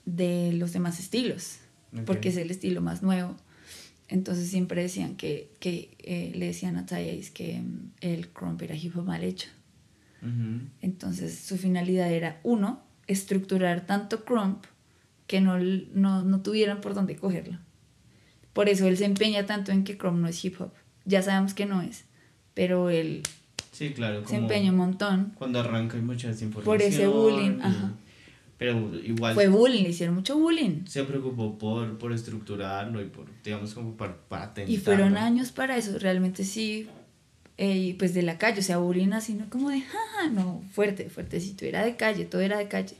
de 0.05 0.53
los 0.53 0.73
demás 0.73 0.99
estilos, 0.99 1.57
porque 2.05 2.29
es 2.29 2.37
el 2.37 2.51
estilo 2.51 2.81
más 2.81 3.01
nuevo. 3.03 3.35
Entonces 4.07 4.49
siempre 4.49 4.81
decían 4.81 5.15
que, 5.15 5.49
que 5.59 5.95
eh, 5.99 6.31
le 6.35 6.47
decían 6.47 6.77
a 6.77 6.85
Ty 6.85 6.95
Ace 6.95 7.31
que 7.33 7.59
mm, 7.59 7.91
el 8.01 8.29
crump 8.29 8.61
era 8.61 8.75
hip 8.75 8.95
hop 8.97 9.05
mal 9.05 9.23
hecho. 9.23 9.49
Entonces 10.81 11.37
su 11.37 11.57
finalidad 11.57 12.09
era, 12.11 12.39
uno, 12.43 12.81
estructurar 13.07 13.85
tanto 13.85 14.23
crump 14.23 14.63
que 15.27 15.41
no, 15.41 15.57
no, 15.59 16.23
no 16.23 16.41
tuvieran 16.41 16.79
por 16.79 16.93
dónde 16.93 17.17
cogerlo. 17.17 17.59
Por 18.53 18.69
eso 18.69 18.87
él 18.87 18.97
se 18.97 19.05
empeña 19.05 19.45
tanto 19.45 19.71
en 19.71 19.83
que 19.83 19.97
crump 19.97 20.19
no 20.19 20.27
es 20.27 20.43
hip 20.45 20.61
hop. 20.61 20.71
Ya 21.05 21.21
sabemos 21.21 21.53
que 21.53 21.65
no 21.65 21.81
es, 21.81 22.05
pero 22.53 22.89
él 22.89 23.23
Sí, 23.73 23.89
claro. 23.89 24.25
se 24.27 24.35
empeña 24.35 24.71
un 24.71 24.77
montón. 24.77 25.33
Cuando 25.35 25.59
arranca 25.59 25.97
hay 25.97 26.03
mucha 26.03 26.27
desinformación. 26.29 26.77
Por 26.77 26.81
ese 26.81 27.07
bullying, 27.07 27.59
ajá. 27.61 27.93
Pero 28.57 28.95
igual 29.03 29.33
Fue 29.33 29.47
bullying, 29.47 29.83
le 29.83 29.89
hicieron 29.89 30.15
mucho 30.15 30.37
bullying. 30.37 30.85
se 30.85 31.03
preocupó 31.03 31.57
por, 31.57 31.97
por 31.97 32.13
estructurarlo 32.13 33.01
y 33.01 33.05
por, 33.05 33.25
digamos, 33.43 33.73
como 33.73 33.97
para 33.97 34.15
patentarlo. 34.15 34.73
Y 34.73 34.77
fueron 34.77 35.17
años 35.17 35.51
para 35.51 35.75
eso, 35.75 35.97
realmente 35.99 36.43
sí. 36.45 36.87
eh, 37.57 37.77
y 37.77 37.93
pues 37.93 38.13
de 38.13 38.21
la 38.21 38.37
calle, 38.37 38.59
o 38.59 38.63
sea, 38.63 38.77
bullying 38.77 39.11
así, 39.13 39.33
no 39.33 39.49
como 39.49 39.69
de, 39.69 39.81
jaja, 39.81 40.29
no, 40.31 40.61
fuerte, 40.71 41.09
fuertecito, 41.09 41.65
era 41.65 41.83
de 41.83 41.95
calle, 41.95 42.25
todo 42.25 42.41
era 42.41 42.57
de 42.57 42.67
calle. 42.67 42.95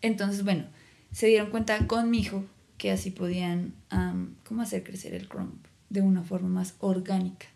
Entonces, 0.00 0.44
bueno, 0.44 0.64
se 1.12 1.26
dieron 1.26 1.50
cuenta 1.50 1.86
con 1.86 2.08
mi 2.10 2.20
hijo 2.20 2.44
que 2.76 2.92
así 2.92 3.10
podían, 3.10 3.74
am, 3.90 4.36
¿cómo 4.46 4.62
hacer 4.62 4.84
crecer 4.84 5.12
el 5.14 5.28
crump? 5.28 5.66
De 5.90 6.00
una 6.00 6.22
forma 6.22 6.48
más 6.48 6.74
orgánica. 6.78 7.46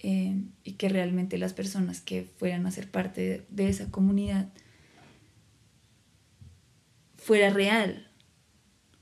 Eh, 0.00 0.36
y 0.62 0.72
que 0.72 0.88
realmente 0.88 1.38
las 1.38 1.52
personas 1.52 2.00
que 2.00 2.24
fueran 2.38 2.66
a 2.66 2.70
ser 2.70 2.88
parte 2.90 3.20
de, 3.20 3.44
de 3.50 3.68
esa 3.68 3.90
comunidad 3.90 4.48
fuera 7.28 7.50
real, 7.50 8.08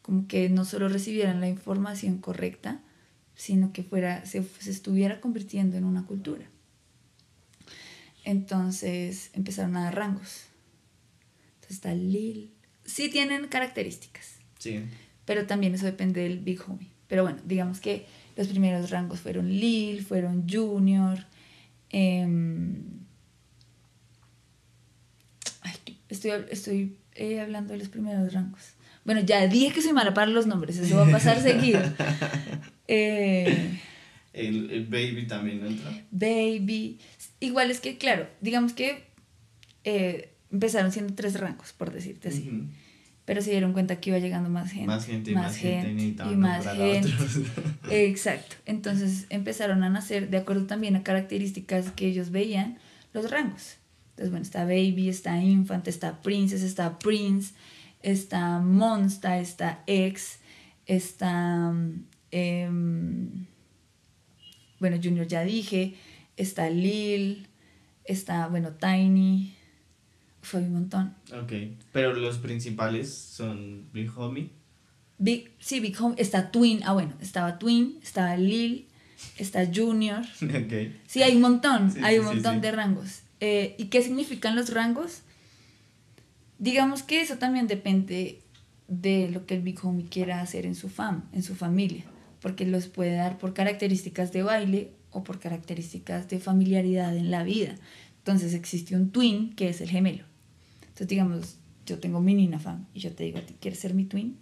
como 0.03 0.27
que 0.27 0.49
no 0.49 0.65
solo 0.65 0.89
recibieran 0.89 1.41
la 1.41 1.49
información 1.49 2.19
correcta, 2.19 2.81
sino 3.37 3.73
que 3.73 3.85
fuera, 3.85 4.27
se, 4.27 4.43
se 4.43 4.73
estuviera 4.73 5.21
convirtiendo 5.21 5.77
en 5.77 5.85
una 5.85 6.05
cultura. 6.07 6.45
Entonces 8.25 9.31
empezaron 9.33 9.77
a 9.77 9.85
dar 9.85 9.95
rangos. 9.95 10.47
Entonces 11.55 11.77
está 11.77 11.95
Lil. 11.95 12.51
Sí 12.85 13.09
tienen 13.09 13.47
características, 13.47 14.39
Sí. 14.59 14.81
pero 15.25 15.47
también 15.47 15.77
eso 15.77 15.87
depende 15.87 16.23
del 16.23 16.41
Big 16.41 16.61
Homie. 16.67 16.91
Pero 17.07 17.23
bueno, 17.23 17.39
digamos 17.45 17.79
que 17.79 18.07
los 18.37 18.49
primeros 18.49 18.91
rangos 18.91 19.21
fueron 19.21 19.49
Lil, 19.49 20.05
fueron 20.05 20.49
Junior. 20.49 21.25
em, 21.91 22.83
ay, 25.63 26.01
estoy 26.09 26.33
estoy 26.51 26.97
eh, 27.17 27.41
hablando 27.41 27.73
de 27.73 27.79
los 27.79 27.89
primeros 27.89 28.33
rangos. 28.33 28.61
Bueno, 29.05 29.21
ya 29.21 29.47
dije 29.47 29.73
que 29.73 29.83
soy 29.83 29.93
mala 29.93 30.15
para 30.15 30.27
los 30.27 30.47
nombres, 30.47 30.79
eso 30.79 30.97
va 30.97 31.07
a 31.07 31.11
pasar 31.11 31.41
seguido. 31.41 31.81
Eh, 32.89 33.81
El, 34.33 34.71
el 34.71 34.87
baby 34.87 35.27
también 35.27 35.65
entra. 35.67 35.91
baby. 36.13 37.01
Igual 37.41 37.73
es 37.73 37.81
que, 37.81 37.99
claro, 37.99 38.29
digamos 38.41 38.75
que 38.75 39.03
eh, 39.83 40.31
empezaron 40.53 40.93
siendo 40.93 41.15
tres 41.15 41.39
rangos, 41.41 41.73
por 41.73 41.93
decirte 41.93 42.29
así. 42.29 42.63
Pero 43.25 43.43
se 43.43 43.51
dieron 43.51 43.73
cuenta 43.73 43.99
que 43.99 44.11
iba 44.11 44.21
llegando 44.21 44.49
más 44.49 44.71
gente. 44.71 44.87
Más 44.87 45.05
gente 45.05 45.33
y 45.33 45.35
más 45.35 45.57
gente, 45.57 45.91
y 45.91 45.95
necesitaban 45.95 46.39
más 46.39 46.65
gente. 46.65 47.11
Exacto. 47.91 48.55
Entonces 48.67 49.27
empezaron 49.31 49.83
a 49.83 49.91
nacer, 49.91 50.31
de 50.31 50.37
acuerdo 50.37 50.67
también 50.67 50.95
a 50.95 51.03
características 51.03 51.91
que 51.91 52.07
ellos 52.07 52.31
veían, 52.31 52.79
los 53.13 53.29
rangos. 53.33 53.79
Entonces, 54.17 54.31
bueno, 54.31 54.45
está 54.45 54.65
Baby, 54.65 55.11
está 55.11 55.39
Infant, 55.43 55.87
está 55.89 56.23
Princess, 56.23 56.63
está 56.63 56.99
Prince, 56.99 57.53
está 58.03 58.61
Monsta, 58.61 59.39
está 59.39 59.83
X, 59.87 60.39
está. 60.87 61.71
em, 62.31 63.45
bueno, 64.81 64.97
Junior 65.03 65.27
ya 65.27 65.43
dije, 65.45 65.95
está 66.39 66.71
Lil, 66.71 67.47
está, 68.05 68.47
bueno, 68.49 68.73
Tiny. 68.73 69.53
Fue 70.41 70.61
un 70.61 70.73
montón. 70.73 71.15
ok. 71.33 71.53
Pero 71.93 72.15
los 72.15 72.39
principales 72.39 73.13
son 73.13 73.85
Big 73.93 74.11
Homie. 74.17 74.49
Big, 75.19 75.51
sí, 75.59 75.81
Big 75.81 76.01
Home, 76.01 76.15
está 76.19 76.51
Twin, 76.51 76.81
ah 76.85 76.93
bueno, 76.93 77.13
estaba 77.21 77.59
Twin, 77.59 77.99
estaba 78.03 78.37
Lil, 78.37 78.87
está 79.37 79.67
Junior. 79.67 80.21
ok. 80.43 80.73
Sí, 81.07 81.23
hay 81.23 81.37
un 81.37 81.43
montón, 81.43 81.91
Sí, 81.91 82.01
hay 82.03 82.19
un 82.19 82.29
sí, 82.29 82.35
montón 82.35 82.55
sí. 82.57 82.61
de 82.61 82.73
rangos. 82.73 83.21
Eh, 83.41 83.75
¿Y 83.79 83.87
qué 83.87 84.03
significan 84.03 84.57
los 84.57 84.73
rangos? 84.73 85.23
Digamos 86.59 87.03
que 87.03 87.21
eso 87.21 87.37
también 87.37 87.67
depende 87.67 88.41
de 88.89 89.29
lo 89.31 89.47
que 89.47 89.55
el 89.55 89.63
Big 89.63 89.85
Homie 89.85 90.07
quiera 90.07 90.41
hacer 90.41 90.65
en 90.65 90.75
su 90.75 90.89
fam, 90.89 91.25
en 91.33 91.43
su 91.43 91.55
familia, 91.55 92.05
porque 92.41 92.67
los 92.67 92.87
puede 92.87 93.17
dar 93.17 93.39
por 93.39 93.53
características 93.53 94.33
de 94.33 94.43
baile 94.43 94.91
o 95.11 95.23
por 95.25 95.39
características 95.39 96.29
de 96.29 96.39
familiaridad 96.39 97.17
en 97.17 97.31
la 97.31 97.43
vida. 97.43 97.75
Entonces 98.19 98.55
existe 98.55 98.97
un 98.97 99.11
twin 99.11 99.55
que 99.55 99.69
es 99.69 99.81
el 99.81 99.91
gemelo. 99.91 100.25
Entonces 100.83 101.09
digamos, 101.09 101.57
yo 101.85 101.99
tengo 101.99 102.21
mi 102.21 102.35
Nina 102.35 102.59
fam 102.59 102.87
y 102.95 103.01
yo 103.01 103.13
te 103.13 103.25
digo 103.25 103.39
a 103.39 103.43
ti, 103.43 103.55
¿quieres 103.61 103.79
ser 103.79 103.95
mi 103.95 104.05
twin? 104.05 104.39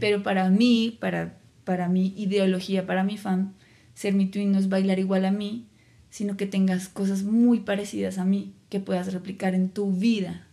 Pero 0.00 0.22
para 0.22 0.48
mí, 0.48 0.96
para, 1.00 1.38
para 1.64 1.88
mi 1.88 2.14
ideología, 2.16 2.86
para 2.86 3.04
mi 3.04 3.18
fan, 3.18 3.54
ser 3.94 4.14
mi 4.14 4.26
twin 4.26 4.52
no 4.52 4.58
es 4.58 4.68
bailar 4.68 4.98
igual 4.98 5.24
a 5.24 5.30
mí, 5.30 5.66
sino 6.10 6.36
que 6.36 6.46
tengas 6.46 6.88
cosas 6.88 7.22
muy 7.22 7.60
parecidas 7.60 8.18
a 8.18 8.24
mí, 8.24 8.52
que 8.70 8.80
puedas 8.80 9.12
replicar 9.12 9.54
en 9.54 9.68
tu 9.68 9.92
vida 9.92 10.46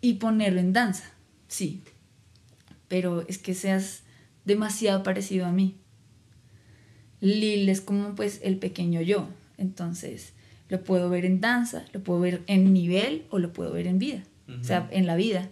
y 0.00 0.14
ponerlo 0.14 0.60
en 0.60 0.72
danza, 0.72 1.10
sí. 1.48 1.82
Pero 2.88 3.24
es 3.28 3.38
que 3.38 3.54
seas 3.54 4.02
demasiado 4.44 5.02
parecido 5.02 5.46
a 5.46 5.52
mí. 5.52 5.76
Lil 7.20 7.68
es 7.68 7.80
como 7.80 8.14
pues 8.14 8.40
el 8.42 8.56
pequeño 8.56 9.00
yo, 9.02 9.28
entonces 9.58 10.32
lo 10.68 10.82
puedo 10.82 11.10
ver 11.10 11.24
en 11.24 11.40
danza, 11.40 11.84
lo 11.92 12.00
puedo 12.00 12.20
ver 12.20 12.42
en 12.46 12.72
nivel 12.72 13.26
o 13.30 13.38
lo 13.38 13.52
puedo 13.52 13.72
ver 13.72 13.86
en 13.86 13.98
vida, 13.98 14.22
o 14.48 14.64
sea, 14.64 14.88
en 14.90 15.06
la 15.06 15.16
vida. 15.16 15.50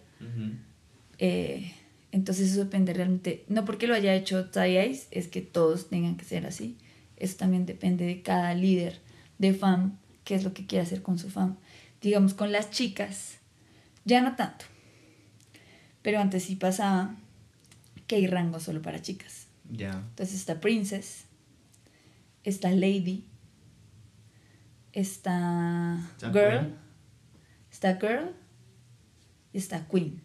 Eh, 1.18 1.72
entonces 2.10 2.52
eso 2.52 2.64
depende 2.64 2.94
realmente, 2.94 3.44
no 3.48 3.64
porque 3.64 3.86
lo 3.86 3.94
haya 3.94 4.14
hecho 4.14 4.38
Ace, 4.54 5.06
es 5.10 5.28
que 5.28 5.42
todos 5.42 5.90
tengan 5.90 6.16
que 6.16 6.24
ser 6.24 6.46
así. 6.46 6.76
Eso 7.18 7.36
también 7.36 7.66
depende 7.66 8.06
de 8.06 8.22
cada 8.22 8.54
líder 8.54 9.00
de 9.38 9.52
fan, 9.54 9.98
qué 10.24 10.34
es 10.34 10.44
lo 10.44 10.52
que 10.54 10.66
quiere 10.66 10.84
hacer 10.84 11.02
con 11.02 11.18
su 11.18 11.30
fan. 11.30 11.58
Digamos, 12.00 12.32
con 12.34 12.52
las 12.52 12.70
chicas, 12.70 13.38
ya 14.04 14.20
no 14.22 14.36
tanto. 14.36 14.64
Pero 16.02 16.20
antes 16.20 16.44
sí 16.44 16.56
pasaba 16.56 17.16
que 18.06 18.16
hay 18.16 18.26
rango 18.26 18.60
solo 18.60 18.80
para 18.82 19.02
chicas. 19.02 19.46
Ya. 19.70 19.92
Entonces 20.10 20.36
está 20.36 20.60
Princess, 20.60 21.24
está 22.44 22.70
Lady, 22.70 23.24
está 24.92 25.98
¿Está 26.16 26.32
Girl, 26.32 26.58
Queen? 26.60 26.74
está 27.70 27.98
Girl 28.00 28.34
y 29.52 29.58
está 29.58 29.86
Queen. 29.88 30.22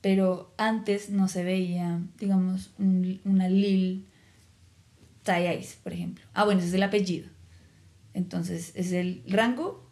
Pero 0.00 0.54
antes 0.56 1.10
no 1.10 1.28
se 1.28 1.42
veía, 1.42 2.00
digamos, 2.18 2.70
un- 2.78 3.20
una 3.24 3.48
Lil 3.48 4.06
Ty 5.28 5.46
Ace, 5.46 5.76
por 5.82 5.92
ejemplo. 5.92 6.24
Ah, 6.34 6.44
bueno, 6.44 6.60
ese 6.60 6.68
es 6.68 6.74
el 6.74 6.82
apellido. 6.82 7.28
Entonces 8.14 8.72
es 8.74 8.92
el 8.92 9.22
rango 9.26 9.90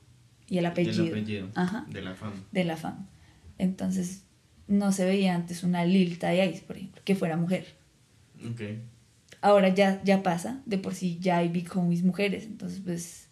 y 0.49 0.59
el 0.59 0.67
apellido. 0.67 1.05
Del 1.05 1.13
apellido. 1.13 1.49
Ajá 1.55 1.87
De 1.91 2.01
la 2.03 2.15
fama. 2.15 2.37
de 2.53 2.65
la 2.65 2.77
fama. 2.77 3.09
Entonces, 3.59 4.25
no 4.69 4.93
se 4.93 5.05
veía 5.05 5.35
antes 5.35 5.63
una 5.63 5.85
Lil 5.85 6.19
Ty 6.19 6.41
Ace, 6.41 6.63
por 6.67 6.77
ejemplo, 6.77 7.03
que 7.05 7.15
fuera 7.15 7.37
mujer. 7.37 7.67
Ok. 8.51 8.61
Ahora 9.43 9.69
ya, 9.69 10.03
ya 10.03 10.23
pasa, 10.23 10.63
de 10.67 10.79
por 10.79 10.95
sí 10.95 11.19
ya 11.21 11.39
hay 11.39 11.49
big 11.49 11.69
homies 11.77 12.03
mujeres, 12.03 12.45
entonces 12.45 12.81
pues 12.85 13.29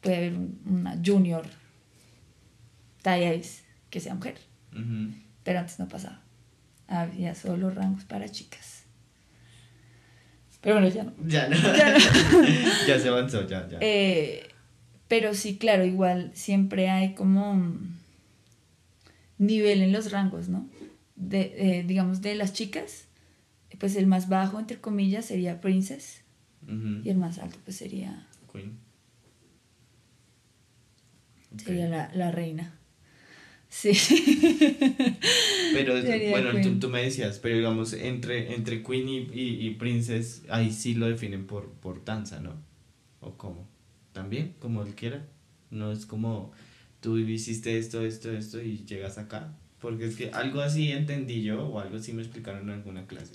puede 0.00 0.16
haber 0.16 0.34
un- 0.34 0.60
una 0.66 1.00
junior 1.04 1.46
Ty 3.02 3.24
Ace 3.24 3.62
que 3.90 4.00
sea 4.00 4.14
mujer, 4.14 4.36
pero 5.44 5.58
antes 5.60 5.78
no 5.78 5.88
pasaba. 5.88 6.20
Había 6.88 7.34
solo 7.34 7.70
rangos 7.70 8.04
para 8.04 8.28
chicas. 8.28 8.73
Pero 10.64 10.80
bueno, 10.80 10.88
ya 10.88 11.04
no. 11.04 11.12
Ya 11.26 11.48
no. 11.48 11.56
Ya 11.76 11.92
no. 11.92 11.98
ya 12.88 12.98
se 12.98 13.08
avanzó, 13.08 13.46
ya, 13.46 13.68
ya. 13.68 13.78
Eh, 13.82 14.48
pero 15.08 15.34
sí, 15.34 15.58
claro, 15.58 15.84
igual 15.84 16.30
siempre 16.34 16.88
hay 16.88 17.14
como 17.14 17.52
un 17.52 17.98
nivel 19.36 19.82
en 19.82 19.92
los 19.92 20.10
rangos, 20.10 20.48
¿no? 20.48 20.68
De, 21.16 21.54
eh, 21.58 21.84
digamos, 21.86 22.22
de 22.22 22.34
las 22.34 22.54
chicas, 22.54 23.08
pues 23.78 23.94
el 23.96 24.06
más 24.06 24.28
bajo, 24.30 24.58
entre 24.58 24.80
comillas, 24.80 25.26
sería 25.26 25.60
Princess 25.60 26.22
y 26.66 27.10
el 27.10 27.18
más 27.18 27.38
alto, 27.38 27.58
pues 27.62 27.76
sería, 27.76 28.26
Queen. 28.50 28.78
Sería 31.58 31.88
la, 31.88 32.10
la 32.14 32.30
reina. 32.32 32.72
Sí. 33.74 33.90
Pero 35.72 36.00
Sería 36.00 36.30
bueno, 36.30 36.52
tú, 36.62 36.78
tú 36.78 36.88
me 36.88 37.02
decías, 37.02 37.40
pero 37.40 37.56
digamos, 37.56 37.92
entre, 37.92 38.54
entre 38.54 38.84
Queen 38.84 39.08
y, 39.08 39.18
y, 39.32 39.66
y 39.66 39.70
Princess, 39.70 40.42
ahí 40.48 40.70
sí 40.70 40.94
lo 40.94 41.08
definen 41.08 41.46
por, 41.46 41.70
por 41.70 42.04
danza, 42.04 42.38
¿no? 42.38 42.52
¿O 43.20 43.32
cómo? 43.32 43.66
¿También? 44.12 44.54
Como 44.60 44.84
él 44.84 44.94
quiera. 44.94 45.26
No 45.72 45.90
es 45.90 46.06
como 46.06 46.52
tú 47.00 47.18
hiciste 47.18 47.76
esto, 47.76 48.04
esto, 48.04 48.30
esto 48.30 48.62
y 48.62 48.84
llegas 48.86 49.18
acá. 49.18 49.52
Porque 49.80 50.06
es 50.06 50.14
que 50.14 50.30
algo 50.30 50.60
así 50.60 50.92
entendí 50.92 51.42
yo 51.42 51.66
o 51.66 51.80
algo 51.80 51.96
así 51.96 52.12
me 52.12 52.22
explicaron 52.22 52.68
en 52.68 52.76
alguna 52.76 53.08
clase. 53.08 53.34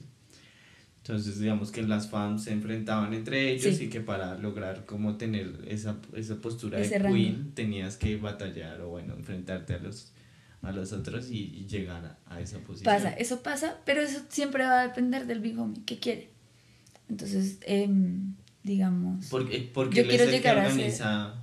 Entonces, 1.03 1.39
digamos 1.39 1.71
que 1.71 1.83
las 1.83 2.09
fans 2.09 2.45
se 2.45 2.53
enfrentaban 2.53 3.13
entre 3.13 3.51
ellos 3.51 3.81
y 3.81 3.89
que 3.89 3.99
para 3.99 4.37
lograr 4.37 4.85
como 4.85 5.17
tener 5.17 5.65
esa, 5.67 5.97
esa 6.15 6.39
postura 6.39 6.79
de 6.79 6.89
queen 6.89 7.51
tenías 7.53 7.97
que 7.97 8.15
batallar 8.15 8.79
o 8.81 8.89
bueno, 8.89 9.15
enfrentarte 9.15 9.73
a 9.73 9.79
los 9.79 10.13
a 10.61 10.71
los 10.71 10.91
otros 10.91 11.29
y, 11.31 11.65
llegar 11.67 12.19
a, 12.25 12.41
esa 12.41 12.59
posición. 12.59 12.93
Pasa, 12.93 13.11
eso 13.11 13.41
pasa, 13.41 13.77
pero 13.85 14.01
eso 14.01 14.21
siempre 14.29 14.63
va 14.63 14.81
a 14.81 14.87
depender 14.87 15.25
del 15.25 15.39
big 15.39 15.57
homie, 15.59 15.81
¿qué 15.85 15.99
quiere? 15.99 16.29
Entonces, 17.09 17.59
em, 17.61 18.35
digamos... 18.63 19.27
Porque, 19.27 19.69
porque 19.73 20.01
él 20.01 20.11
es 20.11 20.21
el 20.21 20.41
que 20.41 20.49
organiza... 20.49 21.41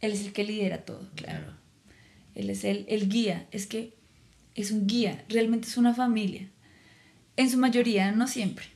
él 0.00 0.12
es 0.12 0.26
el 0.26 0.32
que 0.32 0.44
lidera 0.44 0.84
todo, 0.84 1.08
claro. 1.14 1.54
Él 2.34 2.50
es 2.50 2.64
el, 2.64 2.84
el 2.88 3.08
guía, 3.08 3.46
es 3.50 3.66
que 3.66 3.96
es 4.54 4.70
un 4.70 4.86
guía, 4.86 5.24
realmente 5.28 5.68
es 5.68 5.76
una 5.76 5.94
familia. 5.94 6.50
En 7.36 7.50
su 7.50 7.58
mayoría, 7.58 8.12
no 8.12 8.26
siempre. 8.26 8.66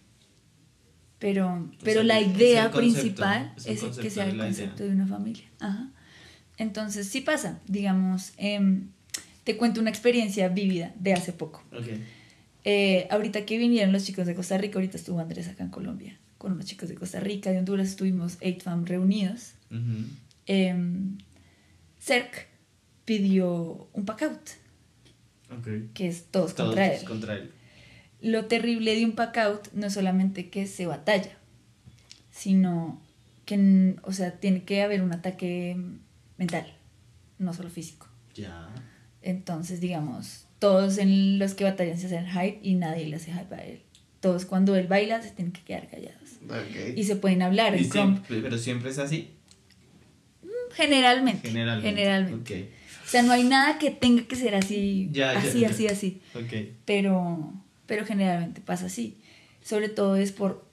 Pero, 1.19 1.71
pero 1.83 2.03
la 2.03 2.21
idea 2.21 2.71
principal 2.71 3.55
es, 3.67 3.83
que 3.99 4.11
sea 4.11 4.27
el 4.27 4.39
concepto 4.39 4.85
de 4.85 4.91
una 4.91 5.07
familia. 5.07 5.45
Ajá. 5.59 5.91
Entonces, 6.57 7.09
sí 7.09 7.21
pasa, 7.21 7.61
digamos, 7.67 8.33
em, 8.37 8.89
te 9.45 9.57
cuento 9.57 9.81
una 9.81 9.91
experiencia 9.91 10.49
vívida 10.49 10.95
de 10.99 11.13
hace 11.13 11.33
poco. 11.33 11.65
Eh, 12.65 13.07
ahorita 13.11 13.47
que 13.47 13.59
vinieron 13.59 13.93
los 13.93 14.05
chicos 14.05 14.27
de 14.27 14.35
Costa 14.35 14.59
Rica, 14.59 14.79
ahorita 14.79 14.97
estuvo 14.97 15.19
Andrés 15.19 15.49
acá 15.49 15.65
en 15.65 15.71
Colombia, 15.71 16.19
con 16.39 16.53
unos 16.53 16.67
chicos 16.67 16.89
de 16.89 16.95
Costa 16.95 17.21
Rica, 17.21 17.51
de 17.51 17.59
Honduras, 17.59 17.89
estuvimos 17.89 18.39
8FAM 18.41 18.85
reunidos. 18.85 19.53
Em, 20.47 21.19
CERC 21.99 22.49
pidió 23.05 23.89
un 23.93 24.05
pack 24.05 24.23
out, 24.23 24.51
que 25.95 26.09
es 26.09 26.27
todos, 26.31 26.55
contra, 26.55 26.93
él. 26.95 27.05
contra 27.05 27.35
él. 27.35 27.51
Lo 28.21 28.45
terrible 28.45 28.95
de 28.95 29.05
un 29.05 29.13
pack 29.13 29.39
out 29.39 29.69
no 29.73 29.87
es 29.87 29.95
solamente 29.95 30.51
que 30.51 30.67
se 30.67 30.87
batalla, 30.87 31.39
sino 32.31 33.01
que, 33.47 33.97
o 34.03 34.13
sea, 34.13 34.33
tiene 34.33 34.65
que 34.65 34.83
haber 34.83 35.03
un 35.03 35.13
ataque 35.13 35.77
mental, 36.37 36.67
no 37.39 37.55
solo 37.55 37.71
físico. 37.71 38.07
Ya. 38.35 38.69
Entonces, 39.23 39.81
digamos, 39.81 40.47
todos 40.59 40.99
en 40.99 41.39
los 41.39 41.55
que 41.55 41.65
batallan 41.65 41.99
se 41.99 42.07
hacen 42.07 42.27
hype 42.27 42.61
y 42.63 42.75
nadie 42.75 43.07
le 43.07 43.17
hace 43.17 43.33
hype 43.33 43.55
a 43.55 43.65
él. 43.65 43.81
Todos 44.21 44.45
cuando 44.45 44.77
él 44.77 44.87
baila 44.87 45.23
se 45.23 45.31
tienen 45.31 45.53
que 45.53 45.63
quedar 45.63 45.89
callados. 45.89 46.21
Y 46.95 47.05
se 47.05 47.17
pueden 47.17 47.43
hablar. 47.43 47.77
pero 48.29 48.59
siempre 48.59 48.91
es 48.91 48.99
así. 48.99 49.31
Mm, 50.43 50.73
generalmente. 50.75 51.49
Generalmente. 51.49 52.71
O 53.05 53.09
sea, 53.09 53.23
no 53.23 53.33
hay 53.33 53.45
nada 53.45 53.79
que 53.79 53.91
tenga 53.91 54.23
que 54.25 54.37
ser 54.37 54.55
así, 54.55 55.11
así, 55.37 55.65
así, 55.65 55.87
así. 55.89 56.21
Pero, 56.85 57.53
pero 57.87 58.05
generalmente 58.05 58.61
pasa 58.61 58.87
así. 58.87 59.19
Sobre 59.63 59.89
todo 59.89 60.17
es 60.17 60.33
por 60.33 60.65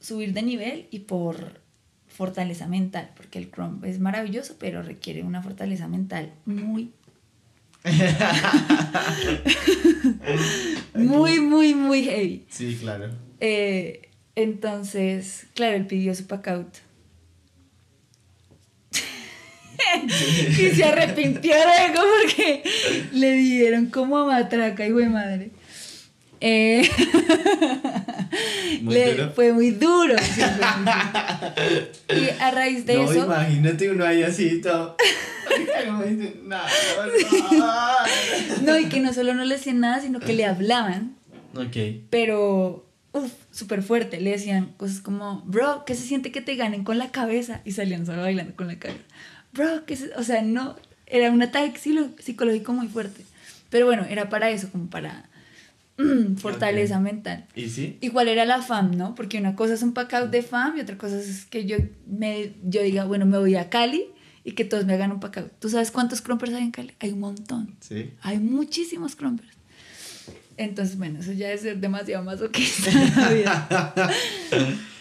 subir 0.00 0.32
de 0.32 0.42
nivel 0.42 0.88
y 0.90 1.00
por 1.00 1.60
fortaleza 2.06 2.66
mental, 2.66 3.10
porque 3.16 3.38
el 3.38 3.50
Chrome 3.50 3.88
es 3.88 3.98
maravilloso, 3.98 4.56
pero 4.58 4.82
requiere 4.82 5.22
una 5.22 5.42
fortaleza 5.42 5.88
mental 5.88 6.32
muy 6.44 6.92
muy, 10.94 11.40
muy, 11.40 11.74
muy 11.74 12.04
heavy. 12.04 12.46
Sí, 12.48 12.78
claro. 12.80 13.10
Eh, 13.40 14.10
entonces, 14.34 15.46
claro, 15.54 15.76
él 15.76 15.86
pidió 15.86 16.14
su 16.14 16.26
pack 16.26 16.48
out. 16.48 16.76
y 20.48 20.74
se 20.74 20.84
arrepintió 20.84 21.54
luego 21.54 22.02
porque 22.22 22.62
le 23.12 23.32
dieron 23.34 23.86
como 23.86 24.18
a 24.18 24.26
matraca 24.26 24.86
y 24.86 24.90
güey 24.90 25.08
madre. 25.08 25.50
Eh, 26.48 26.88
fue 29.34 29.52
muy 29.52 29.72
duro. 29.72 30.14
y 32.08 32.28
a 32.40 32.52
raíz 32.52 32.86
de 32.86 33.02
eso. 33.02 33.24
Imagínate 33.24 33.90
uno 33.90 34.04
ahí 34.04 34.22
así 34.22 34.60
todo. 34.60 34.96
no, 38.62 38.78
y 38.78 38.86
que 38.86 39.00
no 39.00 39.12
solo 39.12 39.34
no 39.34 39.44
le 39.44 39.56
decían 39.56 39.80
nada, 39.80 40.00
sino 40.00 40.20
que 40.20 40.34
le 40.34 40.44
hablaban. 40.44 41.16
Ok. 41.56 41.76
Pero, 42.10 42.86
uff, 43.10 43.32
súper 43.50 43.82
fuerte. 43.82 44.20
Le 44.20 44.30
decían 44.30 44.66
cosas 44.76 45.00
como, 45.00 45.42
bro, 45.46 45.84
¿qué 45.84 45.96
se 45.96 46.06
siente 46.06 46.30
que 46.30 46.42
te 46.42 46.54
ganen 46.54 46.84
con 46.84 46.98
la 46.98 47.10
cabeza? 47.10 47.60
Y 47.64 47.72
salían 47.72 48.06
solo 48.06 48.22
bailando 48.22 48.54
con 48.54 48.68
la 48.68 48.78
cabeza. 48.78 49.02
Bro, 49.52 49.84
que 49.84 49.98
o 50.16 50.22
sea, 50.22 50.42
no, 50.42 50.76
era 51.06 51.32
un 51.32 51.42
ataque 51.42 51.76
psicológico 52.20 52.72
muy 52.72 52.86
fuerte. 52.86 53.24
Pero 53.68 53.86
bueno, 53.86 54.06
era 54.08 54.28
para 54.28 54.50
eso, 54.50 54.70
como 54.70 54.88
para 54.88 55.28
mm, 55.98 56.36
fortaleza 56.36 57.00
mental. 57.00 57.46
¿Y 57.54 57.68
sí? 57.68 57.98
Igual 58.00 58.28
era 58.28 58.44
la 58.44 58.62
fam, 58.62 58.96
¿no? 58.96 59.14
Porque 59.14 59.38
una 59.38 59.54
cosa 59.54 59.74
es 59.74 59.82
un 59.82 59.92
pack 59.92 60.14
out 60.14 60.30
de 60.30 60.42
fam 60.42 60.76
y 60.76 60.80
otra 60.80 60.98
cosa 60.98 61.18
es 61.18 61.46
que 61.46 61.66
yo, 61.66 61.76
me, 62.06 62.52
yo 62.64 62.82
diga, 62.82 63.04
bueno, 63.04 63.26
me 63.26 63.38
voy 63.38 63.56
a 63.56 63.68
Cali 63.70 64.04
y 64.44 64.52
que 64.52 64.64
todos 64.64 64.86
me 64.86 64.94
hagan 64.94 65.12
un 65.12 65.20
pack 65.20 65.52
¿Tú 65.58 65.68
sabes 65.68 65.90
cuántos 65.90 66.22
crumpers 66.22 66.52
hay 66.54 66.62
en 66.62 66.70
Cali? 66.70 66.92
Hay 67.00 67.12
un 67.12 67.20
montón. 67.20 67.76
Sí. 67.80 68.12
Hay 68.22 68.38
muchísimos 68.38 69.16
crumpers. 69.16 69.56
Entonces, 70.56 70.96
bueno, 70.96 71.20
eso 71.20 71.32
ya 71.32 71.52
es 71.52 71.62
demasiado 71.80 72.24
masoquista. 72.24 72.90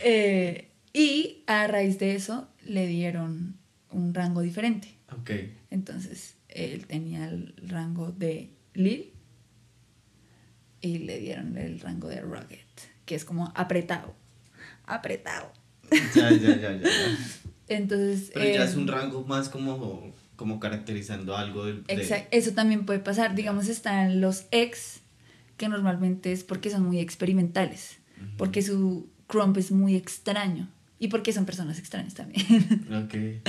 Eh, 0.08 0.70
y 0.94 1.42
a 1.48 1.66
raíz 1.66 1.98
de 1.98 2.14
eso 2.14 2.48
le 2.64 2.86
dieron 2.86 3.56
un 3.90 4.14
rango 4.14 4.42
diferente. 4.42 4.96
Ok. 5.12 5.32
Entonces, 5.72 6.36
él 6.48 6.86
tenía 6.86 7.28
el 7.28 7.56
rango 7.68 8.12
de 8.12 8.52
Lil 8.76 9.15
y 10.86 11.00
le 11.00 11.20
dieron 11.20 11.58
el 11.58 11.80
rango 11.80 12.08
de 12.08 12.22
Rugged, 12.22 12.60
que 13.06 13.16
es 13.16 13.26
como 13.26 13.52
apretado. 13.56 14.14
Apretado. 14.86 15.52
Ya, 16.14 16.32
ya, 16.32 16.56
ya, 16.58 16.78
ya. 16.78 16.90
Entonces. 17.68 18.32
Pero 18.34 18.46
ya 18.46 18.66
es 18.66 18.74
em, 18.74 18.82
un 18.82 18.88
rango 18.88 19.24
más 19.24 19.50
como, 19.50 20.14
como 20.36 20.60
caracterizando 20.60 21.36
algo. 21.36 21.66
De, 21.66 21.82
Exacto, 21.88 22.28
eso 22.32 22.52
también 22.52 22.86
puede 22.86 23.00
pasar. 23.00 23.34
Digamos, 23.34 23.68
están 23.68 24.22
los 24.22 24.46
ex, 24.52 25.00
que 25.58 25.68
normalmente 25.68 26.32
es 26.32 26.44
porque 26.44 26.70
son 26.70 26.84
muy 26.84 27.00
experimentales, 27.00 27.98
porque 28.38 28.62
su 28.62 29.10
crump 29.26 29.58
es 29.58 29.72
muy 29.72 29.96
extraño 29.96 30.70
y 31.00 31.08
porque 31.08 31.34
son 31.34 31.46
personas 31.46 31.80
extrañas 31.80 32.14
también. 32.14 32.46
Okay. 33.06 33.42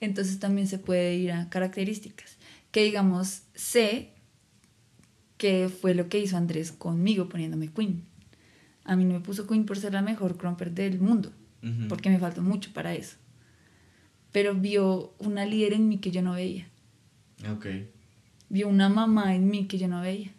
Entonces 0.00 0.38
también 0.38 0.68
se 0.68 0.78
puede 0.78 1.14
ir 1.14 1.32
a 1.32 1.48
características. 1.48 2.36
Que 2.70 2.84
digamos, 2.84 3.44
sé 3.54 4.10
que 5.36 5.68
fue 5.68 5.94
lo 5.94 6.08
que 6.08 6.18
hizo 6.18 6.36
Andrés 6.36 6.72
conmigo 6.72 7.28
poniéndome 7.28 7.68
Queen. 7.68 8.02
A 8.84 8.96
mí 8.96 9.04
no 9.04 9.14
me 9.14 9.20
puso 9.20 9.46
Queen 9.46 9.66
por 9.66 9.78
ser 9.78 9.92
la 9.92 10.02
mejor 10.02 10.36
crumper 10.36 10.72
del 10.72 11.00
mundo, 11.00 11.32
porque 11.88 12.10
me 12.10 12.18
faltó 12.18 12.42
mucho 12.42 12.72
para 12.72 12.94
eso 12.94 13.16
pero 14.36 14.54
vio 14.54 15.14
una 15.18 15.46
líder 15.46 15.72
en 15.72 15.88
mí 15.88 15.96
que 15.96 16.10
yo 16.10 16.20
no 16.20 16.34
veía. 16.34 16.68
Ok. 17.50 17.68
Vio 18.50 18.68
una 18.68 18.90
mamá 18.90 19.34
en 19.34 19.48
mí 19.48 19.66
que 19.66 19.78
yo 19.78 19.88
no 19.88 20.02
veía. 20.02 20.30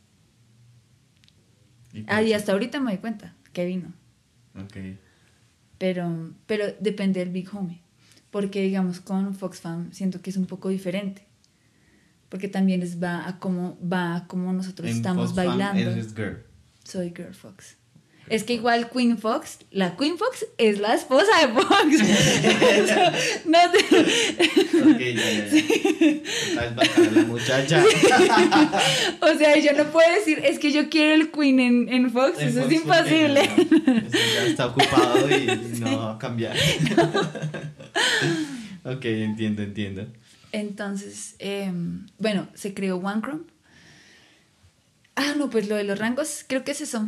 ¿Y, 1.94 2.06
ah, 2.06 2.22
y 2.22 2.34
hasta 2.34 2.52
ahorita 2.52 2.80
me 2.80 2.92
doy 2.92 3.00
cuenta 3.00 3.34
que 3.54 3.66
vino. 3.66 3.92
Ok. 4.54 5.00
Pero, 5.80 6.32
pero 6.46 6.66
depende 6.80 7.22
del 7.22 7.30
Big 7.30 7.50
Homie. 7.56 7.82
Porque, 8.30 8.62
digamos, 8.62 9.00
con 9.00 9.34
Fox 9.34 9.62
Fam 9.62 9.92
siento 9.92 10.22
que 10.22 10.30
es 10.30 10.38
un 10.38 10.46
poco 10.46 10.70
diferente. 10.70 11.26
Porque 12.30 12.48
también 12.48 12.82
es, 12.82 13.02
va 13.02 13.28
a 13.28 13.40
cómo, 13.40 13.78
va 13.82 14.16
a 14.16 14.28
cómo 14.28 14.54
nosotros 14.54 14.90
estamos 14.90 15.34
bailando. 15.34 15.94
girl. 16.16 16.44
Soy 16.84 17.14
Girl 17.16 17.34
Fox. 17.34 17.78
Es 18.30 18.44
que 18.44 18.56
igual 18.56 18.90
Queen 18.90 19.18
Fox, 19.18 19.60
la 19.72 19.96
Queen 19.96 20.18
Fox 20.18 20.46
es 20.58 20.80
la 20.80 20.94
esposa 20.94 21.32
de 21.42 21.48
Fox. 21.54 21.70
no 23.46 23.58
te... 23.72 23.78
Ok, 24.82 25.00
ya, 25.00 25.32
ya, 25.32 25.46
ya. 26.56 26.72
la 27.12 27.24
muchacha. 27.24 27.82
o 29.22 29.34
sea, 29.38 29.58
yo 29.58 29.72
no 29.74 29.86
puedo 29.92 30.14
decir, 30.14 30.42
es 30.44 30.60
que 30.60 30.74
yo 30.74 30.90
quiero 30.90 31.16
el 31.16 31.32
Queen 31.32 31.62
en, 31.62 31.88
en 31.88 32.12
Fox, 32.12 32.42
eso 32.42 32.66
es 32.66 32.74
imposible. 32.74 33.44
Eso 33.44 34.18
ya 34.36 34.46
está 34.46 34.66
ocupado 34.68 35.30
y 35.30 35.46
no 35.80 35.98
va 35.98 36.16
a 36.16 36.18
cambiar. 36.18 36.54
ok, 38.84 39.06
entiendo, 39.06 39.64
entiendo. 39.64 40.06
Entonces, 40.52 41.36
em, 41.40 42.08
bueno, 42.20 42.48
se 42.54 42.74
creó 42.74 42.98
OneChrome. 42.98 43.44
Ah, 45.16 45.34
no, 45.38 45.50
pues 45.50 45.68
lo 45.68 45.76
de 45.76 45.84
los 45.84 45.98
rangos, 45.98 46.46
creo 46.48 46.64
que 46.64 46.72
es 46.72 46.82
eso. 46.82 47.08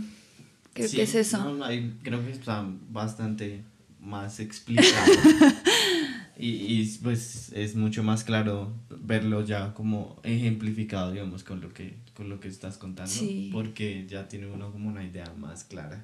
Creo 0.74 0.90
que 0.90 1.04
es 1.04 1.16
eso. 1.16 1.60
creo 2.04 2.26
que 2.26 2.32
está 2.32 2.66
bastante 2.90 3.64
más 4.02 4.40
explicado. 4.40 4.88
y, 6.38 6.50
y, 6.50 7.00
pues 7.04 7.52
es 7.54 7.76
mucho 7.76 8.04
más 8.04 8.24
claro 8.24 8.74
verlo 8.90 9.46
ya 9.46 9.74
como 9.74 10.20
ejemplificado, 10.24 11.12
digamos, 11.12 11.44
con 11.44 11.62
lo 11.62 11.74
que, 11.74 11.96
con 12.16 12.30
lo 12.30 12.40
que 12.40 12.48
estás 12.48 12.78
contando. 12.78 13.14
Porque 13.52 14.06
ya 14.08 14.28
tiene 14.28 14.48
uno 14.48 14.72
como 14.72 14.90
una 14.90 15.04
idea 15.04 15.32
más 15.38 15.64
clara. 15.64 16.04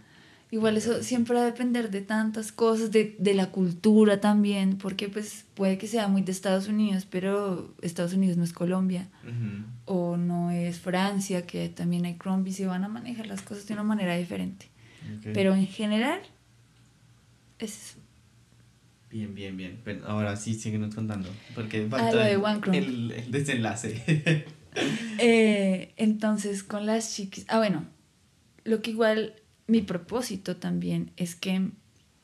Igual 0.52 0.78
eso 0.78 1.02
siempre 1.02 1.36
va 1.36 1.42
a 1.42 1.46
depender 1.46 1.90
de 1.90 2.02
tantas 2.02 2.52
cosas, 2.52 2.92
de, 2.92 3.16
de, 3.18 3.34
la 3.34 3.50
cultura 3.50 4.22
también, 4.22 4.78
porque 4.78 5.10
pues 5.10 5.46
puede 5.56 5.78
que 5.78 5.88
sea 5.88 6.08
muy 6.08 6.22
de 6.22 6.32
Estados 6.32 6.68
Unidos, 6.68 7.08
pero 7.10 7.74
Estados 7.82 8.14
Unidos 8.14 8.38
no 8.38 8.44
es 8.44 8.54
Colombia, 8.54 9.10
o 9.86 10.18
no 10.18 10.52
es 10.52 10.80
Francia, 10.80 11.48
que 11.48 11.68
también 11.70 12.06
hay 12.06 12.16
crumb 12.16 12.48
y 12.48 12.66
van 12.66 12.84
a 12.84 12.88
manejar 12.88 13.26
las 13.26 13.42
cosas 13.42 13.66
de 13.68 13.74
una 13.74 13.84
manera 13.84 14.16
diferente. 14.16 14.68
Pero 15.34 15.56
en 15.56 15.68
general, 15.68 16.20
es 17.60 17.72
eso. 17.72 18.00
Bien, 19.10 19.34
bien, 19.34 19.58
bien. 19.58 19.80
Pero 19.84 20.06
ahora 20.08 20.36
sí, 20.36 20.54
síguenos 20.54 20.94
contando, 20.94 21.30
porque 21.56 21.88
falta 21.90 22.30
el, 22.30 23.12
el, 23.12 23.32
desenlace. 23.32 24.04
eh, 25.20 25.94
entonces, 25.98 26.64
con 26.64 26.86
las 26.86 27.16
chiquis... 27.16 27.46
Ah, 27.48 27.58
bueno, 27.58 27.86
lo 28.64 28.82
que 28.82 28.92
igual 28.92 29.36
mi 29.68 29.82
propósito 29.82 30.58
también 30.58 31.12
es 31.18 31.36
que 31.36 31.72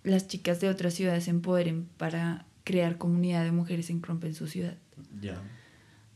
las 0.03 0.27
chicas 0.27 0.61
de 0.61 0.69
otras 0.69 0.93
ciudades 0.93 1.25
se 1.25 1.31
empoderen 1.31 1.87
para 1.97 2.45
crear 2.63 2.97
comunidad 2.97 3.43
de 3.43 3.51
mujeres 3.51 3.89
en 3.89 3.99
Crump 3.99 4.23
en 4.23 4.35
su 4.35 4.47
ciudad. 4.47 4.77
Ya. 5.19 5.41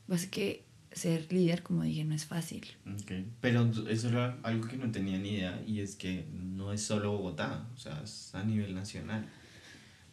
Pues 0.08 0.28
que 0.28 0.64
ser 0.92 1.32
líder, 1.32 1.64
como 1.64 1.84
dije, 1.84 2.06
no 2.06 2.16
es 2.16 2.26
fácil. 2.26 2.66
Okay. 3.04 3.28
Pero 3.42 3.70
eso 3.90 4.10
era 4.10 4.38
algo 4.44 4.68
que 4.68 4.78
no 4.78 4.92
tenía 4.92 5.18
ni 5.18 5.30
idea 5.30 5.62
y 5.66 5.82
es 5.82 5.96
que 5.96 6.28
no 6.32 6.72
es 6.72 6.82
solo 6.82 7.12
Bogotá, 7.12 7.68
o 7.74 7.78
sea, 7.78 8.02
es 8.04 8.34
a 8.34 8.44
nivel 8.44 8.74
nacional. 8.74 9.28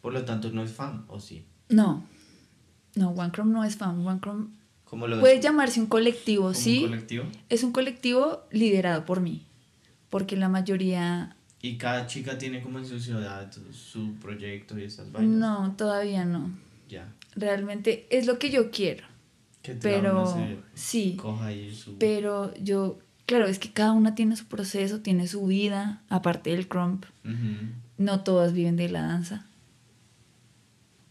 Por 0.01 0.13
lo 0.13 0.25
tanto, 0.25 0.51
no 0.51 0.63
es 0.63 0.71
fan, 0.71 1.05
¿o 1.07 1.19
sí? 1.19 1.45
No, 1.69 2.05
no, 2.95 3.11
One 3.11 3.31
no 3.45 3.63
es 3.63 3.77
fan. 3.77 4.05
One 4.05 4.19
¿Cómo 4.83 5.07
lo 5.07 5.19
puede 5.19 5.41
llamarse 5.41 5.79
un 5.79 5.87
colectivo, 5.87 6.53
¿sí? 6.53 6.83
¿Un 6.83 6.89
colectivo? 6.89 7.25
Es 7.49 7.63
un 7.63 7.71
colectivo 7.71 8.43
liderado 8.51 9.05
por 9.05 9.21
mí 9.21 9.45
porque 10.13 10.37
la 10.37 10.47
mayoría... 10.47 11.35
¿Y 11.59 11.79
cada 11.79 12.05
chica 12.05 12.37
tiene 12.37 12.61
como 12.61 12.77
en 12.77 12.85
su 12.85 12.99
ciudad 12.99 13.51
su 13.71 14.13
proyecto 14.17 14.77
y 14.77 14.83
esas 14.83 15.11
vainas? 15.11 15.39
No, 15.39 15.75
todavía 15.75 16.23
no. 16.23 16.51
Ya. 16.87 17.11
Realmente 17.35 18.05
es 18.11 18.27
lo 18.27 18.37
que 18.37 18.51
yo 18.51 18.69
quiero. 18.69 19.07
Que 19.63 19.73
pero 19.73 20.31
sí. 20.75 21.17
Coja 21.19 21.47
ahí 21.47 21.73
su... 21.73 21.97
Pero 21.97 22.53
yo, 22.61 22.99
claro, 23.25 23.47
es 23.47 23.57
que 23.57 23.71
cada 23.71 23.93
una 23.93 24.13
tiene 24.13 24.35
su 24.35 24.45
proceso, 24.45 24.99
tiene 24.99 25.25
su 25.25 25.47
vida, 25.47 26.03
aparte 26.09 26.51
del 26.51 26.67
crump. 26.67 27.05
No 27.97 28.19
todas 28.19 28.53
viven 28.53 28.75
de 28.75 28.89
la 28.89 29.01
danza. 29.01 29.47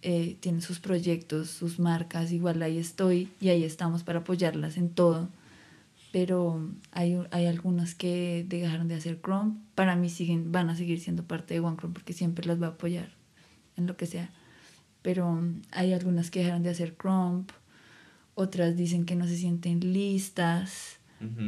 Eh, 0.03 0.37
tienen 0.39 0.62
sus 0.62 0.79
proyectos, 0.79 1.51
sus 1.51 1.81
marcas, 1.81 2.31
igual 2.31 2.62
ahí 2.62 2.79
estoy 2.79 3.33
y 3.41 3.49
ahí 3.49 3.65
estamos 3.65 4.05
para 4.05 4.20
apoyarlas 4.20 4.77
en 4.77 4.91
todo 4.91 5.29
pero 6.12 6.70
hay, 6.93 7.18
hay 7.30 7.47
algunas 7.47 7.94
que 7.94 8.44
dejaron 8.47 8.86
de 8.86 8.94
hacer 8.94 9.20
Chrome. 9.20 9.55
Para 9.74 9.97
mí 9.97 10.10
siguen, 10.10 10.52
van 10.52 10.68
a 10.68 10.76
seguir 10.76 11.01
siendo 11.01 11.24
parte 11.24 11.55
de 11.55 11.60
One 11.60 11.76
Chrome 11.76 11.94
porque 11.94 12.12
siempre 12.12 12.47
las 12.47 12.60
va 12.60 12.66
a 12.66 12.70
apoyar 12.70 13.09
en 13.76 13.86
lo 13.86 13.97
que 13.97 14.06
sea. 14.06 14.30
Pero 15.01 15.32
mm, 15.32 15.62
hay 15.72 15.94
algunas 15.94 16.30
que 16.30 16.40
dejaron 16.40 16.62
de 16.62 16.70
hacer 16.70 16.94
Chrome, 17.01 17.44
otras 18.34 18.76
dicen 18.76 19.06
que 19.06 19.16
no 19.16 19.26
se 19.26 19.36
sienten 19.36 19.93
listas, 19.93 20.98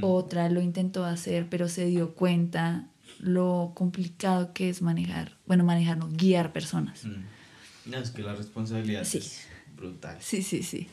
otra 0.02 0.48
lo 0.50 0.60
intentó 0.60 1.04
hacer 1.04 1.48
pero 1.50 1.68
se 1.68 1.86
dio 1.86 2.14
cuenta 2.14 2.86
lo 3.18 3.72
complicado 3.74 4.52
que 4.52 4.68
es 4.68 4.82
manejar, 4.82 5.36
bueno, 5.46 5.64
manejar, 5.64 5.98
no, 5.98 6.08
guiar 6.08 6.52
personas. 6.52 7.04
Mm. 7.04 7.90
No, 7.90 7.98
es 7.98 8.12
que 8.12 8.22
la 8.22 8.34
responsabilidad 8.34 9.02
es 9.02 9.48
brutal. 9.76 10.16
Sí, 10.20 10.42
sí, 10.42 10.62
sí. 10.62 10.88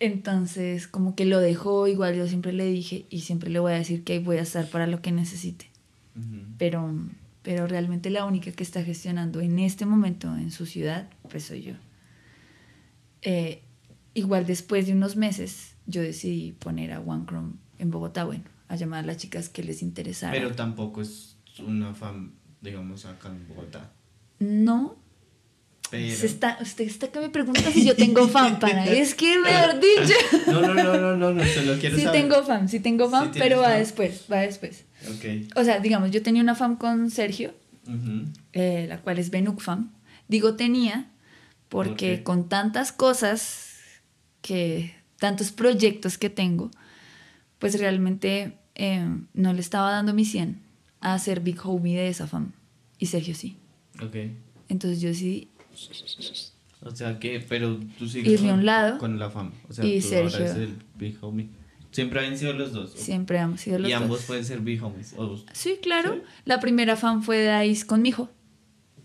Entonces, 0.00 0.86
como 0.86 1.14
que 1.14 1.24
lo 1.24 1.38
dejó, 1.38 1.86
igual 1.86 2.14
yo 2.16 2.26
siempre 2.28 2.52
le 2.52 2.66
dije 2.66 3.06
y 3.10 3.20
siempre 3.20 3.50
le 3.50 3.58
voy 3.58 3.72
a 3.72 3.76
decir 3.76 4.04
que 4.04 4.14
ahí 4.14 4.18
voy 4.18 4.36
a 4.36 4.42
estar 4.42 4.68
para 4.68 4.86
lo 4.86 5.00
que 5.00 5.12
necesite. 5.12 5.66
pero, 6.58 6.94
pero 7.42 7.66
realmente 7.66 8.10
la 8.10 8.24
única 8.24 8.50
que 8.52 8.62
está 8.62 8.82
gestionando 8.82 9.40
en 9.40 9.58
este 9.58 9.86
momento 9.86 10.34
en 10.36 10.50
su 10.50 10.66
ciudad, 10.66 11.08
pues 11.30 11.44
soy 11.44 11.62
yo. 11.62 11.74
Eh, 13.22 13.62
igual 14.14 14.46
después 14.46 14.86
de 14.86 14.92
unos 14.92 15.16
meses, 15.16 15.74
yo 15.86 16.02
decidí 16.02 16.52
poner 16.52 16.92
a 16.92 17.00
One 17.00 17.24
Chrome 17.26 17.52
en 17.78 17.90
Bogotá, 17.90 18.24
bueno, 18.24 18.44
a 18.68 18.76
llamar 18.76 19.04
a 19.04 19.06
las 19.06 19.18
chicas 19.18 19.48
que 19.48 19.62
les 19.62 19.82
interesara. 19.82 20.32
Pero 20.32 20.54
tampoco 20.54 21.02
es 21.02 21.36
una 21.66 21.94
fan, 21.94 22.32
digamos, 22.60 23.04
acá 23.04 23.28
en 23.28 23.46
Bogotá. 23.48 23.92
No, 24.38 24.96
se 26.10 26.26
está, 26.26 26.58
usted 26.60 26.84
está 26.84 27.08
que 27.08 27.20
me 27.20 27.28
pregunta 27.28 27.70
si 27.72 27.84
yo 27.84 27.94
tengo 27.96 28.28
fan 28.28 28.58
para. 28.58 28.84
Es 28.90 29.14
que 29.14 29.38
me 29.38 29.50
dicho. 29.78 30.14
No, 30.46 30.60
no, 30.60 30.74
no, 30.74 30.84
no, 30.84 31.16
no, 31.16 31.32
no, 31.32 31.32
lo 31.32 31.78
quiero 31.78 31.96
sí 31.96 32.06
tengo 32.12 32.42
fan, 32.42 32.68
sí 32.68 32.80
tengo 32.80 33.08
fan, 33.10 33.30
pero 33.32 33.60
va 33.60 33.72
después, 33.72 34.24
va 34.30 34.38
después. 34.38 34.84
Okay. 35.16 35.48
O 35.56 35.64
sea, 35.64 35.80
digamos, 35.80 36.10
yo 36.10 36.22
tenía 36.22 36.42
una 36.42 36.54
fan 36.54 36.76
con 36.76 37.10
Sergio, 37.10 37.54
eh, 38.52 38.86
la 38.88 38.98
cual 38.98 39.18
es 39.18 39.30
Benuk 39.30 39.60
fan. 39.60 39.92
Digo 40.28 40.54
tenía, 40.54 41.10
porque 41.68 42.22
con 42.22 42.48
tantas 42.48 42.92
cosas 42.92 43.74
que, 44.42 44.94
tantos 45.18 45.52
proyectos 45.52 46.18
que 46.18 46.30
tengo, 46.30 46.70
pues 47.58 47.78
realmente 47.78 48.56
eh, 48.74 49.06
no 49.34 49.52
le 49.52 49.60
estaba 49.60 49.90
dando 49.90 50.14
mi 50.14 50.24
100 50.24 50.60
a 51.00 51.18
ser 51.18 51.40
big 51.40 51.58
homie 51.64 51.96
de 51.96 52.08
esa 52.08 52.26
fan. 52.26 52.52
Y 52.98 53.06
Sergio 53.06 53.34
sí. 53.34 53.56
Ok. 54.02 54.16
Entonces 54.68 55.00
yo 55.00 55.12
sí 55.14 55.48
o 56.82 56.94
sea 56.94 57.18
que, 57.18 57.44
pero 57.48 57.78
tú 57.98 58.08
sigues 58.08 58.40
con, 58.40 58.50
un 58.50 58.66
lado, 58.66 58.98
con 58.98 59.18
la 59.18 59.30
fama. 59.30 59.52
O 59.68 59.72
sea, 59.72 59.84
y 59.84 60.00
tú 60.00 60.08
Sergio. 60.08 60.46
ahora 60.46 60.62
el 60.62 60.74
big 60.96 61.18
homie. 61.20 61.48
Siempre 61.90 62.26
han 62.26 62.36
sido 62.36 62.52
los 62.52 62.72
dos. 62.72 62.92
Siempre 62.92 63.38
hemos 63.38 63.60
sido 63.60 63.78
los 63.78 63.84
dos. 63.84 63.90
Y 63.90 63.94
ambos 63.94 64.22
pueden 64.24 64.44
ser 64.44 64.60
big 64.60 64.82
homies. 64.82 65.14
Sí, 65.52 65.78
claro. 65.80 66.20
La 66.44 66.60
primera 66.60 66.96
fan 66.96 67.22
fue 67.22 67.38
de 67.38 67.66
Ice 67.66 67.86
con 67.86 68.02
mi 68.02 68.10
hijo. 68.10 68.28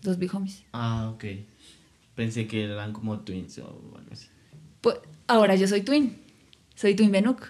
Dos 0.02 0.18
big 0.18 0.34
homies. 0.34 0.64
Ah, 0.72 1.10
ok. 1.14 1.24
Pensé 2.14 2.46
que 2.46 2.64
eran 2.64 2.92
como 2.92 3.20
twins 3.20 3.58
o 3.58 3.66
algo 3.66 3.98
así. 4.10 4.26
Pues 4.82 4.96
ahora 5.26 5.56
yo 5.56 5.66
soy 5.66 5.82
twin. 5.82 6.18
Soy 6.74 6.94
twin 6.94 7.10
Benuk. 7.10 7.48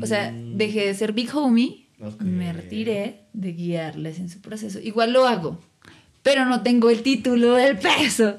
O 0.00 0.06
sea, 0.06 0.30
mm. 0.30 0.56
dejé 0.56 0.86
de 0.86 0.94
ser 0.94 1.12
big 1.12 1.34
homie. 1.34 1.88
Me 2.20 2.52
retiré 2.52 3.24
de 3.32 3.52
guiarles 3.52 4.20
en 4.20 4.28
su 4.28 4.40
proceso. 4.40 4.78
Igual 4.78 5.12
lo 5.12 5.26
hago 5.26 5.58
pero 6.28 6.44
no 6.44 6.62
tengo 6.62 6.90
el 6.90 7.02
título 7.02 7.54
del 7.54 7.78
peso 7.78 8.36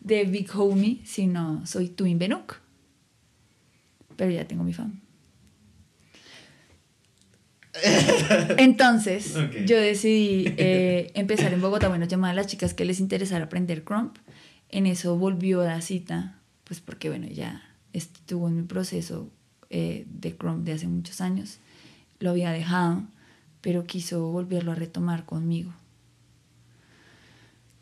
de 0.00 0.24
Big 0.24 0.48
Homie, 0.56 1.02
sino 1.04 1.66
soy 1.66 1.90
Twin 1.90 2.18
Benuk. 2.18 2.56
Pero 4.16 4.30
ya 4.30 4.48
tengo 4.48 4.64
mi 4.64 4.72
fan. 4.72 5.02
Entonces, 8.56 9.34
yo 9.66 9.76
decidí 9.76 10.54
eh, 10.56 11.10
empezar 11.12 11.52
en 11.52 11.60
Bogotá, 11.60 11.88
bueno, 11.88 12.06
llamar 12.06 12.30
a 12.30 12.34
las 12.34 12.46
chicas 12.46 12.72
que 12.72 12.86
les 12.86 13.00
interesara 13.00 13.44
aprender 13.44 13.84
Crump. 13.84 14.16
En 14.70 14.86
eso 14.86 15.18
volvió 15.18 15.62
la 15.62 15.82
cita, 15.82 16.38
pues 16.64 16.80
porque, 16.80 17.10
bueno, 17.10 17.26
ya 17.26 17.62
estuvo 17.92 18.48
en 18.48 18.56
mi 18.56 18.62
proceso 18.62 19.30
eh, 19.68 20.06
de 20.08 20.34
Crump 20.34 20.64
de 20.64 20.72
hace 20.72 20.88
muchos 20.88 21.20
años. 21.20 21.58
Lo 22.18 22.30
había 22.30 22.50
dejado, 22.50 23.02
pero 23.60 23.84
quiso 23.84 24.26
volverlo 24.30 24.72
a 24.72 24.74
retomar 24.74 25.26
conmigo 25.26 25.74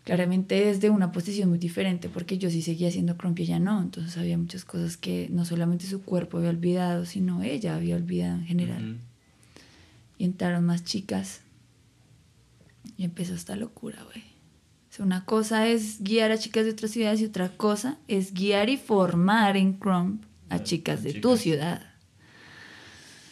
claramente 0.05 0.67
desde 0.67 0.91
una 0.91 1.13
posición 1.13 1.49
muy 1.49 1.59
diferente, 1.59 2.09
porque 2.09 2.37
yo 2.39 2.51
sí 2.51 2.63
seguía 2.63 2.89
haciendo 2.89 3.17
crump 3.17 3.39
y 3.39 3.45
ella 3.45 3.59
no, 3.59 3.83
entonces 3.83 4.17
había 4.19 4.37
muchas 4.37 4.65
cosas 4.65 4.97
que 4.99 5.29
no 5.31 5.45
solamente 5.47 5.87
su 5.87 6.03
cuerpo 6.03 6.39
había 6.39 6.51
olvidado, 6.51 7.07
sino 7.07 7.43
ella 7.43 7.75
había 7.75 7.97
olvidado 7.97 8.37
en 8.37 8.45
general. 8.45 8.99
Y 10.19 10.25
entraron 10.25 10.65
más 10.65 10.85
chicas 10.85 11.41
y 12.99 13.05
empezó 13.05 13.35
esta 13.35 13.57
locura, 13.57 14.03
güey. 14.05 14.23
O 14.91 14.97
sea, 14.97 15.05
una 15.07 15.25
cosa 15.25 15.67
es 15.67 16.03
guiar 16.03 16.31
a 16.31 16.39
chicas 16.39 16.67
de 16.67 16.71
otras 16.71 16.93
ciudades 16.93 17.21
y 17.21 17.25
otra 17.25 17.49
cosa 17.49 17.99
es 18.07 18.33
guiar 18.33 18.69
y 18.69 18.77
formar 18.77 19.57
en 19.57 19.73
crump 19.73 20.23
a 20.51 20.63
chicas 20.63 21.03
de 21.03 21.15
tu 21.15 21.37
ciudad. 21.37 21.83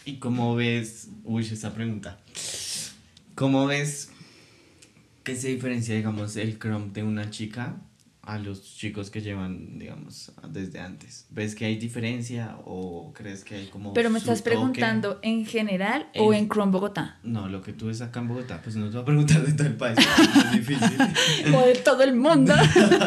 ¿Y 0.05 0.17
cómo 0.17 0.57
ves, 0.57 1.09
uy, 1.23 1.45
esa 1.45 1.73
pregunta, 1.73 2.19
cómo 3.37 3.67
ves 3.67 4.12
¿Qué 5.25 5.37
se 5.37 5.49
diferencia, 5.49 5.95
digamos, 5.95 6.37
el 6.37 6.59
Chrome 6.59 6.91
de 6.93 7.05
una 7.05 7.31
chica 7.31 7.77
a 8.23 8.39
los 8.39 8.77
chicos 8.77 9.09
que 9.09 9.21
llevan, 9.21 9.79
digamos, 9.79 10.33
desde 10.49 10.81
antes? 10.81 11.27
¿Ves 11.31 11.55
que 11.55 11.65
hay 11.65 11.77
diferencia 11.77 12.57
o 12.65 13.13
crees 13.13 13.45
que 13.45 13.55
hay 13.55 13.67
como... 13.69 13.95
Pero 13.95 14.11
me 14.11 14.19
estás 14.19 14.43
preguntando 14.43 15.21
en 15.23 15.47
general 15.47 16.09
o 16.17 16.35
en 16.35 16.49
Chrome 16.49 16.73
Bogotá? 16.73 17.21
No, 17.23 17.49
lo 17.49 17.63
que 17.63 17.73
tú 17.73 17.87
ves 17.87 18.01
acá 18.01 18.19
en 18.19 18.29
Bogotá, 18.29 18.61
pues 18.63 18.75
no 18.75 18.87
te 18.87 18.93
voy 18.95 19.03
a 19.03 19.05
preguntar 19.05 19.47
de 19.47 19.53
todo 19.53 19.67
el 19.69 19.77
país, 19.77 19.99
es 20.47 20.53
difícil. 20.53 20.99
o 21.55 21.67
de 21.67 21.75
todo 21.77 22.03
el 22.03 22.17
mundo. 22.17 22.55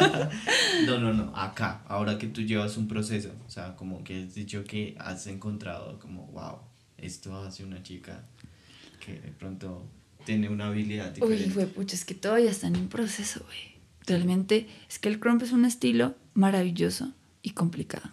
no, 0.88 0.98
no, 0.98 1.14
no, 1.14 1.36
acá, 1.36 1.82
ahora 1.86 2.18
que 2.18 2.28
tú 2.28 2.42
llevas 2.44 2.78
un 2.78 2.88
proceso, 2.88 3.32
o 3.46 3.50
sea, 3.50 3.76
como 3.76 4.06
que 4.06 4.24
has 4.24 4.36
dicho 4.36 4.64
que 4.64 4.96
has 5.00 5.28
encontrado 5.28 6.00
como, 6.00 6.28
wow, 6.28 6.60
esto 6.98 7.36
hace 7.36 7.66
una 7.66 7.84
chica 7.84 8.24
que 9.06 9.20
de 9.20 9.32
pronto 9.32 9.86
tiene 10.26 10.50
una 10.50 10.68
habilidad 10.68 11.12
diferente. 11.12 11.48
Uy, 11.48 11.54
güey, 11.54 11.68
pucha, 11.68 11.96
es 11.96 12.06
que 12.06 12.16
todavía 12.16 12.52
están 12.52 12.76
en 12.76 12.88
proceso, 12.88 13.42
güey. 13.46 13.76
Realmente 14.06 14.68
es 14.90 15.00
que 15.00 15.10
el 15.10 15.20
crump 15.20 15.42
es 15.44 15.52
un 15.52 15.66
estilo 15.66 16.16
maravilloso 16.34 17.14
y 17.42 17.52
complicado. 17.52 18.12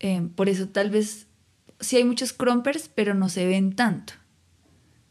Eh, 0.00 0.28
por 0.34 0.48
eso 0.48 0.68
tal 0.68 0.90
vez 0.90 1.26
sí 1.80 1.96
hay 1.96 2.04
muchos 2.04 2.32
crumpers, 2.32 2.88
pero 2.88 3.14
no 3.14 3.28
se 3.28 3.46
ven 3.46 3.74
tanto. 3.74 4.14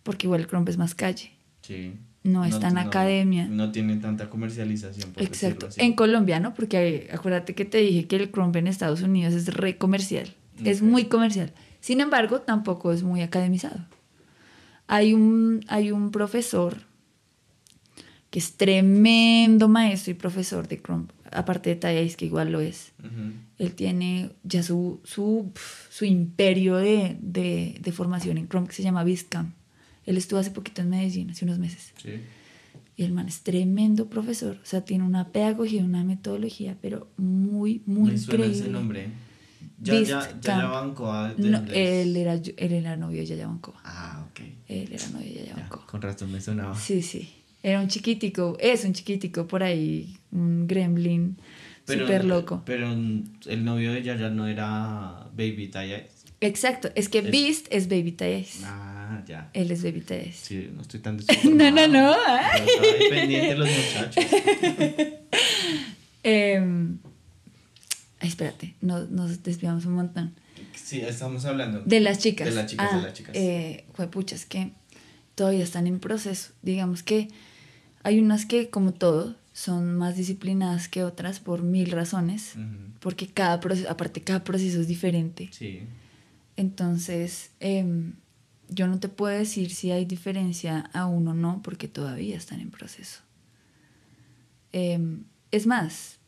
Porque 0.03 0.27
igual 0.27 0.41
el 0.41 0.47
crump 0.47 0.69
es 0.69 0.77
más 0.77 0.95
calle. 0.95 1.31
Sí. 1.61 1.93
No 2.23 2.43
es 2.43 2.59
tan 2.59 2.77
academia. 2.77 3.47
No 3.47 3.71
tiene 3.71 3.95
tanta 3.97 4.29
comercialización. 4.29 5.11
Por 5.11 5.23
Exacto. 5.23 5.69
En 5.77 5.93
Colombia, 5.93 6.39
¿no? 6.39 6.53
Porque 6.53 7.09
acuérdate 7.13 7.55
que 7.55 7.65
te 7.65 7.77
dije 7.77 8.07
que 8.07 8.17
el 8.17 8.29
crump 8.29 8.55
en 8.55 8.67
Estados 8.67 9.01
Unidos 9.01 9.33
es 9.33 9.53
re 9.53 9.77
comercial. 9.77 10.35
Es 10.63 10.81
muy 10.81 11.05
comercial. 11.05 11.53
Sin 11.79 12.01
embargo, 12.01 12.41
tampoco 12.41 12.91
es 12.91 13.03
muy 13.03 13.21
academizado. 13.21 13.79
Hay 14.91 15.13
un, 15.13 15.63
hay 15.67 15.91
un 15.91 16.09
profesor 16.09 16.77
que 18.31 18.39
es 18.39 18.53
tremendo 18.53 19.67
maestro 19.67 20.11
y 20.11 20.15
profesor 20.15 20.67
de 20.67 20.81
crump, 20.81 21.11
aparte 21.31 21.69
de 21.69 21.75
Tallais, 21.75 22.15
que 22.15 22.25
igual 22.25 22.51
lo 22.51 22.59
es. 22.59 22.91
Él 23.59 23.75
tiene 23.75 24.31
ya 24.43 24.63
su, 24.63 24.99
su, 25.03 25.51
su 25.91 26.05
imperio 26.05 26.77
de, 26.77 27.17
de, 27.21 27.77
de, 27.79 27.91
formación 27.91 28.39
en 28.39 28.47
crump 28.47 28.69
que 28.69 28.73
se 28.73 28.81
llama 28.81 29.03
Viscam. 29.03 29.53
Él 30.07 30.17
estuvo 30.17 30.39
hace 30.39 30.49
poquito 30.49 30.81
en 30.81 30.89
Medellín, 30.89 31.29
hace 31.29 31.45
unos 31.45 31.59
meses. 31.59 31.93
Sí. 32.01 32.21
Y 32.97 33.03
el 33.03 33.13
man 33.13 33.27
es 33.27 33.41
tremendo 33.41 34.09
profesor. 34.09 34.57
O 34.63 34.65
sea, 34.65 34.81
tiene 34.85 35.03
una 35.03 35.27
pedagogía, 35.27 35.83
una 35.83 36.03
metodología, 36.03 36.77
pero 36.81 37.09
muy, 37.17 37.83
muy 37.85 38.13
Me 38.13 38.17
suena 38.17 38.45
ese 38.47 38.69
nombre. 38.69 39.09
Ya, 39.81 40.01
ya, 40.01 40.39
ya, 40.41 40.65
Banco. 40.67 41.11
No, 41.37 41.63
él, 41.71 42.15
era, 42.17 42.33
él 42.33 42.73
era 42.73 42.97
novio 42.97 43.21
de 43.21 43.25
Yaya 43.25 43.47
Banco. 43.47 43.73
Ah, 43.83 44.25
ok. 44.29 44.41
Él 44.67 44.89
era 44.91 45.07
novio 45.09 45.27
de 45.27 45.33
Yaya 45.35 45.55
Banco. 45.55 45.85
Con 45.87 46.01
razón 46.01 46.31
me 46.31 46.41
sonaba. 46.41 46.75
Sí, 46.75 47.01
sí. 47.01 47.33
Era 47.63 47.81
un 47.81 47.87
chiquitico, 47.87 48.57
es 48.59 48.85
un 48.85 48.93
chiquitico 48.93 49.47
por 49.47 49.63
ahí, 49.63 50.17
un 50.31 50.67
gremlin 50.67 51.37
súper 51.85 52.23
loco. 52.23 52.61
Pero 52.65 52.89
el 52.91 53.65
novio 53.65 53.93
de 53.93 54.03
Yaya 54.03 54.29
no 54.29 54.47
era 54.47 55.27
Baby 55.33 55.67
Tayais. 55.69 56.19
Exacto, 56.41 56.89
es 56.95 57.09
que 57.09 57.21
Beast 57.21 57.67
es 57.69 57.89
Baby 57.89 58.13
Tayais. 58.13 58.61
Ah, 58.63 59.21
ya. 59.27 59.49
Él 59.53 59.71
es 59.71 59.83
Baby 59.83 60.01
Tayais. 60.01 60.35
Sí, 60.35 60.69
no 60.73 60.81
estoy 60.81 61.01
tan 61.01 61.17
No, 61.43 61.71
no, 61.71 61.87
no. 61.87 62.15
pendiente 63.09 63.47
de 63.47 63.55
los 63.57 63.67
muchachos. 63.69 64.25
eh, 66.23 66.61
Ay, 68.19 68.29
espérate, 68.29 68.75
nos, 68.81 69.09
nos 69.09 69.43
desviamos 69.43 69.85
un 69.85 69.93
montón. 69.93 70.33
Sí, 70.75 71.01
estamos 71.01 71.45
hablando. 71.45 71.81
De 71.81 71.99
las 71.99 72.19
chicas. 72.19 72.47
De 72.47 72.53
las 72.53 72.65
chicas, 72.67 72.95
de 72.95 73.01
las 73.01 73.13
chicas. 73.13 73.35
Eh, 73.35 73.85
pucha, 74.11 74.35
que 74.47 74.73
todavía 75.35 75.63
están 75.63 75.87
en 75.87 75.99
proceso. 75.99 76.51
Digamos 76.61 77.03
que 77.03 77.29
hay 78.03 78.19
unas 78.19 78.45
que, 78.45 78.69
como 78.69 78.93
todo, 78.93 79.35
son 79.53 79.95
más 79.95 80.17
disciplinadas 80.17 80.87
que 80.87 81.03
otras 81.03 81.39
por 81.39 81.63
mil 81.63 81.91
razones, 81.91 82.53
porque 82.99 83.27
cada 83.27 83.59
proceso, 83.59 83.89
aparte 83.89 84.21
cada 84.21 84.43
proceso 84.43 84.79
es 84.81 84.87
diferente. 84.87 85.49
Sí. 85.51 85.81
Entonces, 86.55 87.51
em, 87.59 88.13
yo 88.69 88.87
no 88.87 88.99
te 88.99 89.09
puedo 89.09 89.37
decir 89.37 89.71
si 89.71 89.91
hay 89.91 90.05
diferencia 90.05 90.89
aún 90.93 91.27
o 91.27 91.33
no, 91.33 91.61
porque 91.63 91.87
todavía 91.87 92.37
están 92.37 92.59
en 92.59 92.71
proceso. 92.71 93.21
Em, 94.71 95.23
es 95.51 95.67
más, 95.67 96.18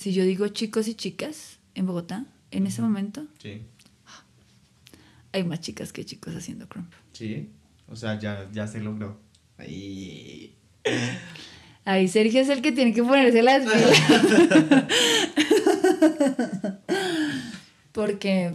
si 0.00 0.14
yo 0.14 0.24
digo 0.24 0.48
chicos 0.48 0.88
y 0.88 0.94
chicas 0.94 1.58
en 1.74 1.84
Bogotá, 1.84 2.24
en 2.50 2.66
ese 2.66 2.80
momento, 2.80 3.26
sí. 3.38 3.60
hay 5.30 5.44
más 5.44 5.60
chicas 5.60 5.92
que 5.92 6.06
chicos 6.06 6.34
haciendo 6.34 6.66
crump. 6.70 6.90
Sí, 7.12 7.50
o 7.86 7.94
sea, 7.94 8.18
ya, 8.18 8.48
ya 8.50 8.66
se 8.66 8.80
logró. 8.80 9.20
Ahí. 9.58 10.56
Ahí 11.84 12.08
Sergio 12.08 12.40
es 12.40 12.48
el 12.48 12.62
que 12.62 12.72
tiene 12.72 12.94
que 12.94 13.02
ponerse 13.02 13.42
las 13.42 13.62
pilas. 13.62 14.86
Porque 17.92 18.54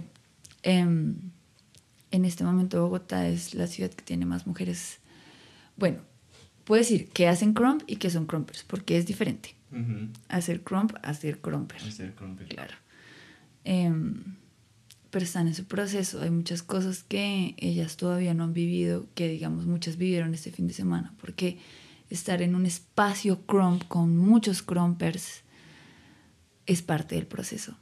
em, 0.64 1.16
en 2.10 2.26
este 2.26 2.44
momento 2.44 2.82
Bogotá 2.82 3.28
es 3.28 3.54
la 3.54 3.68
ciudad 3.68 3.92
que 3.92 4.04
tiene 4.04 4.26
más 4.26 4.48
mujeres. 4.48 4.98
Bueno, 5.78 6.00
puedo 6.64 6.80
decir 6.80 7.08
que 7.10 7.28
hacen 7.28 7.54
crump 7.54 7.84
y 7.86 7.98
que 7.98 8.10
son 8.10 8.26
crumpers, 8.26 8.64
porque 8.64 8.98
es 8.98 9.06
diferente. 9.06 9.54
Hacer 10.30 10.64
crump, 10.64 10.94
hacer 11.04 11.42
crumper. 11.42 11.82
Hacer 11.82 12.14
crumper. 12.16 12.48
Claro. 12.48 12.76
Em, 13.64 14.38
pero 15.10 15.26
están 15.26 15.48
en 15.48 15.56
su 15.56 15.66
proceso. 15.66 16.22
Hay 16.22 16.30
muchas 16.30 16.64
cosas 16.64 17.04
que 17.04 17.56
ellas 17.58 17.98
todavía 17.98 18.34
no 18.34 18.46
han 18.46 18.54
vivido, 18.54 19.08
que 19.16 19.28
digamos 19.28 19.66
muchas 19.66 19.98
vivieron 19.98 20.34
este 20.34 20.52
fin 20.52 20.68
de 20.68 20.74
semana, 20.74 21.14
porque 21.20 21.58
estar 22.10 22.42
en 22.42 22.56
un 22.56 22.66
espacio 22.66 23.46
crump 23.46 23.84
con 23.88 24.18
muchos 24.18 24.62
crumpers 24.62 25.44
es 26.66 26.82
parte 26.82 27.16
del 27.16 27.28
proceso. 27.28 27.78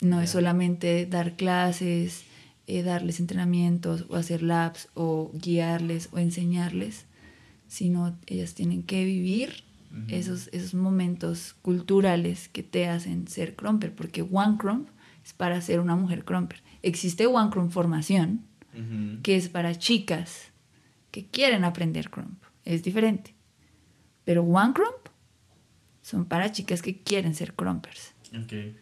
No 0.00 0.20
es 0.20 0.30
solamente 0.30 1.06
dar 1.06 1.36
clases, 1.36 2.24
eh, 2.66 2.82
darles 2.82 3.20
entrenamientos 3.20 4.06
o 4.08 4.16
hacer 4.16 4.42
labs 4.42 4.88
o 4.94 5.32
guiarles 5.34 6.08
o 6.12 6.18
enseñarles, 6.18 7.06
sino 7.66 8.16
ellas 8.26 8.54
tienen 8.54 8.82
que 8.82 9.04
vivir 9.04 9.67
esos, 10.08 10.48
esos 10.52 10.74
momentos 10.74 11.54
culturales 11.62 12.48
que 12.48 12.62
te 12.62 12.88
hacen 12.88 13.26
ser 13.28 13.56
crumper, 13.56 13.94
porque 13.94 14.22
One 14.22 14.56
Crump 14.58 14.88
es 15.24 15.32
para 15.32 15.60
ser 15.60 15.80
una 15.80 15.96
mujer 15.96 16.24
crumper. 16.24 16.62
Existe 16.82 17.26
One 17.26 17.50
Crump 17.50 17.72
Formación, 17.72 18.44
que 19.22 19.36
es 19.36 19.48
para 19.48 19.76
chicas 19.76 20.52
que 21.10 21.26
quieren 21.26 21.64
aprender 21.64 22.10
crump. 22.10 22.42
Es 22.64 22.82
diferente. 22.82 23.34
Pero 24.24 24.42
One 24.42 24.72
Crump 24.72 25.08
son 26.02 26.26
para 26.26 26.52
chicas 26.52 26.80
que 26.82 27.00
quieren 27.02 27.34
ser 27.34 27.54
crumpers. 27.54 28.14
Okay. 28.44 28.76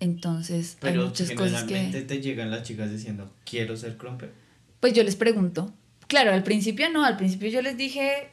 Entonces, 0.00 0.78
hay 0.80 0.98
muchas 0.98 1.30
cosas 1.32 1.64
que. 1.64 2.04
te 2.06 2.20
llegan 2.20 2.50
las 2.50 2.64
chicas 2.64 2.90
diciendo, 2.90 3.32
quiero 3.44 3.76
ser 3.76 3.96
crumper? 3.96 4.32
Pues 4.80 4.94
yo 4.94 5.04
les 5.04 5.16
pregunto. 5.16 5.72
Claro, 6.08 6.32
al 6.32 6.42
principio 6.42 6.90
no, 6.90 7.04
al 7.04 7.16
principio 7.16 7.48
yo 7.48 7.62
les 7.62 7.76
dije, 7.76 8.31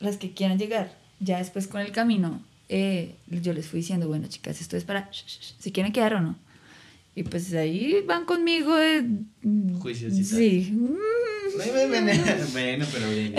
las 0.00 0.16
que 0.16 0.32
quieran 0.32 0.58
llegar. 0.58 0.92
Ya 1.20 1.38
después 1.38 1.66
con 1.66 1.80
el 1.80 1.92
camino, 1.92 2.42
eh, 2.68 3.14
yo 3.26 3.52
les 3.52 3.66
fui 3.66 3.80
diciendo, 3.80 4.08
bueno, 4.08 4.28
chicas, 4.28 4.60
esto 4.60 4.76
es 4.76 4.84
para 4.84 5.10
si 5.12 5.72
quieren 5.72 5.92
quedar 5.92 6.14
o 6.14 6.20
no. 6.20 6.36
Y 7.14 7.24
pues 7.24 7.52
ahí 7.54 8.04
van 8.06 8.24
conmigo. 8.26 8.76
de 8.76 9.04
Juicios 9.80 10.14
Sí. 10.14 10.72
bueno, 12.52 12.86
pero 12.92 13.10
bien. 13.10 13.34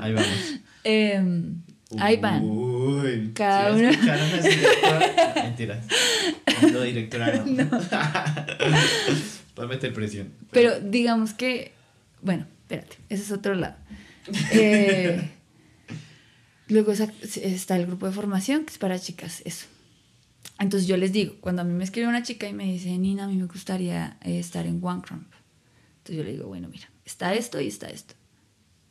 Ahí 0.00 0.12
vamos. 0.12 0.54
Em, 0.86 1.62
ahí 1.98 2.18
van. 2.18 2.44
Uy, 2.44 3.32
Cada 3.34 3.72
uno. 3.72 3.88
Mentiras. 5.36 5.86
No, 6.70 6.82
directora 6.82 7.42
no. 7.46 7.80
no. 9.56 9.66
meter 9.66 9.94
presión. 9.94 10.28
Pero 10.52 10.78
digamos 10.78 11.32
que, 11.32 11.72
bueno, 12.20 12.46
espérate, 12.62 12.98
ese 13.08 13.22
es 13.22 13.32
otro 13.32 13.54
lado. 13.54 13.76
Eh, 14.52 15.30
luego 16.68 16.92
está 16.92 17.76
el 17.76 17.86
grupo 17.86 18.06
de 18.06 18.12
formación, 18.12 18.64
que 18.64 18.72
es 18.72 18.78
para 18.78 18.98
chicas, 18.98 19.42
eso. 19.44 19.66
Entonces 20.58 20.86
yo 20.86 20.96
les 20.96 21.12
digo, 21.12 21.34
cuando 21.40 21.62
a 21.62 21.64
mí 21.64 21.72
me 21.72 21.84
escribe 21.84 22.08
una 22.08 22.22
chica 22.22 22.48
y 22.48 22.52
me 22.52 22.64
dice, 22.64 22.96
Nina, 22.96 23.24
a 23.24 23.28
mí 23.28 23.36
me 23.36 23.46
gustaría 23.46 24.18
eh, 24.22 24.38
estar 24.38 24.66
en 24.66 24.80
One 24.82 25.02
Crump. 25.02 25.32
Entonces 25.98 26.16
yo 26.16 26.24
le 26.24 26.32
digo, 26.32 26.46
bueno, 26.46 26.68
mira, 26.68 26.88
está 27.04 27.34
esto 27.34 27.60
y 27.60 27.68
está 27.68 27.88
esto. 27.88 28.14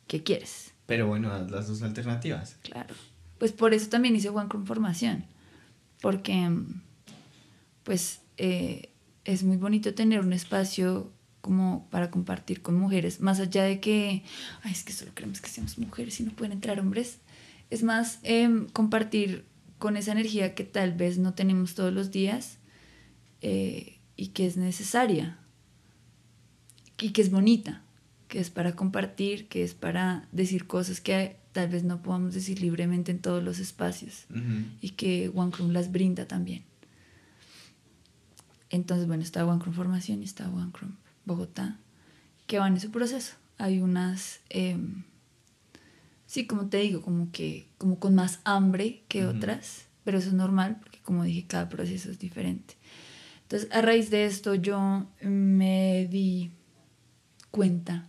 ¿Qué 0.06 0.22
quieres? 0.22 0.72
Pero 0.86 1.06
bueno, 1.06 1.36
las 1.48 1.68
dos 1.68 1.82
alternativas. 1.82 2.56
Claro. 2.62 2.94
Pues 3.38 3.52
por 3.52 3.72
eso 3.72 3.88
también 3.88 4.14
hice 4.14 4.28
One 4.28 4.48
Crump 4.48 4.66
Formación. 4.66 5.24
Porque, 6.00 6.50
pues, 7.82 8.20
eh, 8.36 8.90
es 9.24 9.42
muy 9.42 9.56
bonito 9.56 9.94
tener 9.94 10.20
un 10.20 10.32
espacio 10.32 11.10
como 11.40 11.88
para 11.90 12.10
compartir 12.10 12.62
con 12.62 12.74
mujeres, 12.74 13.20
más 13.20 13.38
allá 13.38 13.64
de 13.64 13.78
que, 13.78 14.22
ay, 14.62 14.72
es 14.72 14.82
que 14.82 14.94
solo 14.94 15.12
queremos 15.14 15.42
que 15.42 15.50
seamos 15.50 15.76
mujeres 15.78 16.18
y 16.20 16.22
no 16.22 16.32
pueden 16.32 16.52
entrar 16.52 16.80
hombres, 16.80 17.18
es 17.74 17.82
más 17.82 18.20
em, 18.22 18.68
compartir 18.68 19.44
con 19.78 19.96
esa 19.96 20.12
energía 20.12 20.54
que 20.54 20.64
tal 20.64 20.92
vez 20.92 21.18
no 21.18 21.34
tenemos 21.34 21.74
todos 21.74 21.92
los 21.92 22.10
días 22.10 22.58
eh, 23.42 23.98
y 24.16 24.28
que 24.28 24.46
es 24.46 24.56
necesaria 24.56 25.38
y 26.98 27.10
que 27.10 27.20
es 27.20 27.30
bonita, 27.30 27.82
que 28.28 28.38
es 28.38 28.50
para 28.50 28.76
compartir, 28.76 29.48
que 29.48 29.64
es 29.64 29.74
para 29.74 30.28
decir 30.30 30.66
cosas 30.66 31.00
que 31.00 31.36
tal 31.52 31.68
vez 31.68 31.82
no 31.82 32.00
podamos 32.00 32.32
decir 32.32 32.60
libremente 32.60 33.10
en 33.10 33.18
todos 33.18 33.42
los 33.42 33.58
espacios 33.58 34.26
y 34.80 34.90
que 34.90 35.30
One 35.34 35.52
las 35.72 35.90
brinda 35.90 36.26
también. 36.26 36.64
Entonces, 38.70 39.06
bueno, 39.06 39.22
está 39.22 39.44
One 39.44 39.60
Formación 39.72 40.22
y 40.22 40.24
está 40.24 40.48
One 40.48 40.70
Bogotá, 41.24 41.78
que 42.46 42.58
van 42.58 42.74
en 42.74 42.80
su 42.80 42.90
proceso. 42.90 43.34
Hay 43.58 43.80
unas, 43.80 44.40
em, 44.48 45.04
sí, 46.34 46.48
como 46.48 46.66
te 46.66 46.78
digo, 46.78 47.00
como 47.00 47.30
que 47.30 47.68
como 47.78 48.00
con 48.00 48.16
más 48.16 48.40
hambre 48.42 49.04
que 49.06 49.24
otras, 49.24 49.86
pero 50.02 50.18
eso 50.18 50.30
es 50.30 50.34
normal, 50.34 50.78
porque 50.80 50.98
como 50.98 51.22
dije, 51.22 51.44
cada 51.46 51.68
proceso 51.68 52.10
es 52.10 52.18
diferente. 52.18 52.74
Entonces, 53.42 53.70
a 53.70 53.80
raíz 53.82 54.10
de 54.10 54.24
esto, 54.24 54.56
yo 54.56 55.06
me 55.22 56.08
di 56.10 56.50
cuenta 57.52 58.08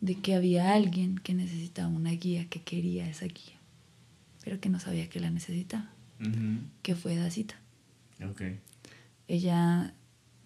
de 0.00 0.14
que 0.14 0.34
había 0.34 0.72
alguien 0.72 1.18
que 1.18 1.34
necesitaba 1.34 1.88
una 1.88 2.12
guía, 2.12 2.48
que 2.48 2.62
quería 2.62 3.06
esa 3.06 3.26
guía, 3.26 3.58
pero 4.42 4.58
que 4.58 4.70
no 4.70 4.80
sabía 4.80 5.10
que 5.10 5.20
la 5.20 5.30
necesitaba, 5.30 5.90
que 6.80 6.94
fue 6.94 7.14
Dacita. 7.14 7.56
Okay. 8.30 8.58
Ella 9.26 9.92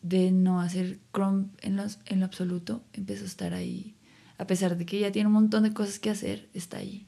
de 0.03 0.33
no 0.33 0.61
hacer 0.61 0.99
crump 1.13 1.57
en, 1.61 1.77
los, 1.77 2.01
en 2.07 2.19
lo 2.19 2.27
absoluto, 2.27 2.83
empezó 2.93 3.23
a 3.23 3.29
estar 3.29 3.55
ahí 3.55 3.95
A 4.39 4.47
pesar 4.47 4.77
de 4.77 4.87
que 4.87 4.99
ella 4.99 5.13
tiene 5.13 5.29
un 5.29 5.35
montón 5.35 5.63
de 5.63 5.73
cosas 5.73 5.99
que 5.99 6.11
hacer, 6.11 6.49
está 6.55 6.79
ahí. 6.79 7.07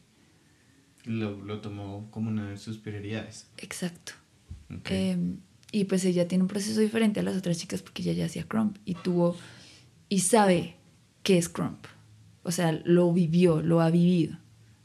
Lo, 1.05 1.37
lo 1.43 1.61
tomó 1.61 2.09
como 2.11 2.31
una 2.31 2.49
de 2.51 2.57
sus 2.57 2.79
prioridades. 2.79 3.47
Exacto. 3.59 4.13
Ok. 4.75 4.91
Eh, 4.91 5.37
y 5.73 5.85
pues 5.85 6.05
ella 6.05 6.29
tiene 6.29 6.43
un 6.43 6.49
proceso 6.49 6.81
diferente 6.81 7.21
a 7.21 7.23
las 7.23 7.37
otras 7.37 7.59
chicas 7.59 7.83
porque 7.83 8.03
ella 8.03 8.13
ya 8.13 8.27
hacía 8.27 8.45
crump 8.47 8.79
y 8.85 8.95
tuvo 8.95 9.37
y 10.09 10.21
sabe 10.21 10.77
qué 11.25 11.37
es 11.37 11.49
crump. 11.49 11.87
O 12.45 12.53
sea, 12.53 12.73
lo 12.85 13.13
vivió, 13.13 13.61
lo 13.61 13.81
ha 13.81 13.91
vivido. 13.91 14.39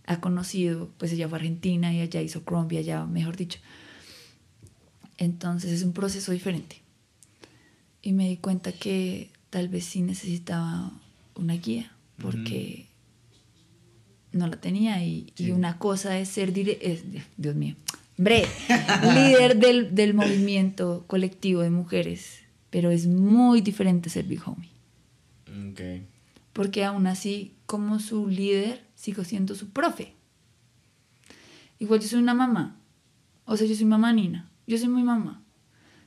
Ha 0.07 0.19
conocido, 0.19 0.89
pues 0.97 1.13
ella 1.13 1.29
fue 1.29 1.37
a 1.37 1.41
Argentina 1.41 1.93
y 1.93 2.01
allá 2.01 2.21
hizo 2.21 2.43
crump 2.43 2.71
y 2.71 2.77
allá, 2.77 3.05
mejor 3.05 3.37
dicho. 3.37 3.59
Entonces 5.17 5.71
es 5.71 5.83
un 5.83 5.93
proceso 5.93 6.31
diferente. 6.31 6.81
Y 8.01 8.13
me 8.13 8.27
di 8.27 8.37
cuenta 8.37 8.71
que 8.71 9.29
tal 9.51 9.67
vez 9.67 9.85
sí 9.85 10.01
necesitaba 10.01 10.91
una 11.35 11.53
guía 11.53 11.91
porque 12.21 12.87
no 14.31 14.47
la 14.47 14.59
tenía 14.61 15.03
y, 15.03 15.33
una 15.51 15.77
cosa 15.79 16.19
es 16.19 16.29
ser 16.29 16.57
es- 16.57 17.03
Dios 17.37 17.55
mío, 17.55 17.75
hombre, 18.17 18.45
líder 19.15 19.57
del, 19.57 19.95
del 19.95 20.13
movimiento 20.13 21.03
colectivo 21.07 21.61
de 21.61 21.69
mujeres, 21.69 22.39
pero 22.69 22.91
es 22.91 23.07
muy 23.07 23.61
diferente 23.61 24.09
ser 24.09 24.25
big 24.25 24.41
homie, 24.47 24.69
Ok. 25.71 26.03
porque 26.53 26.83
aún 26.85 27.07
así 27.07 27.53
como 27.65 27.99
su 27.99 28.27
líder 28.27 28.83
sigo 28.95 29.23
siendo 29.23 29.55
su 29.55 29.69
profe. 29.69 30.13
Igual 31.79 32.01
yo 32.01 32.07
soy 32.07 32.19
una 32.19 32.33
mamá, 32.33 32.75
o 33.45 33.55
sea, 33.57 33.65
yo 33.67 33.75
soy 33.75 33.85
mamá 33.85 34.11
Nina, 34.13 34.49
yo 34.67 34.77
soy 34.77 34.89
muy 34.89 35.03
mamá. 35.03 35.41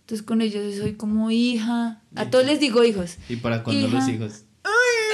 Entonces 0.01 0.27
con 0.27 0.43
ellos 0.43 0.75
soy 0.77 0.95
como 0.95 1.31
hija, 1.31 2.03
a 2.15 2.29
todos 2.29 2.45
les 2.45 2.61
digo 2.61 2.85
hijos. 2.85 3.17
¿Y 3.29 3.37
para 3.37 3.63
cuándo 3.63 3.89
los 3.89 4.09
hijos? 4.09 4.45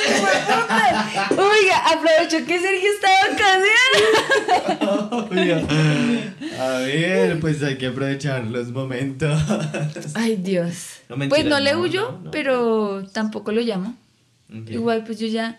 Oiga, 1.31 1.79
aprovecho 1.93 2.45
que 2.47 2.59
Sergio 2.61 2.91
vacacionando. 3.31 5.17
Obvio. 5.27 5.57
A 6.61 6.79
ver, 6.81 7.41
pues 7.41 7.63
hay 7.63 7.77
que 7.79 7.87
aprovechar 7.87 8.45
los 8.47 8.71
momentos. 8.71 9.41
Ay, 10.15 10.37
Dios. 10.37 11.01
No, 11.09 11.17
pues 11.29 11.45
no 11.45 11.61
le 11.61 11.77
huyo, 11.77 12.21
no, 12.23 12.31
pero 12.31 13.07
tampoco 13.13 13.53
lo 13.53 13.61
llamo. 13.61 13.95
Igual, 14.49 15.05
pues 15.05 15.19
yo 15.19 15.27
ya 15.27 15.59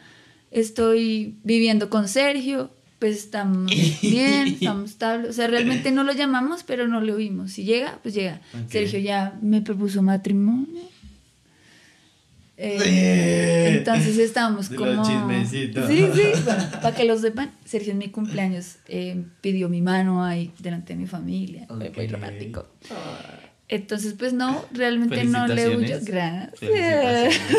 estoy 0.52 1.36
viviendo 1.44 1.90
con 1.90 2.08
Sergio, 2.08 2.72
pues 2.98 3.18
estamos 3.18 3.72
bien, 4.02 4.48
estamos 4.60 4.92
estables. 4.92 5.30
O 5.30 5.34
sea, 5.34 5.48
realmente 5.48 5.92
no 5.92 6.04
lo 6.04 6.14
llamamos, 6.14 6.64
pero 6.64 6.88
no 6.88 7.02
lo 7.02 7.16
oímos. 7.16 7.52
Si 7.54 7.64
llega, 7.64 8.00
pues 8.02 8.14
llega. 8.14 8.42
Sergio 8.68 9.00
ya 9.00 9.38
me 9.42 9.62
propuso 9.62 10.02
matrimonio. 10.02 10.82
Eh, 12.62 13.70
Sí. 13.72 13.78
entonces 13.78 14.18
estamos 14.18 14.70
De 14.70 14.76
como. 14.76 14.92
los 14.92 15.08
chismecitos. 15.08 15.88
Sí, 15.88 16.06
sí. 16.14 16.22
Bueno, 16.44 16.64
para 16.82 16.94
que 16.94 17.06
lo 17.06 17.18
sepan, 17.18 17.52
Sergio 17.64 17.94
en 17.94 18.00
mi 18.00 18.10
cumpleaños 18.10 18.80
eh, 18.90 19.24
pidió 19.40 19.70
mi 19.70 19.82
mano 19.82 20.26
ahí 20.26 20.52
delante 20.60 20.92
de 20.94 21.00
mi 21.00 21.08
familia. 21.08 21.66
Fue 21.68 21.90
muy 21.96 22.08
romántico. 22.08 22.68
Entonces, 23.70 24.14
pues 24.18 24.34
no, 24.34 24.66
realmente 24.74 25.24
no 25.24 25.48
le 25.48 25.78
huyo. 25.78 25.98
Gracias. 26.04 27.40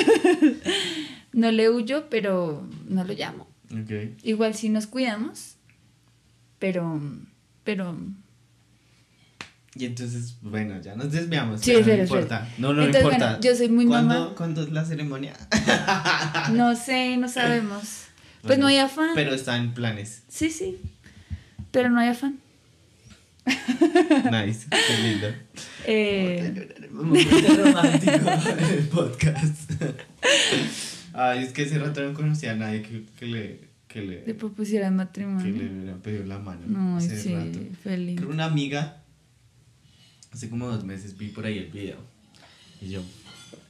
No 1.32 1.52
le 1.52 1.70
huyo, 1.70 2.08
pero 2.10 2.66
no 2.88 3.04
lo 3.04 3.12
llamo. 3.14 3.46
Ok. 3.72 4.18
Igual 4.24 4.54
sí 4.54 4.68
nos 4.68 4.88
cuidamos, 4.88 5.54
pero, 6.58 7.00
pero... 7.62 7.96
Y 9.74 9.84
entonces, 9.84 10.36
bueno, 10.42 10.80
ya 10.82 10.96
nos 10.96 11.12
desviamos. 11.12 11.60
Sí, 11.60 11.70
espera, 11.72 11.96
no 11.98 12.02
importa. 12.02 12.48
No, 12.58 12.72
no 12.72 12.82
Entonces, 12.82 13.02
importa. 13.04 13.26
bueno, 13.26 13.40
yo 13.40 13.54
soy 13.56 13.68
muy 13.68 13.86
¿Cuándo, 13.86 14.14
mamá. 14.14 14.34
¿Cuándo 14.36 14.62
es 14.62 14.72
la 14.72 14.84
ceremonia? 14.84 15.34
No 16.52 16.74
sé, 16.74 17.16
no 17.16 17.28
sabemos. 17.28 17.82
Pues 18.42 18.48
Bueno, 18.48 18.62
no 18.62 18.66
hay 18.68 18.78
afán. 18.78 19.10
Pero 19.14 19.32
está 19.34 19.56
en 19.56 19.72
planes. 19.72 20.22
Sí, 20.28 20.50
sí, 20.50 20.78
pero 21.70 21.88
no 21.90 22.00
hay 22.00 22.08
afán. 22.08 22.38
Nice. 23.46 24.66
Qué 24.70 25.02
lindo. 25.02 25.26
Eh, 25.86 26.88
Muy 26.90 27.22
romántico 27.24 28.12
el 28.70 28.88
podcast. 28.88 29.70
Ay, 31.12 31.44
es 31.44 31.52
que 31.52 31.62
hace 31.62 31.78
rato 31.78 32.02
no 32.02 32.12
conocía 32.14 32.52
a 32.52 32.54
nadie 32.56 32.82
que, 32.82 33.04
que 33.18 33.26
le, 33.26 33.60
que 33.88 34.02
le, 34.02 34.26
le 34.26 34.34
propusieran 34.34 34.92
que 34.92 34.96
matrimonio. 34.96 35.52
le 35.52 35.70
hubiera 35.72 35.96
pedido 35.98 36.24
la 36.26 36.38
mano. 36.38 36.60
No, 36.66 37.00
sí, 37.00 37.34
rato. 37.34 37.58
feliz. 37.82 38.16
Creo 38.18 38.30
una 38.30 38.44
amiga, 38.44 38.99
hace 40.32 40.48
como 40.48 40.68
dos 40.68 40.84
meses 40.84 41.16
vi 41.16 41.28
por 41.28 41.44
ahí 41.46 41.58
el 41.58 41.70
video. 41.70 41.96
Y 42.80 42.88
yo, 42.90 43.02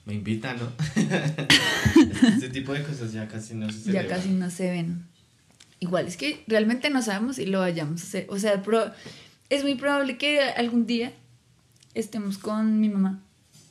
me 0.07 0.15
invitan, 0.15 0.59
¿no? 0.59 0.73
este 2.28 2.49
tipo 2.51 2.73
de 2.73 2.82
cosas 2.82 3.12
ya 3.12 3.27
casi 3.28 3.55
no 3.55 3.70
se 3.70 3.78
Ya 3.78 3.85
celebran. 3.85 4.09
casi 4.09 4.28
no 4.31 4.51
se 4.51 4.70
ven. 4.70 5.07
Igual, 5.81 6.07
es 6.07 6.16
que 6.16 6.45
realmente 6.47 6.91
no 6.91 7.03
sabemos 7.03 7.37
si 7.37 7.47
lo 7.47 7.61
vayamos 7.61 8.03
a 8.03 8.05
hacer. 8.05 8.27
O 8.28 8.39
sea, 8.39 8.62
pro- 8.62 8.93
es 9.49 9.62
muy 9.62 9.74
probable 9.77 10.19
que 10.19 10.41
algún 10.43 10.87
día 10.87 11.12
estemos 11.95 12.39
con 12.39 12.81
mi 12.81 12.89
mamá 12.89 13.23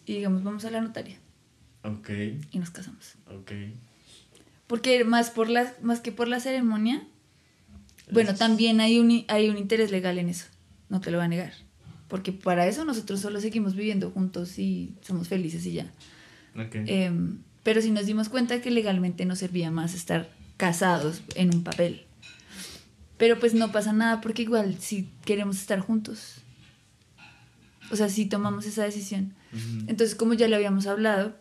y 0.06 0.14
digamos, 0.16 0.44
vamos 0.44 0.66
a 0.66 0.72
la 0.72 0.82
notaria 0.82 1.18
Ok, 1.84 2.10
y 2.52 2.60
nos 2.60 2.70
casamos. 2.72 3.14
ok. 3.28 3.52
Porque 4.68 5.04
más, 5.04 5.30
por 5.30 5.50
la, 5.50 5.74
más 5.82 6.00
que 6.02 6.12
por 6.12 6.28
la 6.28 6.40
ceremonia, 6.40 7.08
bueno, 8.12 8.36
también 8.36 8.82
hay 8.82 9.00
un, 9.00 9.24
hay 9.28 9.50
un 9.50 9.58
interés 9.58 9.90
legal 9.92 10.18
en 10.18 10.30
eso, 10.30 10.46
no 10.90 11.00
te 11.00 11.12
lo 11.12 11.18
voy 11.18 11.26
a 11.26 11.30
negar. 11.30 11.54
Porque 12.10 12.34
para 12.34 12.68
eso 12.68 12.84
nosotros 12.84 13.22
solo 13.22 13.40
seguimos 13.40 13.76
viviendo 13.76 14.12
juntos 14.12 14.60
y 14.60 14.96
somos 15.02 15.30
felices 15.30 15.66
y 15.66 15.74
ya. 15.74 15.92
Em, 16.56 17.38
pero 17.64 17.82
sí 17.82 17.92
nos 17.92 18.06
dimos 18.06 18.28
cuenta 18.28 18.62
que 18.62 18.72
legalmente 18.72 19.26
no 19.26 19.36
servía 19.36 19.72
más 19.72 19.94
estar 19.94 20.30
casados 20.58 21.22
en 21.36 21.54
un 21.54 21.64
papel. 21.64 22.06
Pero 23.18 23.40
pues 23.40 23.54
no 23.54 23.72
pasa 23.72 23.94
nada 23.94 24.22
porque 24.22 24.42
igual 24.42 24.78
si 24.80 25.08
queremos 25.24 25.58
estar 25.58 25.80
juntos. 25.80 26.42
O 27.92 27.96
sea, 27.96 28.10
si 28.10 28.26
tomamos 28.26 28.66
esa 28.66 28.84
decisión. 28.84 29.36
Entonces, 29.88 30.16
como 30.16 30.34
ya 30.34 30.48
le 30.48 30.56
habíamos 30.56 30.88
hablado, 30.88 31.36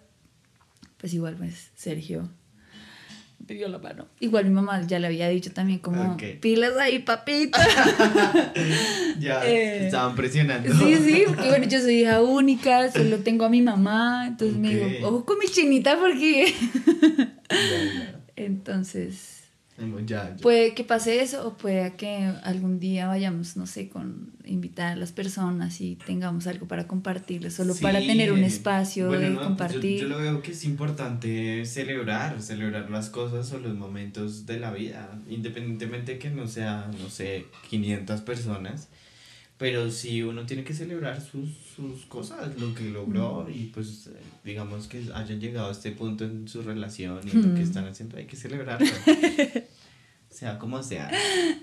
pues 0.98 1.14
igual 1.14 1.34
pues 1.36 1.70
Sergio 1.76 2.30
pidió 3.48 3.66
la 3.68 3.78
mano. 3.78 4.06
Igual 4.20 4.44
mi 4.44 4.50
mamá 4.52 4.86
ya 4.86 5.00
le 5.00 5.08
había 5.08 5.28
dicho 5.28 5.50
también 5.52 5.80
como 5.80 6.16
pilas 6.40 6.76
ahí, 6.76 7.00
papita. 7.00 7.58
ya 9.18 9.44
eh, 9.44 9.86
estaban 9.86 10.14
presionando. 10.14 10.72
Sí, 10.72 10.94
sí, 10.96 11.24
porque 11.26 11.48
bueno, 11.48 11.66
yo 11.66 11.80
soy 11.80 12.02
hija 12.02 12.20
única, 12.22 12.92
solo 12.92 13.18
tengo 13.18 13.44
a 13.44 13.48
mi 13.48 13.62
mamá, 13.62 14.26
entonces 14.28 14.56
me 14.56 14.68
Ok. 14.68 14.74
dijo, 14.92 15.08
ojo 15.08 15.24
con 15.24 15.38
mi 15.38 15.46
chinita 15.46 15.98
porque... 15.98 16.54
Ya, 17.50 18.20
Ya, 20.06 20.34
ya. 20.34 20.36
puede 20.42 20.74
que 20.74 20.82
pase 20.82 21.20
eso 21.20 21.46
o 21.46 21.56
puede 21.56 21.94
que 21.94 22.32
algún 22.42 22.80
día 22.80 23.06
vayamos, 23.06 23.56
no 23.56 23.66
sé, 23.66 23.88
con 23.88 24.32
invitar 24.44 24.94
a 24.94 24.96
las 24.96 25.12
personas 25.12 25.80
y 25.80 25.94
tengamos 25.94 26.48
algo 26.48 26.66
para 26.66 26.88
compartirles, 26.88 27.54
solo 27.54 27.74
para 27.76 28.00
tener 28.00 28.32
un 28.32 28.42
espacio 28.42 29.06
Bueno, 29.06 29.22
de 29.22 29.30
no, 29.30 29.36
pues 29.36 29.46
compartir. 29.46 30.00
Yo, 30.00 30.02
yo 30.02 30.08
lo 30.08 30.18
veo 30.18 30.42
que 30.42 30.52
es 30.52 30.64
importante 30.64 31.64
celebrar, 31.64 32.42
celebrar 32.42 32.90
las 32.90 33.08
cosas 33.08 33.52
o 33.52 33.58
los 33.58 33.76
momentos 33.76 34.46
de 34.46 34.58
la 34.58 34.72
vida, 34.72 35.16
independientemente 35.28 36.18
que 36.18 36.30
no 36.30 36.48
sea, 36.48 36.90
no 37.00 37.08
sé, 37.08 37.46
500 37.70 38.20
personas, 38.22 38.88
pero 39.58 39.90
sí 39.90 40.22
uno 40.22 40.46
tiene 40.46 40.64
que 40.64 40.72
celebrar 40.72 41.20
sus, 41.20 41.50
sus 41.76 42.06
cosas, 42.06 42.58
lo 42.60 42.74
que 42.74 42.84
logró 42.84 43.44
Mm. 43.48 43.52
y 43.52 43.64
pues 43.74 44.08
digamos 44.44 44.86
que 44.88 45.02
hayan 45.14 45.40
llegado 45.40 45.68
a 45.68 45.72
este 45.72 45.90
punto 45.92 46.24
en 46.24 46.48
su 46.48 46.62
relación 46.62 47.20
y 47.24 47.32
lo 47.36 47.42
que 47.54 47.60
Mm. 47.60 47.62
están 47.62 47.86
haciendo, 47.88 48.16
hay 48.16 48.26
que 48.26 48.36
celebrarlo. 48.36 48.86
sea 50.30 50.58
como 50.58 50.82
sea. 50.82 51.10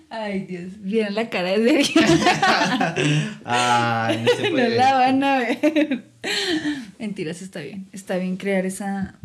Ay, 0.10 0.42
Dios, 0.42 0.74
vieron 0.82 1.16
la 1.16 1.30
cara 1.30 1.58
de 1.58 1.70
Sergio. 1.86 2.02
Ay, 3.46 4.24
no 4.26 4.32
se 4.36 4.44
no 4.44 4.50
puede. 4.52 4.76
la 4.76 4.94
van 4.98 5.24
a 5.24 5.38
ver. 5.40 6.04
Mentiras, 7.00 7.42
está 7.42 7.62
bien. 7.62 7.88
Está 7.94 8.18
bien 8.18 8.36
crear 8.38 8.66
esa, 8.66 9.16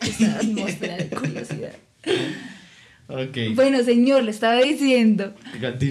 esa 0.00 0.36
atmósfera 0.38 0.96
de 0.98 1.08
curiosidad. 1.08 1.72
Ok, 3.08 3.54
Bueno, 3.54 3.82
señor, 3.82 4.22
le 4.24 4.30
estaba 4.30 4.60
diciendo 4.60 5.34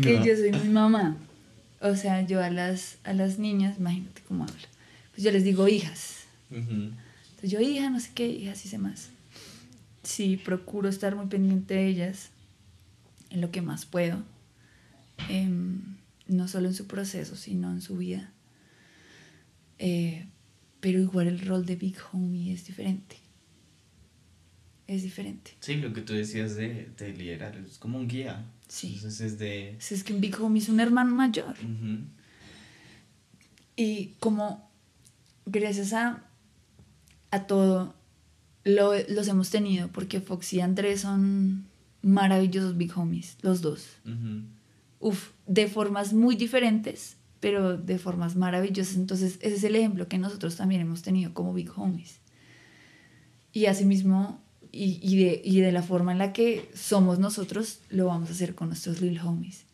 que 0.01 0.21
yo 0.25 0.35
soy 0.35 0.51
mi 0.51 0.69
mamá. 0.69 1.17
O 1.83 1.97
sea, 1.97 2.25
yo 2.25 2.41
a 2.41 2.49
las, 2.49 2.97
a 3.03 3.11
las 3.11 3.39
niñas, 3.39 3.77
imagínate 3.77 4.21
cómo 4.25 4.45
habla. 4.45 4.67
Pues 5.11 5.21
yo 5.21 5.31
les 5.31 5.43
digo 5.43 5.67
hijas. 5.67 6.21
Entonces 6.49 7.51
yo, 7.51 7.59
hija, 7.59 7.89
no 7.89 7.99
sé 7.99 8.11
qué, 8.15 8.25
hijas 8.25 8.65
y 8.65 8.69
sé 8.69 8.77
más. 8.77 9.09
Sí, 10.01 10.37
procuro 10.37 10.87
estar 10.87 11.13
muy 11.17 11.25
pendiente 11.25 11.73
de 11.73 11.87
ellas 11.87 12.29
en 13.31 13.41
lo 13.41 13.51
que 13.51 13.61
más 13.61 13.85
puedo. 13.85 14.23
Em, 15.27 15.97
no 16.25 16.47
solo 16.47 16.69
en 16.69 16.73
su 16.73 16.87
proceso, 16.87 17.35
sino 17.35 17.69
en 17.69 17.81
su 17.81 17.97
vida. 17.97 18.31
Eh, 19.77 20.25
pero 20.79 20.99
igual 20.99 21.27
el 21.27 21.41
rol 21.41 21.65
de 21.65 21.75
Big 21.75 21.97
Homie 22.13 22.53
es 22.53 22.65
diferente. 22.65 23.17
Es 24.87 25.03
diferente. 25.03 25.51
Sí, 25.61 25.75
lo 25.75 25.93
que 25.93 26.01
tú 26.01 26.13
decías 26.13 26.55
de, 26.55 26.89
de 26.97 27.13
liderar, 27.13 27.55
es 27.57 27.77
como 27.77 27.97
un 27.97 28.07
guía. 28.07 28.43
Sí. 28.67 28.95
Entonces 28.95 29.21
es 29.33 29.39
de... 29.39 29.77
Es 29.79 30.03
que 30.03 30.13
un 30.13 30.19
Big 30.21 30.35
Homie 30.41 30.61
es 30.61 30.69
un 30.69 30.79
hermano 30.79 31.15
mayor. 31.15 31.55
Y 33.75 34.07
como 34.19 34.69
gracias 35.45 35.93
a, 35.93 36.23
a 37.31 37.47
todo 37.47 37.95
lo- 38.63 38.93
los 39.09 39.27
hemos 39.27 39.49
tenido 39.49 39.87
porque 39.89 40.21
Fox 40.21 40.53
y 40.53 40.61
Andrés 40.61 41.01
son 41.01 41.65
maravillosos 42.01 42.77
big 42.77 42.91
homies, 42.97 43.37
los 43.41 43.61
dos. 43.61 43.87
Uf, 44.99 45.29
de 45.47 45.67
formas 45.67 46.13
muy 46.13 46.35
diferentes, 46.35 47.15
pero 47.39 47.77
de 47.77 47.97
formas 47.97 48.35
maravillosas. 48.35 48.95
Entonces, 48.95 49.37
ese 49.41 49.55
es 49.55 49.63
el 49.63 49.75
ejemplo 49.75 50.07
que 50.07 50.17
nosotros 50.17 50.55
también 50.57 50.81
hemos 50.81 51.01
tenido 51.01 51.33
como 51.33 51.53
big 51.53 51.71
homies. 51.77 52.17
Y 53.53 53.65
asimismo, 53.67 54.42
y, 54.73 54.99
y, 55.03 55.23
de, 55.23 55.41
y 55.45 55.61
de 55.61 55.71
la 55.71 55.83
forma 55.83 56.11
en 56.11 56.17
la 56.17 56.33
que 56.33 56.69
somos 56.73 57.19
nosotros, 57.19 57.79
lo 57.89 58.07
vamos 58.07 58.29
a 58.29 58.33
hacer 58.33 58.55
con 58.55 58.69
nuestros 58.69 59.01
little 59.01 59.21
homies. 59.21 59.65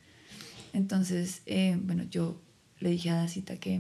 Entonces, 0.73 1.41
eh, 1.45 1.79
bueno, 1.81 2.03
yo 2.03 2.39
le 2.79 2.89
dije 2.89 3.09
a 3.09 3.15
Dacita 3.15 3.55
que 3.55 3.79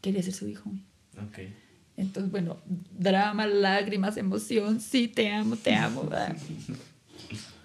quería 0.00 0.22
ser 0.22 0.32
su 0.32 0.46
homie. 0.46 0.82
Ok. 1.28 1.40
Entonces, 1.98 2.32
bueno, 2.32 2.56
drama, 2.98 3.46
lágrimas, 3.46 4.16
emoción, 4.16 4.80
sí, 4.80 5.08
te 5.08 5.30
amo, 5.30 5.56
te 5.56 5.74
amo. 5.74 6.08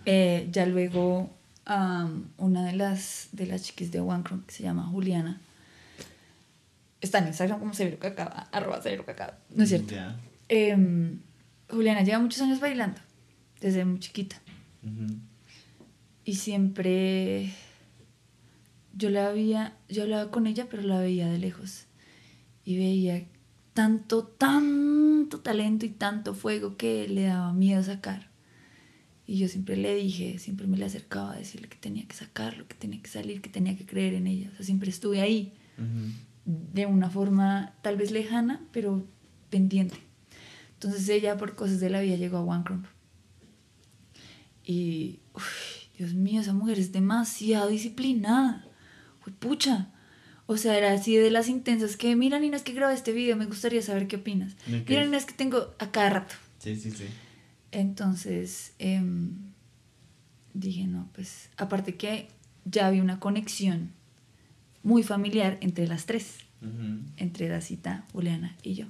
Eh, 0.05 0.47
ya 0.51 0.65
luego, 0.65 1.29
una 2.37 2.65
de 2.65 2.73
las, 2.73 3.27
de 3.31 3.45
las 3.45 3.61
chiquis 3.63 3.91
de 3.91 3.99
OneCron, 3.99 4.41
que 4.43 4.53
se 4.53 4.63
llama 4.63 4.87
Juliana, 4.87 5.39
está 6.99 7.19
en 7.19 7.27
Instagram 7.27 7.59
como 7.59 7.75
Severo 7.75 7.99
Cacao, 7.99 8.31
arroba 8.51 8.81
Severo 8.81 9.05
Cacao, 9.05 9.33
¿no 9.53 9.63
es 9.63 9.69
cierto? 9.69 9.93
Em, 10.47 11.19
Juliana 11.69 12.03
lleva 12.03 12.19
muchos 12.19 12.41
años 12.41 12.59
bailando, 12.59 12.99
desde 13.61 13.85
muy 13.85 13.99
chiquita. 13.99 14.41
Y 16.25 16.35
siempre 16.35 17.51
yo 18.93 19.09
la 19.09 19.31
veía, 19.31 19.77
yo 19.87 20.03
hablaba 20.03 20.31
con 20.31 20.47
ella, 20.47 20.67
pero 20.69 20.83
la 20.83 20.99
veía 20.99 21.27
de 21.27 21.39
lejos. 21.39 21.85
Y 22.65 22.77
veía 22.77 23.25
tanto, 23.73 24.23
tanto 24.25 25.39
talento 25.39 25.85
y 25.85 25.89
tanto 25.89 26.33
fuego 26.33 26.75
que 26.77 27.07
le 27.07 27.23
daba 27.23 27.53
miedo 27.53 27.81
sacar. 27.83 28.29
Y 29.25 29.37
yo 29.37 29.47
siempre 29.47 29.77
le 29.77 29.95
dije, 29.95 30.39
siempre 30.39 30.67
me 30.67 30.75
le 30.75 30.85
acercaba 30.85 31.33
a 31.33 31.37
decirle 31.37 31.69
que 31.69 31.77
tenía 31.77 32.07
que 32.07 32.15
sacarlo, 32.15 32.67
que 32.67 32.75
tenía 32.75 33.01
que 33.01 33.09
salir, 33.09 33.41
que 33.41 33.49
tenía 33.49 33.77
que 33.77 33.85
creer 33.85 34.15
en 34.15 34.27
ella. 34.27 34.49
O 34.51 34.55
sea, 34.55 34.65
siempre 34.65 34.89
estuve 34.89 35.21
ahí, 35.21 35.53
de 36.45 36.85
una 36.87 37.09
forma 37.09 37.73
tal 37.83 37.95
vez 37.95 38.11
lejana, 38.11 38.65
pero 38.71 39.05
pendiente. 39.49 40.08
Entonces 40.81 41.09
ella, 41.09 41.35
por 41.35 41.55
cosas 41.55 41.81
de 41.81 41.89
la 41.89 41.99
vida, 41.99 42.15
llegó 42.15 42.37
a 42.37 42.41
OneCron. 42.41 42.87
Y, 44.63 45.19
uy, 45.33 45.41
Dios 45.97 46.13
mío, 46.13 46.39
esa 46.39 46.53
mujer 46.53 46.79
es 46.79 46.93
demasiado 46.93 47.67
disciplinada. 47.67 48.65
Fue 49.19 49.33
pucha. 49.33 49.89
O 50.45 50.55
sea, 50.55 50.77
era 50.77 50.93
así 50.93 51.17
de 51.17 51.31
las 51.31 51.49
intensas 51.49 51.97
que, 51.97 52.15
mira, 52.15 52.39
Nina, 52.39 52.55
es 52.55 52.63
que 52.63 52.71
grabé 52.71 52.93
este 52.93 53.11
video, 53.11 53.35
me 53.35 53.45
gustaría 53.45 53.81
saber 53.81 54.07
qué 54.07 54.15
opinas. 54.15 54.53
Ok. 54.67 54.87
Mira, 54.87 55.03
Nina, 55.03 55.17
es 55.17 55.25
que 55.25 55.33
tengo 55.33 55.75
a 55.79 55.91
cada 55.91 56.11
rato. 56.11 56.35
Sí, 56.59 56.77
sí, 56.77 56.91
sí. 56.91 57.03
Entonces, 57.73 58.71
em, 58.79 59.51
dije, 60.53 60.87
no, 60.87 61.09
pues, 61.13 61.49
aparte 61.57 61.95
que 61.97 62.29
ya 62.63 62.87
había 62.87 63.03
una 63.03 63.19
conexión 63.19 63.91
muy 64.81 65.03
familiar 65.03 65.57
entre 65.59 65.87
las 65.87 66.05
tres, 66.05 66.37
Ujú. 66.61 67.01
entre 67.17 67.49
Dacita, 67.49 68.05
Juliana 68.13 68.55
y 68.63 68.75
yo. 68.75 68.85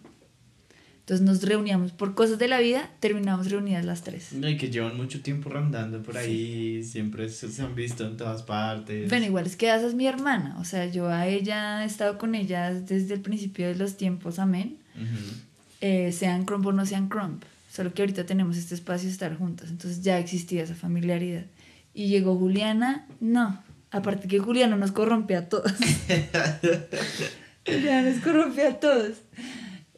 Entonces 1.09 1.25
nos 1.25 1.41
reuníamos 1.41 1.91
por 1.91 2.13
cosas 2.13 2.37
de 2.37 2.47
la 2.47 2.59
vida, 2.59 2.87
terminamos 2.99 3.49
reunidas 3.49 3.83
las 3.83 4.03
tres. 4.03 4.27
Y 4.31 4.57
que 4.57 4.69
llevan 4.69 4.95
mucho 4.95 5.23
tiempo 5.23 5.49
rondando 5.49 6.03
por 6.03 6.15
ahí, 6.15 6.83
siempre 6.83 7.27
se, 7.29 7.47
han 7.63 7.73
visto 7.73 8.05
en 8.05 8.15
todas 8.15 8.43
partes. 8.43 9.09
Bueno, 9.09 9.25
igual 9.25 9.47
es 9.47 9.55
que 9.55 9.73
esa 9.73 9.87
es 9.87 9.95
mi 9.95 10.05
hermana, 10.05 10.55
o 10.59 10.65
sea, 10.65 10.85
yo 10.85 11.09
a 11.09 11.25
ella 11.25 11.81
he 11.81 11.87
estado 11.87 12.19
con 12.19 12.35
ella 12.35 12.71
desde 12.71 13.15
el 13.15 13.21
principio 13.21 13.67
de 13.67 13.73
los 13.73 13.97
tiempos, 13.97 14.37
amén. 14.37 14.77
Ujú. 14.95 15.33
Eh, 15.81 16.11
sean 16.11 16.45
crump 16.45 16.67
o 16.67 16.73
no 16.73 16.85
sean 16.85 17.09
crump, 17.09 17.41
solo 17.71 17.91
que 17.91 18.03
ahorita 18.03 18.27
tenemos 18.27 18.55
este 18.55 18.75
espacio 18.75 19.07
de 19.07 19.13
estar 19.13 19.35
juntas, 19.35 19.71
entonces 19.71 20.03
ya 20.03 20.19
existía 20.19 20.61
esa 20.61 20.75
familiaridad. 20.75 21.45
Y 21.91 22.09
llegó 22.09 22.37
Juliana, 22.37 23.07
no, 23.19 23.59
aparte 23.89 24.27
que 24.27 24.37
Juliana 24.37 24.75
nos 24.75 24.91
corrompe 24.91 25.35
a 25.35 25.49
todos. 25.49 25.73
Juliana 27.65 28.11
nos 28.11 28.21
corrompe 28.21 28.67
a 28.67 28.79
todos. 28.79 29.13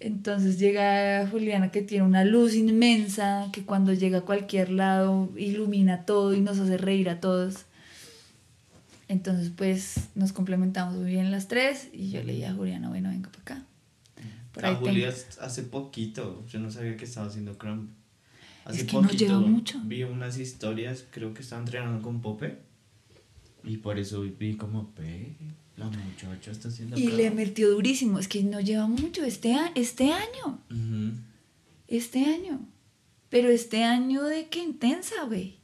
Entonces 0.01 0.57
llega 0.59 1.27
Juliana 1.27 1.71
que 1.71 1.81
tiene 1.81 2.03
una 2.05 2.23
luz 2.25 2.55
inmensa, 2.55 3.47
que 3.53 3.63
cuando 3.63 3.93
llega 3.93 4.19
a 4.19 4.21
cualquier 4.21 4.71
lado 4.71 5.29
ilumina 5.37 6.05
todo 6.05 6.33
y 6.33 6.41
nos 6.41 6.57
hace 6.59 6.77
reír 6.77 7.09
a 7.09 7.19
todos. 7.19 7.65
Entonces 9.07 9.51
pues 9.55 10.09
nos 10.15 10.31
complementamos 10.33 10.95
muy 10.95 11.09
bien 11.11 11.31
las 11.31 11.47
tres 11.47 11.89
y 11.93 12.09
yo 12.11 12.23
le 12.23 12.33
dije 12.33 12.47
a 12.47 12.53
Juliana, 12.53 12.89
bueno, 12.89 13.09
venga 13.09 13.29
para 13.29 13.41
acá. 13.41 13.65
Por 14.53 14.65
a 14.65 14.69
ahí 14.69 14.75
Julia 14.79 15.11
tengo- 15.13 15.41
hace 15.45 15.63
poquito, 15.63 16.45
yo 16.47 16.59
no 16.59 16.71
sabía 16.71 16.97
que 16.97 17.05
estaba 17.05 17.27
haciendo 17.27 17.57
crumb. 17.57 17.89
Hace 18.65 18.81
Es 18.81 18.87
que 18.87 18.93
no 19.01 19.09
lleva 19.09 19.39
mucho. 19.39 19.79
Vi 19.85 20.03
unas 20.03 20.37
historias, 20.37 21.05
creo 21.11 21.33
que 21.33 21.41
estaba 21.41 21.61
entrenando 21.61 22.01
con 22.01 22.21
Pope. 22.21 22.57
Y 23.63 23.77
por 23.77 23.97
eso 23.99 24.21
vi 24.21 24.55
como, 24.55 24.91
ve, 24.97 25.35
la 25.77 25.85
muchacha 25.89 26.51
está 26.51 26.67
haciendo 26.67 26.97
Y 26.97 27.05
crumb". 27.05 27.17
le 27.17 27.31
metió 27.31 27.69
durísimo, 27.71 28.19
es 28.19 28.27
que 28.27 28.43
no 28.43 28.59
lleva 28.59 28.87
mucho 28.87 29.23
este, 29.23 29.53
a- 29.55 29.71
este 29.75 30.11
año, 30.11 30.59
este 31.87 32.25
año. 32.25 32.59
Pero 33.29 33.49
este 33.49 33.83
año 33.83 34.23
de 34.23 34.47
que 34.49 34.59
intensa, 34.59 35.23
güey. 35.25 35.55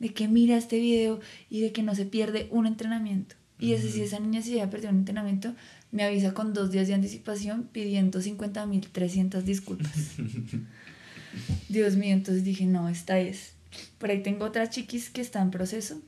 De 0.00 0.12
que 0.12 0.26
mira 0.28 0.56
este 0.56 0.78
video 0.80 1.20
y 1.48 1.60
de 1.60 1.72
que 1.72 1.82
no 1.82 1.94
se 1.94 2.04
pierde 2.06 2.48
un 2.50 2.66
entrenamiento. 2.66 3.36
Y 3.58 3.74
ese, 3.74 3.90
si 3.92 4.00
esa 4.00 4.18
niña 4.18 4.40
se 4.42 4.54
ya 4.54 4.70
perdió 4.70 4.88
un 4.90 4.96
entrenamiento, 4.96 5.54
me 5.92 6.02
avisa 6.02 6.32
con 6.34 6.52
dos 6.54 6.70
días 6.72 6.88
de 6.88 6.94
anticipación 6.94 7.68
pidiendo 7.72 8.20
50.300 8.20 9.42
disculpas. 9.42 9.92
Dios 11.68 11.96
mío, 11.96 12.12
entonces 12.14 12.42
dije, 12.44 12.66
no, 12.66 12.88
esta 12.88 13.18
es. 13.20 13.52
Por 13.98 14.10
ahí 14.10 14.22
tengo 14.22 14.46
otras 14.46 14.70
chiquis 14.70 15.10
que 15.10 15.20
están 15.20 15.44
en 15.44 15.50
proceso. 15.52 16.00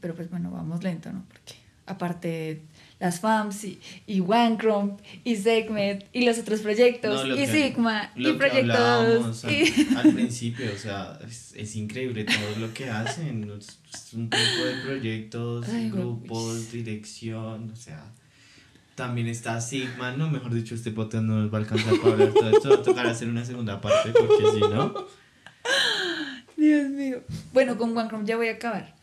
Pero 0.00 0.14
pues 0.16 0.28
bueno, 0.30 0.50
vamos 0.50 0.82
lento, 0.82 1.12
¿no? 1.12 1.24
Porque 1.28 1.54
aparte 1.86 2.62
las 3.02 3.18
FAMS 3.18 3.64
y, 3.64 3.80
y 4.06 4.20
OneCrump 4.20 5.00
y 5.24 5.34
Segment 5.34 6.04
y 6.12 6.24
los 6.24 6.38
otros 6.38 6.60
proyectos 6.60 7.26
No, 7.26 7.34
y 7.34 7.46
Sigma 7.48 8.12
lo 8.14 8.28
y 8.28 8.32
que 8.32 8.38
Proyecto 8.38 8.72
hablábamos 8.72 9.42
2 9.42 9.44
al, 9.44 9.52
y... 9.52 9.96
al 9.96 10.12
principio, 10.14 10.66
o 10.72 10.78
sea, 10.78 11.18
es, 11.26 11.52
es 11.56 11.74
increíble 11.74 12.24
todo 12.24 12.60
lo 12.60 12.72
que 12.72 12.88
hacen. 12.88 13.50
Es 13.58 14.14
un 14.14 14.30
grupo 14.30 14.64
de 14.64 14.74
proyectos, 14.86 15.68
Ay, 15.68 15.90
grupos, 15.90 16.70
dirección, 16.70 17.72
o 17.72 17.76
sea. 17.76 18.04
También 18.94 19.26
está 19.26 19.60
Sigma, 19.60 20.12
no, 20.12 20.30
mejor 20.30 20.54
dicho, 20.54 20.76
este 20.76 20.92
podcast 20.92 21.24
no 21.24 21.40
nos 21.40 21.52
va 21.52 21.58
a 21.58 21.60
alcanzar 21.62 21.98
para 21.98 22.12
hablar 22.12 22.32
todo 22.32 22.50
esto. 22.50 22.68
Va 22.68 22.74
a 22.76 22.82
tocar 22.82 23.06
hacer 23.08 23.28
una 23.28 23.44
segunda 23.44 23.80
parte 23.80 24.12
porque 24.12 24.44
si 24.52 24.60
no. 24.60 24.94
Dios 26.56 26.88
mío. 26.90 27.22
Bueno, 27.52 27.76
con 27.76 27.96
OneCrump 27.96 28.26
ya 28.26 28.36
voy 28.36 28.46
a 28.46 28.52
acabar. 28.52 28.94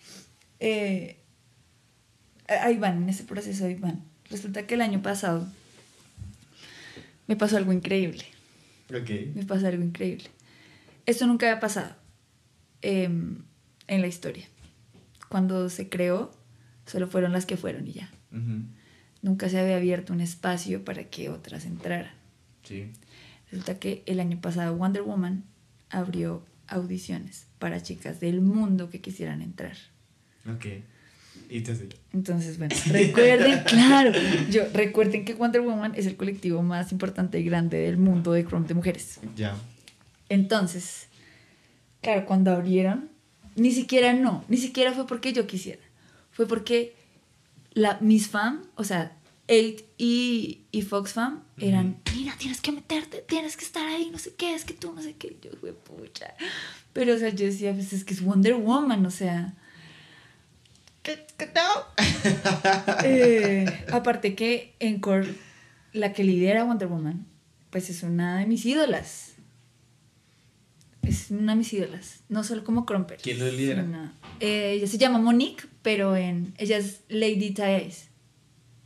Eh, 0.61 1.18
ahí 2.49 2.77
van, 2.77 3.03
en 3.03 3.09
ese 3.09 3.23
proceso 3.23 3.65
ahí 3.65 3.75
van. 3.75 4.03
Resulta 4.29 4.65
que 4.65 4.75
el 4.75 4.81
año 4.81 5.01
pasado 5.01 5.47
me 7.27 7.35
pasó 7.35 7.57
algo 7.57 7.73
increíble. 7.73 8.25
Ok. 8.89 9.35
me 9.35 9.45
pasó 9.45 9.67
algo 9.67 9.83
increíble. 9.83 10.25
Esto 11.05 11.27
nunca 11.27 11.47
había 11.47 11.59
pasado 11.59 11.95
em, 12.81 13.43
en 13.87 14.01
la 14.01 14.07
historia. 14.07 14.45
Cuando 15.29 15.69
se 15.69 15.89
creó, 15.89 16.31
solo 16.85 17.07
fueron 17.07 17.31
las 17.31 17.45
que 17.45 17.57
fueron 17.57 17.87
y 17.87 17.93
ya. 17.93 18.11
Nunca 19.21 19.49
se 19.49 19.59
había 19.59 19.77
abierto 19.77 20.13
un 20.13 20.21
espacio 20.21 20.83
para 20.83 21.03
que 21.05 21.29
otras 21.29 21.65
entraran. 21.65 22.13
Sí. 22.63 22.91
Resulta 23.51 23.79
que 23.79 24.03
el 24.05 24.19
año 24.19 24.39
pasado 24.39 24.75
Wonder 24.75 25.01
Woman 25.01 25.43
abrió 25.89 26.43
audiciones 26.67 27.47
para 27.57 27.81
chicas 27.81 28.19
del 28.19 28.41
mundo 28.41 28.89
que 28.89 29.01
quisieran 29.01 29.41
entrar. 29.41 29.75
Ok. 30.47 30.65
Y 31.49 31.61
te 31.61 31.75
sé. 31.75 31.89
Entonces, 32.13 32.57
bueno, 32.57 32.75
recuerden, 32.87 33.63
claro, 33.65 34.11
yo, 34.49 34.63
recuerden 34.73 35.25
que 35.25 35.33
Wonder 35.33 35.61
Woman 35.61 35.93
es 35.95 36.05
el 36.05 36.15
colectivo 36.15 36.61
más 36.61 36.91
importante 36.91 37.39
y 37.39 37.43
grande 37.43 37.77
del 37.77 37.97
mundo 37.97 38.31
de 38.31 38.45
Chrome 38.45 38.67
de 38.67 38.73
mujeres. 38.73 39.19
Ya. 39.35 39.55
Entonces, 40.29 41.07
claro, 42.01 42.25
cuando 42.25 42.51
abrieron, 42.51 43.09
ni 43.55 43.71
siquiera 43.71 44.13
no, 44.13 44.43
ni 44.47 44.57
siquiera 44.57 44.93
fue 44.93 45.07
porque 45.07 45.33
yo 45.33 45.47
quisiera. 45.47 45.81
Fue 46.31 46.47
porque 46.47 46.95
la, 47.73 47.97
mis 48.01 48.27
fam, 48.27 48.63
o 48.75 48.83
sea, 48.83 49.13
8 49.47 49.83
y, 49.97 50.61
y 50.71 50.81
Fox 50.83 51.13
fam, 51.13 51.43
eran, 51.57 51.99
Nina, 52.15 52.35
tienes 52.37 52.61
que 52.61 52.71
meterte, 52.71 53.23
tienes 53.27 53.57
que 53.57 53.65
estar 53.65 53.85
ahí, 53.87 54.09
no 54.11 54.19
sé 54.19 54.33
qué, 54.35 54.53
es 54.53 54.63
que 54.63 54.73
tú, 54.73 54.93
no 54.93 55.01
sé 55.01 55.15
qué. 55.15 55.37
Yo, 55.41 55.51
fue 55.59 55.73
pucha. 55.73 56.33
Pero, 56.93 57.15
o 57.15 57.17
sea, 57.17 57.29
yo 57.29 57.45
decía, 57.45 57.73
pues 57.73 57.91
es 57.93 58.03
que 58.03 58.13
es 58.13 58.23
Wonder 58.23 58.55
Woman, 58.55 59.05
o 59.05 59.11
sea. 59.11 59.55
Eh, 63.03 63.65
aparte 63.91 64.35
que 64.35 64.75
Encore, 64.79 65.33
la 65.93 66.13
que 66.13 66.23
lidera 66.23 66.63
Wonder 66.65 66.87
Woman, 66.87 67.25
pues 67.69 67.89
es 67.89 68.03
una 68.03 68.39
de 68.39 68.45
mis 68.45 68.65
ídolas. 68.65 69.33
Es 71.03 71.31
una 71.31 71.53
de 71.53 71.57
mis 71.57 71.71
ídolas. 71.73 72.19
No 72.29 72.43
solo 72.43 72.63
como 72.63 72.85
Crumper. 72.85 73.19
¿Quién 73.21 73.39
lo 73.39 73.49
lidera? 73.49 74.13
eh, 74.39 74.73
ella 74.73 74.87
se 74.87 74.97
llama 74.97 75.19
Monique, 75.19 75.63
pero 75.81 76.15
en, 76.15 76.53
ella 76.57 76.77
es 76.77 77.01
Lady 77.07 77.51
Thais. 77.51 78.09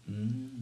Mm. 0.06 0.54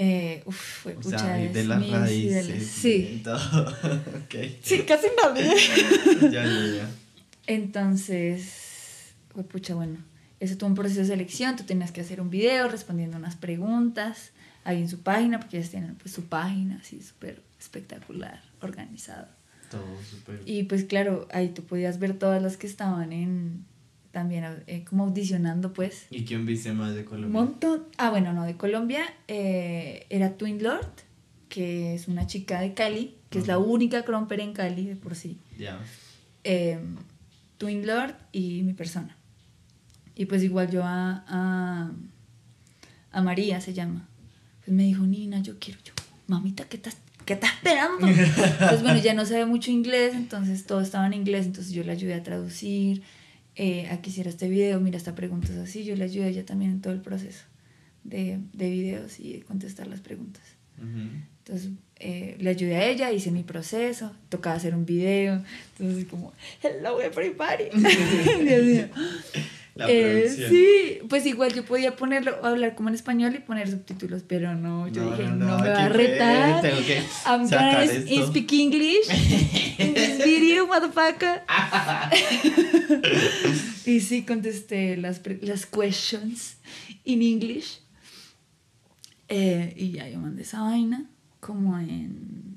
Eh, 0.00 0.42
uf, 0.46 0.56
fue 0.82 0.92
O 0.96 1.00
pucha, 1.00 1.18
sea, 1.18 1.42
y 1.42 1.48
de 1.48 1.60
es 1.60 1.66
las 1.66 1.90
raíces. 1.90 3.22
Todo. 3.22 3.38
Sí, 4.62 4.78
casi 4.82 5.06
nadie. 5.22 5.52
Ya, 6.30 6.44
ya, 6.44 6.66
ya. 6.76 6.90
Entonces, 7.46 9.12
fue 9.32 9.42
pucha, 9.42 9.74
bueno, 9.74 9.98
eso 10.40 10.56
tuvo 10.56 10.68
un 10.68 10.74
proceso 10.74 11.00
de 11.00 11.06
selección, 11.06 11.56
tú 11.56 11.64
tenías 11.64 11.90
que 11.90 12.00
hacer 12.00 12.20
un 12.20 12.30
video 12.30 12.68
respondiendo 12.68 13.16
unas 13.16 13.36
preguntas 13.36 14.32
ahí 14.64 14.80
en 14.80 14.88
su 14.88 15.00
página, 15.00 15.40
porque 15.40 15.58
ellos 15.58 15.70
tienen 15.70 15.96
pues 15.96 16.14
su 16.14 16.24
página 16.24 16.78
así 16.80 17.00
súper 17.00 17.42
espectacular, 17.58 18.42
organizado. 18.60 19.28
Todo 19.70 19.84
súper. 20.08 20.40
Y 20.46 20.64
pues 20.64 20.84
claro, 20.84 21.26
ahí 21.32 21.48
tú 21.48 21.64
podías 21.64 21.98
ver 21.98 22.18
todas 22.18 22.42
las 22.42 22.56
que 22.56 22.66
estaban 22.66 23.12
en, 23.12 23.64
también 24.12 24.44
eh, 24.66 24.84
como 24.84 25.04
audicionando 25.04 25.72
pues. 25.72 26.06
¿Y 26.10 26.24
quién 26.24 26.46
viste 26.46 26.72
más 26.72 26.94
de 26.94 27.04
Colombia? 27.04 27.40
montón. 27.40 27.84
Ah, 27.96 28.10
bueno, 28.10 28.32
no, 28.32 28.44
de 28.44 28.56
Colombia 28.56 29.04
eh, 29.26 30.06
era 30.10 30.36
Twin 30.36 30.62
Lord, 30.62 30.90
que 31.48 31.94
es 31.94 32.08
una 32.08 32.26
chica 32.26 32.60
de 32.60 32.74
Cali, 32.74 33.16
que 33.30 33.38
es 33.38 33.46
la 33.46 33.58
única 33.58 34.04
cromper 34.04 34.40
en 34.40 34.52
Cali 34.52 34.86
de 34.86 34.96
por 34.96 35.14
sí. 35.14 35.38
Ya. 35.58 35.78
Eh, 36.44 36.78
Twin 37.58 37.86
Lord 37.86 38.14
y 38.32 38.62
mi 38.62 38.72
persona. 38.72 39.17
Y 40.18 40.26
pues 40.26 40.42
igual 40.42 40.68
yo 40.68 40.82
a, 40.84 41.24
a, 41.28 41.92
a 43.12 43.22
María 43.22 43.60
se 43.60 43.72
llama. 43.72 44.08
Pues 44.64 44.76
me 44.76 44.82
dijo, 44.82 45.06
Nina, 45.06 45.40
yo 45.40 45.60
quiero, 45.60 45.78
yo, 45.84 45.92
mamita, 46.26 46.64
¿qué 46.64 46.76
estás, 46.76 46.96
qué 47.24 47.34
estás 47.34 47.52
esperando? 47.54 48.04
Pues 48.58 48.82
bueno, 48.82 48.98
ya 48.98 49.14
no 49.14 49.24
sabe 49.24 49.46
mucho 49.46 49.70
inglés, 49.70 50.14
entonces 50.14 50.66
todo 50.66 50.80
estaba 50.80 51.06
en 51.06 51.14
inglés, 51.14 51.46
entonces 51.46 51.72
yo 51.72 51.84
le 51.84 51.92
ayudé 51.92 52.14
a 52.14 52.24
traducir, 52.24 53.02
eh, 53.54 53.88
a 53.90 54.02
que 54.02 54.10
hiciera 54.10 54.28
este 54.28 54.48
video, 54.48 54.80
mira, 54.80 54.96
esta 54.96 55.14
pregunta 55.14 55.52
es 55.52 55.58
así, 55.58 55.84
yo 55.84 55.94
le 55.94 56.04
ayudé 56.04 56.26
a 56.26 56.28
ella 56.30 56.44
también 56.44 56.72
en 56.72 56.80
todo 56.80 56.92
el 56.92 57.00
proceso 57.00 57.44
de, 58.02 58.40
de 58.52 58.70
videos 58.70 59.20
y 59.20 59.34
de 59.34 59.42
contestar 59.42 59.86
las 59.86 60.00
preguntas. 60.00 60.42
Entonces 60.80 61.70
eh, 61.96 62.36
le 62.40 62.50
ayudé 62.50 62.76
a 62.76 62.86
ella, 62.86 63.12
hice 63.12 63.30
mi 63.30 63.44
proceso, 63.44 64.12
tocaba 64.28 64.56
hacer 64.56 64.74
un 64.74 64.84
video, 64.84 65.44
entonces 65.78 66.06
como, 66.06 66.32
hello 66.60 67.00
everybody. 67.00 67.70
Dios 68.44 68.64
mío. 68.64 68.88
Eh, 69.86 70.46
sí, 70.48 71.06
pues 71.08 71.24
igual 71.26 71.54
yo 71.54 71.64
podía 71.64 71.94
ponerlo, 71.94 72.44
hablar 72.44 72.74
como 72.74 72.88
en 72.88 72.96
español 72.96 73.34
y 73.34 73.38
poner 73.38 73.70
subtítulos, 73.70 74.24
pero 74.26 74.54
no, 74.54 74.88
yo 74.88 75.10
dije, 75.10 75.28
no, 75.28 75.58
me 75.58 75.68
va 75.68 75.84
a 75.84 75.88
retar. 75.88 76.62
Tengo 76.62 76.80
que 76.80 77.02
I'm 77.26 77.48
sacar 77.48 77.82
esto. 77.82 78.26
speak 78.26 78.52
English 78.52 79.08
in 79.78 79.94
this 79.94 80.24
video, 80.24 80.66
motherfucker. 80.66 81.42
y 83.86 84.00
sí 84.00 84.24
contesté 84.24 84.96
las, 84.96 85.20
las 85.42 85.66
questions 85.66 86.56
in 87.04 87.22
English. 87.22 87.80
Eh, 89.28 89.74
y 89.76 89.92
ya 89.92 90.08
yo 90.08 90.18
mandé 90.18 90.42
esa 90.42 90.62
vaina 90.62 91.04
como 91.40 91.78
en 91.78 92.56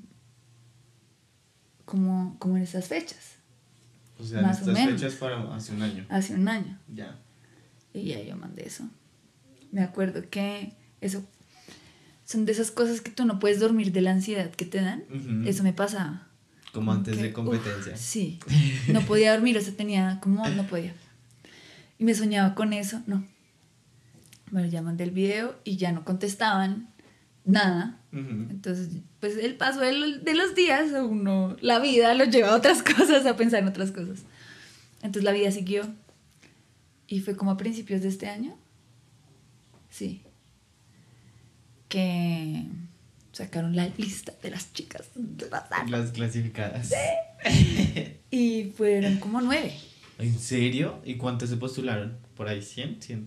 como, 1.84 2.36
como 2.38 2.56
en 2.56 2.62
esas 2.62 2.88
fechas, 2.88 3.36
O 4.22 4.24
sea, 4.24 4.40
más 4.40 4.62
o 4.62 4.66
menos. 4.66 5.00
fechas 5.00 5.14
fueron 5.14 5.52
hace 5.52 5.72
un 5.72 5.82
año. 5.82 6.06
hace 6.08 6.34
un 6.34 6.46
año. 6.46 6.78
Ya. 6.94 7.18
Y 7.92 8.04
ya 8.04 8.22
yo 8.22 8.36
mandé 8.36 8.66
eso. 8.66 8.88
Me 9.72 9.82
acuerdo 9.82 10.22
que 10.30 10.74
eso 11.00 11.24
son 12.24 12.44
de 12.46 12.52
esas 12.52 12.70
cosas 12.70 13.00
que 13.00 13.10
tú 13.10 13.24
no 13.24 13.40
puedes 13.40 13.58
dormir 13.58 13.90
de 13.90 14.00
la 14.00 14.12
ansiedad 14.12 14.50
que 14.50 14.64
te 14.64 14.80
dan. 14.80 15.02
Eso 15.44 15.64
me 15.64 15.72
pasaba. 15.72 16.28
Como 16.72 16.92
antes 16.92 17.16
que, 17.16 17.22
de 17.24 17.32
competencia. 17.32 17.92
uf, 17.92 17.98
sí. 17.98 18.38
No 18.92 19.00
podía 19.02 19.32
dormir, 19.32 19.58
o 19.58 19.60
sea, 19.60 19.74
tenía 19.74 20.20
como, 20.22 20.48
no 20.48 20.66
podía. 20.66 20.94
Y 21.98 22.04
me 22.04 22.14
soñaba 22.14 22.54
con 22.54 22.72
eso, 22.72 23.02
no. 23.06 23.26
Me 24.50 24.70
llaman 24.70 24.96
del 24.96 25.10
video 25.10 25.58
y 25.64 25.76
ya 25.76 25.92
no 25.92 26.04
contestaban 26.04 26.88
nada. 27.44 27.98
Entonces, 28.12 28.90
pues 29.20 29.38
el 29.38 29.54
paso 29.54 29.80
de 29.80 29.92
los, 29.92 30.54
días, 30.54 30.92
uno, 30.92 31.56
la 31.62 31.78
vida 31.78 32.12
lo 32.12 32.24
lleva 32.24 32.50
a 32.50 32.56
otras 32.56 32.82
cosas, 32.96 33.24
a 33.24 33.36
pensar 33.36 33.60
en 33.60 33.68
otras 33.68 33.90
cosas. 33.90 34.20
Entonces 34.96 35.24
la 35.24 35.32
vida 35.32 35.50
siguió. 35.50 35.86
Y 37.06 37.20
fue 37.20 37.36
como 37.36 37.52
a 37.52 37.56
principios 37.56 38.02
de 38.02 38.08
este 38.08 38.28
año. 38.28 38.56
Sí. 39.88 40.22
Que 41.88 42.64
sacaron 43.32 43.76
la 43.76 43.88
lista 43.96 44.32
de 44.42 44.50
las 44.50 44.72
chicas 44.72 45.08
de 45.14 45.48
la 45.48 45.66
sala. 45.66 45.98
Las 45.98 46.10
clasificadas. 46.10 46.92
Y 48.34 48.72
fueron 48.74 49.18
como 49.18 49.42
nueve. 49.42 49.74
¿En 50.18 50.38
serio? 50.38 51.02
¿Y 51.04 51.16
cuántas 51.16 51.50
se 51.50 51.58
postularon? 51.58 52.16
¿Por 52.34 52.48
ahí 52.48 52.62
100? 52.62 53.02
100. 53.02 53.24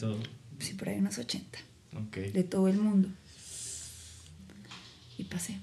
Sí, 0.57 0.73
por 0.73 0.89
ahí 0.89 0.97
unos 0.97 1.19
80. 1.19 1.59
Ok. 1.95 2.17
De 2.33 2.43
todo 2.43 2.67
el 2.67 2.77
mundo. 2.77 3.09
Y 5.17 5.23
pasé. 5.25 5.57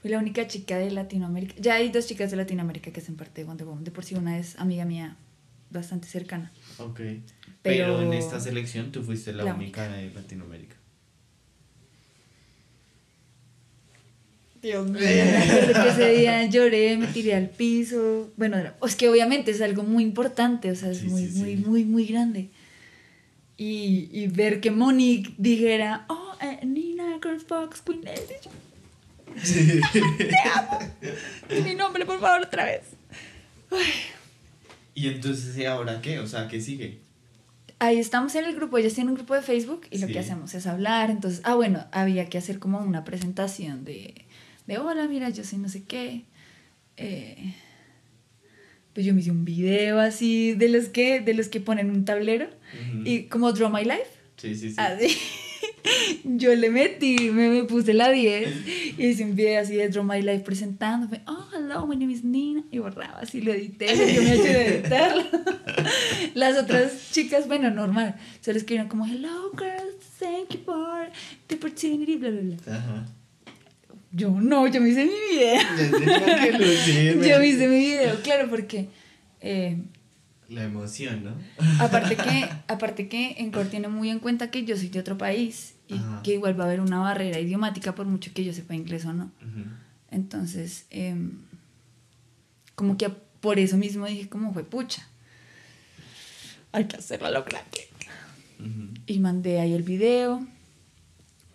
Fui 0.00 0.10
la 0.10 0.18
única 0.18 0.46
chica 0.46 0.78
de 0.78 0.90
Latinoamérica. 0.90 1.54
Ya 1.58 1.74
hay 1.74 1.90
dos 1.90 2.06
chicas 2.06 2.30
de 2.30 2.36
Latinoamérica 2.38 2.90
que 2.90 3.00
hacen 3.00 3.16
parte 3.16 3.42
de 3.42 3.46
Wonder 3.46 3.66
Woman. 3.66 3.84
De 3.84 3.90
por 3.90 4.04
sí 4.04 4.14
una 4.14 4.38
es 4.38 4.58
amiga 4.58 4.84
mía 4.86 5.16
bastante 5.70 6.08
cercana. 6.08 6.50
Ok. 6.78 6.96
Pero- 7.00 7.20
Pero, 7.62 8.02
en 8.02 8.14
esta 8.14 8.40
selección 8.40 8.90
tú 8.92 9.02
fuiste 9.02 9.32
la, 9.34 9.44
La 9.44 9.54
única 9.54 9.86
de 9.88 10.10
Latinoamérica. 10.10 10.76
Dios 14.62 14.86
mío. 14.88 15.00
Que 15.00 15.88
ese 15.90 16.12
día 16.14 16.44
lloré, 16.46 16.96
me 16.96 17.06
tiré 17.06 17.34
al 17.34 17.48
piso. 17.48 18.30
Bueno, 18.36 18.56
es 18.86 18.96
que 18.96 19.08
obviamente 19.08 19.50
es 19.50 19.60
algo 19.62 19.82
muy 19.84 20.02
importante, 20.02 20.70
o 20.70 20.76
sea, 20.76 20.90
es 20.90 20.98
Sí, 20.98 21.06
muy, 21.08 21.26
sí, 21.26 21.38
muy, 21.40 21.56
sí. 21.56 21.62
muy, 21.66 21.84
muy 21.84 22.06
grande. 22.06 22.50
Y, 23.60 24.08
y 24.10 24.26
ver 24.28 24.62
que 24.62 24.70
Monique 24.70 25.34
dijera, 25.36 26.06
oh, 26.08 26.32
eh, 26.40 26.64
Nina, 26.64 27.18
Girls 27.22 27.46
Box, 27.46 27.82
Queen 27.82 28.02
Lady. 28.02 28.36
yo, 29.44 31.54
Di 31.54 31.60
mi 31.60 31.74
nombre, 31.74 32.06
por 32.06 32.18
favor, 32.20 32.46
otra 32.46 32.64
vez. 32.64 32.84
¿Y 34.94 35.08
entonces 35.08 35.58
¿y 35.58 35.66
ahora 35.66 36.00
qué? 36.00 36.20
O 36.20 36.26
sea, 36.26 36.48
¿qué 36.48 36.62
sigue? 36.62 37.00
Ahí 37.80 37.98
estamos 37.98 38.34
en 38.34 38.46
el 38.46 38.56
grupo, 38.56 38.78
ellos 38.78 38.94
tienen 38.94 39.10
un 39.10 39.16
grupo 39.16 39.34
de 39.34 39.42
Facebook 39.42 39.82
y 39.90 39.98
lo 39.98 40.06
que 40.06 40.18
hacemos 40.18 40.54
es 40.54 40.66
hablar. 40.66 41.10
Entonces, 41.10 41.42
ah, 41.44 41.54
bueno, 41.54 41.84
había 41.92 42.30
que 42.30 42.38
hacer 42.38 42.60
como 42.60 42.78
una 42.78 43.04
presentación 43.04 43.84
de, 43.84 44.24
de 44.66 44.78
hola, 44.78 45.06
mira, 45.06 45.28
yo 45.28 45.44
soy 45.44 45.58
no 45.58 45.68
sé 45.68 45.84
qué. 45.84 46.24
Eh, 46.96 47.54
pues 48.94 49.06
yo 49.06 49.14
me 49.14 49.20
hice 49.20 49.30
un 49.30 49.44
video 49.44 50.00
así 50.00 50.52
de 50.52 50.68
los 50.68 50.88
que, 50.88 51.20
de 51.20 51.34
los 51.34 51.48
que 51.48 51.60
ponen 51.60 51.90
un 51.90 52.04
tablero 52.04 52.48
y 53.04 53.24
como 53.24 53.52
Draw 53.52 53.70
My 53.70 53.84
Life. 53.84 54.06
Sí, 54.36 54.54
sí, 54.54 54.70
sí. 54.70 54.76
Así. 54.78 55.16
Yo 56.24 56.54
le 56.54 56.70
metí, 56.70 57.30
me, 57.30 57.48
me 57.48 57.64
puse 57.64 57.94
la 57.94 58.10
10 58.10 58.98
y 58.98 59.06
hice 59.06 59.24
un 59.24 59.34
video 59.34 59.60
así 59.60 59.74
de 59.74 59.88
Draw 59.88 60.04
My 60.04 60.22
Life 60.22 60.40
presentándome. 60.40 61.22
Oh, 61.26 61.46
hello, 61.54 61.86
my 61.86 61.96
name 61.96 62.12
is 62.12 62.24
Nina. 62.24 62.64
Y 62.70 62.78
borraba 62.78 63.18
así, 63.20 63.40
lo 63.40 63.52
edité. 63.52 63.86
Yo 64.14 64.22
me 64.22 64.30
ayudé 64.30 64.56
a 64.56 64.66
editarlo. 64.66 65.22
Las 66.34 66.58
otras 66.58 67.10
chicas, 67.12 67.46
bueno, 67.48 67.70
normal. 67.70 68.16
Solo 68.40 68.58
escribieron 68.58 68.88
como, 68.88 69.06
hello, 69.06 69.50
girls, 69.56 69.96
thank 70.18 70.50
you 70.50 70.60
for 70.64 71.08
the 71.48 71.56
opportunity, 71.56 72.16
bla, 72.16 72.30
bla, 72.30 72.40
bla. 72.40 72.76
Ajá. 72.76 73.06
Yo 74.12 74.30
no, 74.30 74.66
yo 74.66 74.80
me 74.80 74.88
hice 74.88 75.04
mi 75.04 75.12
video. 75.30 75.60
Yo 77.28 77.38
me 77.38 77.46
hice 77.46 77.68
mi 77.68 77.78
video, 77.78 78.20
claro, 78.22 78.48
porque. 78.50 78.88
eh, 79.40 79.78
La 80.48 80.64
emoción, 80.64 81.22
¿no? 81.24 81.34
Aparte 81.78 82.16
que, 82.16 82.48
aparte 82.68 83.08
que 83.08 83.36
Encore 83.38 83.68
tiene 83.70 83.86
muy 83.88 84.10
en 84.10 84.18
cuenta 84.18 84.50
que 84.50 84.64
yo 84.64 84.76
soy 84.76 84.88
de 84.88 84.98
otro 84.98 85.16
país 85.16 85.74
y 85.86 85.94
Ajá. 85.94 86.22
que 86.24 86.32
igual 86.34 86.58
va 86.58 86.64
a 86.64 86.66
haber 86.66 86.80
una 86.80 86.98
barrera 86.98 87.38
idiomática 87.38 87.94
por 87.94 88.06
mucho 88.06 88.32
que 88.34 88.44
yo 88.44 88.52
sepa 88.52 88.74
inglés 88.74 89.04
o 89.04 89.12
no. 89.12 89.30
Entonces, 90.10 90.86
em, 90.90 91.32
como 92.74 92.96
que 92.98 93.08
por 93.40 93.58
eso 93.60 93.76
mismo 93.76 94.06
dije 94.06 94.28
como 94.28 94.52
fue 94.52 94.64
pucha. 94.64 95.06
Hay 96.72 96.84
que 96.86 96.96
hacerlo 96.96 97.28
a 97.28 97.30
lo 97.30 97.44
grande. 97.44 97.88
Y 99.06 99.18
mandé 99.20 99.60
ahí 99.60 99.72
el 99.72 99.82
video. 99.84 100.44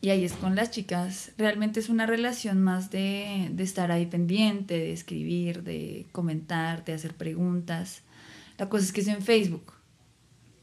Y 0.06 0.12
ahí 0.12 0.24
es 0.24 0.34
con 0.34 0.56
las 0.56 0.70
chicas. 0.70 1.32
Realmente 1.36 1.80
es 1.80 1.90
una 1.90 2.06
relación 2.06 2.62
más 2.62 2.92
de, 2.92 3.50
de 3.52 3.64
estar 3.64 3.92
ahí 3.92 4.06
pendiente, 4.06 4.76
de 4.78 4.94
escribir, 4.94 5.64
de 5.64 6.06
comentar, 6.12 6.86
de 6.86 6.94
hacer 6.94 7.16
preguntas. 7.16 8.04
La 8.60 8.70
cosa 8.70 8.86
es 8.86 8.92
que 8.92 9.02
es 9.02 9.08
en 9.08 9.24
Facebook. 9.24 9.74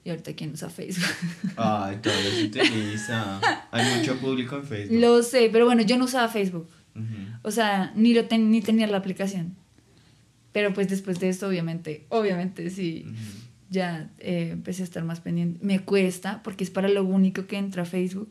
Y 0.04 0.10
ahorita 0.10 0.34
quién 0.34 0.52
usa 0.52 0.70
Facebook. 0.70 1.10
Ay, 1.56 1.96
todavía 1.96 2.30
se 2.30 2.44
utiliza. 2.44 3.40
Hay 3.72 3.98
mucho 3.98 4.16
público 4.20 4.54
en 4.58 4.64
Facebook. 4.64 5.00
Lo 5.00 5.22
sé, 5.24 5.48
pero 5.50 5.64
bueno, 5.66 5.82
yo 5.82 5.98
no 5.98 6.04
usaba 6.04 6.28
Facebook. 6.28 6.68
Ujú. 6.94 7.04
O 7.42 7.50
sea, 7.50 7.92
ni 7.96 8.14
lo 8.14 8.26
ten- 8.26 8.48
ni 8.52 8.60
tenía 8.62 8.86
la 8.86 8.98
aplicación. 8.98 9.56
Pero 10.52 10.72
pues 10.72 10.88
después 10.88 11.18
de 11.18 11.30
esto, 11.30 11.48
obviamente, 11.48 12.06
obviamente 12.10 12.70
sí, 12.70 13.06
ya 13.70 14.08
eh, 14.20 14.50
empecé 14.52 14.82
a 14.82 14.84
estar 14.84 15.02
más 15.02 15.18
pendiente. 15.20 15.58
Me 15.64 15.80
cuesta, 15.80 16.44
porque 16.44 16.62
es 16.62 16.70
para 16.70 16.88
lo 16.88 17.02
único 17.02 17.48
que 17.48 17.56
entra 17.56 17.84
Facebook. 17.84 18.30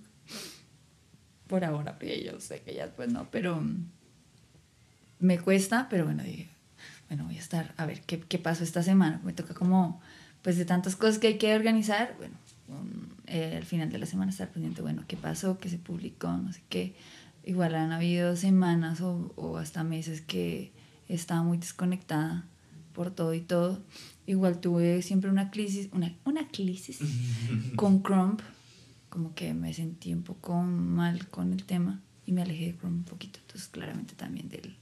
Por 1.52 1.64
ahora, 1.66 1.92
porque 1.98 2.24
yo 2.24 2.40
sé 2.40 2.62
que 2.62 2.74
ya 2.74 2.86
después 2.88 3.12
no, 3.12 3.28
pero 3.30 3.60
mm, 3.60 3.86
me 5.20 5.38
cuesta, 5.40 5.88
pero 5.90 6.06
bueno, 6.06 6.24
dije, 6.24 6.50
bueno, 7.10 7.26
voy 7.26 7.36
a 7.36 7.40
estar, 7.40 7.74
a 7.78 7.86
ver, 7.86 8.02
¿qué, 8.02 8.20
qué 8.22 8.40
pasó 8.40 8.64
esta 8.64 8.82
semana? 8.84 9.22
Me 9.24 9.34
toca 9.34 9.54
como, 9.54 10.02
pues 10.42 10.58
de 10.58 10.66
tantas 10.66 10.96
cosas 10.96 11.20
que 11.20 11.28
hay 11.28 11.38
que 11.38 11.54
organizar, 11.56 12.16
bueno, 12.18 12.36
un- 12.68 13.12
eh, 13.28 13.56
al 13.58 13.66
final 13.66 13.92
de 13.92 13.98
la 14.00 14.06
semana 14.06 14.32
estar 14.32 14.50
pendiente, 14.50 14.82
bueno, 14.82 15.04
qué 15.08 15.18
pasó, 15.18 15.58
qué 15.60 15.70
se 15.70 15.78
publicó, 15.78 16.30
no 16.32 16.52
sé 16.54 16.62
qué. 16.70 16.96
Igual 17.44 17.76
han 17.76 17.92
habido 17.92 18.36
semanas 18.36 19.02
o, 19.02 19.34
o 19.36 19.58
hasta 19.58 19.84
meses 19.84 20.22
que 20.22 20.72
estaba 21.10 21.44
muy 21.44 21.58
desconectada 21.58 22.46
por 22.94 23.12
todo 23.12 23.34
y 23.34 23.42
todo. 23.42 23.80
Igual 24.28 24.60
tuve 24.60 25.02
siempre 25.02 25.30
una 25.30 25.50
crisis, 25.52 25.90
una, 25.92 26.14
una 26.26 26.48
crisis 26.48 27.00
con 27.76 28.00
Crump, 28.02 28.42
como 29.12 29.36
que 29.36 29.54
me 29.54 29.74
sentí 29.74 30.14
un 30.14 30.24
poco 30.24 30.56
mal 30.64 31.28
con 31.28 31.52
el 31.52 31.66
tema 31.66 32.02
y 32.26 32.32
me 32.32 32.42
alejé 32.42 32.68
de 32.68 32.76
Crump 32.76 33.00
un 33.00 33.04
poquito. 33.04 33.40
Entonces, 33.42 33.68
claramente 33.68 34.16
también 34.16 34.48
del, 34.48 34.78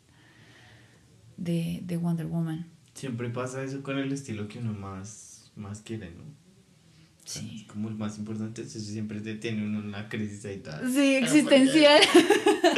de, 1.36 1.82
de 1.84 1.98
Wonder 1.98 2.28
Woman. 2.28 2.68
Siempre 2.94 3.30
pasa 3.30 3.64
eso 3.64 3.82
con 3.82 3.98
el 3.98 4.14
estilo 4.14 4.48
que 4.48 4.60
uno 4.60 4.72
más, 4.74 5.52
más 5.56 5.82
quiere, 5.82 6.12
¿no? 6.12 6.24
Sí. 7.26 7.62
Es 7.62 7.72
como 7.72 7.90
el 7.90 7.96
más 7.96 8.20
importante, 8.20 8.62
eso 8.62 8.80
siempre 8.80 9.20
tiene 9.20 9.66
uno 9.66 9.80
una 9.80 10.08
crisis 10.08 10.46
ahí 10.46 10.60
tal. 10.60 10.92
Sí, 10.92 11.16
existencial. 11.16 12.00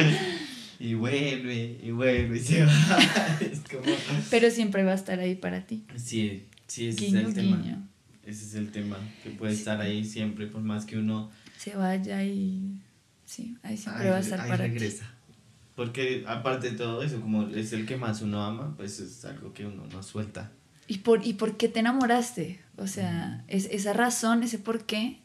y 0.80 0.94
vuelve, 0.94 1.80
y 1.84 1.92
vuelve, 1.92 2.38
y 2.38 2.40
se 2.40 2.64
va. 2.64 2.72
es 3.42 3.60
como... 3.70 3.84
Pero 4.30 4.50
siempre 4.52 4.84
va 4.84 4.94
a 4.94 4.96
estar 4.96 5.20
ahí 5.20 5.36
para 5.36 5.68
ti. 5.68 5.84
Sí, 5.98 6.46
sí, 6.68 6.88
ese 6.88 7.08
es 7.08 7.14
el 7.14 7.34
tema. 7.34 7.88
Ese 8.26 8.46
es 8.46 8.56
el 8.56 8.72
tema, 8.72 8.98
que 9.24 9.32
puede 9.32 9.52
estar 9.54 9.82
ahí 9.82 10.06
siempre, 10.06 10.48
por 10.48 10.62
más 10.62 10.86
que 10.86 10.98
uno... 10.98 11.30
Se 11.62 11.76
vaya 11.76 12.24
y... 12.24 12.82
Sí, 13.24 13.56
ahí 13.62 13.78
siempre 13.78 14.10
va 14.10 14.16
a 14.16 14.20
estar 14.20 14.40
para 14.40 14.58
regresa. 14.58 15.04
ti. 15.06 15.36
Porque 15.76 16.26
aparte 16.28 16.72
de 16.72 16.76
todo 16.76 17.04
eso, 17.04 17.22
como 17.22 17.50
es 17.50 17.72
el 17.72 17.86
que 17.86 17.98
más 17.98 18.24
uno 18.24 18.44
ama, 18.44 18.74
pues 18.76 19.00
es 19.00 19.24
algo 19.26 19.54
que 19.54 19.68
uno 19.68 19.86
no 19.86 20.02
suelta. 20.02 20.52
¿Y 20.88 20.98
por, 20.98 21.24
y 21.24 21.34
por 21.34 21.58
qué 21.58 21.70
te 21.70 21.82
enamoraste? 21.82 22.60
O 22.78 22.88
sea, 22.88 23.46
es, 23.48 23.66
esa 23.66 23.94
razón, 23.94 24.42
ese 24.42 24.58
por 24.58 24.86
qué, 24.88 25.20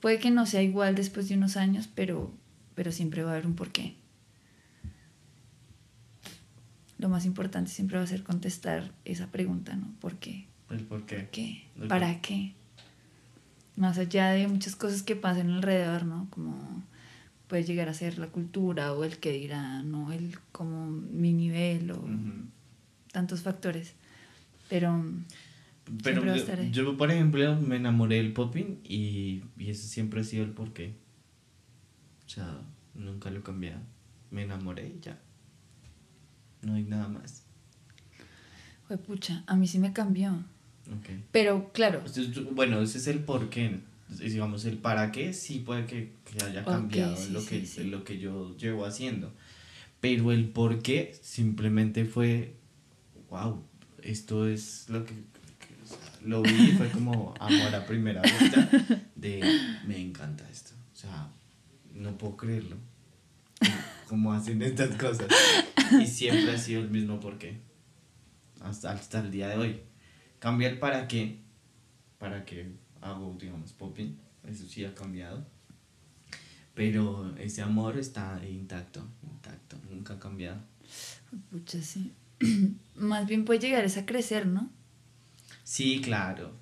puede 0.00 0.18
que 0.18 0.30
no 0.30 0.44
sea 0.44 0.60
igual 0.60 0.94
después 0.94 1.30
de 1.30 1.36
unos 1.36 1.56
años, 1.56 1.88
pero, 1.94 2.30
pero 2.74 2.92
siempre 2.92 3.22
va 3.22 3.30
a 3.30 3.32
haber 3.32 3.46
un 3.46 3.54
porqué. 3.54 3.96
Lo 6.98 7.08
más 7.08 7.24
importante 7.24 7.70
siempre 7.70 7.96
va 7.96 8.04
a 8.04 8.08
ser 8.08 8.22
contestar 8.22 8.92
esa 9.06 9.28
pregunta, 9.28 9.74
¿no? 9.74 9.90
¿Por 10.00 10.16
qué? 10.16 10.48
El 10.68 10.84
por 10.84 11.06
qué. 11.06 11.30
qué? 11.32 11.64
¿Para 11.88 12.20
qué? 12.20 12.54
Más 13.76 13.98
allá 13.98 14.30
de 14.30 14.48
muchas 14.48 14.76
cosas 14.76 15.02
que 15.02 15.16
pasan 15.16 15.50
alrededor, 15.50 16.04
¿no? 16.04 16.28
Como 16.30 16.82
puede 17.48 17.64
llegar 17.64 17.88
a 17.88 17.94
ser 17.94 18.18
la 18.18 18.28
cultura 18.28 18.92
o 18.92 19.04
el 19.04 19.18
que 19.18 19.32
dirá, 19.32 19.82
¿no? 19.82 20.12
El 20.12 20.38
como 20.52 20.86
mi 20.86 21.32
nivel 21.32 21.90
o 21.90 22.04
tantos 23.12 23.42
factores. 23.42 23.94
Pero, 24.68 25.04
pero 26.02 26.22
yo, 26.70 26.96
por 26.96 27.10
ejemplo, 27.10 27.60
me 27.60 27.76
enamoré 27.76 28.16
del 28.16 28.32
popping 28.32 28.80
y, 28.84 29.42
y 29.58 29.70
eso 29.70 29.86
siempre 29.86 30.22
ha 30.22 30.24
sido 30.24 30.44
el 30.44 30.52
porqué. 30.52 30.94
O 32.26 32.28
sea, 32.28 32.62
nunca 32.94 33.30
lo 33.30 33.40
he 33.40 33.42
cambiado. 33.42 33.80
Me 34.30 34.44
enamoré 34.44 34.88
y 34.88 35.00
ya. 35.00 35.18
No 36.62 36.74
hay 36.74 36.84
nada 36.84 37.08
más. 37.08 37.42
Fue 38.86 38.96
pucha, 38.96 39.44
a 39.46 39.56
mí 39.56 39.66
sí 39.66 39.78
me 39.78 39.92
cambió. 39.92 40.42
Okay. 41.00 41.22
Pero 41.30 41.70
claro. 41.72 42.02
Bueno, 42.52 42.80
ese 42.80 42.98
es 42.98 43.06
el 43.06 43.20
porqué 43.20 43.80
digamos, 44.18 44.64
el 44.64 44.78
para 44.78 45.12
qué 45.12 45.32
sí 45.32 45.60
puede 45.60 45.86
que, 45.86 46.12
haya 46.44 46.64
cambiado 46.64 47.16
lo, 47.30 47.44
que, 47.44 47.66
lo 47.84 48.04
que 48.04 48.18
yo 48.18 48.56
llevo 48.56 48.84
haciendo. 48.84 49.32
Pero 50.00 50.32
el 50.32 50.48
por 50.48 50.82
qué 50.82 51.16
simplemente 51.22 52.04
fue, 52.04 52.56
wow, 53.30 53.62
esto 54.02 54.48
es 54.48 54.86
lo 54.88 55.04
que, 55.04 55.14
lo 56.24 56.42
vi 56.42 56.70
y 56.70 56.72
fue 56.72 56.88
como 56.90 57.34
amor 57.40 57.74
a 57.74 57.86
primera 57.86 58.22
vista 58.22 58.68
de 59.14 59.42
me 59.86 60.00
encanta 60.00 60.48
esto. 60.50 60.72
O 60.92 60.96
sea, 60.96 61.28
no 61.94 62.16
puedo 62.18 62.36
creerlo. 62.36 62.76
Como 64.08 64.32
hacen 64.32 64.60
estas 64.62 64.90
cosas. 64.96 65.26
Y 66.00 66.06
siempre 66.06 66.52
ha 66.52 66.58
sido 66.58 66.82
el 66.82 66.90
mismo 66.90 67.18
por 67.18 67.38
qué. 67.38 67.60
Hasta, 68.60 68.92
hasta 68.92 69.20
el 69.20 69.30
día 69.30 69.48
de 69.48 69.56
hoy. 69.56 69.80
Cambia 70.42 70.68
el 70.68 70.80
para 70.80 71.06
qué. 71.06 71.38
Para 72.18 72.44
que 72.44 72.72
hago, 73.00 73.36
digamos, 73.40 73.72
popping, 73.74 74.18
eso 74.50 74.66
sí 74.66 74.84
ha 74.84 74.92
cambiado. 74.92 75.46
Pero 76.74 77.32
ese 77.36 77.62
amor 77.62 77.96
está 77.96 78.40
intacto, 78.44 79.06
intacto, 79.22 79.76
nunca 79.88 80.14
ha 80.14 80.18
cambiado. 80.18 80.60
Pucha, 81.48 81.80
sí. 81.80 82.10
Más 82.96 83.28
bien 83.28 83.44
puede 83.44 83.60
llegar 83.60 83.86
a 83.86 84.04
crecer, 84.04 84.48
¿no? 84.48 84.68
Sí, 85.62 86.00
claro. 86.00 86.56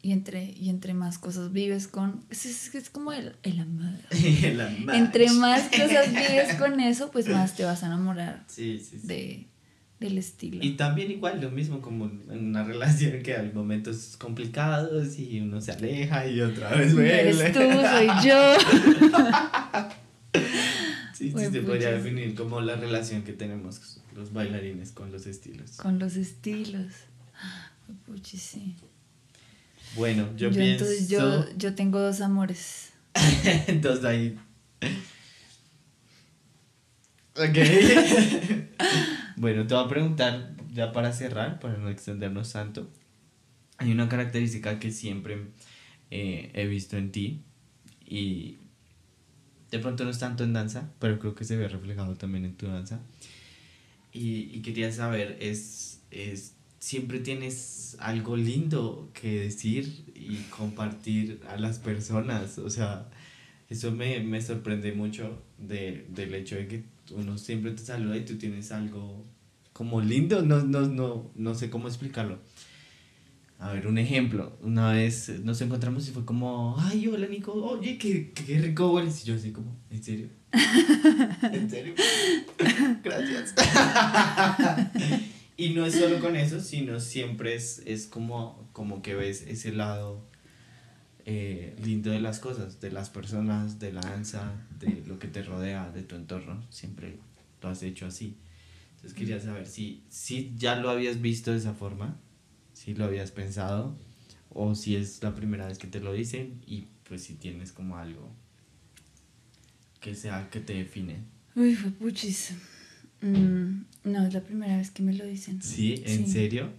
Y 0.00 0.12
entre, 0.12 0.44
y 0.52 0.68
entre 0.68 0.94
más 0.94 1.18
cosas 1.18 1.52
vives 1.52 1.88
con... 1.88 2.24
Es, 2.30 2.46
es, 2.72 2.88
como 2.88 3.12
el, 3.12 3.34
el 3.42 3.58
amor. 3.58 3.98
el 4.10 4.60
amor. 4.60 4.94
Entre 4.94 5.28
más 5.32 5.68
cosas 5.70 6.10
vives 6.10 6.54
con 6.54 6.78
eso, 6.78 7.10
pues 7.10 7.28
más 7.28 7.56
te 7.56 7.64
vas 7.64 7.82
a 7.82 7.86
enamorar. 7.86 8.44
Sí, 8.46 8.78
sí, 8.78 9.00
sí. 9.00 9.06
De, 9.08 9.46
del 10.00 10.18
estilo. 10.18 10.58
Y 10.62 10.72
también 10.76 11.10
igual 11.10 11.40
lo 11.40 11.50
mismo 11.50 11.80
como 11.80 12.06
en 12.06 12.46
una 12.46 12.62
relación 12.62 13.22
que 13.22 13.36
hay 13.36 13.50
momentos 13.52 14.16
complicados 14.18 15.18
y 15.18 15.40
uno 15.40 15.60
se 15.60 15.72
aleja 15.72 16.26
y 16.26 16.40
otra 16.40 16.70
vez 16.70 16.94
vuelve. 16.94 17.20
Eres 17.20 17.52
tú, 17.52 17.60
soy 17.60 18.08
yo. 18.24 18.54
sí, 21.14 21.32
sí, 21.36 21.50
se 21.50 21.62
podría 21.62 21.90
definir 21.90 22.34
como 22.34 22.60
la 22.60 22.76
relación 22.76 23.22
que 23.22 23.32
tenemos 23.32 24.00
los 24.14 24.32
bailarines 24.32 24.92
con 24.92 25.10
los 25.10 25.26
estilos. 25.26 25.72
Con 25.72 25.98
los 25.98 26.14
estilos. 26.16 26.92
Puchi, 28.06 28.36
sí. 28.36 28.76
Bueno, 29.96 30.28
yo, 30.36 30.50
pienso... 30.50 30.84
Entonces 30.84 31.08
yo, 31.08 31.46
yo 31.56 31.74
tengo 31.74 31.98
dos 31.98 32.20
amores. 32.20 32.90
entonces 33.66 34.04
ahí... 34.04 34.38
Ok. 37.40 37.56
Bueno, 39.38 39.68
te 39.68 39.74
voy 39.74 39.84
a 39.84 39.88
preguntar, 39.88 40.56
ya 40.72 40.90
para 40.90 41.12
cerrar, 41.12 41.60
para 41.60 41.76
no 41.76 41.88
extendernos 41.90 42.52
tanto. 42.52 42.90
Hay 43.76 43.92
una 43.92 44.08
característica 44.08 44.80
que 44.80 44.90
siempre 44.90 45.38
eh, 46.10 46.50
he 46.54 46.66
visto 46.66 46.96
en 46.96 47.12
ti 47.12 47.44
y 48.04 48.56
de 49.70 49.78
pronto 49.78 50.02
no 50.02 50.10
es 50.10 50.18
tanto 50.18 50.42
en 50.42 50.54
danza, 50.54 50.92
pero 50.98 51.20
creo 51.20 51.36
que 51.36 51.44
se 51.44 51.56
ve 51.56 51.68
reflejado 51.68 52.16
también 52.16 52.46
en 52.46 52.56
tu 52.56 52.66
danza. 52.66 53.00
Y, 54.12 54.50
y 54.52 54.60
quería 54.62 54.90
saber, 54.90 55.38
es, 55.40 56.00
es, 56.10 56.54
siempre 56.80 57.20
tienes 57.20 57.96
algo 58.00 58.36
lindo 58.36 59.08
que 59.14 59.38
decir 59.42 60.04
y 60.16 60.38
compartir 60.50 61.42
a 61.48 61.56
las 61.58 61.78
personas. 61.78 62.58
O 62.58 62.70
sea, 62.70 63.08
eso 63.70 63.92
me, 63.92 64.18
me 64.18 64.42
sorprende 64.42 64.90
mucho 64.90 65.40
de, 65.58 66.06
del 66.08 66.34
hecho 66.34 66.56
de 66.56 66.66
que 66.66 66.97
uno 67.10 67.38
siempre 67.38 67.72
te 67.72 67.82
saluda 67.82 68.16
y 68.16 68.24
tú 68.24 68.36
tienes 68.36 68.72
algo 68.72 69.24
como 69.72 70.00
lindo, 70.00 70.42
no, 70.42 70.62
no, 70.62 70.82
no, 70.82 71.30
no 71.34 71.54
sé 71.54 71.70
cómo 71.70 71.88
explicarlo. 71.88 72.38
A 73.60 73.72
ver, 73.72 73.86
un 73.88 73.98
ejemplo. 73.98 74.56
Una 74.62 74.92
vez 74.92 75.28
nos 75.42 75.60
encontramos 75.60 76.08
y 76.08 76.12
fue 76.12 76.24
como, 76.24 76.76
ay, 76.78 77.08
hola 77.08 77.26
Nico, 77.26 77.52
oye, 77.52 77.98
qué, 77.98 78.32
qué 78.32 78.58
rico 78.58 78.92
hueles. 78.92 79.22
Y 79.24 79.28
yo 79.28 79.34
así 79.34 79.50
como, 79.50 79.76
¿en 79.90 80.02
serio? 80.02 80.28
¿En 81.52 81.68
serio? 81.68 81.94
Gracias. 83.02 83.54
y 85.56 85.70
no 85.70 85.84
es 85.84 85.94
solo 85.94 86.20
con 86.20 86.36
eso, 86.36 86.60
sino 86.60 87.00
siempre 87.00 87.54
es, 87.54 87.82
es 87.84 88.06
como, 88.06 88.68
como 88.72 89.02
que 89.02 89.14
ves 89.14 89.44
ese 89.48 89.72
lado 89.72 90.27
eh, 91.30 91.76
lindo 91.84 92.10
de 92.10 92.20
las 92.20 92.38
cosas, 92.38 92.80
de 92.80 92.90
las 92.90 93.10
personas, 93.10 93.78
de 93.78 93.92
la 93.92 94.00
danza, 94.00 94.50
de 94.80 95.04
lo 95.06 95.18
que 95.18 95.28
te 95.28 95.42
rodea, 95.42 95.90
de 95.90 96.02
tu 96.02 96.16
entorno. 96.16 96.64
Siempre 96.70 97.18
lo 97.60 97.68
has 97.68 97.82
hecho 97.82 98.06
así. 98.06 98.38
Entonces 98.94 99.12
quería 99.12 99.38
saber 99.38 99.66
si, 99.66 100.04
si 100.08 100.54
ya 100.56 100.76
lo 100.76 100.88
habías 100.88 101.20
visto 101.20 101.50
de 101.52 101.58
esa 101.58 101.74
forma, 101.74 102.16
si 102.72 102.94
lo 102.94 103.04
habías 103.04 103.30
pensado, 103.30 103.94
o 104.48 104.74
si 104.74 104.96
es 104.96 105.22
la 105.22 105.34
primera 105.34 105.66
vez 105.66 105.76
que 105.76 105.86
te 105.86 106.00
lo 106.00 106.14
dicen 106.14 106.62
y 106.66 106.86
pues 107.06 107.24
si 107.24 107.34
tienes 107.34 107.72
como 107.72 107.98
algo 107.98 108.32
que 110.00 110.14
sea 110.14 110.48
que 110.48 110.60
te 110.60 110.72
define. 110.72 111.24
Uy, 111.54 111.74
fue 111.74 111.90
puchis. 111.90 112.54
Mm, 113.20 113.82
no, 114.04 114.26
es 114.26 114.32
la 114.32 114.40
primera 114.40 114.78
vez 114.78 114.90
que 114.90 115.02
me 115.02 115.12
lo 115.12 115.26
dicen. 115.26 115.60
¿Sí? 115.60 116.02
¿En 116.06 116.26
serio? 116.26 116.72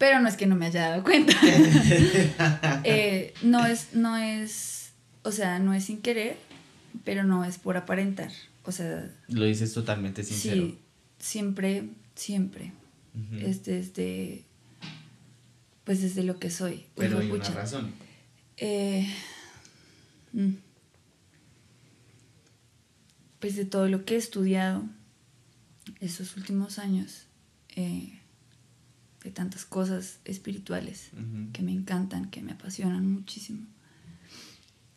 Pero 0.00 0.18
no 0.18 0.28
es 0.28 0.36
que 0.38 0.46
no 0.46 0.56
me 0.56 0.64
haya 0.64 0.88
dado 0.88 1.04
cuenta. 1.04 1.34
Eh, 2.84 3.34
no 3.42 3.66
es, 3.66 3.92
no 3.92 4.16
es, 4.16 4.92
o 5.22 5.30
sea, 5.30 5.58
no 5.58 5.74
es 5.74 5.84
sin 5.84 6.00
querer, 6.00 6.38
pero 7.04 7.22
no 7.22 7.44
es 7.44 7.58
por 7.58 7.76
aparentar. 7.76 8.32
O 8.64 8.72
sea... 8.72 9.10
Lo 9.28 9.44
dices 9.44 9.74
totalmente 9.74 10.24
sincero. 10.24 10.62
Sí, 10.62 10.78
siempre, 11.18 11.90
siempre. 12.14 12.72
Es 13.40 13.64
desde, 13.64 14.46
pues 15.84 16.00
desde 16.00 16.24
lo 16.24 16.38
que 16.38 16.48
soy. 16.48 16.86
Pero 16.96 17.18
hay 17.18 17.30
una 17.30 17.50
razón. 17.50 17.92
Eh, 18.56 19.06
mm. 20.32 20.52
pues 23.38 23.54
de 23.54 23.66
todo 23.66 23.86
lo 23.88 24.06
que 24.06 24.14
he 24.14 24.18
estudiado 24.18 24.82
estos 26.00 26.38
últimos 26.38 26.78
años, 26.78 27.26
eh, 27.76 28.19
de 29.22 29.30
tantas 29.30 29.64
cosas 29.64 30.18
espirituales 30.24 31.10
que 31.52 31.62
me 31.62 31.72
encantan, 31.72 32.30
que 32.30 32.42
me 32.42 32.52
apasionan 32.52 33.06
muchísimo. 33.06 33.66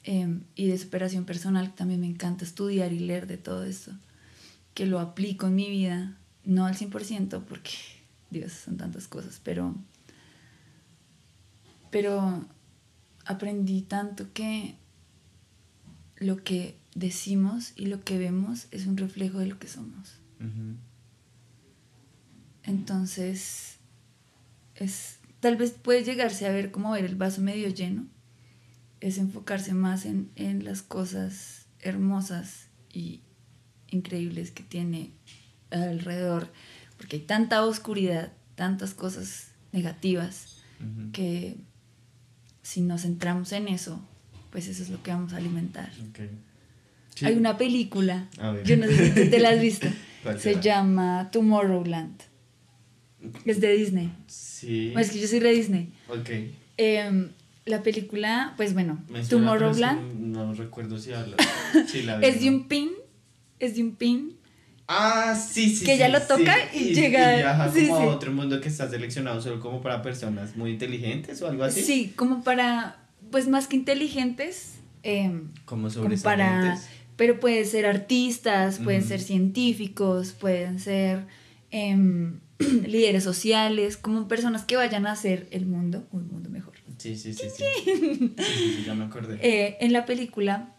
Em, 0.05 0.41
y 0.55 0.67
de 0.67 0.77
superación 0.77 1.25
personal 1.25 1.73
también 1.73 2.01
me 2.01 2.07
encanta 2.07 2.43
estudiar 2.43 2.91
y 2.91 2.99
leer 2.99 3.27
de 3.27 3.37
todo 3.37 3.63
esto, 3.63 3.91
que 4.73 4.85
lo 4.85 4.99
aplico 4.99 5.47
en 5.47 5.55
mi 5.55 5.69
vida, 5.69 6.17
no 6.43 6.65
al 6.65 6.75
100% 6.75 7.43
porque, 7.43 7.71
Dios, 8.29 8.51
son 8.51 8.77
tantas 8.77 9.07
cosas, 9.07 9.39
pero, 9.43 9.75
pero 11.89 12.45
aprendí 13.25 13.81
tanto 13.81 14.31
que 14.33 14.75
lo 16.17 16.43
que 16.43 16.77
decimos 16.95 17.73
y 17.75 17.85
lo 17.85 18.03
que 18.03 18.17
vemos 18.17 18.67
es 18.71 18.85
un 18.87 18.97
reflejo 18.97 19.39
de 19.39 19.47
lo 19.47 19.59
que 19.59 19.67
somos. 19.67 20.15
Entonces, 22.63 23.72
es, 24.75 25.19
tal 25.39 25.57
vez 25.57 25.71
puede 25.71 26.03
llegarse 26.03 26.47
a 26.47 26.51
ver 26.51 26.71
como 26.71 26.91
ver 26.91 27.05
el 27.05 27.15
vaso 27.15 27.41
medio 27.41 27.69
lleno, 27.69 28.05
es 28.99 29.17
enfocarse 29.17 29.73
más 29.73 30.05
en, 30.05 30.31
en 30.35 30.63
las 30.63 30.81
cosas 30.81 31.65
hermosas 31.79 32.67
y 32.91 33.21
increíbles 33.89 34.51
que 34.51 34.63
tiene 34.63 35.11
alrededor, 35.71 36.51
porque 36.97 37.17
hay 37.17 37.21
tanta 37.23 37.63
oscuridad, 37.65 38.31
tantas 38.55 38.93
cosas 38.93 39.51
negativas, 39.71 40.57
que 41.13 41.55
si 42.61 42.81
nos 42.81 43.03
centramos 43.03 43.53
en 43.53 43.69
eso, 43.69 44.01
pues 44.51 44.67
eso 44.67 44.83
es 44.83 44.89
lo 44.89 45.01
que 45.01 45.11
vamos 45.11 45.33
a 45.33 45.37
alimentar. 45.37 45.91
Sí. 47.15 47.25
Hay 47.25 47.35
una 47.35 47.57
película, 47.57 48.27
yo 48.65 48.75
no 48.77 48.87
sé 48.87 49.13
si 49.13 49.29
te 49.29 49.39
la 49.39 49.49
has 49.49 49.61
visto, 49.61 49.87
¿Cuál 50.23 50.39
se 50.39 50.61
llama 50.61 51.29
Tomorrowland. 51.31 52.21
Es 53.45 53.59
de 53.61 53.73
Disney. 53.75 54.11
Sí. 54.27 54.87
Bueno, 54.93 55.01
es 55.01 55.11
que 55.11 55.19
yo 55.19 55.27
soy 55.27 55.39
de 55.39 55.51
Disney. 55.51 55.89
Ok. 56.09 56.29
Em, 56.77 57.29
la 57.65 57.81
película, 57.83 58.53
pues 58.57 58.73
bueno, 58.73 59.01
Tomorrowland 59.29 60.15
No 60.19 60.53
recuerdo 60.53 60.97
si 60.99 61.13
habla. 61.13 61.37
Sí, 61.87 62.03
la 62.03 62.17
vi, 62.17 62.25
es 62.27 62.41
de 62.41 62.49
un 62.49 62.67
pin, 62.67 62.89
es 63.59 63.75
de 63.75 63.83
un 63.83 63.95
pin. 63.95 64.33
Ah, 64.87 65.33
sí, 65.35 65.69
sí. 65.75 65.85
Que 65.85 65.91
sí, 65.91 65.97
ella 65.97 66.09
lo 66.09 66.19
sí. 66.19 66.25
toca 66.27 66.55
y 66.73 66.93
llega- 66.93 67.37
viaja 67.37 67.71
sí, 67.71 67.87
como 67.87 67.99
a 68.01 68.05
otro 68.15 68.31
mundo 68.33 68.59
que 68.59 68.67
está 68.67 68.89
seleccionado 68.89 69.41
solo 69.41 69.59
como 69.59 69.81
para 69.81 70.01
personas 70.01 70.55
muy 70.57 70.71
inteligentes 70.71 71.41
o 71.41 71.47
algo 71.47 71.63
así. 71.63 71.81
Sí, 71.81 72.13
como 72.15 72.43
para, 72.43 72.97
pues 73.31 73.47
más 73.47 73.67
que 73.67 73.77
inteligentes, 73.77 74.75
em, 75.03 75.49
Como 75.65 75.89
como 75.89 76.15
para, 76.21 76.77
pero 77.15 77.39
pueden 77.39 77.65
ser 77.65 77.85
artistas, 77.85 78.79
pueden 78.79 79.03
ser 79.03 79.21
científicos, 79.21 80.33
pueden 80.33 80.79
ser 80.79 81.25
em, 81.71 82.39
líderes 82.87 83.23
sociales, 83.23 83.97
como 83.97 84.27
personas 84.27 84.63
que 84.65 84.75
vayan 84.75 85.05
a 85.07 85.11
hacer 85.13 85.47
el 85.51 85.65
mundo 85.65 86.05
un 86.11 86.27
mundo 86.27 86.49
mejor. 86.49 86.73
Sí, 86.97 87.15
sí, 87.17 87.33
sí. 87.33 87.47
Sí, 87.55 87.63
sí, 87.85 88.33
sí, 88.37 88.73
sí, 88.77 88.83
ya 88.85 88.93
me 88.95 89.05
acordé. 89.05 89.37
Eh, 89.41 89.77
en 89.81 89.91
la 89.93 90.05
película, 90.05 90.73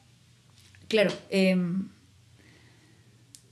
claro, 0.88 1.12
em, 1.30 1.88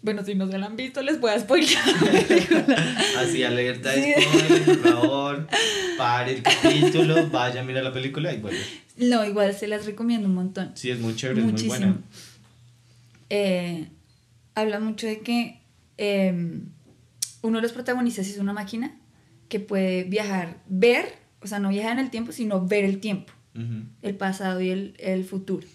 bueno, 0.03 0.25
si 0.25 0.35
no 0.35 0.51
se 0.51 0.59
la 0.59 0.67
han 0.67 0.77
visto, 0.77 1.01
les 1.03 1.21
voy 1.21 1.31
a 1.31 1.39
spoiler. 1.39 1.77
Así, 3.19 3.43
alerta 3.45 3.93
Sí. 3.95 4.13
spoiler, 4.21 4.63
por 4.65 4.79
favor. 4.83 5.49
Pare 5.99 6.33
el 6.35 6.43
capítulo, 6.43 7.29
vaya 7.31 7.61
a 7.61 7.65
mirar 7.65 7.85
la 7.85 7.93
película 7.93 8.33
y 8.33 8.39
vuelve. 8.39 8.59
no, 8.97 9.25
igual 9.25 9.55
se 9.55 9.69
las 9.69 9.87
recomiendo 9.87 10.27
un 10.29 10.35
montón. 10.35 10.73
Sí, 10.75 10.91
es 10.91 10.99
muy 10.99 11.15
chévere, 11.15 11.41
es 11.47 11.53
muy 11.53 11.63
buena. 11.69 11.99
Eh, 13.31 13.87
habla 14.55 14.81
mucho 14.81 15.07
de 15.07 15.21
que 15.21 15.61
em, 15.99 16.67
uno 17.43 17.59
de 17.59 17.63
los 17.63 17.73
protagonistas 17.73 18.29
es 18.29 18.39
una 18.39 18.53
máquina 18.53 18.97
que 19.49 19.61
puede 19.61 20.05
viajar, 20.05 20.63
ver, 20.67 21.07
o 21.41 21.47
sea, 21.47 21.59
no 21.59 21.69
viajar 21.69 21.93
en 21.93 21.99
el 21.99 22.11
tiempo, 22.11 22.33
sino 22.33 22.67
ver 22.67 22.85
el 22.85 23.01
tiempo, 23.01 23.33
el 24.01 24.15
pasado 24.17 24.61
y 24.61 24.71
el, 24.71 24.95
el 24.99 25.25
futuro. 25.25 25.67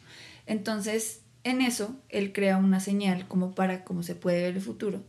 Entonces, 0.48 1.22
en 1.44 1.62
eso, 1.62 1.96
él 2.10 2.34
crea 2.34 2.58
una 2.58 2.80
señal 2.80 3.28
como 3.28 3.54
para 3.54 3.84
cómo 3.84 4.02
se 4.02 4.16
puede 4.16 4.42
ver 4.42 4.56
el 4.56 4.62
futuro. 4.62 5.04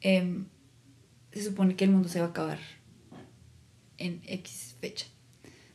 Em, 0.00 0.46
se 1.32 1.44
supone 1.44 1.76
que 1.76 1.84
el 1.84 1.90
mundo 1.90 2.08
se 2.08 2.20
va 2.20 2.26
a 2.26 2.30
acabar 2.30 2.58
en 3.98 4.20
X 4.26 4.76
fecha. 4.80 5.06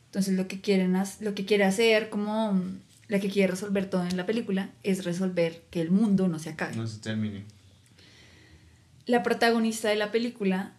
Entonces, 0.06 0.34
lo 0.34 0.48
que, 0.48 0.60
quieren, 0.60 0.96
lo 1.20 1.34
que 1.34 1.44
quiere 1.44 1.64
hacer, 1.64 2.10
como 2.10 2.60
la 3.08 3.20
que 3.20 3.28
quiere 3.28 3.50
resolver 3.52 3.88
todo 3.88 4.04
en 4.04 4.16
la 4.16 4.26
película, 4.26 4.70
es 4.82 5.04
resolver 5.04 5.62
que 5.70 5.80
el 5.80 5.90
mundo 5.90 6.28
no 6.28 6.38
se 6.38 6.50
acabe. 6.50 6.76
No 6.76 6.86
se 6.86 6.98
termine. 7.00 7.44
La 9.08 9.22
protagonista 9.22 9.88
de 9.88 9.96
la 9.96 10.12
película 10.12 10.74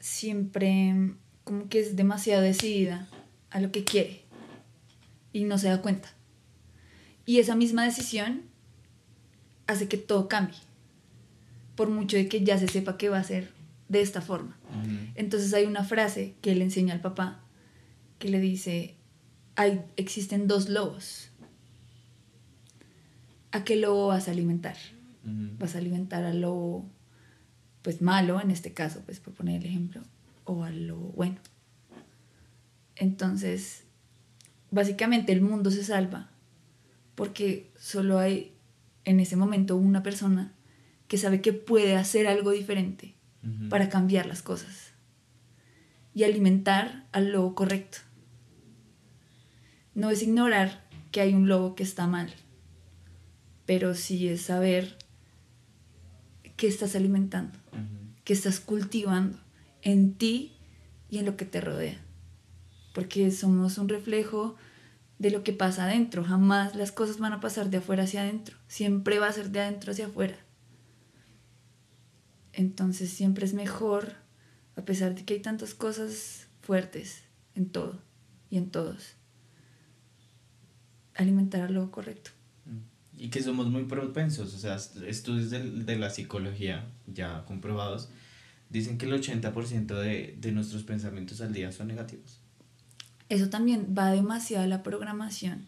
siempre 0.00 0.94
como 1.44 1.68
que 1.68 1.80
es 1.80 1.96
demasiado 1.96 2.40
decidida 2.40 3.06
a 3.50 3.60
lo 3.60 3.70
que 3.70 3.84
quiere 3.84 4.22
y 5.34 5.44
no 5.44 5.58
se 5.58 5.68
da 5.68 5.82
cuenta. 5.82 6.08
Y 7.26 7.40
esa 7.40 7.56
misma 7.56 7.84
decisión 7.84 8.40
hace 9.66 9.86
que 9.86 9.98
todo 9.98 10.28
cambie, 10.28 10.56
por 11.76 11.90
mucho 11.90 12.16
de 12.16 12.26
que 12.26 12.42
ya 12.42 12.56
se 12.56 12.68
sepa 12.68 12.96
que 12.96 13.10
va 13.10 13.18
a 13.18 13.24
ser 13.24 13.52
de 13.90 14.00
esta 14.00 14.22
forma. 14.22 14.56
Entonces 15.14 15.52
hay 15.52 15.66
una 15.66 15.84
frase 15.84 16.36
que 16.40 16.54
le 16.54 16.64
enseña 16.64 16.94
al 16.94 17.02
papá 17.02 17.40
que 18.18 18.30
le 18.30 18.40
dice, 18.40 18.94
hay, 19.56 19.82
existen 19.98 20.48
dos 20.48 20.70
lobos. 20.70 21.28
¿A 23.52 23.62
qué 23.62 23.76
lobo 23.76 24.06
vas 24.06 24.26
a 24.28 24.30
alimentar? 24.30 24.76
Vas 25.58 25.74
a 25.74 25.78
alimentar 25.78 26.24
al 26.24 26.40
lobo 26.40 26.88
pues 27.82 28.02
malo 28.02 28.40
en 28.40 28.50
este 28.50 28.72
caso 28.72 29.02
pues 29.04 29.20
por 29.20 29.34
poner 29.34 29.60
el 29.60 29.66
ejemplo 29.66 30.02
o 30.44 30.64
al 30.64 30.86
lobo 30.86 31.12
bueno. 31.12 31.36
Entonces 32.96 33.84
básicamente 34.70 35.32
el 35.32 35.40
mundo 35.40 35.70
se 35.70 35.84
salva 35.84 36.30
porque 37.14 37.70
solo 37.78 38.18
hay 38.18 38.52
en 39.04 39.20
ese 39.20 39.36
momento 39.36 39.76
una 39.76 40.02
persona 40.02 40.52
que 41.06 41.18
sabe 41.18 41.40
que 41.40 41.52
puede 41.52 41.96
hacer 41.96 42.26
algo 42.26 42.50
diferente 42.50 43.14
para 43.70 43.88
cambiar 43.88 44.26
las 44.26 44.42
cosas 44.42 44.92
y 46.12 46.24
alimentar 46.24 47.06
al 47.12 47.32
lobo 47.32 47.54
correcto. 47.54 47.98
No 49.94 50.10
es 50.10 50.22
ignorar 50.22 50.84
que 51.12 51.20
hay 51.20 51.34
un 51.34 51.48
lobo 51.48 51.74
que 51.74 51.82
está 51.82 52.06
mal 52.06 52.30
pero 53.68 53.94
sí 53.94 54.28
es 54.28 54.40
saber 54.40 54.96
qué 56.58 56.66
estás 56.66 56.96
alimentando, 56.96 57.56
qué 58.24 58.32
estás 58.34 58.58
cultivando 58.58 59.38
en 59.80 60.14
ti 60.14 60.56
y 61.08 61.18
en 61.18 61.24
lo 61.24 61.36
que 61.36 61.44
te 61.44 61.60
rodea. 61.60 61.98
Porque 62.92 63.30
somos 63.30 63.78
un 63.78 63.88
reflejo 63.88 64.56
de 65.20 65.30
lo 65.30 65.44
que 65.44 65.52
pasa 65.52 65.84
adentro. 65.84 66.24
Jamás 66.24 66.74
las 66.74 66.90
cosas 66.90 67.18
van 67.18 67.32
a 67.32 67.40
pasar 67.40 67.70
de 67.70 67.78
afuera 67.78 68.02
hacia 68.02 68.22
adentro. 68.22 68.56
Siempre 68.66 69.20
va 69.20 69.28
a 69.28 69.32
ser 69.32 69.50
de 69.50 69.60
adentro 69.60 69.92
hacia 69.92 70.06
afuera. 70.06 70.36
Entonces 72.52 73.10
siempre 73.10 73.44
es 73.46 73.54
mejor, 73.54 74.14
a 74.74 74.82
pesar 74.82 75.14
de 75.14 75.24
que 75.24 75.34
hay 75.34 75.40
tantas 75.40 75.74
cosas 75.74 76.48
fuertes 76.60 77.22
en 77.54 77.70
todo 77.70 78.02
y 78.50 78.58
en 78.58 78.70
todos, 78.70 79.14
alimentar 81.14 81.62
a 81.62 81.70
lo 81.70 81.92
correcto. 81.92 82.32
Y 83.18 83.30
que 83.30 83.42
somos 83.42 83.66
muy 83.68 83.84
propensos, 83.84 84.54
o 84.54 84.58
sea, 84.58 84.76
est- 84.76 84.96
estudios 85.02 85.50
de, 85.50 85.62
de 85.70 85.98
la 85.98 86.10
psicología 86.10 86.86
ya 87.06 87.44
comprobados 87.46 88.08
dicen 88.70 88.96
que 88.98 89.06
el 89.06 89.12
80% 89.14 89.86
de, 89.94 90.36
de 90.38 90.52
nuestros 90.52 90.84
pensamientos 90.84 91.40
al 91.40 91.52
día 91.52 91.72
son 91.72 91.88
negativos. 91.88 92.40
Eso 93.28 93.48
también 93.50 93.94
va 93.98 94.10
demasiado 94.12 94.64
a 94.64 94.66
la 94.68 94.82
programación 94.82 95.66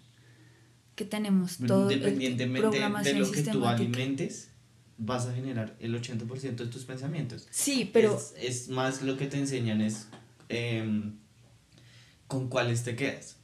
que 0.94 1.04
tenemos 1.04 1.56
todo 1.58 1.88
el- 1.90 1.96
Independientemente 1.96 2.62
de, 2.62 2.68
programación 2.68 3.18
lo 3.20 3.30
que 3.32 3.42
tú 3.42 3.66
alimentes, 3.66 4.50
vas 4.98 5.26
a 5.26 5.34
generar 5.34 5.76
el 5.80 5.94
80% 5.94 6.64
de 6.64 6.66
tus 6.70 6.84
pensamientos. 6.84 7.48
Sí, 7.50 7.88
pero 7.92 8.16
Es, 8.16 8.34
es 8.38 8.68
más 8.68 9.02
lo 9.02 9.16
que 9.16 9.26
te 9.26 9.38
enseñan 9.38 9.80
es 9.80 10.06
em, 10.50 11.14
con 12.26 12.48
cuáles 12.48 12.84
te 12.84 12.96
quedas. 12.96 13.36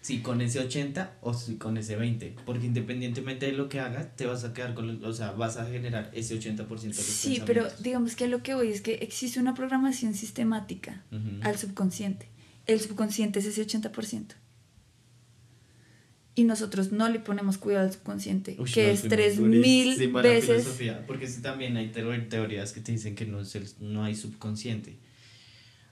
Si 0.00 0.20
con 0.20 0.40
ese 0.40 0.60
80 0.60 1.18
o 1.22 1.34
si 1.34 1.56
con 1.56 1.76
ese 1.76 1.96
20. 1.96 2.36
Porque 2.46 2.66
independientemente 2.66 3.46
de 3.46 3.52
lo 3.52 3.68
que 3.68 3.80
hagas, 3.80 4.14
te 4.16 4.26
vas 4.26 4.44
a 4.44 4.52
quedar 4.54 4.72
con 4.74 5.04
o 5.04 5.12
sea, 5.12 5.32
vas 5.32 5.56
a 5.56 5.66
generar 5.66 6.10
ese 6.14 6.38
80% 6.38 6.68
de 6.80 6.86
los 6.86 6.96
sí, 6.96 7.42
pero 7.44 7.66
digamos 7.80 8.14
que 8.16 8.24
a 8.24 8.28
lo 8.28 8.42
que 8.42 8.54
voy 8.54 8.68
es 8.68 8.80
que 8.80 8.94
existe 8.94 9.40
una 9.40 9.54
programación 9.54 10.14
sistemática 10.14 11.04
Ujú. 11.10 11.40
al 11.42 11.58
subconsciente. 11.58 12.28
El 12.66 12.80
subconsciente 12.80 13.40
es 13.40 13.46
ese 13.46 13.66
80%. 13.66 14.34
Y 16.34 16.44
nosotros 16.44 16.92
no 16.92 17.08
le 17.08 17.18
ponemos 17.18 17.58
cuidado 17.58 17.86
al 17.88 17.92
subconsciente, 17.92 18.54
Uy, 18.60 18.70
que 18.70 18.84
no, 18.86 18.92
es 18.92 19.00
fuimos 19.00 19.16
3000 19.16 19.84
durísima 19.84 20.22
la 20.22 20.28
veces. 20.28 20.46
filosofía, 20.62 21.04
porque 21.06 21.26
sí, 21.26 21.42
también 21.42 21.76
hay 21.76 21.88
teo- 21.90 22.28
teorías 22.28 22.72
que 22.72 22.80
te 22.80 22.92
dicen 22.92 23.16
que 23.16 23.26
no, 23.26 23.40
es 23.40 23.54
el- 23.56 23.68
no 23.80 24.04
hay 24.04 24.14
subconsciente. 24.14 24.98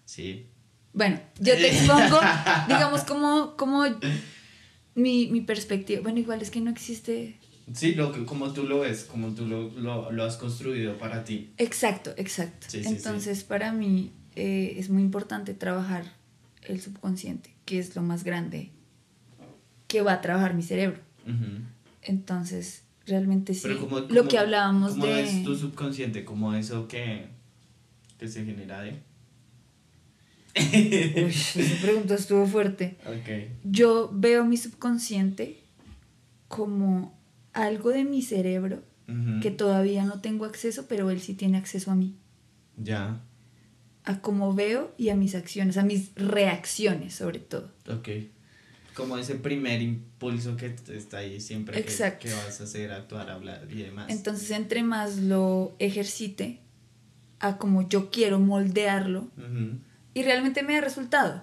Sí. 0.04 0.46
Bueno, 0.96 1.20
yo 1.38 1.54
te 1.54 1.68
expongo, 1.68 2.18
digamos, 2.68 3.02
como, 3.02 3.56
como 3.56 3.84
mi, 4.96 5.28
mi 5.28 5.40
perspectiva. 5.42 6.00
Bueno, 6.02 6.18
igual 6.18 6.42
es 6.42 6.50
que 6.50 6.60
no 6.60 6.70
existe 6.70 7.38
Sí, 7.74 7.94
lo 7.94 8.12
que, 8.12 8.24
como 8.24 8.52
tú 8.52 8.62
lo 8.62 8.80
ves, 8.80 9.04
como 9.04 9.34
tú 9.34 9.44
lo, 9.44 9.70
lo, 9.70 10.12
lo 10.12 10.24
has 10.24 10.36
construido 10.36 10.98
para 10.98 11.24
ti. 11.24 11.50
Exacto, 11.58 12.12
exacto. 12.16 12.66
Sí, 12.68 12.78
sí, 12.78 12.84
sí. 12.84 12.94
Entonces, 12.94 13.42
para 13.42 13.72
mí, 13.72 14.12
eh, 14.36 14.74
es 14.76 14.88
muy 14.88 15.02
importante 15.02 15.52
trabajar 15.52 16.04
el 16.62 16.80
subconsciente, 16.80 17.54
que 17.64 17.80
es 17.80 17.96
lo 17.96 18.02
más 18.02 18.22
grande 18.22 18.70
que 19.88 20.00
va 20.02 20.14
a 20.14 20.20
trabajar 20.20 20.54
mi 20.54 20.62
cerebro. 20.62 21.00
Entonces, 22.02 22.84
realmente 23.04 23.52
sí. 23.54 23.68
lo 24.10 24.28
que 24.28 24.38
hablábamos 24.38 24.92
¿cómo 24.92 25.06
de... 25.06 25.22
es 25.24 25.42
tu 25.42 25.56
subconsciente? 25.56 26.24
Como 26.24 26.54
eso 26.54 26.86
que, 26.86 27.26
que 28.18 28.28
se 28.28 28.44
genera 28.44 28.80
de... 28.80 29.02
Uy, 30.56 31.30
esa 31.30 31.82
pregunta 31.82 32.14
estuvo 32.14 32.46
fuerte. 32.46 32.96
Yo 33.64 34.10
veo 34.12 34.44
mi 34.44 34.56
subconsciente 34.56 35.60
como 36.48 37.18
algo 37.52 37.90
de 37.90 38.04
mi 38.04 38.22
cerebro 38.22 38.82
que 39.40 39.52
todavía 39.52 40.04
no 40.04 40.20
tengo 40.20 40.44
acceso, 40.44 40.86
pero 40.88 41.10
él 41.10 41.20
sí 41.20 41.34
tiene 41.34 41.58
acceso 41.58 41.92
a 41.92 41.94
mí. 41.94 42.16
Ya. 42.76 43.20
A 44.04 44.20
cómo 44.20 44.52
veo 44.52 44.92
y 44.98 45.10
a 45.10 45.16
mis 45.16 45.36
acciones, 45.36 45.76
a 45.76 45.84
mis 45.84 46.12
reacciones 46.16 47.14
sobre 47.14 47.38
todo. 47.38 47.70
Ok. 47.88 48.08
Como 48.94 49.16
ese 49.16 49.36
primer 49.36 49.80
impulso 49.80 50.56
que 50.56 50.74
está 50.88 51.18
ahí 51.18 51.40
siempre 51.40 51.84
que, 51.84 51.92
que, 52.18 52.32
vas 52.32 52.60
a 52.60 52.64
hacer, 52.64 52.90
actuar, 52.90 53.30
hablar 53.30 53.68
y 53.70 53.82
demás. 53.82 54.06
Entonces, 54.08 54.50
entre 54.50 54.82
más 54.82 55.18
lo 55.18 55.76
ejercite, 55.78 56.60
a 57.38 57.58
como 57.58 57.88
yo 57.88 58.10
quiero 58.10 58.40
moldearlo, 58.40 59.28
y 60.16 60.22
realmente 60.22 60.62
me 60.62 60.72
da 60.72 60.80
resultado. 60.80 61.42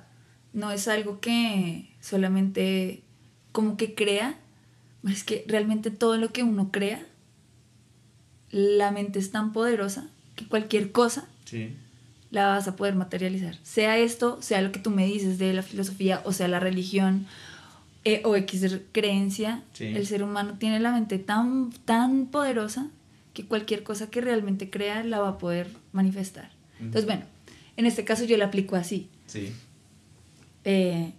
No 0.52 0.72
es 0.72 0.88
algo 0.88 1.20
que 1.20 1.91
solamente 2.02 3.04
como 3.52 3.78
que 3.78 3.94
crea, 3.94 4.36
es 5.08 5.24
que 5.24 5.45
realmente 5.48 5.91
todo 5.91 6.18
lo 6.18 6.34
que 6.34 6.41
uno 6.41 6.72
crea, 6.72 7.06
la 8.50 8.90
mente 8.90 9.20
es 9.20 9.30
tan 9.30 9.54
poderosa 9.54 10.10
que 10.36 10.48
cualquier 10.48 10.91
cosa 10.91 11.28
la 12.32 12.48
vas 12.48 12.68
a 12.68 12.76
poder 12.76 12.95
materializar. 12.95 13.60
Sea 13.62 14.00
esto, 14.00 14.41
sea 14.41 14.60
lo 14.64 14.72
que 14.72 14.80
tú 14.80 14.90
me 14.90 15.06
dices 15.06 15.38
de 15.38 15.54
la 15.54 15.62
filosofía, 15.62 16.24
o 16.26 16.32
sea 16.32 16.48
la 16.48 16.60
religión, 16.60 17.28
eh, 18.06 18.24
o 18.26 18.36
X 18.36 18.80
creencia, 18.91 19.62
el 19.78 20.08
ser 20.08 20.24
humano 20.24 20.56
tiene 20.58 20.80
la 20.80 20.94
mente 20.94 21.20
tan, 21.20 21.72
tan 21.86 22.26
poderosa 22.26 22.88
que 23.36 23.45
cualquier 23.45 23.84
cosa 23.84 24.10
que 24.10 24.20
realmente 24.20 24.72
crea 24.72 25.04
la 25.04 25.20
va 25.20 25.30
a 25.30 25.38
poder 25.38 25.70
manifestar. 25.91 26.50
Entonces, 26.80 27.06
bueno, 27.06 27.33
en 27.78 27.86
este 27.86 28.04
caso 28.04 28.24
yo 28.26 28.38
lo 28.38 28.45
aplico 28.45 28.76
así. 28.76 29.10
Sí. 29.28 29.52
Eh, 30.64 31.14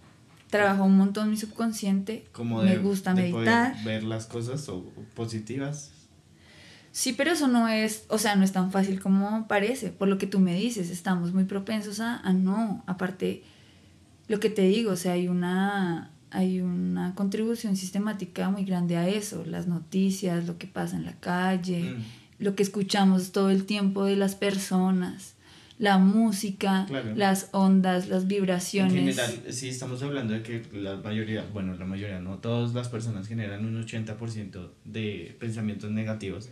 trabajo 0.49 0.83
un 0.83 0.97
montón 0.97 1.29
mi 1.29 1.37
subconsciente. 1.37 2.25
Como 2.31 2.61
me 2.61 2.77
gusta 2.77 3.13
meditar. 3.13 3.75
ver 3.83 4.03
las 4.03 4.25
cosas 4.25 4.67
o, 4.69 4.83
positivas. 5.13 5.91
Sí, 6.91 7.11
pero 7.11 7.31
eso 7.31 7.49
no 7.49 7.67
es, 7.67 8.05
o 8.07 8.17
sea, 8.17 8.37
no 8.37 8.45
es 8.45 8.53
tan 8.53 8.71
fácil 8.71 9.01
como 9.01 9.47
parece. 9.47 9.89
Por 9.89 10.07
lo 10.07 10.17
que 10.17 10.27
tú 10.27 10.39
me 10.39 10.55
dices, 10.55 10.89
estamos 10.89 11.33
muy 11.33 11.43
propensos 11.43 11.99
a, 11.99 12.19
a 12.19 12.31
no. 12.31 12.83
Aparte, 12.87 13.43
lo 14.29 14.39
que 14.39 14.49
te 14.49 14.61
digo, 14.61 14.91
o 14.91 14.95
sea, 14.95 15.13
hay 15.13 15.27
una, 15.27 16.11
hay 16.31 16.61
una 16.61 17.13
contribución 17.15 17.75
sistemática 17.75 18.49
muy 18.49 18.63
grande 18.63 18.95
a 18.95 19.09
eso. 19.09 19.43
Las 19.45 19.67
noticias, 19.67 20.47
lo 20.47 20.57
que 20.57 20.67
pasa 20.67 20.95
en 20.95 21.05
la 21.05 21.19
calle, 21.19 21.95
mm. 21.97 22.43
lo 22.43 22.55
que 22.55 22.63
escuchamos 22.63 23.33
todo 23.33 23.49
el 23.49 23.65
tiempo 23.65 24.05
de 24.05 24.15
las 24.15 24.35
personas 24.35 25.34
la 25.77 25.97
música, 25.97 26.87
las 27.15 27.49
ondas, 27.51 28.07
las 28.07 28.27
vibraciones. 28.27 28.93
En 28.93 28.99
general, 28.99 29.53
sí 29.53 29.69
estamos 29.69 30.01
hablando 30.03 30.33
de 30.33 30.41
que 30.41 30.63
la 30.73 30.95
mayoría, 30.97 31.45
bueno, 31.51 31.75
la 31.75 31.85
mayoría, 31.85 32.19
no 32.19 32.37
todas 32.37 32.73
las 32.73 32.87
personas 32.87 33.27
generan 33.27 33.65
un 33.65 33.83
80% 33.85 34.69
de 34.85 35.35
pensamientos 35.39 35.91
negativos, 35.91 36.49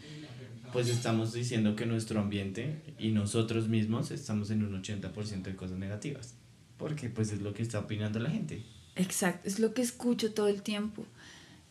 pues 0.74 0.90
estamos 0.90 1.32
diciendo 1.34 1.76
que 1.76 1.86
nuestro 1.86 2.20
ambiente 2.20 2.82
y 3.00 3.12
nosotros 3.12 3.70
mismos 3.70 4.12
estamos 4.12 4.50
en 4.50 4.64
un 4.64 4.82
80% 4.82 5.44
de 5.44 5.56
cosas 5.56 5.78
negativas, 5.78 6.36
porque 6.78 7.10
pues 7.10 7.32
es 7.32 7.42
lo 7.42 7.54
que 7.54 7.62
está 7.62 7.80
opinando 7.80 8.20
la 8.20 8.30
gente. 8.30 8.64
Exacto, 8.96 9.48
es 9.48 9.60
lo 9.60 9.74
que 9.74 9.82
escucho 9.82 10.34
todo 10.34 10.50
el 10.50 10.62
tiempo. 10.62 11.06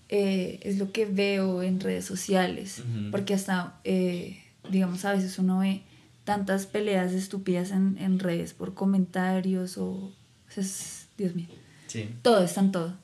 Eh, 0.09 0.61
es 0.63 0.79
lo 0.79 0.93
que 0.93 1.07
veo 1.07 1.63
en 1.63 1.81
redes 1.81 2.05
sociales, 2.05 2.83
porque 3.11 3.35
hasta, 3.35 3.81
eh, 3.85 4.43
digamos, 4.71 5.05
a 5.05 5.13
veces 5.13 5.39
uno 5.39 5.61
ve 5.61 5.83
tantas 6.25 6.67
peleas 6.67 7.13
estúpidas 7.13 7.71
en, 7.71 7.97
en 7.99 8.19
redes 8.19 8.55
por 8.55 8.75
comentarios 8.75 9.79
o... 9.79 10.13
es, 10.57 11.09
Dios 11.17 11.35
mío. 11.35 11.49
Sí. 11.87 12.09
Todo 12.23 12.45
está 12.45 12.61
en 12.61 12.73
todo. 12.73 12.97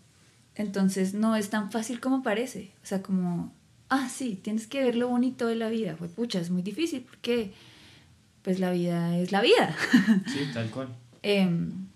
Entonces 0.54 1.14
no 1.14 1.36
es 1.36 1.50
tan 1.50 1.70
fácil 1.70 2.00
como 2.00 2.22
parece. 2.22 2.72
O 2.82 2.86
sea, 2.86 3.02
como, 3.02 3.52
ah, 3.88 4.08
sí, 4.08 4.38
tienes 4.42 4.66
que 4.66 4.82
ver 4.82 4.96
lo 4.96 5.08
bonito 5.08 5.46
de 5.46 5.56
la 5.56 5.68
vida. 5.68 5.96
Pues 5.96 6.10
pucha, 6.10 6.40
es 6.40 6.50
muy 6.50 6.62
difícil 6.62 7.02
porque 7.02 7.52
pues 8.42 8.60
la 8.60 8.70
vida 8.70 9.16
es 9.18 9.32
la 9.32 9.40
vida. 9.40 9.76
Sí, 10.26 10.40
tal 10.52 10.70
cual. 10.70 10.88
Em, 11.22 11.88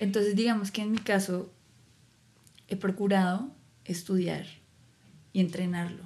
entonces 0.00 0.34
digamos 0.34 0.72
que 0.72 0.82
en 0.82 0.90
mi 0.90 0.98
caso 0.98 1.52
he 2.66 2.76
procurado 2.76 3.50
estudiar 3.84 4.46
y 5.32 5.40
entrenarlo. 5.40 6.04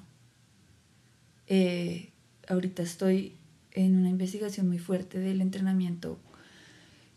Eh, 1.46 2.12
ahorita 2.46 2.82
estoy 2.82 3.36
en 3.76 3.94
una 3.94 4.08
investigación 4.08 4.66
muy 4.66 4.78
fuerte 4.78 5.20
del 5.20 5.40
entrenamiento. 5.40 6.18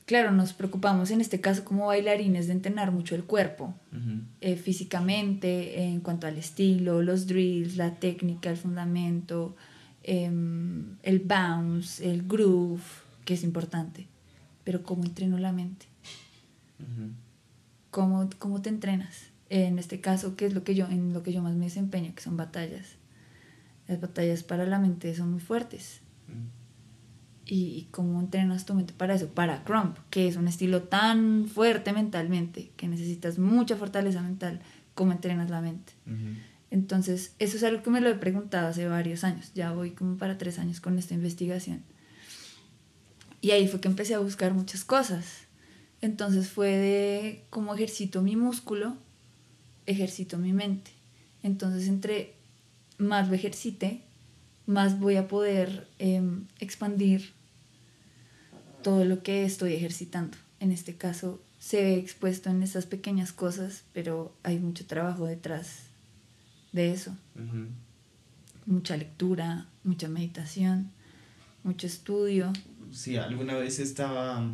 Claro, 0.05 0.31
nos 0.31 0.53
preocupamos 0.53 1.09
en 1.11 1.21
este 1.21 1.39
caso 1.39 1.63
como 1.63 1.87
bailarines 1.87 2.47
de 2.47 2.53
entrenar 2.53 2.91
mucho 2.91 3.15
el 3.15 3.23
cuerpo, 3.23 3.73
eh, 4.41 4.55
físicamente, 4.55 5.83
en 5.83 6.01
cuanto 6.01 6.27
al 6.27 6.37
estilo, 6.37 7.01
los 7.01 7.27
drills, 7.27 7.77
la 7.77 7.95
técnica, 7.95 8.49
el 8.49 8.57
fundamento, 8.57 9.55
em, 10.03 10.97
el 11.03 11.19
bounce, 11.19 12.11
el 12.11 12.27
groove, 12.27 12.81
que 13.23 13.35
es 13.35 13.43
importante. 13.43 14.07
Pero 14.63 14.83
¿cómo 14.83 15.03
entreno 15.03 15.37
la 15.37 15.51
mente? 15.51 15.85
¿Cómo, 17.91 18.29
¿Cómo 18.37 18.61
te 18.61 18.69
entrenas? 18.69 19.27
En 19.49 19.79
este 19.79 20.01
caso, 20.01 20.35
¿qué 20.35 20.47
es 20.47 20.53
lo 20.53 20.63
que 20.63 20.75
yo, 20.75 20.87
en 20.87 21.13
lo 21.13 21.23
que 21.23 21.33
yo 21.33 21.41
más 21.41 21.55
me 21.55 21.65
desempeño? 21.65 22.13
Que 22.15 22.21
son 22.21 22.35
batallas. 22.35 22.95
Las 23.87 24.01
batallas 24.01 24.43
para 24.43 24.65
la 24.65 24.79
mente 24.79 25.13
son 25.15 25.31
muy 25.31 25.39
fuertes 25.39 26.01
y 27.45 27.87
cómo 27.91 28.19
entrenas 28.19 28.65
tu 28.65 28.75
mente 28.75 28.93
para 28.93 29.15
eso, 29.15 29.27
para 29.29 29.63
Crump, 29.63 29.97
que 30.11 30.27
es 30.27 30.35
un 30.35 30.47
estilo 30.47 30.83
tan 30.83 31.47
fuerte 31.47 31.93
mentalmente, 31.93 32.71
que 32.77 32.87
necesitas 32.87 33.39
mucha 33.39 33.75
fortaleza 33.75 34.21
mental, 34.21 34.61
cómo 34.93 35.13
entrenas 35.13 35.49
la 35.49 35.61
mente. 35.61 35.93
Entonces, 36.69 37.33
eso 37.39 37.57
es 37.57 37.63
algo 37.63 37.81
que 37.81 37.89
me 37.89 38.01
lo 38.01 38.09
he 38.09 38.15
preguntado 38.15 38.67
hace 38.67 38.87
varios 38.87 39.23
años, 39.23 39.51
ya 39.55 39.71
voy 39.71 39.91
como 39.91 40.17
para 40.17 40.37
tres 40.37 40.59
años 40.59 40.79
con 40.79 40.99
esta 40.99 41.15
investigación. 41.15 41.81
Y 43.41 43.51
ahí 43.51 43.67
fue 43.67 43.79
que 43.79 43.87
empecé 43.87 44.13
a 44.13 44.19
buscar 44.19 44.53
muchas 44.53 44.83
cosas. 44.83 45.47
Entonces 46.01 46.49
fue 46.49 46.69
de 46.69 47.45
cómo 47.49 47.73
ejercito 47.73 48.21
mi 48.21 48.35
músculo, 48.35 48.95
ejercito 49.85 50.37
mi 50.37 50.53
mente. 50.53 50.91
Entonces, 51.41 51.87
entre 51.87 52.35
más 52.97 53.29
lo 53.29 53.35
ejercite, 53.35 54.03
más 54.69 54.99
voy 54.99 55.15
a 55.15 55.27
poder 55.27 55.87
em, 55.97 56.45
expandir 56.59 57.33
todo 58.83 59.03
lo 59.03 59.23
que 59.23 59.43
estoy 59.43 59.73
ejercitando. 59.73 60.37
En 60.59 60.71
este 60.71 60.95
caso 60.95 61.41
se 61.57 61.81
ve 61.81 61.95
expuesto 61.97 62.51
en 62.51 62.61
esas 62.61 62.85
pequeñas 62.85 63.33
cosas, 63.33 63.83
pero 63.93 64.31
hay 64.43 64.59
mucho 64.59 64.85
trabajo 64.85 65.25
detrás 65.25 65.87
de 66.71 66.91
eso. 66.91 67.17
Mucha 68.67 68.95
lectura, 68.95 69.65
mucha 69.83 70.07
meditación, 70.07 70.91
mucho 71.63 71.87
estudio. 71.87 72.53
Sí, 72.91 73.17
alguna 73.17 73.55
vez 73.55 73.79
estaba 73.79 74.53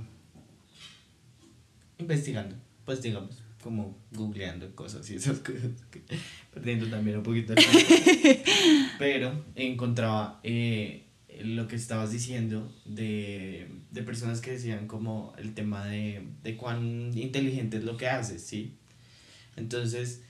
investigando, 1.97 2.55
pues 2.85 3.01
digamos, 3.01 3.43
como 3.65 3.97
googleando 4.11 4.75
cosas 4.75 5.09
y 5.09 5.15
esas 5.15 5.39
cosas, 5.39 5.71
perdiendo 6.53 6.85
también 6.85 7.17
un 7.17 7.23
poquito 7.23 7.53
el 7.53 7.65
tiempo. 7.65 8.43
Pero 8.99 9.43
encontraba 9.55 10.39
eh, 10.43 11.07
lo 11.43 11.67
que 11.67 11.75
estabas 11.75 12.11
diciendo 12.11 12.71
de, 12.85 13.67
de, 13.89 14.03
personas 14.03 14.39
que 14.41 14.51
decían 14.51 14.85
como 14.85 15.33
el 15.39 15.55
tema 15.55 15.83
de, 15.87 16.27
de 16.43 16.55
cuán 16.55 17.11
inteligente 17.17 17.77
es 17.77 17.85
lo 17.85 17.97
que 17.97 18.07
haces, 18.07 18.43
¿sí? 18.43 18.75
Entonces, 19.55 20.21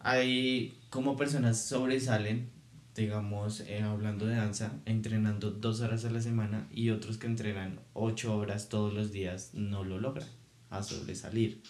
hay 0.00 0.76
como 0.90 1.16
personas 1.16 1.64
sobresalen, 1.64 2.50
digamos, 2.96 3.60
eh, 3.60 3.82
hablando 3.82 4.26
de 4.26 4.34
danza, 4.34 4.72
entrenando 4.86 5.52
dos 5.52 5.82
horas 5.82 6.04
a 6.04 6.10
la 6.10 6.20
semana 6.20 6.66
y 6.72 6.90
otros 6.90 7.16
que 7.16 7.28
entrenan 7.28 7.78
ocho 7.92 8.36
horas 8.36 8.68
todos 8.68 8.92
los 8.92 9.12
días 9.12 9.52
no 9.54 9.84
lo 9.84 10.00
logran 10.00 10.26
a 10.68 10.82
sobresalir, 10.82 11.62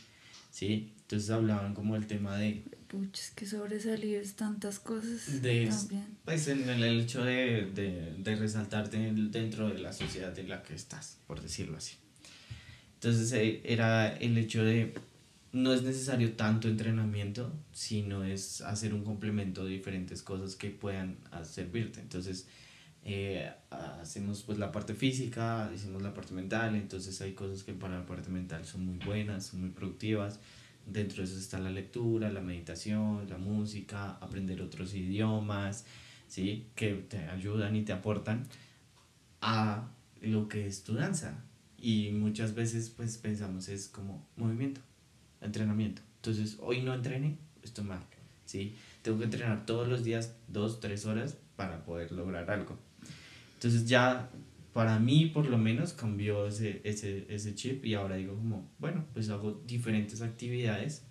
¿sí? 0.57 0.95
Entonces 1.03 1.29
hablaban 1.29 1.75
como 1.75 1.97
el 1.97 2.07
tema 2.07 2.39
de... 2.39 2.65
Pucha, 2.89 3.23
que 3.35 3.45
sobresalir 3.45 4.17
es 4.17 4.37
tantas 4.37 4.79
cosas 4.79 5.43
de, 5.43 5.67
también. 5.67 6.07
Pues 6.25 6.49
en 6.49 6.67
el 6.67 6.83
hecho 6.83 7.23
de, 7.23 7.71
de, 7.75 8.15
de 8.17 8.37
resaltarte 8.37 8.97
dentro 9.13 9.69
de 9.69 9.79
la 9.81 9.93
sociedad 9.93 10.37
en 10.39 10.49
la 10.49 10.63
que 10.63 10.75
estás, 10.75 11.19
por 11.27 11.43
decirlo 11.43 11.77
así. 11.77 11.97
Entonces 12.95 13.31
eh, 13.33 13.61
era 13.65 14.17
el 14.17 14.39
hecho 14.39 14.65
de 14.65 14.95
no 15.53 15.75
es 15.75 15.83
necesario 15.83 16.33
tanto 16.33 16.69
entrenamiento, 16.69 17.53
sino 17.73 18.25
es 18.25 18.63
hacer 18.63 18.95
un 18.95 19.05
complemento 19.05 19.63
de 19.65 19.73
diferentes 19.73 20.23
cosas 20.23 20.57
que 20.57 20.71
puedan 20.71 21.19
servirte. 21.45 22.01
Entonces, 22.01 22.47
eh, 23.09 23.49
hacemos 23.71 24.43
pues 24.43 24.59
la 24.59 24.73
parte 24.73 24.93
física, 24.93 25.71
hicimos 25.73 26.03
la 26.03 26.13
parte 26.13 26.35
mental, 26.35 26.75
entonces 26.75 27.21
hay 27.21 27.35
cosas 27.35 27.63
que 27.63 27.73
para 27.73 28.01
la 28.01 28.05
parte 28.05 28.31
mental 28.31 28.65
son 28.65 28.85
muy 28.85 28.99
buenas, 28.99 29.47
son 29.47 29.61
muy 29.61 29.71
productivas. 29.71 30.41
Dentro 30.85 31.19
de 31.19 31.29
eso 31.29 31.39
está 31.39 31.61
la 31.61 31.71
lectura, 31.71 32.33
la 32.33 32.41
meditación, 32.41 33.29
la 33.31 33.39
música, 33.39 34.17
aprender 34.21 34.61
otros 34.61 34.93
idiomas, 34.93 35.85
¿sí? 36.27 36.67
que 36.75 36.95
te 36.95 37.19
ayudan 37.29 37.77
y 37.77 37.83
te 37.83 37.93
aportan 37.93 38.45
a 39.41 39.89
lo 40.21 40.49
que 40.49 40.67
es 40.67 40.83
tu 40.83 40.95
danza. 40.95 41.45
Y 41.79 42.11
muchas 42.11 42.57
veces 42.57 42.91
pues 42.91 43.19
pensamos 43.19 43.69
es 43.69 43.87
como 43.87 44.27
movimiento, 44.37 44.81
entrenamiento. 45.41 46.03
Entonces 46.17 46.57
hoy 46.61 46.83
no 46.83 46.93
entrené, 46.93 47.37
estoy 47.63 47.85
mal. 47.85 48.01
¿sí? 48.47 48.75
Tengo 49.03 49.19
que 49.19 49.25
entrenar 49.25 49.65
todos 49.65 49.87
los 49.87 50.03
días 50.03 50.35
dos, 50.49 50.81
tres 50.81 51.07
horas 51.07 51.37
para 51.55 51.85
poder 51.85 52.11
lograr 52.11 52.51
algo. 52.51 52.77
Entonces 53.57 53.89
ya 53.89 54.31
para 54.77 54.99
mí 54.99 55.27
por 55.27 55.47
lo 55.47 55.57
menos 55.57 55.95
cambió 55.95 56.47
ese, 56.47 56.83
ese, 56.85 57.27
ese 57.31 57.55
chip 57.55 57.85
y 57.87 57.95
ahora 57.95 58.17
digo 58.17 58.35
como, 58.37 58.71
bueno, 58.79 59.07
pues 59.15 59.31
hago 59.31 59.63
diferentes 59.67 60.21
actividades 60.21 61.03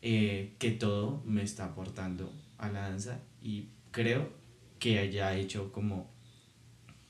eh, 0.00 0.54
que 0.60 0.70
todo 0.70 1.20
me 1.26 1.42
está 1.42 1.64
aportando 1.64 2.32
a 2.56 2.68
la 2.68 2.82
danza 2.82 3.20
y 3.42 3.70
creo 3.90 4.30
que 4.78 5.00
haya 5.00 5.34
hecho 5.36 5.72
como, 5.72 6.08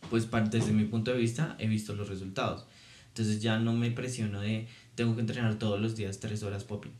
pues 0.09 0.27
desde 0.51 0.73
mi 0.73 0.85
punto 0.85 1.13
de 1.13 1.19
vista 1.19 1.55
he 1.59 1.67
visto 1.67 1.95
los 1.95 2.09
resultados. 2.09 2.67
Entonces 3.09 3.43
ya 3.43 3.59
no 3.59 3.75
me 3.75 3.91
presiono 3.91 4.41
de 4.41 4.69
tengo 4.95 5.15
que 5.15 5.21
entrenar 5.21 5.59
todos 5.59 5.79
los 5.79 5.97
días 5.97 6.19
tres 6.19 6.43
horas 6.43 6.65
popping, 6.65 6.93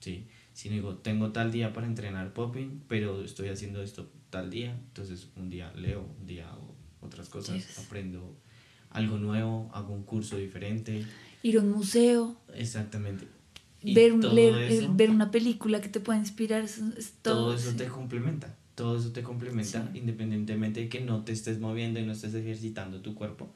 ¿sí? 0.00 0.26
Sino 0.54 0.76
digo, 0.76 0.96
tengo 0.96 1.30
tal 1.32 1.52
día 1.52 1.74
para 1.74 1.86
entrenar 1.86 2.32
popping, 2.32 2.84
pero 2.88 3.22
estoy 3.22 3.48
haciendo 3.48 3.82
esto 3.82 4.10
tal 4.30 4.48
día, 4.48 4.70
entonces 4.70 5.28
un 5.36 5.50
día 5.50 5.72
leo, 5.74 6.08
un 6.18 6.26
día 6.26 6.48
hago 6.48 6.73
otras 7.04 7.28
cosas, 7.28 7.78
aprendo 7.78 8.36
algo 8.90 9.18
nuevo, 9.18 9.70
hago 9.72 9.92
un 9.92 10.04
curso 10.04 10.36
diferente. 10.36 11.04
Ir 11.42 11.58
a 11.58 11.60
un 11.60 11.70
museo. 11.70 12.36
Exactamente. 12.54 13.26
ver, 13.82 14.14
leer, 14.14 14.88
ver 14.90 15.10
una 15.10 15.30
película 15.30 15.80
que 15.80 15.88
te 15.88 16.00
pueda 16.00 16.18
inspirar. 16.18 16.64
todo, 17.22 17.54
eso 17.54 17.72
te 17.74 17.86
complementa. 17.86 18.54
Todo 18.74 18.98
eso 18.98 19.12
te 19.12 19.22
complementa, 19.22 19.88
independientemente 19.94 20.80
de 20.80 20.88
que 20.88 21.00
no 21.00 21.22
te 21.22 21.32
estés 21.32 21.60
moviendo 21.60 22.00
y 22.00 22.06
no 22.06 22.12
estés 22.12 22.34
ejercitando 22.34 23.00
tu 23.02 23.14
cuerpo, 23.14 23.52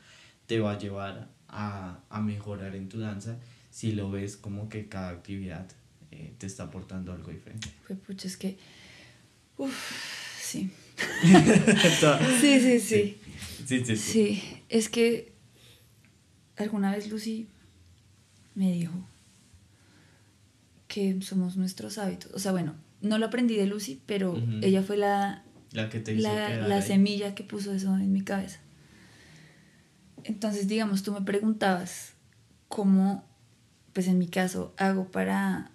te 0.47 0.61
va 0.61 0.73
a 0.73 0.79
llevar 0.79 1.29
a, 1.49 2.01
a 2.09 2.21
mejorar 2.21 2.77
en 2.77 2.89
tu 2.89 3.01
danza 3.01 3.37
si 3.71 3.93
lo 3.93 4.11
ves 4.11 4.37
como 4.37 4.69
que 4.69 4.89
cada 4.89 5.11
actividad 5.11 5.67
eh, 6.11 6.33
te 6.39 6.47
está 6.47 6.65
aportando 6.65 7.13
algo 7.13 7.31
diferente. 7.31 7.69
Pues 7.87 7.99
pucha, 8.01 8.29
es 8.29 8.37
que. 8.37 8.59
Uf, 9.57 9.73
sí. 10.41 10.71
sí, 12.41 12.61
sí, 12.61 12.81
sí. 12.81 12.81
Sí, 12.81 13.19
sí, 13.67 13.97
sí. 13.97 14.43
es 14.69 14.89
que 14.89 15.33
alguna 16.57 16.93
vez 16.93 17.11
Lucy 17.11 17.49
me 18.55 18.73
dijo 18.73 18.95
que 20.89 21.21
somos 21.23 21.57
nuestros 21.57 21.99
hábitos. 21.99 22.33
O 22.35 22.39
sea, 22.39 22.53
bueno, 22.53 22.75
no 23.01 23.19
lo 23.19 23.27
aprendí 23.27 23.57
de 23.57 23.67
Lucy, 23.67 24.01
pero 24.07 24.41
ella 24.63 24.83
fue 24.83 24.97
la, 24.97 25.45
la, 25.73 25.89
que 25.89 26.01
te 26.01 26.15
hizo 26.15 26.23
la, 26.23 26.67
la 26.67 26.83
semilla 26.83 27.35
que 27.35 27.45
puso 27.45 27.73
eso 27.73 27.97
en 27.97 28.13
mi 28.13 28.23
cabeza. 28.23 28.61
Entonces, 30.25 30.67
digamos, 30.69 31.03
tú 31.03 31.13
me 31.13 31.23
preguntabas 31.23 32.15
cómo, 32.69 33.25
pues 33.93 34.09
en 34.09 34.19
mi 34.19 34.29
caso, 34.29 34.75
hago 34.77 35.11
para 35.11 35.71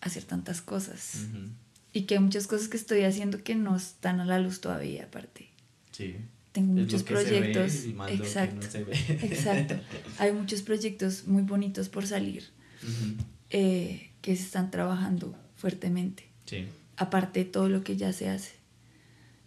hacer 0.00 0.24
tantas 0.24 0.60
cosas. 0.60 1.26
Y 1.92 2.02
que 2.02 2.14
hay 2.14 2.20
muchas 2.20 2.46
cosas 2.46 2.68
que 2.68 2.76
estoy 2.76 3.02
haciendo 3.02 3.42
que 3.42 3.54
no 3.54 3.76
están 3.76 4.20
a 4.20 4.24
la 4.24 4.38
luz 4.38 4.60
todavía, 4.60 5.04
aparte. 5.04 5.51
Sí. 5.92 6.16
Tengo 6.52 6.74
muchos 6.74 7.02
proyectos. 7.02 7.84
exacto. 8.08 8.66
exacto. 9.22 9.74
Hay 10.18 10.32
muchos 10.32 10.62
proyectos 10.62 11.26
muy 11.26 11.42
bonitos 11.42 11.88
por 11.88 12.06
salir 12.06 12.50
eh, 13.50 14.10
que 14.20 14.36
se 14.36 14.42
están 14.42 14.70
trabajando 14.70 15.34
fuertemente. 15.56 16.28
Sí. 16.44 16.66
Aparte 16.96 17.40
de 17.40 17.46
todo 17.46 17.68
lo 17.68 17.82
que 17.82 17.96
ya 17.96 18.12
se 18.12 18.28
hace. 18.28 18.52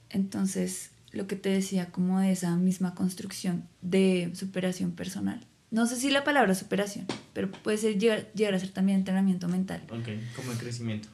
Entonces, 0.10 0.92
lo 1.12 1.28
que 1.28 1.36
te 1.36 1.50
decía, 1.50 1.92
como 1.92 2.20
de 2.20 2.32
esa 2.32 2.56
misma 2.56 2.96
construcción 2.96 3.68
de 3.82 4.32
superación 4.34 4.92
personal. 4.92 5.46
No 5.72 5.88
sé 5.88 5.98
si 5.98 6.10
la 6.10 6.24
palabra 6.24 6.56
superación, 6.56 7.06
pero 7.34 7.52
puede 7.52 7.78
ser 7.78 7.98
llegar, 7.98 8.32
llegar 8.34 8.54
a 8.54 8.60
ser 8.60 8.70
también 8.70 9.00
entrenamiento 9.00 9.48
mental. 9.48 9.82
Ok, 9.90 10.08
como 10.36 10.52
el 10.52 10.58
crecimiento. 10.58 11.10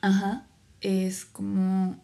Ajá, 0.00 0.46
es 0.80 1.24
como, 1.24 2.02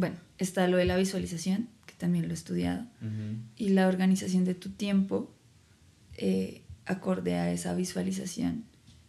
bueno, 0.00 0.16
está 0.38 0.66
lo 0.66 0.78
de 0.78 0.86
la 0.86 0.96
visualización, 0.96 1.68
que 1.84 1.92
también 1.94 2.24
lo 2.24 2.30
he 2.30 2.34
estudiado, 2.34 2.86
y 3.54 3.68
la 3.68 3.86
organización 3.86 4.44
de 4.44 4.54
tu 4.54 4.70
tiempo 4.70 5.30
eh, 6.16 6.62
acorde 6.86 7.34
a 7.34 7.52
esa 7.52 7.74
visualización, 7.74 8.64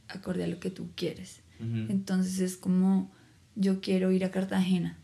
acorde 0.10 0.44
a 0.44 0.48
lo 0.48 0.60
que 0.60 0.70
tú 0.70 0.90
quieres. 0.96 1.42
Entonces 1.60 2.40
es 2.40 2.58
como, 2.58 3.10
yo 3.56 3.80
quiero 3.82 4.12
ir 4.12 4.26
a 4.26 4.32
Cartagena, 4.32 4.98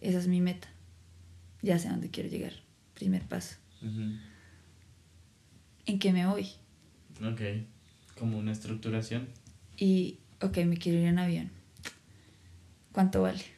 esa 0.00 0.18
es 0.18 0.26
mi 0.26 0.40
meta, 0.40 0.68
ya 1.60 1.78
sé 1.78 1.88
a 1.88 1.90
dónde 1.90 2.08
quiero 2.08 2.30
llegar, 2.30 2.54
primer 2.94 3.22
paso. 3.26 3.56
¿En 5.84 5.98
qué 5.98 6.12
me 6.12 6.26
voy? 6.26 6.48
Ok, 7.22 7.40
como 8.18 8.38
una 8.38 8.52
estructuración. 8.52 9.28
Y, 9.76 10.18
ok, 10.40 10.58
me 10.64 10.78
quiero 10.78 10.98
ir 10.98 11.08
en 11.08 11.18
avión. 11.18 11.50
¿Cuánto 12.92 13.22
vale? 13.22 13.57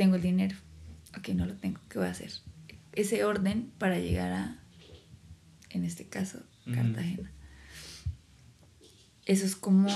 Tengo 0.00 0.16
el 0.16 0.22
dinero. 0.22 0.56
Ok, 1.18 1.28
no 1.34 1.44
lo 1.44 1.52
tengo. 1.56 1.78
¿Qué 1.90 1.98
voy 1.98 2.08
a 2.08 2.12
hacer? 2.12 2.32
Ese 2.94 3.22
orden 3.22 3.70
para 3.76 3.98
llegar 3.98 4.32
a, 4.32 4.58
en 5.68 5.84
este 5.84 6.06
caso, 6.06 6.38
Cartagena. 6.64 7.30
Eso 9.26 9.44
es 9.44 9.56
como 9.56 9.90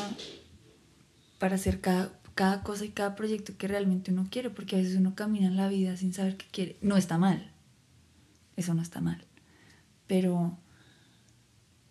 para 1.39 1.55
hacer 1.55 1.81
cada, 1.81 2.13
cada 2.35 2.63
cosa 2.63 2.85
y 2.85 2.91
cada 2.91 3.17
proyecto 3.17 3.57
que 3.57 3.67
realmente 3.67 4.13
uno 4.13 4.29
quiere, 4.31 4.51
porque 4.51 4.77
a 4.77 4.79
veces 4.81 4.97
uno 4.97 5.15
camina 5.15 5.47
en 5.47 5.57
la 5.57 5.69
vida 5.69 5.97
sin 5.97 6.13
saber 6.13 6.37
qué 6.37 6.45
quiere. 6.53 6.77
No 6.83 6.99
está 6.99 7.17
mal. 7.17 7.51
Eso 8.57 8.75
no 8.75 8.83
está 8.83 9.01
mal. 9.01 9.25
Pero 10.07 10.59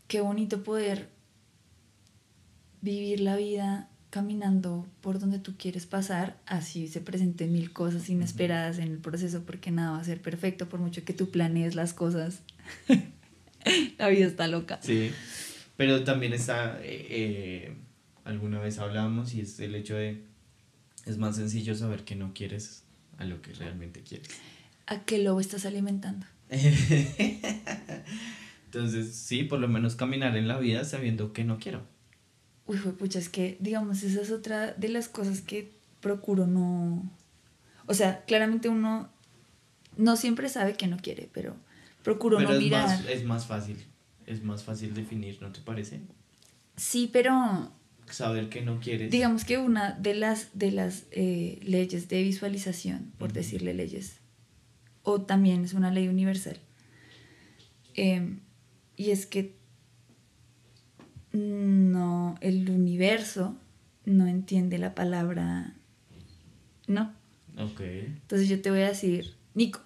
qué 0.08 0.22
bonito 0.22 0.64
poder 0.64 1.10
vivir 2.80 3.22
la 3.22 3.38
vida 3.38 3.90
caminando 4.14 4.86
por 5.02 5.18
donde 5.18 5.40
tú 5.40 5.56
quieres 5.58 5.88
pasar, 5.88 6.38
así 6.46 6.88
se 6.88 7.02
presenten 7.02 7.52
mil 7.52 7.74
cosas 7.74 8.08
inesperadas 8.10 8.78
en 8.78 8.92
el 8.92 9.00
proceso, 9.00 9.42
porque 9.44 9.72
nada 9.72 9.94
va 9.94 9.98
a 9.98 10.04
ser 10.04 10.22
perfecto, 10.22 10.70
por 10.70 10.80
mucho 10.80 11.04
que 11.04 11.14
tú 11.14 11.32
planees 11.32 11.74
las 11.74 11.96
cosas. 11.96 12.44
la 13.98 14.08
vida 14.10 14.28
está 14.28 14.48
loca. 14.48 14.78
Sí, 14.84 15.10
pero 15.78 16.04
también 16.04 16.32
está, 16.32 16.80
eh, 16.84 17.08
eh, 17.10 17.76
alguna 18.24 18.60
vez 18.60 18.78
hablamos 18.78 19.34
y 19.34 19.42
es 19.42 19.60
el 19.60 19.74
hecho 19.74 19.96
de, 19.96 20.24
es 21.08 21.18
más 21.18 21.38
sencillo 21.38 21.74
saber 21.74 22.04
que 22.04 22.14
no 22.14 22.36
quieres 22.36 22.84
a 23.18 23.26
lo 23.26 23.42
que 23.42 23.52
realmente 23.54 24.04
quieres. 24.04 24.28
¿A 24.86 25.06
qué 25.06 25.18
lobo 25.24 25.40
estás 25.40 25.66
alimentando? 25.66 26.28
Entonces, 28.66 29.16
sí, 29.16 29.42
por 29.42 29.60
lo 29.60 29.68
menos 29.68 29.96
caminar 29.96 30.38
en 30.38 30.48
la 30.48 30.60
vida 30.60 30.84
sabiendo 30.84 31.34
que 31.34 31.44
no 31.44 31.58
quiero. 31.58 31.92
Uy, 32.66 32.78
fue 32.78 32.94
pucha, 32.94 33.20
es 33.20 33.30
que, 33.30 33.58
digamos, 33.60 34.04
esa 34.04 34.22
es 34.22 34.32
otra 34.32 34.74
de 34.74 34.90
las 34.90 35.10
cosas 35.10 35.42
que 35.42 35.72
procuro 36.00 36.48
no. 36.48 37.12
O 37.86 37.94
sea, 37.94 38.24
claramente 38.26 38.70
uno 38.70 39.10
no 39.98 40.16
siempre 40.16 40.50
sabe 40.50 40.76
que 40.76 40.88
no 40.88 40.98
quiere, 40.98 41.30
pero 41.34 41.56
procuro 42.04 42.40
no 42.40 42.52
es 42.52 42.60
mirar. 42.60 42.88
Más, 42.88 43.06
es 43.06 43.24
más 43.24 43.46
fácil, 43.46 43.84
es 44.26 44.44
más 44.44 44.64
fácil 44.64 44.94
definir, 44.94 45.42
¿no 45.42 45.52
te 45.52 45.62
parece? 45.62 46.02
Sí, 46.78 47.10
pero. 47.12 47.72
Saber 48.10 48.50
que 48.50 48.62
no 48.62 48.80
quieres. 48.80 49.12
Digamos 49.12 49.46
que 49.46 49.58
una 49.58 49.94
de 49.94 50.14
las, 50.14 50.50
de 50.54 50.72
las 50.72 51.06
eh, 51.12 51.60
leyes 51.64 52.10
de 52.10 52.24
visualización, 52.24 53.12
por 53.18 53.34
decirle 53.34 53.74
leyes, 53.74 54.20
o 55.04 55.22
también 55.22 55.64
es 55.64 55.74
una 55.74 55.92
ley 55.92 56.08
universal, 56.08 56.60
em, 57.96 58.42
y 58.96 59.12
es 59.12 59.26
que 59.26 59.56
no, 61.34 62.36
el 62.42 62.70
universo 62.70 63.58
no 64.06 64.28
entiende 64.28 64.78
la 64.78 64.96
palabra 64.96 65.74
no. 66.88 67.14
Ok. 67.58 67.82
Entonces 67.82 68.50
yo 68.50 68.62
te 68.62 68.70
voy 68.70 68.82
a 68.82 68.90
decir, 68.90 69.36
Nico, 69.54 69.82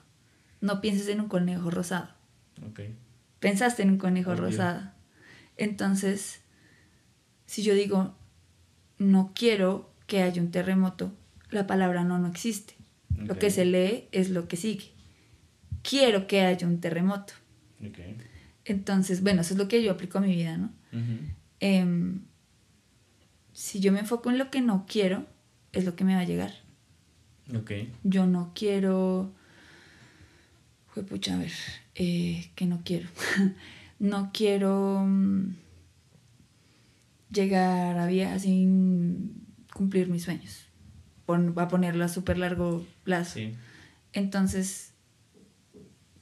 no 0.62 0.82
pienses 0.82 1.08
en 1.08 1.22
un 1.22 1.28
conejo 1.28 1.70
rosado. 1.70 2.10
Ok. 2.70 2.82
Pensaste 3.40 3.84
en 3.84 3.92
un 3.92 3.98
conejo 3.98 4.36
rosado. 4.36 4.92
Entonces, 5.58 6.42
si 7.46 7.62
yo 7.62 7.74
digo, 7.74 8.16
no 8.98 9.32
quiero 9.36 9.92
que 10.08 10.22
haya 10.24 10.42
un 10.42 10.52
terremoto, 10.52 11.14
la 11.50 11.68
palabra 11.68 12.04
no 12.04 12.20
no 12.20 12.28
existe. 12.28 12.76
Lo 13.16 13.40
que 13.40 13.50
se 13.50 13.66
lee 13.66 14.08
es 14.12 14.30
lo 14.30 14.48
que 14.48 14.58
sigue. 14.58 14.92
Quiero 15.82 16.28
que 16.28 16.42
haya 16.42 16.68
un 16.68 16.80
terremoto. 16.80 17.34
Okay. 17.80 18.18
Entonces, 18.66 19.24
bueno, 19.24 19.42
eso 19.42 19.54
es 19.54 19.58
lo 19.58 19.68
que 19.68 19.82
yo 19.82 19.92
aplico 19.92 20.18
a 20.18 20.22
mi 20.22 20.36
vida, 20.36 20.58
¿no? 20.58 20.72
Em, 21.60 22.22
si 23.54 23.80
yo 23.80 23.92
me 23.92 24.00
enfoco 24.00 24.30
en 24.30 24.38
lo 24.38 24.50
que 24.50 24.62
no 24.62 24.86
quiero, 24.88 25.26
es 25.74 25.86
lo 25.86 25.96
que 25.96 26.04
me 26.04 26.16
va 26.16 26.22
a 26.22 26.26
llegar. 26.26 26.54
Ok. 27.56 27.72
Yo 28.04 28.26
no 28.26 28.52
quiero... 28.54 29.34
Fue 30.90 31.04
pucha, 31.04 31.36
a 31.36 31.38
ver, 31.38 31.52
eh, 31.96 32.52
que 32.56 32.66
no 32.66 32.82
quiero. 32.84 33.08
no 34.00 34.32
quiero 34.34 35.04
mm, 35.06 35.56
llegar 37.32 37.98
a 37.98 38.08
vieja 38.08 38.40
sin 38.40 39.46
cumplir 39.74 40.10
mis 40.10 40.24
sueños. 40.24 40.68
va 41.30 41.64
a 41.64 41.68
ponerlo 41.68 42.04
a 42.04 42.10
súper 42.10 42.38
largo 42.38 42.86
plazo. 43.04 43.36
Sí. 43.36 43.54
Entonces, 44.14 44.94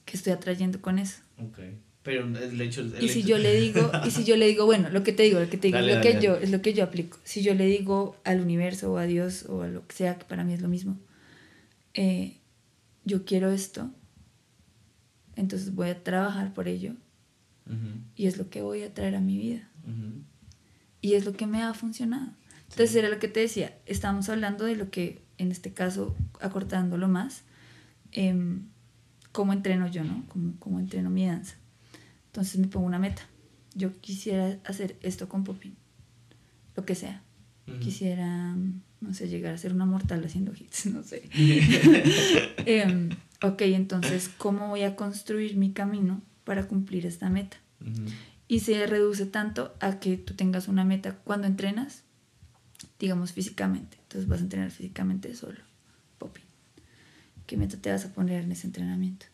¿qué 0.03 0.17
estoy 0.17 0.33
atrayendo 0.33 0.81
con 0.81 0.99
eso? 0.99 1.21
Ok. 1.37 1.59
Pero 2.05 2.23
el 2.25 2.61
hecho... 2.61 2.81
el 2.81 3.03
y 3.03 3.09
si 3.09 3.19
hecho- 3.19 3.29
yo 3.29 3.37
le 3.39 3.53
digo, 3.55 3.91
y 4.05 4.11
si 4.11 4.23
yo 4.23 4.37
le 4.37 4.47
digo, 4.47 4.65
bueno, 4.65 4.89
lo 4.91 5.03
que 5.03 5.11
te 5.11 5.23
digo, 5.23 5.39
lo 5.41 5.49
que 5.49 5.57
te 5.57 5.67
digo, 5.67 5.79
Dale, 5.79 5.89
lo 5.95 5.95
dale, 5.95 6.07
que 6.09 6.13
dale. 6.15 6.25
yo, 6.25 6.35
es 6.37 6.51
lo 6.51 6.61
que 6.61 6.73
yo 6.73 6.83
aplico. 6.85 7.17
Si 7.25 7.41
yo 7.43 7.53
le 7.55 7.65
digo 7.65 8.15
al 8.23 8.39
universo 8.39 8.93
o 8.93 8.97
a 8.97 9.05
Dios 9.05 9.45
o 9.49 9.63
a 9.63 9.67
lo 9.67 9.85
que 9.87 9.95
sea, 9.95 10.17
que 10.17 10.23
para 10.25 10.43
mí 10.45 10.53
es 10.53 10.61
lo 10.61 10.69
mismo, 10.69 10.97
eh, 11.95 12.37
yo 13.03 13.25
quiero 13.25 13.49
esto, 13.51 13.89
entonces 15.35 15.73
voy 15.75 15.89
a 15.89 16.03
trabajar 16.03 16.53
por 16.53 16.67
ello 16.67 16.93
y 18.15 18.27
es 18.27 18.37
lo 18.37 18.49
que 18.49 18.61
voy 18.61 18.83
a 18.83 18.93
traer 18.93 19.15
a 19.15 19.19
mi 19.19 19.37
vida. 19.37 19.67
ujú. 19.83 20.21
Y 21.01 21.13
es 21.15 21.25
lo 21.25 21.33
que 21.33 21.45
me 21.47 21.61
ha 21.63 21.73
funcionado. 21.73 22.31
Entonces 22.69 22.95
era 22.95 23.09
lo 23.09 23.19
que 23.19 23.27
te 23.27 23.39
decía, 23.39 23.75
estábamos 23.85 24.29
hablando 24.29 24.65
de 24.65 24.75
lo 24.75 24.89
que, 24.89 25.21
en 25.37 25.51
este 25.51 25.71
caso, 25.73 26.15
acortándolo 26.39 27.07
más, 27.07 27.43
em, 28.11 28.61
cómo 29.31 29.53
entreno 29.53 29.87
yo, 29.87 30.03
¿no? 30.03 30.23
Cómo, 30.29 30.53
cómo 30.59 30.79
entreno 30.79 31.09
mi 31.09 31.25
danza. 31.27 31.55
Entonces 32.35 32.59
me 32.59 32.67
pongo 32.67 32.85
una 32.85 32.99
meta. 32.99 33.21
Yo 33.75 33.97
quisiera 34.01 34.59
hacer 34.65 34.97
esto 35.01 35.29
con 35.29 35.45
Popin, 35.45 35.73
lo 36.75 36.83
que 36.83 36.93
sea. 36.93 37.23
Quisiera, 37.79 38.53
no 38.99 39.13
sé, 39.13 39.29
llegar 39.29 39.53
a 39.53 39.57
ser 39.57 39.71
una 39.73 39.85
mortal 39.85 40.21
haciendo 40.25 40.51
hits, 40.53 40.85
no 40.93 41.01
sé. 41.01 41.29
Em, 42.65 43.09
ok, 43.41 43.61
entonces, 43.61 44.29
¿cómo 44.37 44.67
voy 44.67 44.81
a 44.81 44.97
construir 44.97 45.55
mi 45.55 45.71
camino 45.71 46.21
para 46.43 46.67
cumplir 46.67 47.05
esta 47.05 47.29
meta? 47.29 47.55
Y 48.49 48.59
se 48.59 48.85
reduce 48.85 49.25
tanto 49.25 49.73
a 49.79 50.01
que 50.01 50.17
tú 50.17 50.33
tengas 50.33 50.67
una 50.67 50.83
meta 50.83 51.15
cuando 51.15 51.47
entrenas, 51.47 52.03
digamos 52.99 53.31
físicamente. 53.31 53.97
Entonces 54.01 54.27
vas 54.27 54.41
a 54.41 54.43
entrenar 54.43 54.71
físicamente 54.71 55.33
solo, 55.35 55.59
popping. 56.17 56.43
¿Qué 57.47 57.55
meta 57.55 57.77
te 57.77 57.91
vas 57.91 58.03
a 58.03 58.11
poner 58.11 58.43
en 58.43 58.51
ese 58.51 58.67
entrenamiento? 58.67 59.27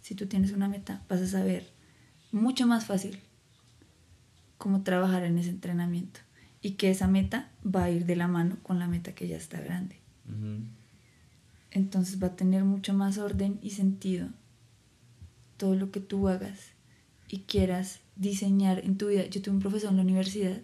Si 0.00 0.14
tú 0.14 0.24
tienes 0.24 0.52
una 0.52 0.68
meta, 0.68 1.04
vas 1.10 1.20
a 1.20 1.26
saber 1.26 1.75
mucho 2.32 2.66
más 2.66 2.86
fácil 2.86 3.18
cómo 4.58 4.82
trabajar 4.82 5.24
en 5.24 5.38
ese 5.38 5.50
entrenamiento 5.50 6.20
y 6.62 6.72
que 6.72 6.90
esa 6.90 7.06
meta 7.06 7.50
va 7.64 7.84
a 7.84 7.90
ir 7.90 8.06
de 8.06 8.16
la 8.16 8.28
mano 8.28 8.56
con 8.62 8.78
la 8.78 8.88
meta 8.88 9.14
que 9.14 9.28
ya 9.28 9.36
está 9.36 9.60
grande. 9.60 9.96
Entonces 11.70 12.22
va 12.22 12.28
a 12.28 12.36
tener 12.36 12.64
mucho 12.64 12.94
más 12.94 13.18
orden 13.18 13.58
y 13.62 13.70
sentido 13.70 14.28
todo 15.56 15.74
lo 15.74 15.90
que 15.90 16.00
tú 16.00 16.28
hagas 16.28 16.72
y 17.28 17.40
quieras 17.40 18.00
diseñar 18.16 18.84
en 18.84 18.96
tu 18.96 19.08
vida. 19.08 19.26
Yo 19.26 19.42
tuve 19.42 19.54
un 19.54 19.60
profesor 19.60 19.90
en 19.90 19.96
la 19.96 20.02
universidad 20.02 20.60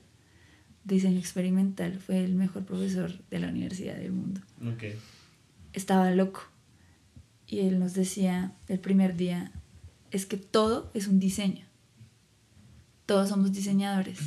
diseño 0.84 1.18
experimental, 1.18 1.98
fue 1.98 2.24
el 2.24 2.34
mejor 2.34 2.64
profesor 2.64 3.12
de 3.30 3.38
la 3.38 3.48
universidad 3.48 3.96
del 3.96 4.12
mundo. 4.12 4.40
Estaba 5.72 6.10
loco 6.10 6.42
y 7.46 7.60
él 7.60 7.78
nos 7.78 7.94
decía 7.94 8.52
el 8.68 8.80
primer 8.80 9.16
día, 9.16 9.52
es 10.12 10.26
que 10.26 10.36
todo 10.36 10.90
es 10.94 11.08
un 11.08 11.18
diseño. 11.18 11.66
Todos 13.06 13.30
somos 13.30 13.52
diseñadores. 13.52 14.18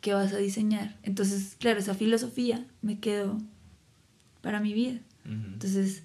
¿Qué 0.00 0.14
vas 0.14 0.32
a 0.32 0.38
diseñar? 0.38 0.98
Entonces, 1.04 1.56
claro, 1.60 1.78
esa 1.78 1.94
filosofía 1.94 2.66
me 2.80 2.98
quedó 2.98 3.38
para 4.40 4.58
mi 4.58 4.72
vida. 4.72 4.98
Entonces, 5.24 6.02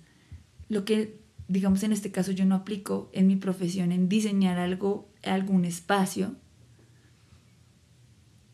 lo 0.69 0.85
que, 0.85 1.19
digamos, 1.47 1.81
en 1.81 1.93
este 1.93 2.11
caso 2.11 2.31
yo 2.31 2.45
no 2.45 2.53
aplico 2.53 3.09
en 3.13 3.25
mi 3.25 3.37
profesión 3.37 3.91
en 3.91 4.07
diseñar 4.09 4.59
algo, 4.59 5.09
algún 5.23 5.65
espacio, 5.65 6.35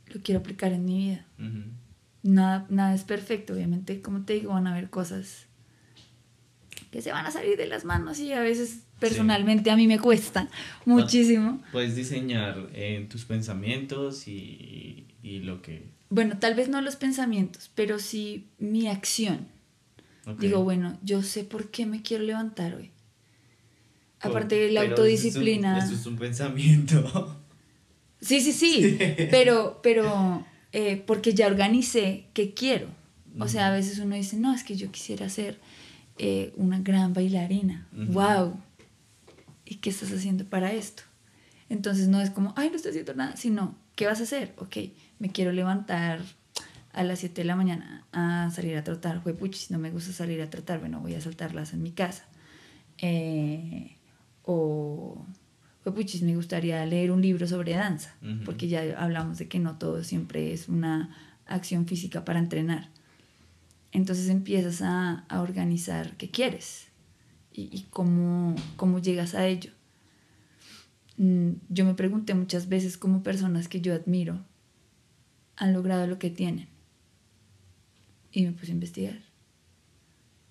lo 0.07 0.21
quiero 0.21 0.39
aplicar 0.39 0.71
en 0.71 0.85
mi 0.85 0.97
vida. 0.99 1.25
Nada, 2.21 2.65
nada 2.69 2.95
es 2.95 3.03
perfecto, 3.03 3.53
obviamente, 3.53 4.01
como 4.01 4.23
te 4.23 4.33
digo, 4.33 4.53
van 4.53 4.67
a 4.67 4.71
haber 4.71 4.89
cosas 4.89 5.47
que 6.91 7.01
se 7.01 7.11
van 7.11 7.25
a 7.25 7.31
salir 7.31 7.57
de 7.57 7.67
las 7.67 7.85
manos 7.85 8.19
y 8.19 8.31
a 8.33 8.41
veces 8.41 8.79
personalmente 8.99 9.71
a 9.71 9.75
mí 9.75 9.87
me 9.87 9.99
cuesta 9.99 10.49
muchísimo. 10.85 11.61
Puedes 11.71 11.95
diseñar 11.95 12.69
en 12.73 13.09
tus 13.09 13.25
pensamientos 13.25 14.27
y, 14.27 15.07
y 15.21 15.39
lo 15.39 15.61
que... 15.61 15.89
Bueno, 16.09 16.37
tal 16.37 16.55
vez 16.55 16.69
no 16.69 16.81
los 16.81 16.95
pensamientos, 16.95 17.71
pero 17.73 17.99
sí 17.99 18.47
mi 18.59 18.87
acción. 18.87 19.47
Digo, 20.39 20.63
bueno, 20.63 20.97
yo 21.03 21.21
sé 21.21 21.43
por 21.43 21.69
qué 21.69 21.85
me 21.85 22.01
quiero 22.01 22.23
levantar 22.23 22.75
hoy. 22.75 22.91
Aparte 24.21 24.55
de 24.55 24.71
la 24.71 24.81
pero 24.81 24.91
autodisciplina. 24.91 25.77
Eso 25.77 25.87
es 25.87 25.89
un, 25.89 25.93
eso 25.93 26.01
es 26.01 26.07
un 26.07 26.17
pensamiento. 26.17 27.39
Sí, 28.23 28.39
sí, 28.39 28.53
sí, 28.53 28.97
pero, 29.31 29.81
pero 29.83 30.45
eh, 30.71 31.03
porque 31.05 31.33
ya 31.33 31.45
organicé 31.45 32.27
qué 32.33 32.53
quiero. 32.53 32.87
O 33.37 33.49
sea, 33.49 33.67
a 33.67 33.71
veces 33.71 33.99
uno 33.99 34.15
dice, 34.15 34.37
no, 34.37 34.55
es 34.55 34.63
que 34.63 34.77
yo 34.77 34.89
quisiera 34.91 35.27
ser 35.27 35.59
eh, 36.17 36.53
una 36.55 36.79
gran 36.79 37.13
bailarina. 37.13 37.87
¡Wow! 37.91 38.55
¿Y 39.65 39.75
qué 39.75 39.89
estás 39.89 40.11
haciendo 40.11 40.45
para 40.45 40.71
esto? 40.71 41.03
Entonces 41.69 42.07
no 42.07 42.21
es 42.21 42.29
como, 42.29 42.53
ay, 42.55 42.69
no 42.69 42.75
estoy 42.75 42.91
haciendo 42.91 43.15
nada, 43.15 43.35
sino, 43.35 43.75
¿qué 43.95 44.05
vas 44.05 44.19
a 44.19 44.23
hacer? 44.23 44.53
Ok, 44.57 44.77
me 45.19 45.29
quiero 45.29 45.51
levantar 45.51 46.21
a 46.91 47.03
las 47.03 47.19
7 47.19 47.41
de 47.41 47.45
la 47.45 47.55
mañana 47.55 48.05
a 48.11 48.51
salir 48.51 48.77
a 48.77 48.83
trotar. 48.83 49.21
Juepuchi, 49.21 49.59
si 49.59 49.73
no 49.73 49.79
me 49.79 49.89
gusta 49.89 50.13
salir 50.13 50.41
a 50.41 50.49
trotar, 50.49 50.79
bueno, 50.79 50.99
voy 50.99 51.15
a 51.15 51.21
saltarlas 51.21 51.73
en 51.73 51.81
mi 51.81 51.91
casa. 51.91 52.25
Eh, 52.99 53.95
o, 54.43 55.25
juepuchis, 55.83 56.21
me 56.21 56.35
gustaría 56.35 56.85
leer 56.85 57.11
un 57.11 57.21
libro 57.21 57.47
sobre 57.47 57.73
danza, 57.73 58.15
porque 58.45 58.67
ya 58.67 58.83
hablamos 58.97 59.39
de 59.39 59.47
que 59.47 59.59
no 59.59 59.77
todo 59.77 60.03
siempre 60.03 60.53
es 60.53 60.69
una 60.69 61.15
acción 61.47 61.87
física 61.87 62.23
para 62.23 62.39
entrenar. 62.39 62.89
Entonces 63.93 64.27
empiezas 64.29 64.81
a, 64.81 65.19
a 65.29 65.41
organizar 65.41 66.17
qué 66.17 66.29
quieres 66.29 66.87
y, 67.53 67.69
y 67.71 67.83
cómo, 67.91 68.55
cómo 68.75 68.99
llegas 68.99 69.35
a 69.35 69.47
ello. 69.47 69.71
Mm, 71.17 71.51
Yo 71.69 71.85
me 71.85 71.93
pregunté 71.93 72.33
muchas 72.33 72.67
veces 72.67 72.97
cómo 72.97 73.21
personas 73.23 73.67
que 73.67 73.79
yo 73.81 73.93
admiro 73.93 74.43
han 75.57 75.73
logrado 75.73 76.07
lo 76.07 76.17
que 76.19 76.31
tienen. 76.31 76.67
Y 78.31 78.43
me 78.43 78.51
puse 78.51 78.71
a 78.71 78.73
investigar. 78.73 79.19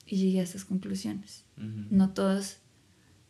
Y 0.07 0.17
llegué 0.19 0.39
a 0.39 0.45
estas 0.45 0.65
conclusiones. 0.65 1.45
Ujú. 1.57 1.87
No 1.91 2.11
todos, 2.11 2.59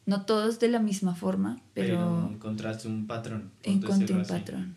no 0.04 0.26
todos 0.26 0.60
de 0.60 0.68
la 0.68 0.78
misma 0.78 1.14
forma, 1.14 1.62
pero, 1.72 2.28
encontraste 2.30 2.86
un 2.88 3.06
patrón. 3.06 3.50
encontré 3.62 4.14
un 4.14 4.20
así. 4.20 4.30
patrón. 4.32 4.76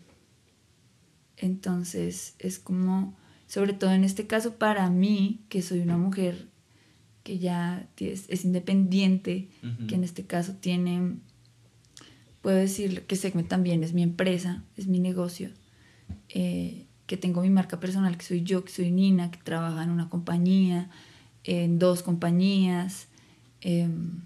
Entonces 1.36 2.34
es 2.38 2.58
como, 2.58 3.14
sobre 3.46 3.72
todo 3.72 3.92
en 3.92 4.04
este 4.04 4.26
caso 4.26 4.54
para 4.56 4.90
mí, 4.90 5.40
que 5.48 5.62
soy 5.62 5.80
una 5.80 5.96
mujer 5.96 6.48
que 7.22 7.38
ya 7.38 7.88
es, 7.98 8.26
es 8.28 8.44
independiente, 8.44 9.48
que 9.88 9.96
en 9.96 10.04
este 10.04 10.24
caso 10.24 10.54
tiene, 10.60 11.16
puedo 12.40 12.56
decir 12.56 13.02
que 13.06 13.16
Segment 13.16 13.48
también 13.48 13.82
es 13.82 13.94
mi 13.94 14.02
empresa, 14.02 14.62
es 14.76 14.86
mi 14.86 15.00
negocio, 15.00 15.50
eh, 16.28 16.86
que 17.06 17.16
tengo 17.16 17.42
mi 17.42 17.50
marca 17.50 17.80
personal, 17.80 18.16
que 18.16 18.24
soy 18.24 18.42
yo, 18.42 18.64
que 18.64 18.72
soy 18.72 18.90
Nina, 18.90 19.30
que 19.30 19.38
trabaja 19.42 19.82
en 19.82 19.90
una 19.90 20.08
compañía, 20.08 20.90
en 21.42 21.78
dos 21.78 22.02
compañías, 22.02 23.08
em, 23.60 24.20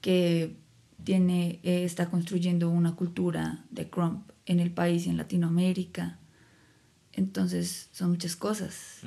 que 0.00 0.56
tiene, 1.04 1.60
eh, 1.62 1.84
está 1.84 2.10
construyendo 2.10 2.70
una 2.70 2.94
cultura 2.94 3.64
de 3.70 3.88
crump 3.88 4.30
en 4.46 4.60
el 4.60 4.70
país 4.70 5.06
y 5.06 5.10
en 5.10 5.16
Latinoamérica. 5.16 6.19
Entonces 7.20 7.90
son 7.92 8.12
muchas 8.12 8.34
cosas. 8.34 9.00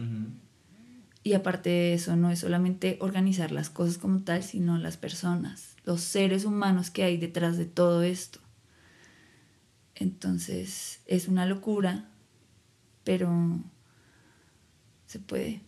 Y 1.24 1.34
aparte 1.34 1.72
de 1.72 1.94
eso, 1.96 2.16
no 2.16 2.30
es 2.30 2.38
solamente 2.38 3.00
organizar 3.02 3.52
las 3.52 3.72
cosas 3.72 3.98
como 3.98 4.22
tal, 4.22 4.44
sino 4.44 4.78
las 4.78 4.98
personas, 4.98 5.76
los 5.84 6.02
seres 6.02 6.46
humanos 6.46 6.92
que 6.92 7.02
hay 7.02 7.18
detrás 7.18 7.58
de 7.58 7.66
todo 7.66 8.04
esto. 8.04 8.38
Entonces 9.96 11.02
es 11.08 11.28
una 11.28 11.48
locura, 11.48 12.08
pero 13.04 13.32
se 15.08 15.18
puede. 15.18 15.62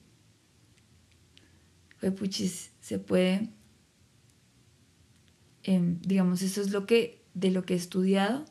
Fue 1.97 2.11
puchis, 2.11 2.69
se 2.79 2.99
puede. 2.99 3.49
Em, 5.63 5.99
digamos, 6.01 6.43
eso 6.43 6.61
es 6.61 6.69
lo 6.69 6.85
que, 6.85 7.23
de 7.33 7.49
lo 7.49 7.65
que 7.65 7.73
he 7.73 7.77
estudiado, 7.77 8.45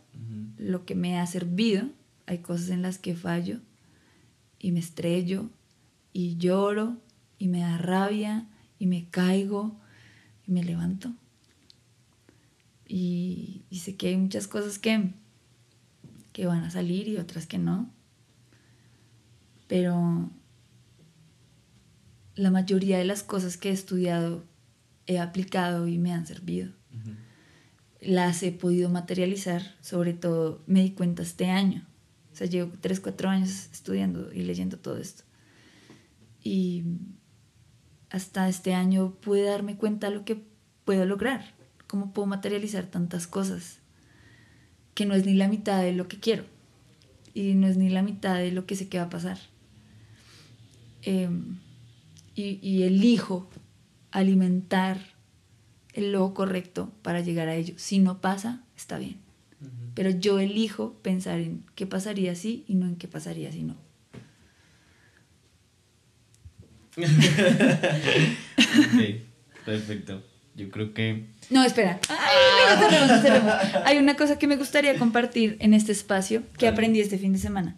lo 0.59 0.85
que 0.85 0.97
me 0.97 1.21
ha 1.21 1.27
servido. 1.29 1.89
Hay 2.27 2.39
cosas 2.39 2.71
en 2.71 2.83
las 2.83 2.99
que 2.99 3.15
fallo 3.15 3.61
y 4.65 4.73
me 4.73 4.81
estrello 4.81 5.51
y 6.15 6.39
lloro 6.39 6.97
y 7.39 7.49
me 7.49 7.61
da 7.61 7.77
rabia 7.77 8.47
y 8.79 8.87
me 8.87 9.11
caigo 9.11 9.79
y 10.47 10.53
me 10.53 10.65
levanto. 10.65 11.13
Y, 12.89 13.67
y 13.69 13.81
sé 13.81 13.97
que 13.97 14.09
hay 14.09 14.17
muchas 14.17 14.49
cosas 14.49 14.79
que, 14.79 15.13
que 16.33 16.47
van 16.47 16.65
a 16.65 16.71
salir 16.71 17.09
y 17.09 17.19
otras 17.19 17.47
que 17.47 17.59
no. 17.59 17.91
Pero 19.69 20.31
la 22.35 22.51
mayoría 22.51 22.97
de 22.97 23.05
las 23.05 23.23
cosas 23.23 23.59
que 23.59 23.69
he 23.69 23.73
estudiado 23.73 24.47
he 25.07 25.19
aplicado 25.19 25.89
y 25.89 25.99
me 25.99 26.15
han 26.15 26.27
servido. 26.27 26.73
Las 28.01 28.43
he 28.43 28.51
podido 28.51 28.89
materializar, 28.89 29.77
sobre 29.83 30.15
todo 30.15 30.63
me 30.67 30.81
di 30.81 30.93
cuenta 30.93 31.23
este 31.23 31.51
año. 31.51 31.87
O 32.35 32.37
sea, 32.37 32.49
llevo 32.49 32.73
3, 32.81 33.01
4 33.01 33.31
años 33.31 33.69
estudiando 33.73 34.33
y 34.33 34.43
leyendo 34.43 34.77
todo 34.77 34.99
esto. 34.99 35.23
Y 36.43 36.83
hasta 38.11 38.49
este 38.49 38.75
año 38.75 39.15
pude 39.21 39.45
darme 39.45 39.77
cuenta 39.77 40.11
de 40.11 40.17
lo 40.17 40.25
que 40.25 40.45
puedo 40.85 41.07
lograr, 41.07 41.55
cómo 41.87 42.13
puedo 42.13 42.27
materializar 42.27 42.87
tantas 42.87 43.27
cosas, 43.27 43.79
que 44.95 45.07
no 45.07 45.15
es 45.15 45.25
ni 45.25 45.35
la 45.35 45.49
mitad 45.49 45.81
de 45.81 45.93
lo 45.93 46.09
que 46.09 46.21
quiero 46.21 46.45
y 47.35 47.55
no 47.55 47.67
es 47.67 47.77
ni 47.77 47.89
la 47.91 48.03
mitad 48.03 48.37
de 48.37 48.53
lo 48.53 48.65
que 48.65 48.77
sé 48.77 48.89
que 48.89 48.99
va 48.99 49.05
a 49.05 49.11
pasar. 49.11 49.39
Em, 51.03 51.59
y, 52.37 52.83
elijo 52.83 53.49
alimentar 54.11 54.99
el 55.93 56.13
lobo 56.13 56.35
correcto 56.35 56.93
para 57.03 57.21
llegar 57.21 57.49
a 57.49 57.55
ello. 57.55 57.75
Si 57.77 57.99
no 57.99 58.21
pasa, 58.21 58.65
está 58.77 58.99
bien. 58.99 59.19
Pero 59.95 60.11
yo 60.11 60.39
elijo 60.39 60.95
pensar 61.03 61.39
en 61.41 61.65
qué 61.75 61.87
pasaría 61.87 62.35
si 62.35 62.65
y 62.67 62.75
no 62.75 62.87
en 62.87 62.97
qué 62.97 63.09
pasaría 63.09 63.53
si 63.53 63.63
no. 63.63 63.77
ok, 66.97 67.07
perfecto. 69.65 70.23
Yo 70.57 70.71
creo 70.71 70.95
que... 70.95 71.27
No, 71.51 71.65
espera. 71.65 71.99
Hay 73.85 73.99
una 73.99 74.15
cosa 74.17 74.39
que 74.39 74.47
me 74.47 74.57
gustaría 74.57 74.97
compartir 74.99 75.57
en 75.59 75.75
este 75.75 75.93
espacio 75.93 76.45
que 76.59 76.69
aprendí 76.69 77.01
este 77.01 77.19
fin 77.19 77.33
de 77.33 77.39
semana. 77.39 77.77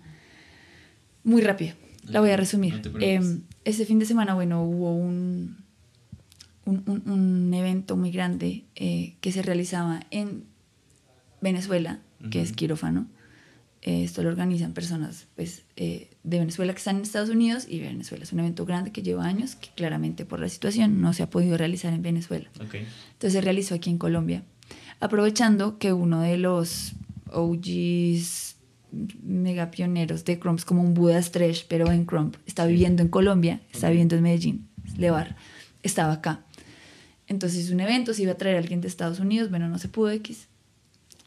Muy 1.25 1.41
rápido. 1.41 1.75
La 2.05 2.21
voy 2.21 2.31
a 2.31 2.37
resumir. 2.37 2.83
Em, 3.01 3.43
este 3.65 3.87
fin 3.87 3.99
de 3.99 4.05
semana, 4.05 4.35
bueno, 4.35 4.63
hubo 4.63 4.95
un, 4.95 5.57
un, 6.67 7.55
evento 7.55 7.97
muy 7.97 8.11
grande 8.11 8.65
eh, 8.75 9.17
que 9.21 9.33
se 9.33 9.43
realizaba 9.43 10.01
en 10.11 10.45
Venezuela, 11.41 12.01
que 12.31 12.41
es 12.41 12.53
quirófano. 12.53 13.07
Eh, 13.83 14.03
esto 14.03 14.23
lo 14.23 14.31
organizan 14.31 14.73
personas 14.73 15.29
pues, 15.37 15.63
eh, 15.77 16.11
de 16.25 16.39
Venezuela 16.41 16.73
que 16.73 16.79
están 16.79 16.97
en 16.97 17.03
Estados 17.03 17.29
Unidos 17.29 17.67
y 17.69 17.79
Venezuela 17.79 18.25
es 18.25 18.33
un 18.33 18.41
evento 18.41 18.67
grande 18.67 18.91
que 18.91 19.03
lleva 19.03 19.25
años, 19.25 19.55
que 19.55 19.69
claramente 19.77 20.25
por 20.25 20.41
la 20.41 20.49
situación 20.49 21.01
no 21.01 21.13
se 21.13 21.23
ha 21.23 21.31
podido 21.31 21.57
realizar 21.57 21.93
en 21.93 22.03
Venezuela. 22.03 22.51
Entonces 22.55 23.33
se 23.33 23.41
realizó 23.41 23.77
aquí 23.77 23.91
en 23.91 23.99
Colombia, 23.99 24.43
aprovechando 24.99 25.79
que 25.79 25.93
uno 25.93 26.21
de 26.21 26.37
los 26.37 26.95
OGs 27.33 28.57
mega 29.23 29.71
pioneros 29.71 30.25
de 30.25 30.39
Crump, 30.39 30.61
como 30.65 30.83
un 30.83 30.95
Buda 30.95 31.23
Stretch, 31.23 31.67
pero 31.69 31.91
en 31.93 32.07
Crump, 32.07 32.37
está 32.47 32.67
viviendo 32.67 33.03
en 33.03 33.09
Colombia, 33.09 33.61
está 33.73 33.89
viviendo 33.91 34.17
en 34.17 34.23
Medellín, 34.23 34.69
Levar, 34.97 35.37
estaba 35.83 36.15
acá. 36.15 36.45
Entonces 37.29 37.71
un 37.71 37.81
evento, 37.81 38.15
se 38.15 38.23
iba 38.23 38.33
a 38.33 38.37
traer 38.37 38.57
a 38.57 38.59
alguien 38.59 38.81
de 38.81 38.89
Estados 38.89 39.21
Unidos, 39.21 39.51
bueno, 39.51 39.69
no 39.69 39.79
se 39.79 39.89
pudo 39.89 40.11
X. 40.11 40.49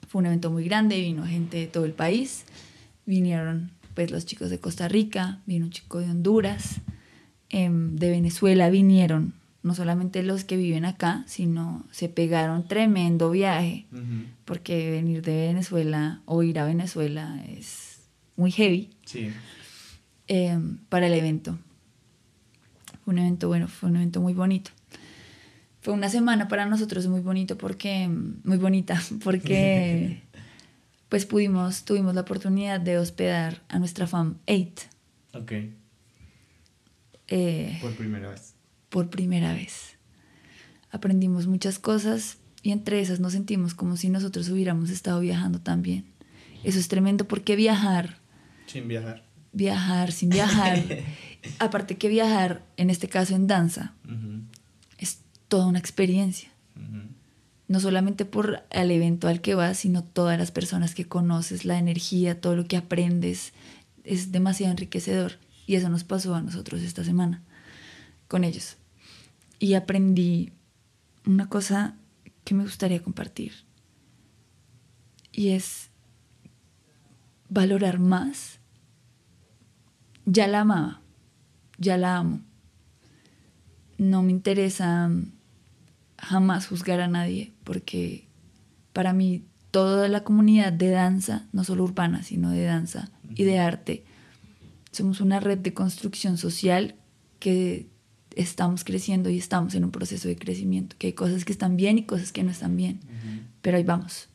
Fue 0.09 0.21
un 0.21 0.25
evento 0.25 0.49
muy 0.49 0.63
grande, 0.63 0.99
vino 0.99 1.23
gente 1.23 1.57
de 1.57 1.67
todo 1.67 1.85
el 1.85 1.93
país, 1.93 2.43
vinieron 3.05 3.69
pues 3.93 4.09
los 4.09 4.25
chicos 4.25 4.49
de 4.49 4.59
Costa 4.59 4.87
Rica, 4.87 5.39
vino 5.45 5.65
un 5.65 5.71
chico 5.71 5.99
de 5.99 6.09
Honduras, 6.09 6.81
em, 7.49 7.95
de 7.95 8.09
Venezuela 8.09 8.71
vinieron, 8.71 9.35
no 9.61 9.75
solamente 9.75 10.23
los 10.23 10.45
que 10.45 10.57
viven 10.57 10.83
acá, 10.85 11.23
sino 11.27 11.85
se 11.91 12.09
pegaron 12.09 12.67
tremendo 12.67 13.29
viaje, 13.29 13.85
porque 14.45 14.89
venir 14.89 15.21
de 15.21 15.47
Venezuela 15.47 16.21
o 16.25 16.41
ir 16.41 16.57
a 16.57 16.65
Venezuela 16.65 17.43
es 17.47 17.99
muy 18.35 18.51
heavy 18.51 18.89
em, 20.27 20.77
para 20.89 21.05
el 21.05 21.13
evento. 21.13 21.59
Fue 23.05 23.13
un 23.13 23.19
evento, 23.19 23.47
bueno, 23.47 23.67
fue 23.67 23.89
un 23.89 23.97
evento 23.97 24.21
muy 24.21 24.33
bonito 24.33 24.71
fue 25.81 25.93
una 25.93 26.09
semana 26.09 26.47
para 26.47 26.65
nosotros 26.65 27.07
muy 27.07 27.21
bonito 27.21 27.57
porque 27.57 28.07
muy 28.07 28.57
bonita 28.57 29.01
porque 29.23 30.21
pues 31.09 31.25
pudimos 31.25 31.83
tuvimos 31.85 32.15
la 32.15 32.21
oportunidad 32.21 32.79
de 32.79 32.97
hospedar 32.97 33.61
a 33.69 33.79
nuestra 33.79 34.07
fam 34.07 34.37
8 34.47 34.87
ok. 35.33 35.51
Por 37.81 37.95
primera 37.95 38.29
vez. 38.29 38.55
por 38.89 39.09
primera 39.09 39.53
vez. 39.53 39.97
Aprendimos 40.91 41.45
muchas 41.45 41.77
cosas 41.77 42.39
y 42.63 42.71
entre 42.71 42.99
esas 42.99 43.19
nos 43.19 43.33
sentimos 43.33 43.75
como 43.75 43.97
si 43.97 44.09
nosotros 44.09 44.49
hubiéramos 44.49 44.89
estado 44.89 45.19
viajando 45.19 45.61
también. 45.61 46.05
Eso 46.63 46.79
es 46.79 46.87
tremendo 46.87 47.27
porque 47.27 47.55
viajar 47.55 48.17
sin 48.65 48.87
viajar. 48.87 49.23
Viajar 49.51 50.11
sin 50.11 50.29
viajar. 50.29 50.83
Aparte 51.59 51.97
que 51.97 52.09
viajar 52.09 52.65
en 52.77 52.89
este 52.89 53.07
caso 53.07 53.35
en 53.35 53.47
danza 53.47 53.93
toda 55.49 55.65
una 55.65 55.79
experiencia. 55.79 56.49
No 57.67 57.79
solamente 57.79 58.25
por 58.25 58.63
el 58.71 58.91
evento 58.91 59.27
al 59.27 59.41
que 59.41 59.55
vas, 59.55 59.79
sino 59.79 60.03
todas 60.03 60.39
las 60.39 60.51
personas 60.51 60.95
que 60.95 61.05
conoces, 61.05 61.65
la 61.65 61.77
energía, 61.77 62.39
todo 62.39 62.55
lo 62.55 62.65
que 62.65 62.77
aprendes. 62.77 63.51
Es 64.03 64.31
demasiado 64.31 64.71
enriquecedor. 64.71 65.33
Y 65.67 65.75
eso 65.75 65.89
nos 65.89 66.03
pasó 66.03 66.33
a 66.33 66.41
nosotros 66.41 66.81
esta 66.81 67.03
semana 67.03 67.43
con 68.27 68.43
ellos. 68.43 68.77
Y 69.59 69.73
aprendí 69.73 70.51
una 71.25 71.49
cosa 71.49 71.95
que 72.43 72.55
me 72.55 72.63
gustaría 72.63 73.03
compartir. 73.03 73.51
Y 75.31 75.49
es 75.49 75.89
valorar 77.49 77.99
más. 77.99 78.59
Ya 80.25 80.47
la 80.47 80.61
amaba, 80.61 81.01
ya 81.77 81.97
la 81.97 82.17
amo. 82.17 82.41
No 83.97 84.23
me 84.23 84.31
interesa 84.31 85.11
jamás 86.21 86.67
juzgar 86.67 86.99
a 86.99 87.07
nadie, 87.07 87.53
porque 87.63 88.27
para 88.93 89.13
mí 89.13 89.45
toda 89.71 90.07
la 90.07 90.23
comunidad 90.23 90.73
de 90.73 90.89
danza, 90.89 91.47
no 91.53 91.63
solo 91.63 91.83
urbana, 91.83 92.23
sino 92.23 92.51
de 92.51 92.63
danza 92.63 93.09
y 93.35 93.43
de 93.43 93.59
arte, 93.59 94.03
somos 94.91 95.21
una 95.21 95.39
red 95.39 95.59
de 95.59 95.73
construcción 95.73 96.37
social 96.37 96.95
que 97.39 97.87
estamos 98.35 98.83
creciendo 98.83 99.29
y 99.29 99.37
estamos 99.37 99.75
en 99.75 99.83
un 99.83 99.91
proceso 99.91 100.27
de 100.27 100.35
crecimiento, 100.35 100.95
que 100.97 101.07
hay 101.07 101.13
cosas 101.13 101.45
que 101.45 101.51
están 101.51 101.77
bien 101.77 101.97
y 101.97 102.03
cosas 102.03 102.31
que 102.31 102.43
no 102.43 102.51
están 102.51 102.75
bien, 102.75 102.99
pero 103.61 103.77
ahí 103.77 103.83
vamos. 103.83 104.29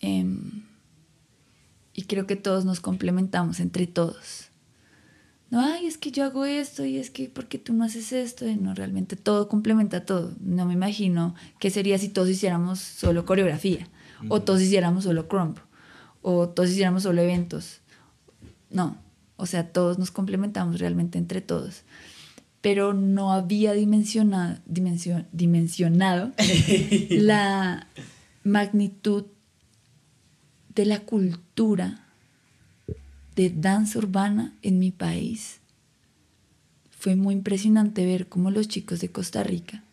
Em, 0.00 0.62
y 1.92 2.02
creo 2.02 2.26
que 2.26 2.36
todos 2.36 2.64
nos 2.64 2.80
complementamos 2.80 3.60
entre 3.60 3.86
todos 3.86 4.43
no, 5.54 5.60
ay, 5.60 5.86
es 5.86 5.98
que 5.98 6.10
yo 6.10 6.24
hago 6.24 6.44
esto 6.44 6.84
y 6.84 6.98
es 6.98 7.10
que, 7.10 7.28
¿por 7.28 7.46
qué 7.46 7.58
tú 7.58 7.74
no 7.74 7.84
haces 7.84 8.12
esto? 8.12 8.44
Y 8.44 8.56
no, 8.56 8.74
realmente 8.74 9.14
todo 9.14 9.48
complementa 9.48 10.04
todo. 10.04 10.32
No 10.40 10.66
me 10.66 10.74
imagino 10.74 11.36
qué 11.60 11.70
sería 11.70 11.96
si 11.96 12.08
todos 12.08 12.28
hiciéramos 12.28 12.80
solo 12.80 13.24
coreografía, 13.24 13.86
o 14.28 14.42
todos 14.42 14.60
hiciéramos 14.62 15.04
solo 15.04 15.28
crump, 15.28 15.58
o 16.22 16.48
todos 16.48 16.70
hiciéramos 16.70 17.04
solo 17.04 17.22
eventos. 17.22 17.82
No, 18.68 18.98
o 19.36 19.46
sea, 19.46 19.70
todos 19.72 19.96
nos 19.96 20.10
complementamos 20.10 20.80
realmente 20.80 21.18
entre 21.18 21.40
todos. 21.40 21.82
Pero 22.60 22.92
no 22.92 23.32
había 23.32 23.74
dimensionado, 23.74 24.58
dimensionado 24.66 26.32
la 27.10 27.86
magnitud 28.42 29.26
de 30.74 30.84
la 30.84 30.98
cultura 30.98 32.03
de 33.36 33.50
danza 33.50 33.98
urbana 33.98 34.54
en 34.62 34.78
mi 34.78 34.90
país. 34.90 35.60
Fue 36.90 37.16
muy 37.16 37.34
impresionante 37.34 38.06
ver 38.06 38.28
cómo 38.28 38.50
los 38.50 38.68
chicos 38.68 39.00
de 39.00 39.10
Costa 39.10 39.42
Rica 39.42 39.84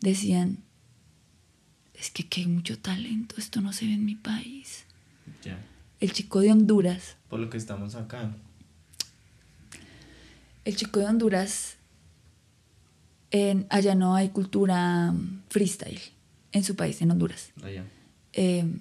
decían, 0.00 0.58
es 1.94 2.10
que 2.10 2.40
hay 2.40 2.46
mucho 2.46 2.78
talento, 2.78 3.36
esto 3.38 3.60
no 3.60 3.72
se 3.72 3.86
ve 3.86 3.94
en 3.94 4.04
mi 4.04 4.14
país. 4.14 4.84
El 6.00 6.12
chico 6.12 6.40
de 6.40 6.52
Honduras. 6.52 7.16
Por 7.28 7.40
lo 7.40 7.50
que 7.50 7.56
estamos 7.56 7.96
acá. 7.96 8.36
El 10.64 10.76
chico 10.76 11.00
de 11.00 11.06
Honduras, 11.06 11.76
en, 13.30 13.66
allá 13.68 13.94
no 13.94 14.14
hay 14.14 14.28
cultura 14.28 15.12
freestyle 15.48 16.00
en 16.52 16.62
su 16.62 16.76
país, 16.76 17.02
en 17.02 17.10
Honduras. 17.10 17.52
Eh, 18.32 18.78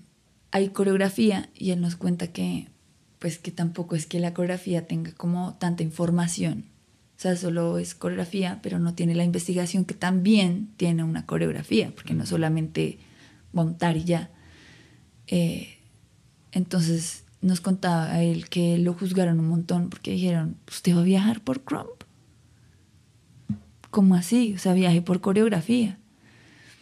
hay 0.51 0.69
coreografía 0.69 1.49
y 1.55 1.71
él 1.71 1.81
nos 1.81 1.95
cuenta 1.95 2.27
que 2.27 2.67
pues 3.19 3.37
que 3.37 3.51
tampoco 3.51 3.95
es 3.95 4.05
que 4.05 4.19
la 4.19 4.33
coreografía 4.33 4.85
tenga 4.85 5.11
como 5.13 5.55
tanta 5.55 5.83
información. 5.83 6.65
O 7.17 7.19
sea, 7.19 7.35
solo 7.35 7.79
es 7.79 7.95
coreografía, 7.95 8.59
pero 8.61 8.77
no 8.77 8.93
tiene 8.93 9.15
la 9.15 9.23
investigación 9.23 9.85
que 9.85 9.95
también 9.95 10.69
tiene 10.77 11.03
una 11.03 11.25
coreografía, 11.25 11.91
porque 11.95 12.13
no 12.13 12.27
solamente 12.27 12.99
montar 13.53 13.97
y 13.97 14.03
ya. 14.03 14.29
Eh, 15.25 15.77
entonces 16.51 17.23
nos 17.41 17.59
contaba 17.59 18.11
a 18.11 18.21
él 18.21 18.49
que 18.49 18.77
lo 18.77 18.93
juzgaron 18.93 19.39
un 19.39 19.47
montón 19.47 19.89
porque 19.89 20.11
dijeron, 20.11 20.57
¿usted 20.67 20.95
va 20.95 21.01
a 21.01 21.03
viajar 21.03 21.41
por 21.41 21.63
Crump? 21.63 22.03
¿Cómo 23.89 24.13
así? 24.13 24.53
O 24.53 24.59
sea, 24.59 24.73
viaje 24.73 25.01
por 25.01 25.19
coreografía. 25.19 25.97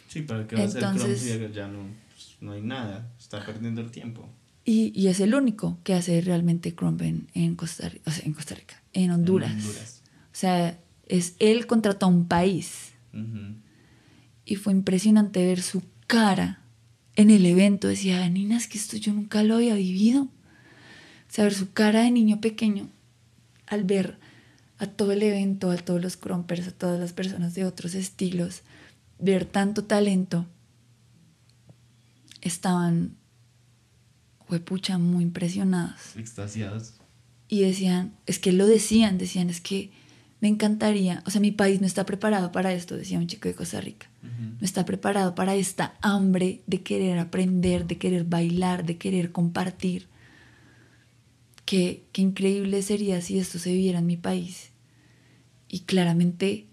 Sí, 0.08 0.20
para 0.20 0.46
que 0.46 0.56
va 0.56 0.64
a 0.64 0.68
ser 0.68 0.82
Crump 0.82 1.54
ya 1.54 1.66
no, 1.68 1.86
pues, 2.12 2.36
no 2.42 2.52
hay 2.52 2.60
nada, 2.60 3.10
está 3.18 3.44
perdiendo 3.44 3.80
el 3.80 3.90
tiempo. 3.90 4.28
Y, 4.68 5.06
es 5.06 5.20
el 5.20 5.34
único 5.34 5.78
que 5.84 5.94
hace 5.94 6.20
realmente 6.20 6.74
crump 6.74 7.00
en, 7.00 7.54
Costa, 7.54 7.88
Rica, 7.88 8.10
o 8.10 8.10
sea, 8.10 8.24
en 8.24 8.32
Costa 8.32 8.56
Rica, 8.56 8.82
en 8.92 9.12
Honduras. 9.12 10.02
O 10.32 10.38
sea, 10.38 10.78
Es 11.06 11.36
él 11.38 11.68
contra 11.68 11.94
todo 11.94 12.10
un 12.10 12.26
país. 12.26 12.92
Y 14.44 14.56
fue 14.56 14.72
impresionante 14.72 15.46
ver 15.46 15.62
su 15.62 15.82
cara 16.08 16.62
en 17.14 17.30
el 17.30 17.46
evento. 17.46 17.86
Decía, 17.86 18.28
Nina, 18.28 18.56
es 18.56 18.66
que 18.66 18.76
esto 18.76 18.96
yo 18.96 19.12
nunca 19.12 19.44
lo 19.44 19.54
había 19.54 19.76
vivido. 19.76 20.22
O 20.22 20.28
sea, 21.28 21.44
ver 21.44 21.54
su 21.54 21.72
cara 21.72 22.02
de 22.02 22.10
niño 22.10 22.40
pequeño 22.40 22.88
al 23.66 23.84
ver 23.84 24.18
a 24.78 24.86
todo 24.86 25.12
el 25.12 25.22
evento, 25.22 25.70
a 25.70 25.76
todos 25.76 26.02
los 26.02 26.16
crumpers, 26.16 26.68
a 26.68 26.72
todas 26.72 27.00
las 27.00 27.12
personas 27.12 27.54
de 27.54 27.64
otros 27.64 27.94
estilos, 27.94 28.62
ver 29.18 29.44
tanto 29.44 29.84
talento, 29.84 30.46
estaban, 32.42 33.16
huepucha, 34.48 34.98
muy 34.98 35.24
impresionados. 35.24 36.16
Extasiados. 36.16 36.94
Y 37.48 37.62
decían, 37.62 38.14
es 38.26 38.38
que 38.38 38.52
lo 38.52 38.66
decían, 38.66 39.18
decían, 39.18 39.50
es 39.50 39.60
que 39.60 39.90
me 40.40 40.48
encantaría, 40.48 41.22
o 41.26 41.30
sea, 41.30 41.40
mi 41.40 41.50
país 41.50 41.80
no 41.80 41.86
está 41.86 42.04
preparado 42.04 42.52
para 42.52 42.72
esto, 42.72 42.96
decía 42.96 43.18
un 43.18 43.26
chico 43.26 43.48
de 43.48 43.54
Costa 43.54 43.80
Rica, 43.80 44.08
no 44.22 44.64
está 44.64 44.84
preparado 44.84 45.34
para 45.34 45.54
esta 45.54 45.94
hambre 46.02 46.62
de 46.66 46.82
querer 46.82 47.18
aprender, 47.18 47.86
de 47.86 47.96
querer 47.96 48.24
bailar, 48.24 48.84
de 48.84 48.98
querer 48.98 49.32
compartir. 49.32 50.08
Qué, 51.64 52.04
qué 52.12 52.22
increíble 52.22 52.82
sería 52.82 53.20
si 53.22 53.38
esto 53.38 53.58
se 53.58 53.72
viviera 53.72 53.98
en 54.00 54.06
mi 54.06 54.16
país. 54.16 54.70
Y 55.68 55.80
claramente, 55.80 56.66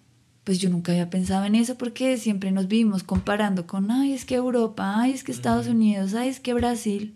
pues 0.44 0.60
yo 0.60 0.70
nunca 0.70 0.91
había 0.91 1.10
pensado 1.10 1.45
en 1.45 1.56
eso 1.56 1.78
porque 1.78 2.18
siempre 2.18 2.52
nos 2.52 2.68
vimos 2.68 3.03
comparando 3.03 3.65
con, 3.65 3.90
ay, 3.91 4.14
es 4.14 4.26
que 4.26 4.36
Europa, 4.36 4.95
ay, 4.98 5.11
es 5.11 5.24
que 5.24 5.32
Estados 5.32 5.68
Unidos, 5.68 6.14
ay, 6.14 6.30
es 6.30 6.40
que 6.40 6.53
Brasil. 6.53 7.15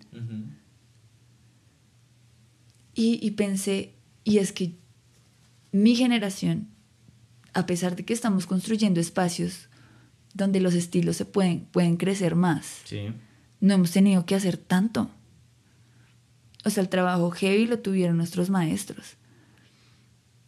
y, 2.94 3.20
y 3.22 3.32
pensé, 3.32 3.94
y 4.24 4.38
es 4.38 4.52
que 4.52 4.76
mi 5.72 5.95
generación, 5.95 6.70
a 7.54 7.66
pesar 7.66 7.95
de 7.95 8.06
que 8.06 8.14
estamos 8.14 8.45
construyendo 8.45 8.99
espacios 8.99 9.70
donde 10.34 10.60
los 10.62 10.74
estilos 10.74 11.18
se 11.18 11.26
pueden, 11.26 11.66
pueden 11.66 11.98
crecer 11.98 12.36
más, 12.36 12.82
no 13.60 13.74
hemos 13.74 13.91
tenido 13.91 14.26
que 14.26 14.36
hacer 14.36 14.56
tanto. 14.58 15.10
O 16.64 16.70
sea, 16.70 16.82
el 16.84 16.90
trabajo 16.90 17.30
heavy 17.32 17.66
lo 17.66 17.80
tuvieron 17.80 18.18
nuestros 18.18 18.49
maestros, 18.49 19.18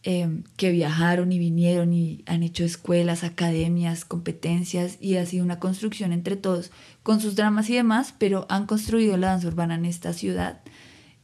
em, 0.02 0.44
que 0.56 0.70
viajaron 0.70 1.32
y 1.32 1.38
vinieron 1.38 1.92
y 1.92 2.22
han 2.26 2.42
hecho 2.42 2.64
escuelas, 2.64 3.24
academias, 3.24 4.04
competencias 4.04 4.96
y 5.00 5.16
ha 5.16 5.26
sido 5.26 5.44
una 5.44 5.58
construcción 5.58 6.12
entre 6.12 6.36
todos, 6.36 6.70
con 7.02 7.20
sus 7.20 7.36
dramas 7.36 7.68
y 7.70 7.74
demás, 7.74 8.14
pero 8.18 8.46
han 8.48 8.66
construido 8.66 9.16
la 9.16 9.28
danza 9.28 9.48
urbana 9.48 9.74
en 9.74 9.84
esta 9.84 10.12
ciudad 10.12 10.60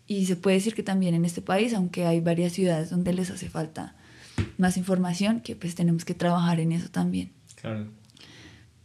y 0.07 0.27
se 0.27 0.37
puede 0.37 0.57
decir 0.57 0.75
que 0.75 0.83
también 0.83 1.15
en 1.15 1.25
este 1.25 1.43
país, 1.43 1.75
aunque 1.75 2.07
hay 2.07 2.21
varias 2.21 2.53
ciudades 2.53 2.91
donde 2.91 3.13
les 3.13 3.31
hace 3.31 3.49
falta 3.49 3.97
más 4.57 4.77
información, 4.77 5.41
que 5.41 5.57
pues 5.57 5.75
tenemos 5.75 6.05
que 6.05 6.15
trabajar 6.15 6.61
en 6.61 6.73
eso 6.73 6.89
también. 6.91 7.33
Claro. 7.57 7.89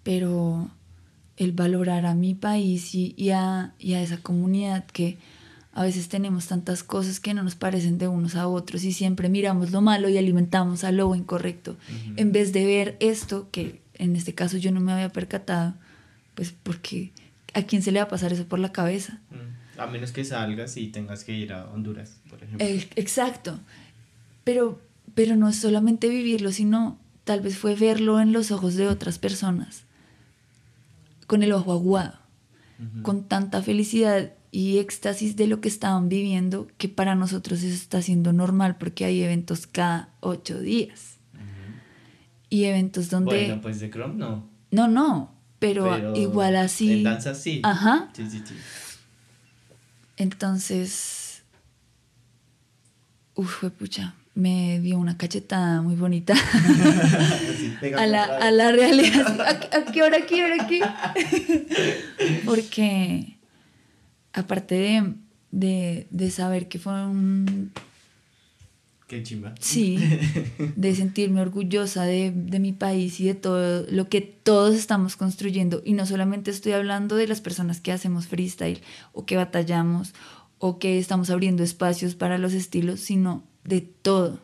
Pero 0.04 0.72
el 1.38 1.52
valorar 1.52 2.06
a 2.06 2.16
mi 2.16 2.34
país 2.34 2.96
y, 2.96 3.30
a, 3.32 3.74
esa 3.80 4.18
comunidad 4.18 4.86
que 4.86 5.20
a 5.74 5.84
veces 5.84 6.10
tenemos 6.10 6.48
tantas 6.48 6.84
cosas 6.84 7.20
que 7.20 7.34
no 7.34 7.44
nos 7.44 7.56
parecen 7.56 7.98
de 7.98 8.08
unos 8.08 8.36
a 8.36 8.48
otros 8.48 8.84
y 8.84 8.92
siempre 8.92 9.30
miramos 9.30 9.72
lo 9.72 9.82
malo 9.82 10.10
y 10.10 10.18
alimentamos 10.18 10.84
a 10.84 10.92
lo 10.92 11.16
incorrecto, 11.16 11.78
en 12.18 12.32
vez 12.32 12.52
de 12.52 12.66
ver 12.66 12.98
esto, 13.00 13.50
que 13.52 13.82
en 13.94 14.16
este 14.16 14.34
caso 14.34 14.58
yo 14.58 14.72
no 14.72 14.82
me 14.82 14.92
había 14.92 15.10
percatado, 15.10 15.76
pues 16.36 16.54
porque 16.64 17.12
a 17.54 17.64
quién 17.64 17.82
se 17.82 17.92
le 17.92 18.00
va 18.00 18.06
a 18.06 18.10
pasar 18.10 18.34
eso 18.34 18.46
por 18.46 18.60
la 18.60 18.72
cabeza. 18.74 19.22
A 19.78 19.88
menos 19.88 20.12
que 20.12 20.26
salgas 20.26 20.76
y 20.76 20.88
tengas 20.88 21.24
que 21.24 21.34
ir 21.34 21.54
a 21.54 21.66
Honduras, 21.72 22.20
por 22.30 22.44
ejemplo. 22.44 22.68
exacto. 22.96 23.60
Pero, 24.44 24.82
pero 25.16 25.36
no 25.38 25.48
es 25.48 25.56
solamente 25.56 26.10
vivirlo, 26.10 26.52
sino 26.52 27.00
tal 27.24 27.40
vez 27.40 27.58
fue 27.58 27.76
verlo 27.76 28.20
en 28.20 28.34
los 28.34 28.52
ojos 28.52 28.76
de 28.76 28.88
otras 28.88 29.20
personas, 29.20 29.86
con 31.28 31.44
el 31.44 31.54
ojo 31.54 31.72
aguado, 31.72 32.20
con 33.04 33.24
tanta 33.24 33.62
felicidad 33.62 34.34
y 34.52 34.80
éxtasis 34.80 35.38
de 35.38 35.48
lo 35.48 35.62
que 35.62 35.70
estaban 35.70 36.10
viviendo, 36.10 36.68
que 36.78 36.90
para 36.90 37.16
nosotros 37.16 37.64
eso 37.64 37.74
está 37.74 38.02
siendo 38.02 38.34
normal 38.34 38.78
porque 38.78 39.06
hay 39.06 39.22
eventos 39.24 39.66
cada 39.66 40.10
ocho 40.20 40.60
días. 40.60 41.18
Y 42.50 42.66
eventos 42.66 43.10
donde... 43.10 43.46
Bueno, 43.46 43.62
pues 43.62 43.80
de 43.80 43.90
Chrome 43.90 44.16
no. 44.16 44.50
No, 44.72 44.90
no, 44.90 45.34
pero, 45.58 45.86
pero 45.90 46.16
igual 46.18 46.58
así... 46.58 46.92
En 46.92 47.04
danza 47.04 47.34
sí. 47.34 47.62
Ajá. 47.64 48.10
Sí, 48.12 48.30
sí, 48.30 48.44
sí. 48.46 48.56
Entonces, 50.18 51.44
uff, 53.36 53.64
pucha, 53.80 54.16
me 54.36 54.82
dio 54.82 54.98
una 54.98 55.18
cachetada 55.18 55.82
muy 55.82 55.96
bonita 55.96 56.34
a, 57.98 58.06
la, 58.06 58.24
a, 58.26 58.52
la, 58.52 58.72
realidad. 58.74 59.42
¿A, 59.42 59.92
qué 59.92 60.04
hora 60.04 60.18
aquí? 60.18 60.42
¿A 60.42 60.64
aquí? 60.64 60.82
Porque 62.46 63.38
aparte 64.34 64.76
de, 64.76 65.14
de, 65.52 66.08
de, 66.10 66.32
saber 66.32 66.68
que 66.68 66.80
fue 66.80 66.94
un... 67.06 67.72
Qué 69.08 69.24
chimba. 69.24 69.54
Sí, 69.60 69.98
de 70.76 70.96
sentirme 70.96 71.42
orgullosa 71.42 72.04
de, 72.04 72.32
de 72.32 72.60
mi 72.60 72.72
país 72.72 73.20
y 73.20 73.26
de 73.26 73.36
todo 73.36 73.86
lo 73.90 74.08
que 74.08 74.22
todos 74.22 74.74
estamos 74.74 75.18
construyendo. 75.18 75.82
Y 75.84 75.94
no 75.94 76.06
solamente 76.06 76.50
estoy 76.50 76.72
hablando 76.72 77.18
de 77.18 77.28
las 77.28 77.42
personas 77.42 77.82
que 77.82 77.92
hacemos 77.92 78.28
freestyle 78.28 78.82
o 79.12 79.26
que 79.26 79.36
batallamos 79.36 80.14
o 80.60 80.80
que 80.80 81.00
estamos 81.00 81.30
abriendo 81.30 81.64
espacios 81.64 82.16
para 82.16 82.38
los 82.38 82.54
estilos, 82.54 83.00
sino 83.00 83.44
de 83.64 83.82
todo, 83.82 84.40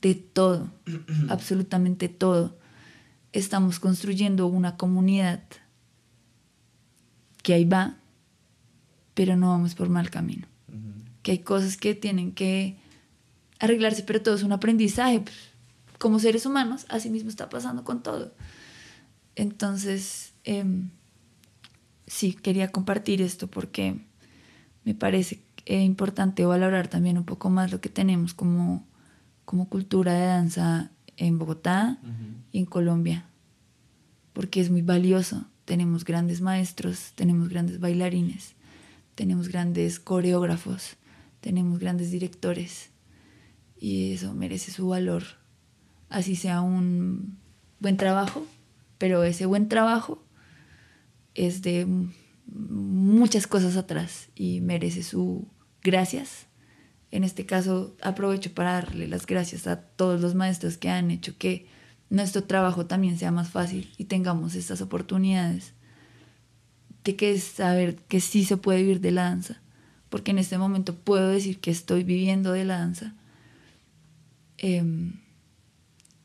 de 0.00 0.14
todo, 0.14 0.72
absolutamente 1.28 2.08
todo. 2.08 2.58
Estamos 3.32 3.78
construyendo 3.78 4.46
una 4.46 4.76
comunidad 4.76 5.44
que 7.42 7.52
ahí 7.52 7.66
va, 7.66 7.97
pero 9.18 9.36
no 9.36 9.48
vamos 9.48 9.74
por 9.74 9.88
mal 9.88 10.10
camino. 10.10 10.46
Que 11.24 11.32
hay 11.32 11.38
cosas 11.40 11.76
que 11.76 11.96
tienen 11.96 12.30
que 12.30 12.76
arreglarse, 13.58 14.04
pero 14.04 14.22
todo 14.22 14.36
es 14.36 14.44
un 14.44 14.52
aprendizaje. 14.52 15.24
Como 15.98 16.20
seres 16.20 16.46
humanos, 16.46 16.86
así 16.88 17.10
mismo 17.10 17.28
está 17.28 17.48
pasando 17.48 17.82
con 17.82 18.00
todo. 18.00 18.32
Entonces, 19.34 20.34
em, 20.44 20.90
sí, 22.06 22.32
quería 22.32 22.70
compartir 22.70 23.20
esto 23.20 23.48
porque 23.48 24.00
me 24.84 24.94
parece 24.94 25.40
importante 25.66 26.46
valorar 26.46 26.86
también 26.86 27.18
un 27.18 27.24
poco 27.24 27.50
más 27.50 27.72
lo 27.72 27.80
que 27.80 27.88
tenemos 27.88 28.34
como, 28.34 28.86
como 29.44 29.68
cultura 29.68 30.12
de 30.12 30.26
danza 30.26 30.92
en 31.16 31.40
Bogotá 31.40 31.98
y 32.52 32.60
en 32.60 32.66
Colombia, 32.66 33.26
porque 34.32 34.60
es 34.60 34.70
muy 34.70 34.82
valioso. 34.82 35.44
Tenemos 35.64 36.04
grandes 36.04 36.40
maestros, 36.40 37.14
tenemos 37.16 37.48
grandes 37.48 37.80
bailarines, 37.80 38.54
tenemos 39.18 39.48
grandes 39.48 39.98
coreógrafos, 39.98 40.96
tenemos 41.40 41.80
grandes 41.80 42.12
directores 42.12 42.90
y 43.76 44.12
eso 44.12 44.32
merece 44.32 44.70
su 44.70 44.86
valor, 44.86 45.24
así 46.08 46.36
sea 46.36 46.60
un 46.60 47.36
buen 47.80 47.96
trabajo, 47.96 48.46
pero 48.96 49.24
ese 49.24 49.44
buen 49.44 49.68
trabajo 49.68 50.22
es 51.34 51.62
de 51.62 51.84
muchas 52.46 53.48
cosas 53.48 53.76
atrás 53.76 54.28
y 54.36 54.60
merece 54.60 55.02
su 55.02 55.48
gracias. 55.82 56.46
En 57.10 57.24
este 57.24 57.44
caso 57.44 57.96
aprovecho 58.00 58.54
para 58.54 58.74
darle 58.74 59.08
las 59.08 59.26
gracias 59.26 59.66
a 59.66 59.80
todos 59.80 60.20
los 60.20 60.36
maestros 60.36 60.78
que 60.78 60.90
han 60.90 61.10
hecho 61.10 61.36
que 61.38 61.66
nuestro 62.08 62.44
trabajo 62.44 62.86
también 62.86 63.18
sea 63.18 63.32
más 63.32 63.50
fácil 63.50 63.92
y 63.98 64.04
tengamos 64.04 64.54
estas 64.54 64.80
oportunidades 64.80 65.72
de 67.08 67.16
que 67.16 67.38
saber 67.38 67.96
que 67.96 68.20
sí 68.20 68.44
se 68.44 68.56
puede 68.56 68.82
vivir 68.82 69.00
de 69.00 69.10
la 69.10 69.24
danza, 69.24 69.60
porque 70.08 70.30
en 70.30 70.38
este 70.38 70.58
momento 70.58 70.94
puedo 70.94 71.28
decir 71.28 71.58
que 71.58 71.70
estoy 71.70 72.04
viviendo 72.04 72.52
de 72.52 72.64
la 72.64 72.78
danza 72.78 73.14
Em, 74.58 75.12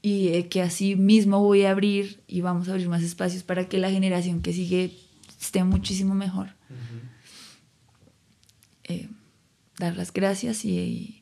y 0.02 0.30
eh, 0.30 0.50
que 0.50 0.62
así 0.62 0.96
mismo 0.96 1.40
voy 1.40 1.64
a 1.64 1.72
abrir 1.72 2.22
y 2.28 2.42
vamos 2.42 2.68
a 2.68 2.72
abrir 2.72 2.90
más 2.90 3.04
espacios 3.04 3.44
para 3.44 3.70
que 3.70 3.78
la 3.78 3.92
generación 3.92 4.42
que 4.42 4.52
sigue 4.52 4.98
esté 5.40 5.64
muchísimo 5.64 6.14
mejor. 6.16 6.50
Eh, 8.86 9.08
dar 9.78 9.96
las 9.96 10.12
gracias 10.12 10.66
y, 10.66 11.22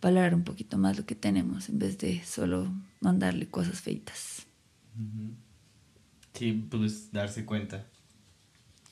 valorar 0.00 0.34
un 0.34 0.42
poquito 0.42 0.78
más 0.78 0.98
lo 0.98 1.06
que 1.06 1.14
tenemos 1.14 1.68
en 1.68 1.78
vez 1.78 1.96
de 1.98 2.24
solo 2.24 2.72
mandarle 3.00 3.46
cosas 3.48 3.80
feitas. 3.80 4.46
Sí, 6.34 6.52
pues 6.68 7.12
darse 7.12 7.44
cuenta. 7.44 7.86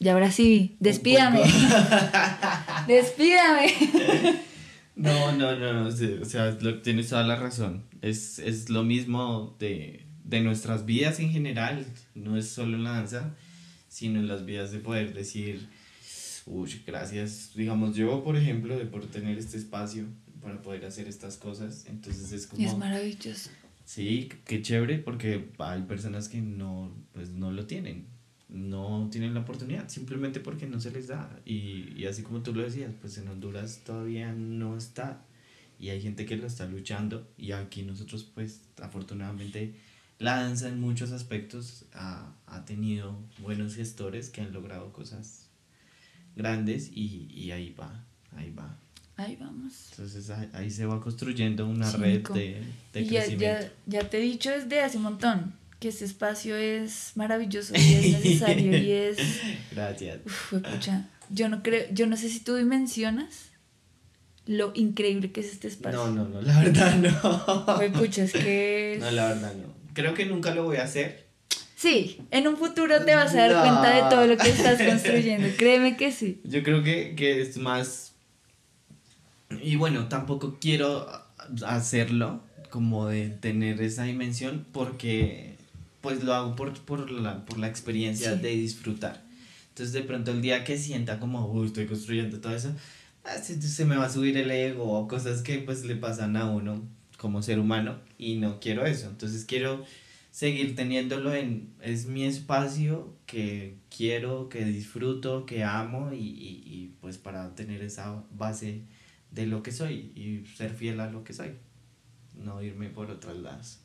Y 0.03 0.09
ahora 0.09 0.33
sí, 0.33 0.77
despídame. 0.81 1.43
despídame. 2.89 3.75
No, 4.97 5.33
no, 5.33 5.57
no, 5.57 5.89
o 5.89 6.25
sea, 6.25 6.59
tienes 6.83 7.11
toda 7.11 7.23
la 7.23 7.37
razón. 7.37 7.85
Es, 8.01 8.39
es 8.39 8.71
lo 8.71 8.83
mismo 8.83 9.55
de, 9.59 10.07
de, 10.25 10.41
nuestras 10.41 10.87
vidas 10.87 11.21
en 11.21 11.31
general, 11.31 11.87
no 12.15 12.39
es 12.39 12.49
solo 12.49 12.79
en 12.79 12.85
la 12.85 12.93
danza, 12.93 13.37
sino 13.89 14.21
en 14.21 14.27
las 14.27 14.47
vidas 14.47 14.73
de 14.73 14.79
poder 14.79 15.13
decir, 15.13 15.69
uy, 16.47 16.83
gracias, 16.87 17.53
digamos, 17.55 17.95
yo, 17.95 18.25
por 18.25 18.39
ejemplo, 18.39 18.79
de 18.79 18.87
por 18.87 19.07
tener 19.07 19.37
este 19.37 19.59
espacio 19.59 20.07
para 20.41 20.63
poder 20.63 20.87
hacer 20.87 21.09
estas 21.09 21.37
cosas, 21.37 21.85
entonces 21.87 22.33
es 22.33 22.47
como... 22.47 22.67
es 22.67 22.75
maravilloso. 22.75 23.51
Sí, 23.85 24.31
qué 24.47 24.63
chévere 24.63 24.99
porque 24.99 25.51
hay 25.59 25.83
personas 25.83 26.31
que 26.31 26.41
no, 26.41 26.91
pues 27.13 27.31
no 27.31 27.51
lo 27.53 27.67
tienen, 27.67 28.07
no 28.53 29.09
tienen 29.11 29.35
la 29.35 29.41
oportunidad, 29.41 29.89
simplemente 29.89 30.41
porque 30.41 30.67
no 30.67 30.81
se 30.81 30.91
les 30.91 31.07
da. 31.09 31.41
Y, 31.45 31.93
y 31.97 32.07
así 32.07 32.23
como 32.23 32.41
tú 32.41 32.55
lo 32.55 32.63
decías, 32.63 32.93
pues 33.01 33.17
en 33.19 33.29
Honduras 33.29 33.83
todavía 33.85 34.33
no 34.33 34.77
está 34.77 35.23
y 35.79 35.89
hay 35.89 36.03
gente 36.03 36.27
que 36.27 36.37
lo 36.37 36.47
está 36.47 36.67
luchando 36.67 37.27
y 37.39 37.53
aquí 37.53 37.83
nosotros 37.83 38.29
pues 38.35 38.61
afortunadamente 38.83 39.75
la 40.19 40.43
danza 40.43 40.69
en 40.69 40.79
muchos 40.79 41.11
aspectos 41.13 41.87
ha, 41.95 42.35
ha 42.47 42.65
tenido 42.67 43.17
buenos 43.39 43.77
gestores 43.77 44.29
que 44.29 44.43
han 44.43 44.53
logrado 44.53 44.93
cosas 44.93 45.47
grandes 46.37 46.91
y, 46.95 47.29
y 47.33 47.51
ahí 47.53 47.75
va, 47.79 48.05
ahí 48.37 48.51
va. 48.51 48.77
Ahí 49.17 49.37
vamos. 49.37 49.89
Entonces 49.93 50.29
ahí, 50.31 50.51
ahí 50.53 50.71
se 50.71 50.87
va 50.87 51.01
construyendo 51.01 51.67
una 51.67 51.91
red 51.93 52.23
de, 52.29 52.63
de 52.93 53.01
Y 53.03 53.07
ya, 53.07 53.21
crecimiento. 53.21 53.67
ya, 53.87 54.01
ya 54.03 54.11
te 54.11 54.19
he 54.19 54.21
dicho 54.21 54.51
desde 54.51 54.81
hace 54.81 54.97
un 54.99 55.05
montón 55.05 55.60
que 55.81 55.89
este 55.89 56.05
espacio 56.05 56.57
es 56.57 57.13
maravilloso 57.17 57.73
y 57.75 57.95
es 57.95 58.13
necesario 58.23 58.77
y 58.77 58.91
es... 58.93 59.19
Gracias. 59.73 60.19
Uf, 60.27 60.53
pucha, 60.63 61.09
yo 61.31 61.49
no 61.49 61.63
creo, 61.63 61.87
yo 61.93 62.07
no 62.07 62.17
sé 62.17 62.29
si 62.29 62.41
tú 62.41 62.55
dimensionas 62.57 63.47
lo 64.47 64.73
increíble 64.75 65.33
que 65.33 65.41
es 65.41 65.53
este 65.53 65.69
espacio. 65.69 65.99
No, 66.07 66.11
no, 66.13 66.29
no, 66.29 66.43
la 66.43 66.61
verdad 66.61 66.97
no. 66.97 67.77
Fue 67.77 67.91
pucha, 67.91 68.25
es 68.25 68.33
que 68.33 68.95
es- 68.95 69.01
No, 69.01 69.11
la 69.11 69.29
verdad 69.29 69.55
no. 69.55 69.75
Creo 69.95 70.15
que 70.15 70.27
nunca 70.27 70.55
lo 70.55 70.65
voy 70.65 70.77
a 70.77 70.85
hacer. 70.85 71.27
Sí, 71.77 72.21
en 72.31 72.47
un 72.47 72.57
futuro 72.59 73.03
te 73.05 73.15
vas 73.15 73.33
a 73.35 73.49
dar 73.49 73.53
No. 73.53 73.61
cuenta 73.63 73.91
de 74.05 74.11
todo 74.11 74.27
lo 74.27 74.37
que 74.37 74.51
estás 74.51 74.81
construyendo. 74.87 75.49
Créeme 75.57 75.97
que 75.97 76.13
sí. 76.13 76.41
Yo 76.45 76.63
creo 76.63 76.83
que, 76.83 77.15
que 77.17 77.41
es 77.41 77.57
más... 77.57 78.13
Y 79.63 79.77
bueno, 79.77 80.09
tampoco 80.09 80.59
quiero 80.61 81.09
hacerlo 81.67 82.43
como 82.69 83.09
de 83.09 83.31
tener 83.31 83.81
esa 83.83 84.05
dimensión 84.05 84.67
porque 84.73 85.50
pues 86.01 86.23
lo 86.25 86.35
hago 86.35 86.57
por, 86.57 86.79
por, 86.81 87.11
la, 87.11 87.45
por 87.45 87.59
la 87.59 87.69
experiencia 87.69 88.35
Sí. 88.37 88.41
de 88.43 88.51
disfrutar. 88.57 89.23
Entonces 89.69 89.93
de 89.93 90.03
pronto 90.03 90.31
el 90.33 90.43
día 90.43 90.65
que 90.65 90.77
sienta 90.79 91.19
como, 91.21 91.47
uy, 91.47 91.67
estoy 91.67 91.87
construyendo 91.87 92.41
todo 92.41 92.55
eso, 92.55 92.75
ah, 93.25 93.37
se, 93.39 93.61
se 93.61 93.85
me 93.85 93.97
va 93.97 94.07
a 94.07 94.11
subir 94.11 94.37
el 94.37 94.51
ego 94.51 94.85
o 94.99 95.07
cosas 95.09 95.43
que 95.43 95.59
pues 95.59 95.85
le 95.85 95.97
pasan 95.97 96.37
a 96.37 96.51
uno 96.51 96.83
como 97.19 97.43
ser 97.43 97.59
humano 97.59 97.99
y 98.19 98.37
no 98.37 98.61
quiero 98.61 98.85
eso. 98.87 99.09
Entonces 99.09 99.45
quiero 99.45 99.85
seguir 100.31 100.75
teniéndolo 100.75 101.35
en, 101.35 101.71
es 101.83 102.07
mi 102.07 102.25
espacio 102.25 103.15
que 103.27 103.77
quiero, 103.95 104.49
que 104.49 104.65
disfruto, 104.65 105.45
que 105.47 105.65
amo 105.65 106.13
y, 106.13 106.17
y, 106.19 106.63
y, 106.67 106.95
pues 107.01 107.19
para 107.19 107.55
tener 107.55 107.83
esa 107.83 108.23
base 108.33 108.83
de 109.33 109.47
lo 109.47 109.63
que 109.63 109.73
soy 109.73 110.13
y 110.17 110.45
ser 110.57 110.71
fiel 110.75 111.01
a 111.01 111.11
lo 111.11 111.25
que 111.25 111.33
soy, 111.33 111.51
no 112.35 112.63
irme 112.63 112.89
por 112.89 113.11
otros 113.11 113.37
lados. 113.39 113.79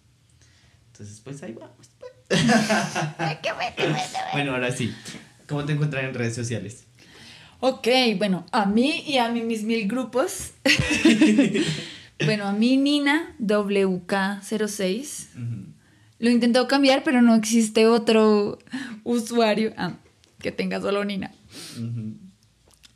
Entonces 0.96 1.20
pues 1.20 1.44
ahí 1.44 1.54
vamos. 1.54 1.90
bueno, 4.34 4.54
ahora 4.54 4.72
sí, 4.72 4.94
¿cómo 5.46 5.66
te 5.66 5.74
encuentran 5.74 6.06
en 6.06 6.14
redes 6.14 6.36
sociales? 6.36 6.86
Ok, 7.60 7.86
bueno, 8.18 8.46
a 8.54 8.66
mí 8.66 9.04
y 9.06 9.18
a 9.18 9.30
mí 9.30 9.42
mis 9.42 9.64
mil 9.64 9.90
grupos. 9.90 10.54
bueno, 12.26 12.48
a 12.48 12.54
mí 12.54 12.78
Nina 12.78 13.36
WK06. 13.42 15.26
Ujú. 15.34 15.66
Lo 16.20 16.30
he 16.30 16.32
intentado 16.32 16.66
cambiar, 16.70 17.04
pero 17.04 17.22
no 17.22 17.36
existe 17.36 17.88
otro 17.88 18.58
usuario 19.04 19.74
ah, 19.76 19.96
que 20.40 20.54
tenga 20.54 20.80
solo 20.80 21.04
Nina. 21.04 21.34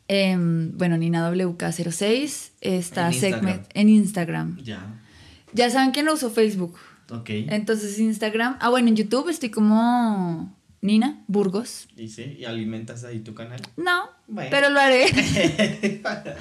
Em, 0.08 0.72
bueno, 0.78 0.98
Nina 0.98 1.30
WK06 1.30 2.52
está 2.62 3.08
En 3.08 3.14
Instagram. 3.14 3.42
segment 3.42 3.68
en 3.74 3.90
Instagram. 3.90 4.58
Ya, 4.64 5.02
Ya 5.52 5.70
saben 5.70 5.92
que 5.92 6.02
no 6.02 6.14
uso 6.14 6.30
Facebook. 6.30 6.78
Ok. 7.12 7.30
Entonces 7.30 7.98
Instagram. 8.00 8.58
Ah, 8.60 8.70
bueno, 8.70 8.88
en 8.90 8.96
YouTube 8.96 9.30
estoy 9.30 9.50
como 9.50 10.56
Nina 10.82 11.24
Burgos. 11.28 11.88
¿Y 11.98 12.08
sí? 12.10 12.38
¿Y 12.40 12.46
alimentas 12.46 13.04
ahí 13.04 13.20
tu 13.20 13.34
canal? 13.34 13.62
No, 13.78 14.10
Bueno. 14.28 14.50
pero 14.52 14.70
lo 14.70 14.80
haré. 14.80 15.06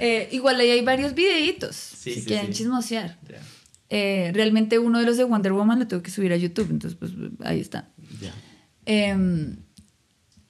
Eh, 0.00 0.28
igual 0.32 0.58
ahí 0.58 0.70
hay 0.70 0.82
varios 0.84 1.14
videitos. 1.14 1.76
Sí, 1.76 2.14
si 2.14 2.20
sí, 2.22 2.26
quieren 2.26 2.52
chismosear. 2.52 3.18
Eh, 3.88 4.32
realmente 4.34 4.80
uno 4.80 4.98
de 4.98 5.04
los 5.06 5.16
de 5.16 5.22
Wonder 5.22 5.52
Woman 5.52 5.78
lo 5.78 5.86
tengo 5.86 6.02
que 6.02 6.10
subir 6.10 6.32
a 6.32 6.36
YouTube. 6.36 6.68
Entonces, 6.70 6.98
pues 6.98 7.12
ahí 7.44 7.60
está. 7.60 7.88
ya. 8.20 8.32
Em, 8.86 9.58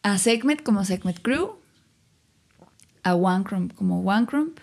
a 0.02 0.16
Segment 0.16 0.62
como 0.62 0.84
Segment 0.86 1.18
Crew. 1.20 1.50
A 3.02 3.15
One 3.15 3.44
Crump 3.44 3.74
como 3.74 4.00
One 4.00 4.24
Crump. 4.26 4.58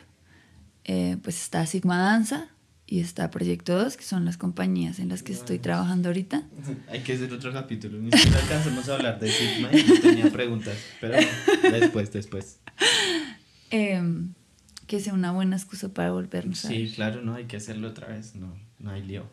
Eh, 0.86 1.18
pues 1.22 1.40
está 1.40 1.64
Sigma 1.68 1.98
Danza. 2.00 2.50
Y 2.90 3.02
está 3.02 3.30
Proyecto 3.30 3.78
2, 3.78 3.98
que 3.98 4.04
son 4.04 4.24
las 4.24 4.38
compañías 4.38 5.00
en 5.00 5.10
las 5.10 5.22
que 5.22 5.34
estoy 5.34 5.60
trabajando 5.60 6.08
ahorita. 6.08 6.44
Hay 6.90 7.02
que 7.02 7.14
hacer 7.14 7.34
otro 7.34 7.52
capítulo. 7.52 8.00
Ni 8.00 8.10
siquiera 8.12 8.40
alcanzamos 8.40 8.88
a 8.88 8.96
hablar 8.96 9.20
de 9.20 9.30
Sigma 9.30 9.70
y 9.74 9.84
no 9.84 10.00
tenía 10.00 10.32
preguntas. 10.32 10.78
Pero 11.02 11.18
después, 11.70 12.14
después. 12.14 12.60
Em, 13.72 14.30
que 14.88 15.02
sea 15.02 15.14
una 15.14 15.34
buena 15.34 15.58
excusa 15.58 15.94
para 15.94 16.12
volvernos 16.12 16.64
a 16.64 16.70
Sí, 16.70 16.90
claro, 16.96 17.22
no 17.22 17.36
hay 17.36 17.44
que 17.44 17.58
hacerlo 17.58 17.90
otra 17.90 18.08
vez. 18.08 18.36
No, 18.36 18.56
no 18.80 18.92
hay 18.92 19.04
lío. 19.04 19.26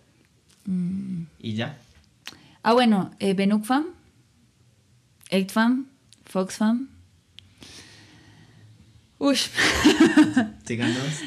Mm. 0.65 1.23
Y 1.39 1.55
ya. 1.55 1.79
Ah, 2.65 2.73
bueno, 2.73 3.13
eh, 3.21 3.35
Benukfam, 3.35 3.87
8fam, 5.31 5.85
Foxfam. 6.25 6.89
Uy, 9.19 9.37
Síganos. 10.65 11.23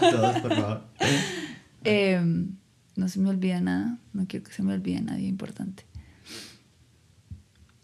Todos, 0.00 0.38
por 0.40 0.54
favor. 0.54 0.82
Em, 1.86 2.56
no 2.96 3.08
se 3.08 3.18
me 3.20 3.30
olvida 3.30 3.60
nada. 3.60 3.98
No 4.12 4.26
quiero 4.26 4.44
que 4.44 4.52
se 4.52 4.62
me 4.62 4.74
olvide 4.74 5.00
nadie 5.00 5.28
importante. 5.28 5.84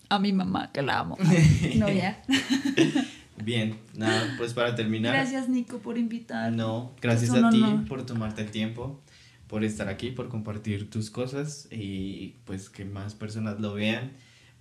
A 0.09 0.19
mi 0.19 0.33
mamá, 0.33 0.71
que 0.73 0.83
la 0.83 1.01
amo. 1.01 1.17
No, 1.77 1.89
ya. 1.89 2.23
Bien, 3.45 3.79
nada, 3.97 4.35
pues 4.37 4.53
para 4.53 4.75
terminar. 4.75 5.15
Gracias, 5.15 5.49
Nico, 5.49 5.79
por 5.79 5.99
invitarme. 5.99 6.57
No, 6.57 6.95
gracias 7.01 7.31
a 7.31 7.51
ti 7.51 7.63
honor. 7.63 7.89
por 7.89 8.07
tomarte 8.07 8.43
el 8.43 8.51
tiempo, 8.51 9.03
por 9.49 9.65
estar 9.65 9.89
aquí, 9.89 10.11
por 10.11 10.29
compartir 10.29 10.91
tus 10.91 11.11
cosas 11.11 11.67
y 11.71 12.37
pues 12.45 12.69
que 12.71 12.85
más 12.85 13.15
personas 13.15 13.59
lo 13.59 13.75
vean 13.75 14.13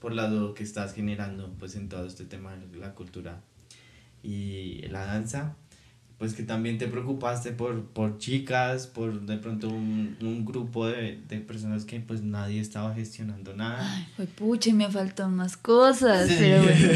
por 0.02 0.14
lado 0.14 0.56
que 0.56 0.64
estás 0.64 0.94
generando 0.94 1.54
pues 1.60 1.76
en 1.76 1.88
todo 1.88 2.08
este 2.08 2.26
tema 2.26 2.56
de 2.56 2.78
la 2.78 2.96
cultura 2.96 3.42
y 4.24 4.82
la 4.90 5.06
danza. 5.06 5.56
Pues 6.22 6.36
que 6.36 6.44
también 6.44 6.78
te 6.78 6.88
preocupaste 6.88 7.52
por, 7.52 7.84
por 7.84 8.20
chicas, 8.20 8.86
por 8.86 9.22
de 9.26 9.38
pronto 9.38 9.70
un, 9.70 10.16
un 10.22 10.46
grupo 10.46 10.86
de, 10.86 11.20
de 11.28 11.40
personas 11.40 11.84
que 11.84 12.00
pues 12.00 12.22
nadie 12.22 12.62
estaba 12.62 12.94
gestionando 12.94 13.56
nada. 13.56 13.80
Ay, 13.82 14.08
fue 14.16 14.28
pucha, 14.28 14.70
y 14.70 14.74
me 14.74 14.88
faltan 14.88 15.36
más 15.36 15.58
cosas. 15.58 16.28
Sí. 16.30 16.36
Pero 16.38 16.62
bueno, 16.62 16.94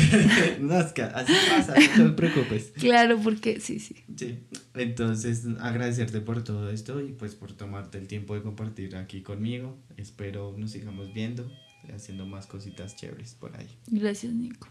No, 0.60 0.80
es 0.80 0.94
que 0.94 1.02
así 1.02 1.34
pasa, 1.50 1.74
no 1.98 2.06
te 2.06 2.12
preocupes. 2.12 2.72
claro, 2.76 3.18
porque 3.18 3.60
sí, 3.60 3.80
sí. 3.80 3.96
Sí, 4.16 4.38
entonces 4.76 5.48
agradecerte 5.60 6.22
por 6.22 6.44
todo 6.44 6.70
esto 6.70 7.02
y 7.02 7.14
pues 7.14 7.34
por 7.34 7.52
tomarte 7.52 7.98
el 7.98 8.08
tiempo 8.08 8.36
de 8.36 8.44
compartir 8.44 8.96
aquí 8.96 9.24
conmigo. 9.24 9.76
Espero 9.98 10.54
nos 10.56 10.70
sigamos 10.70 11.12
viendo, 11.16 11.52
haciendo 11.96 12.28
más 12.28 12.46
cositas 12.46 12.96
chéveres 12.96 13.34
por 13.34 13.58
ahí. 13.58 13.76
Gracias, 13.88 14.34
Nico. 14.34 14.68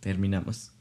Terminamos. 0.00 0.72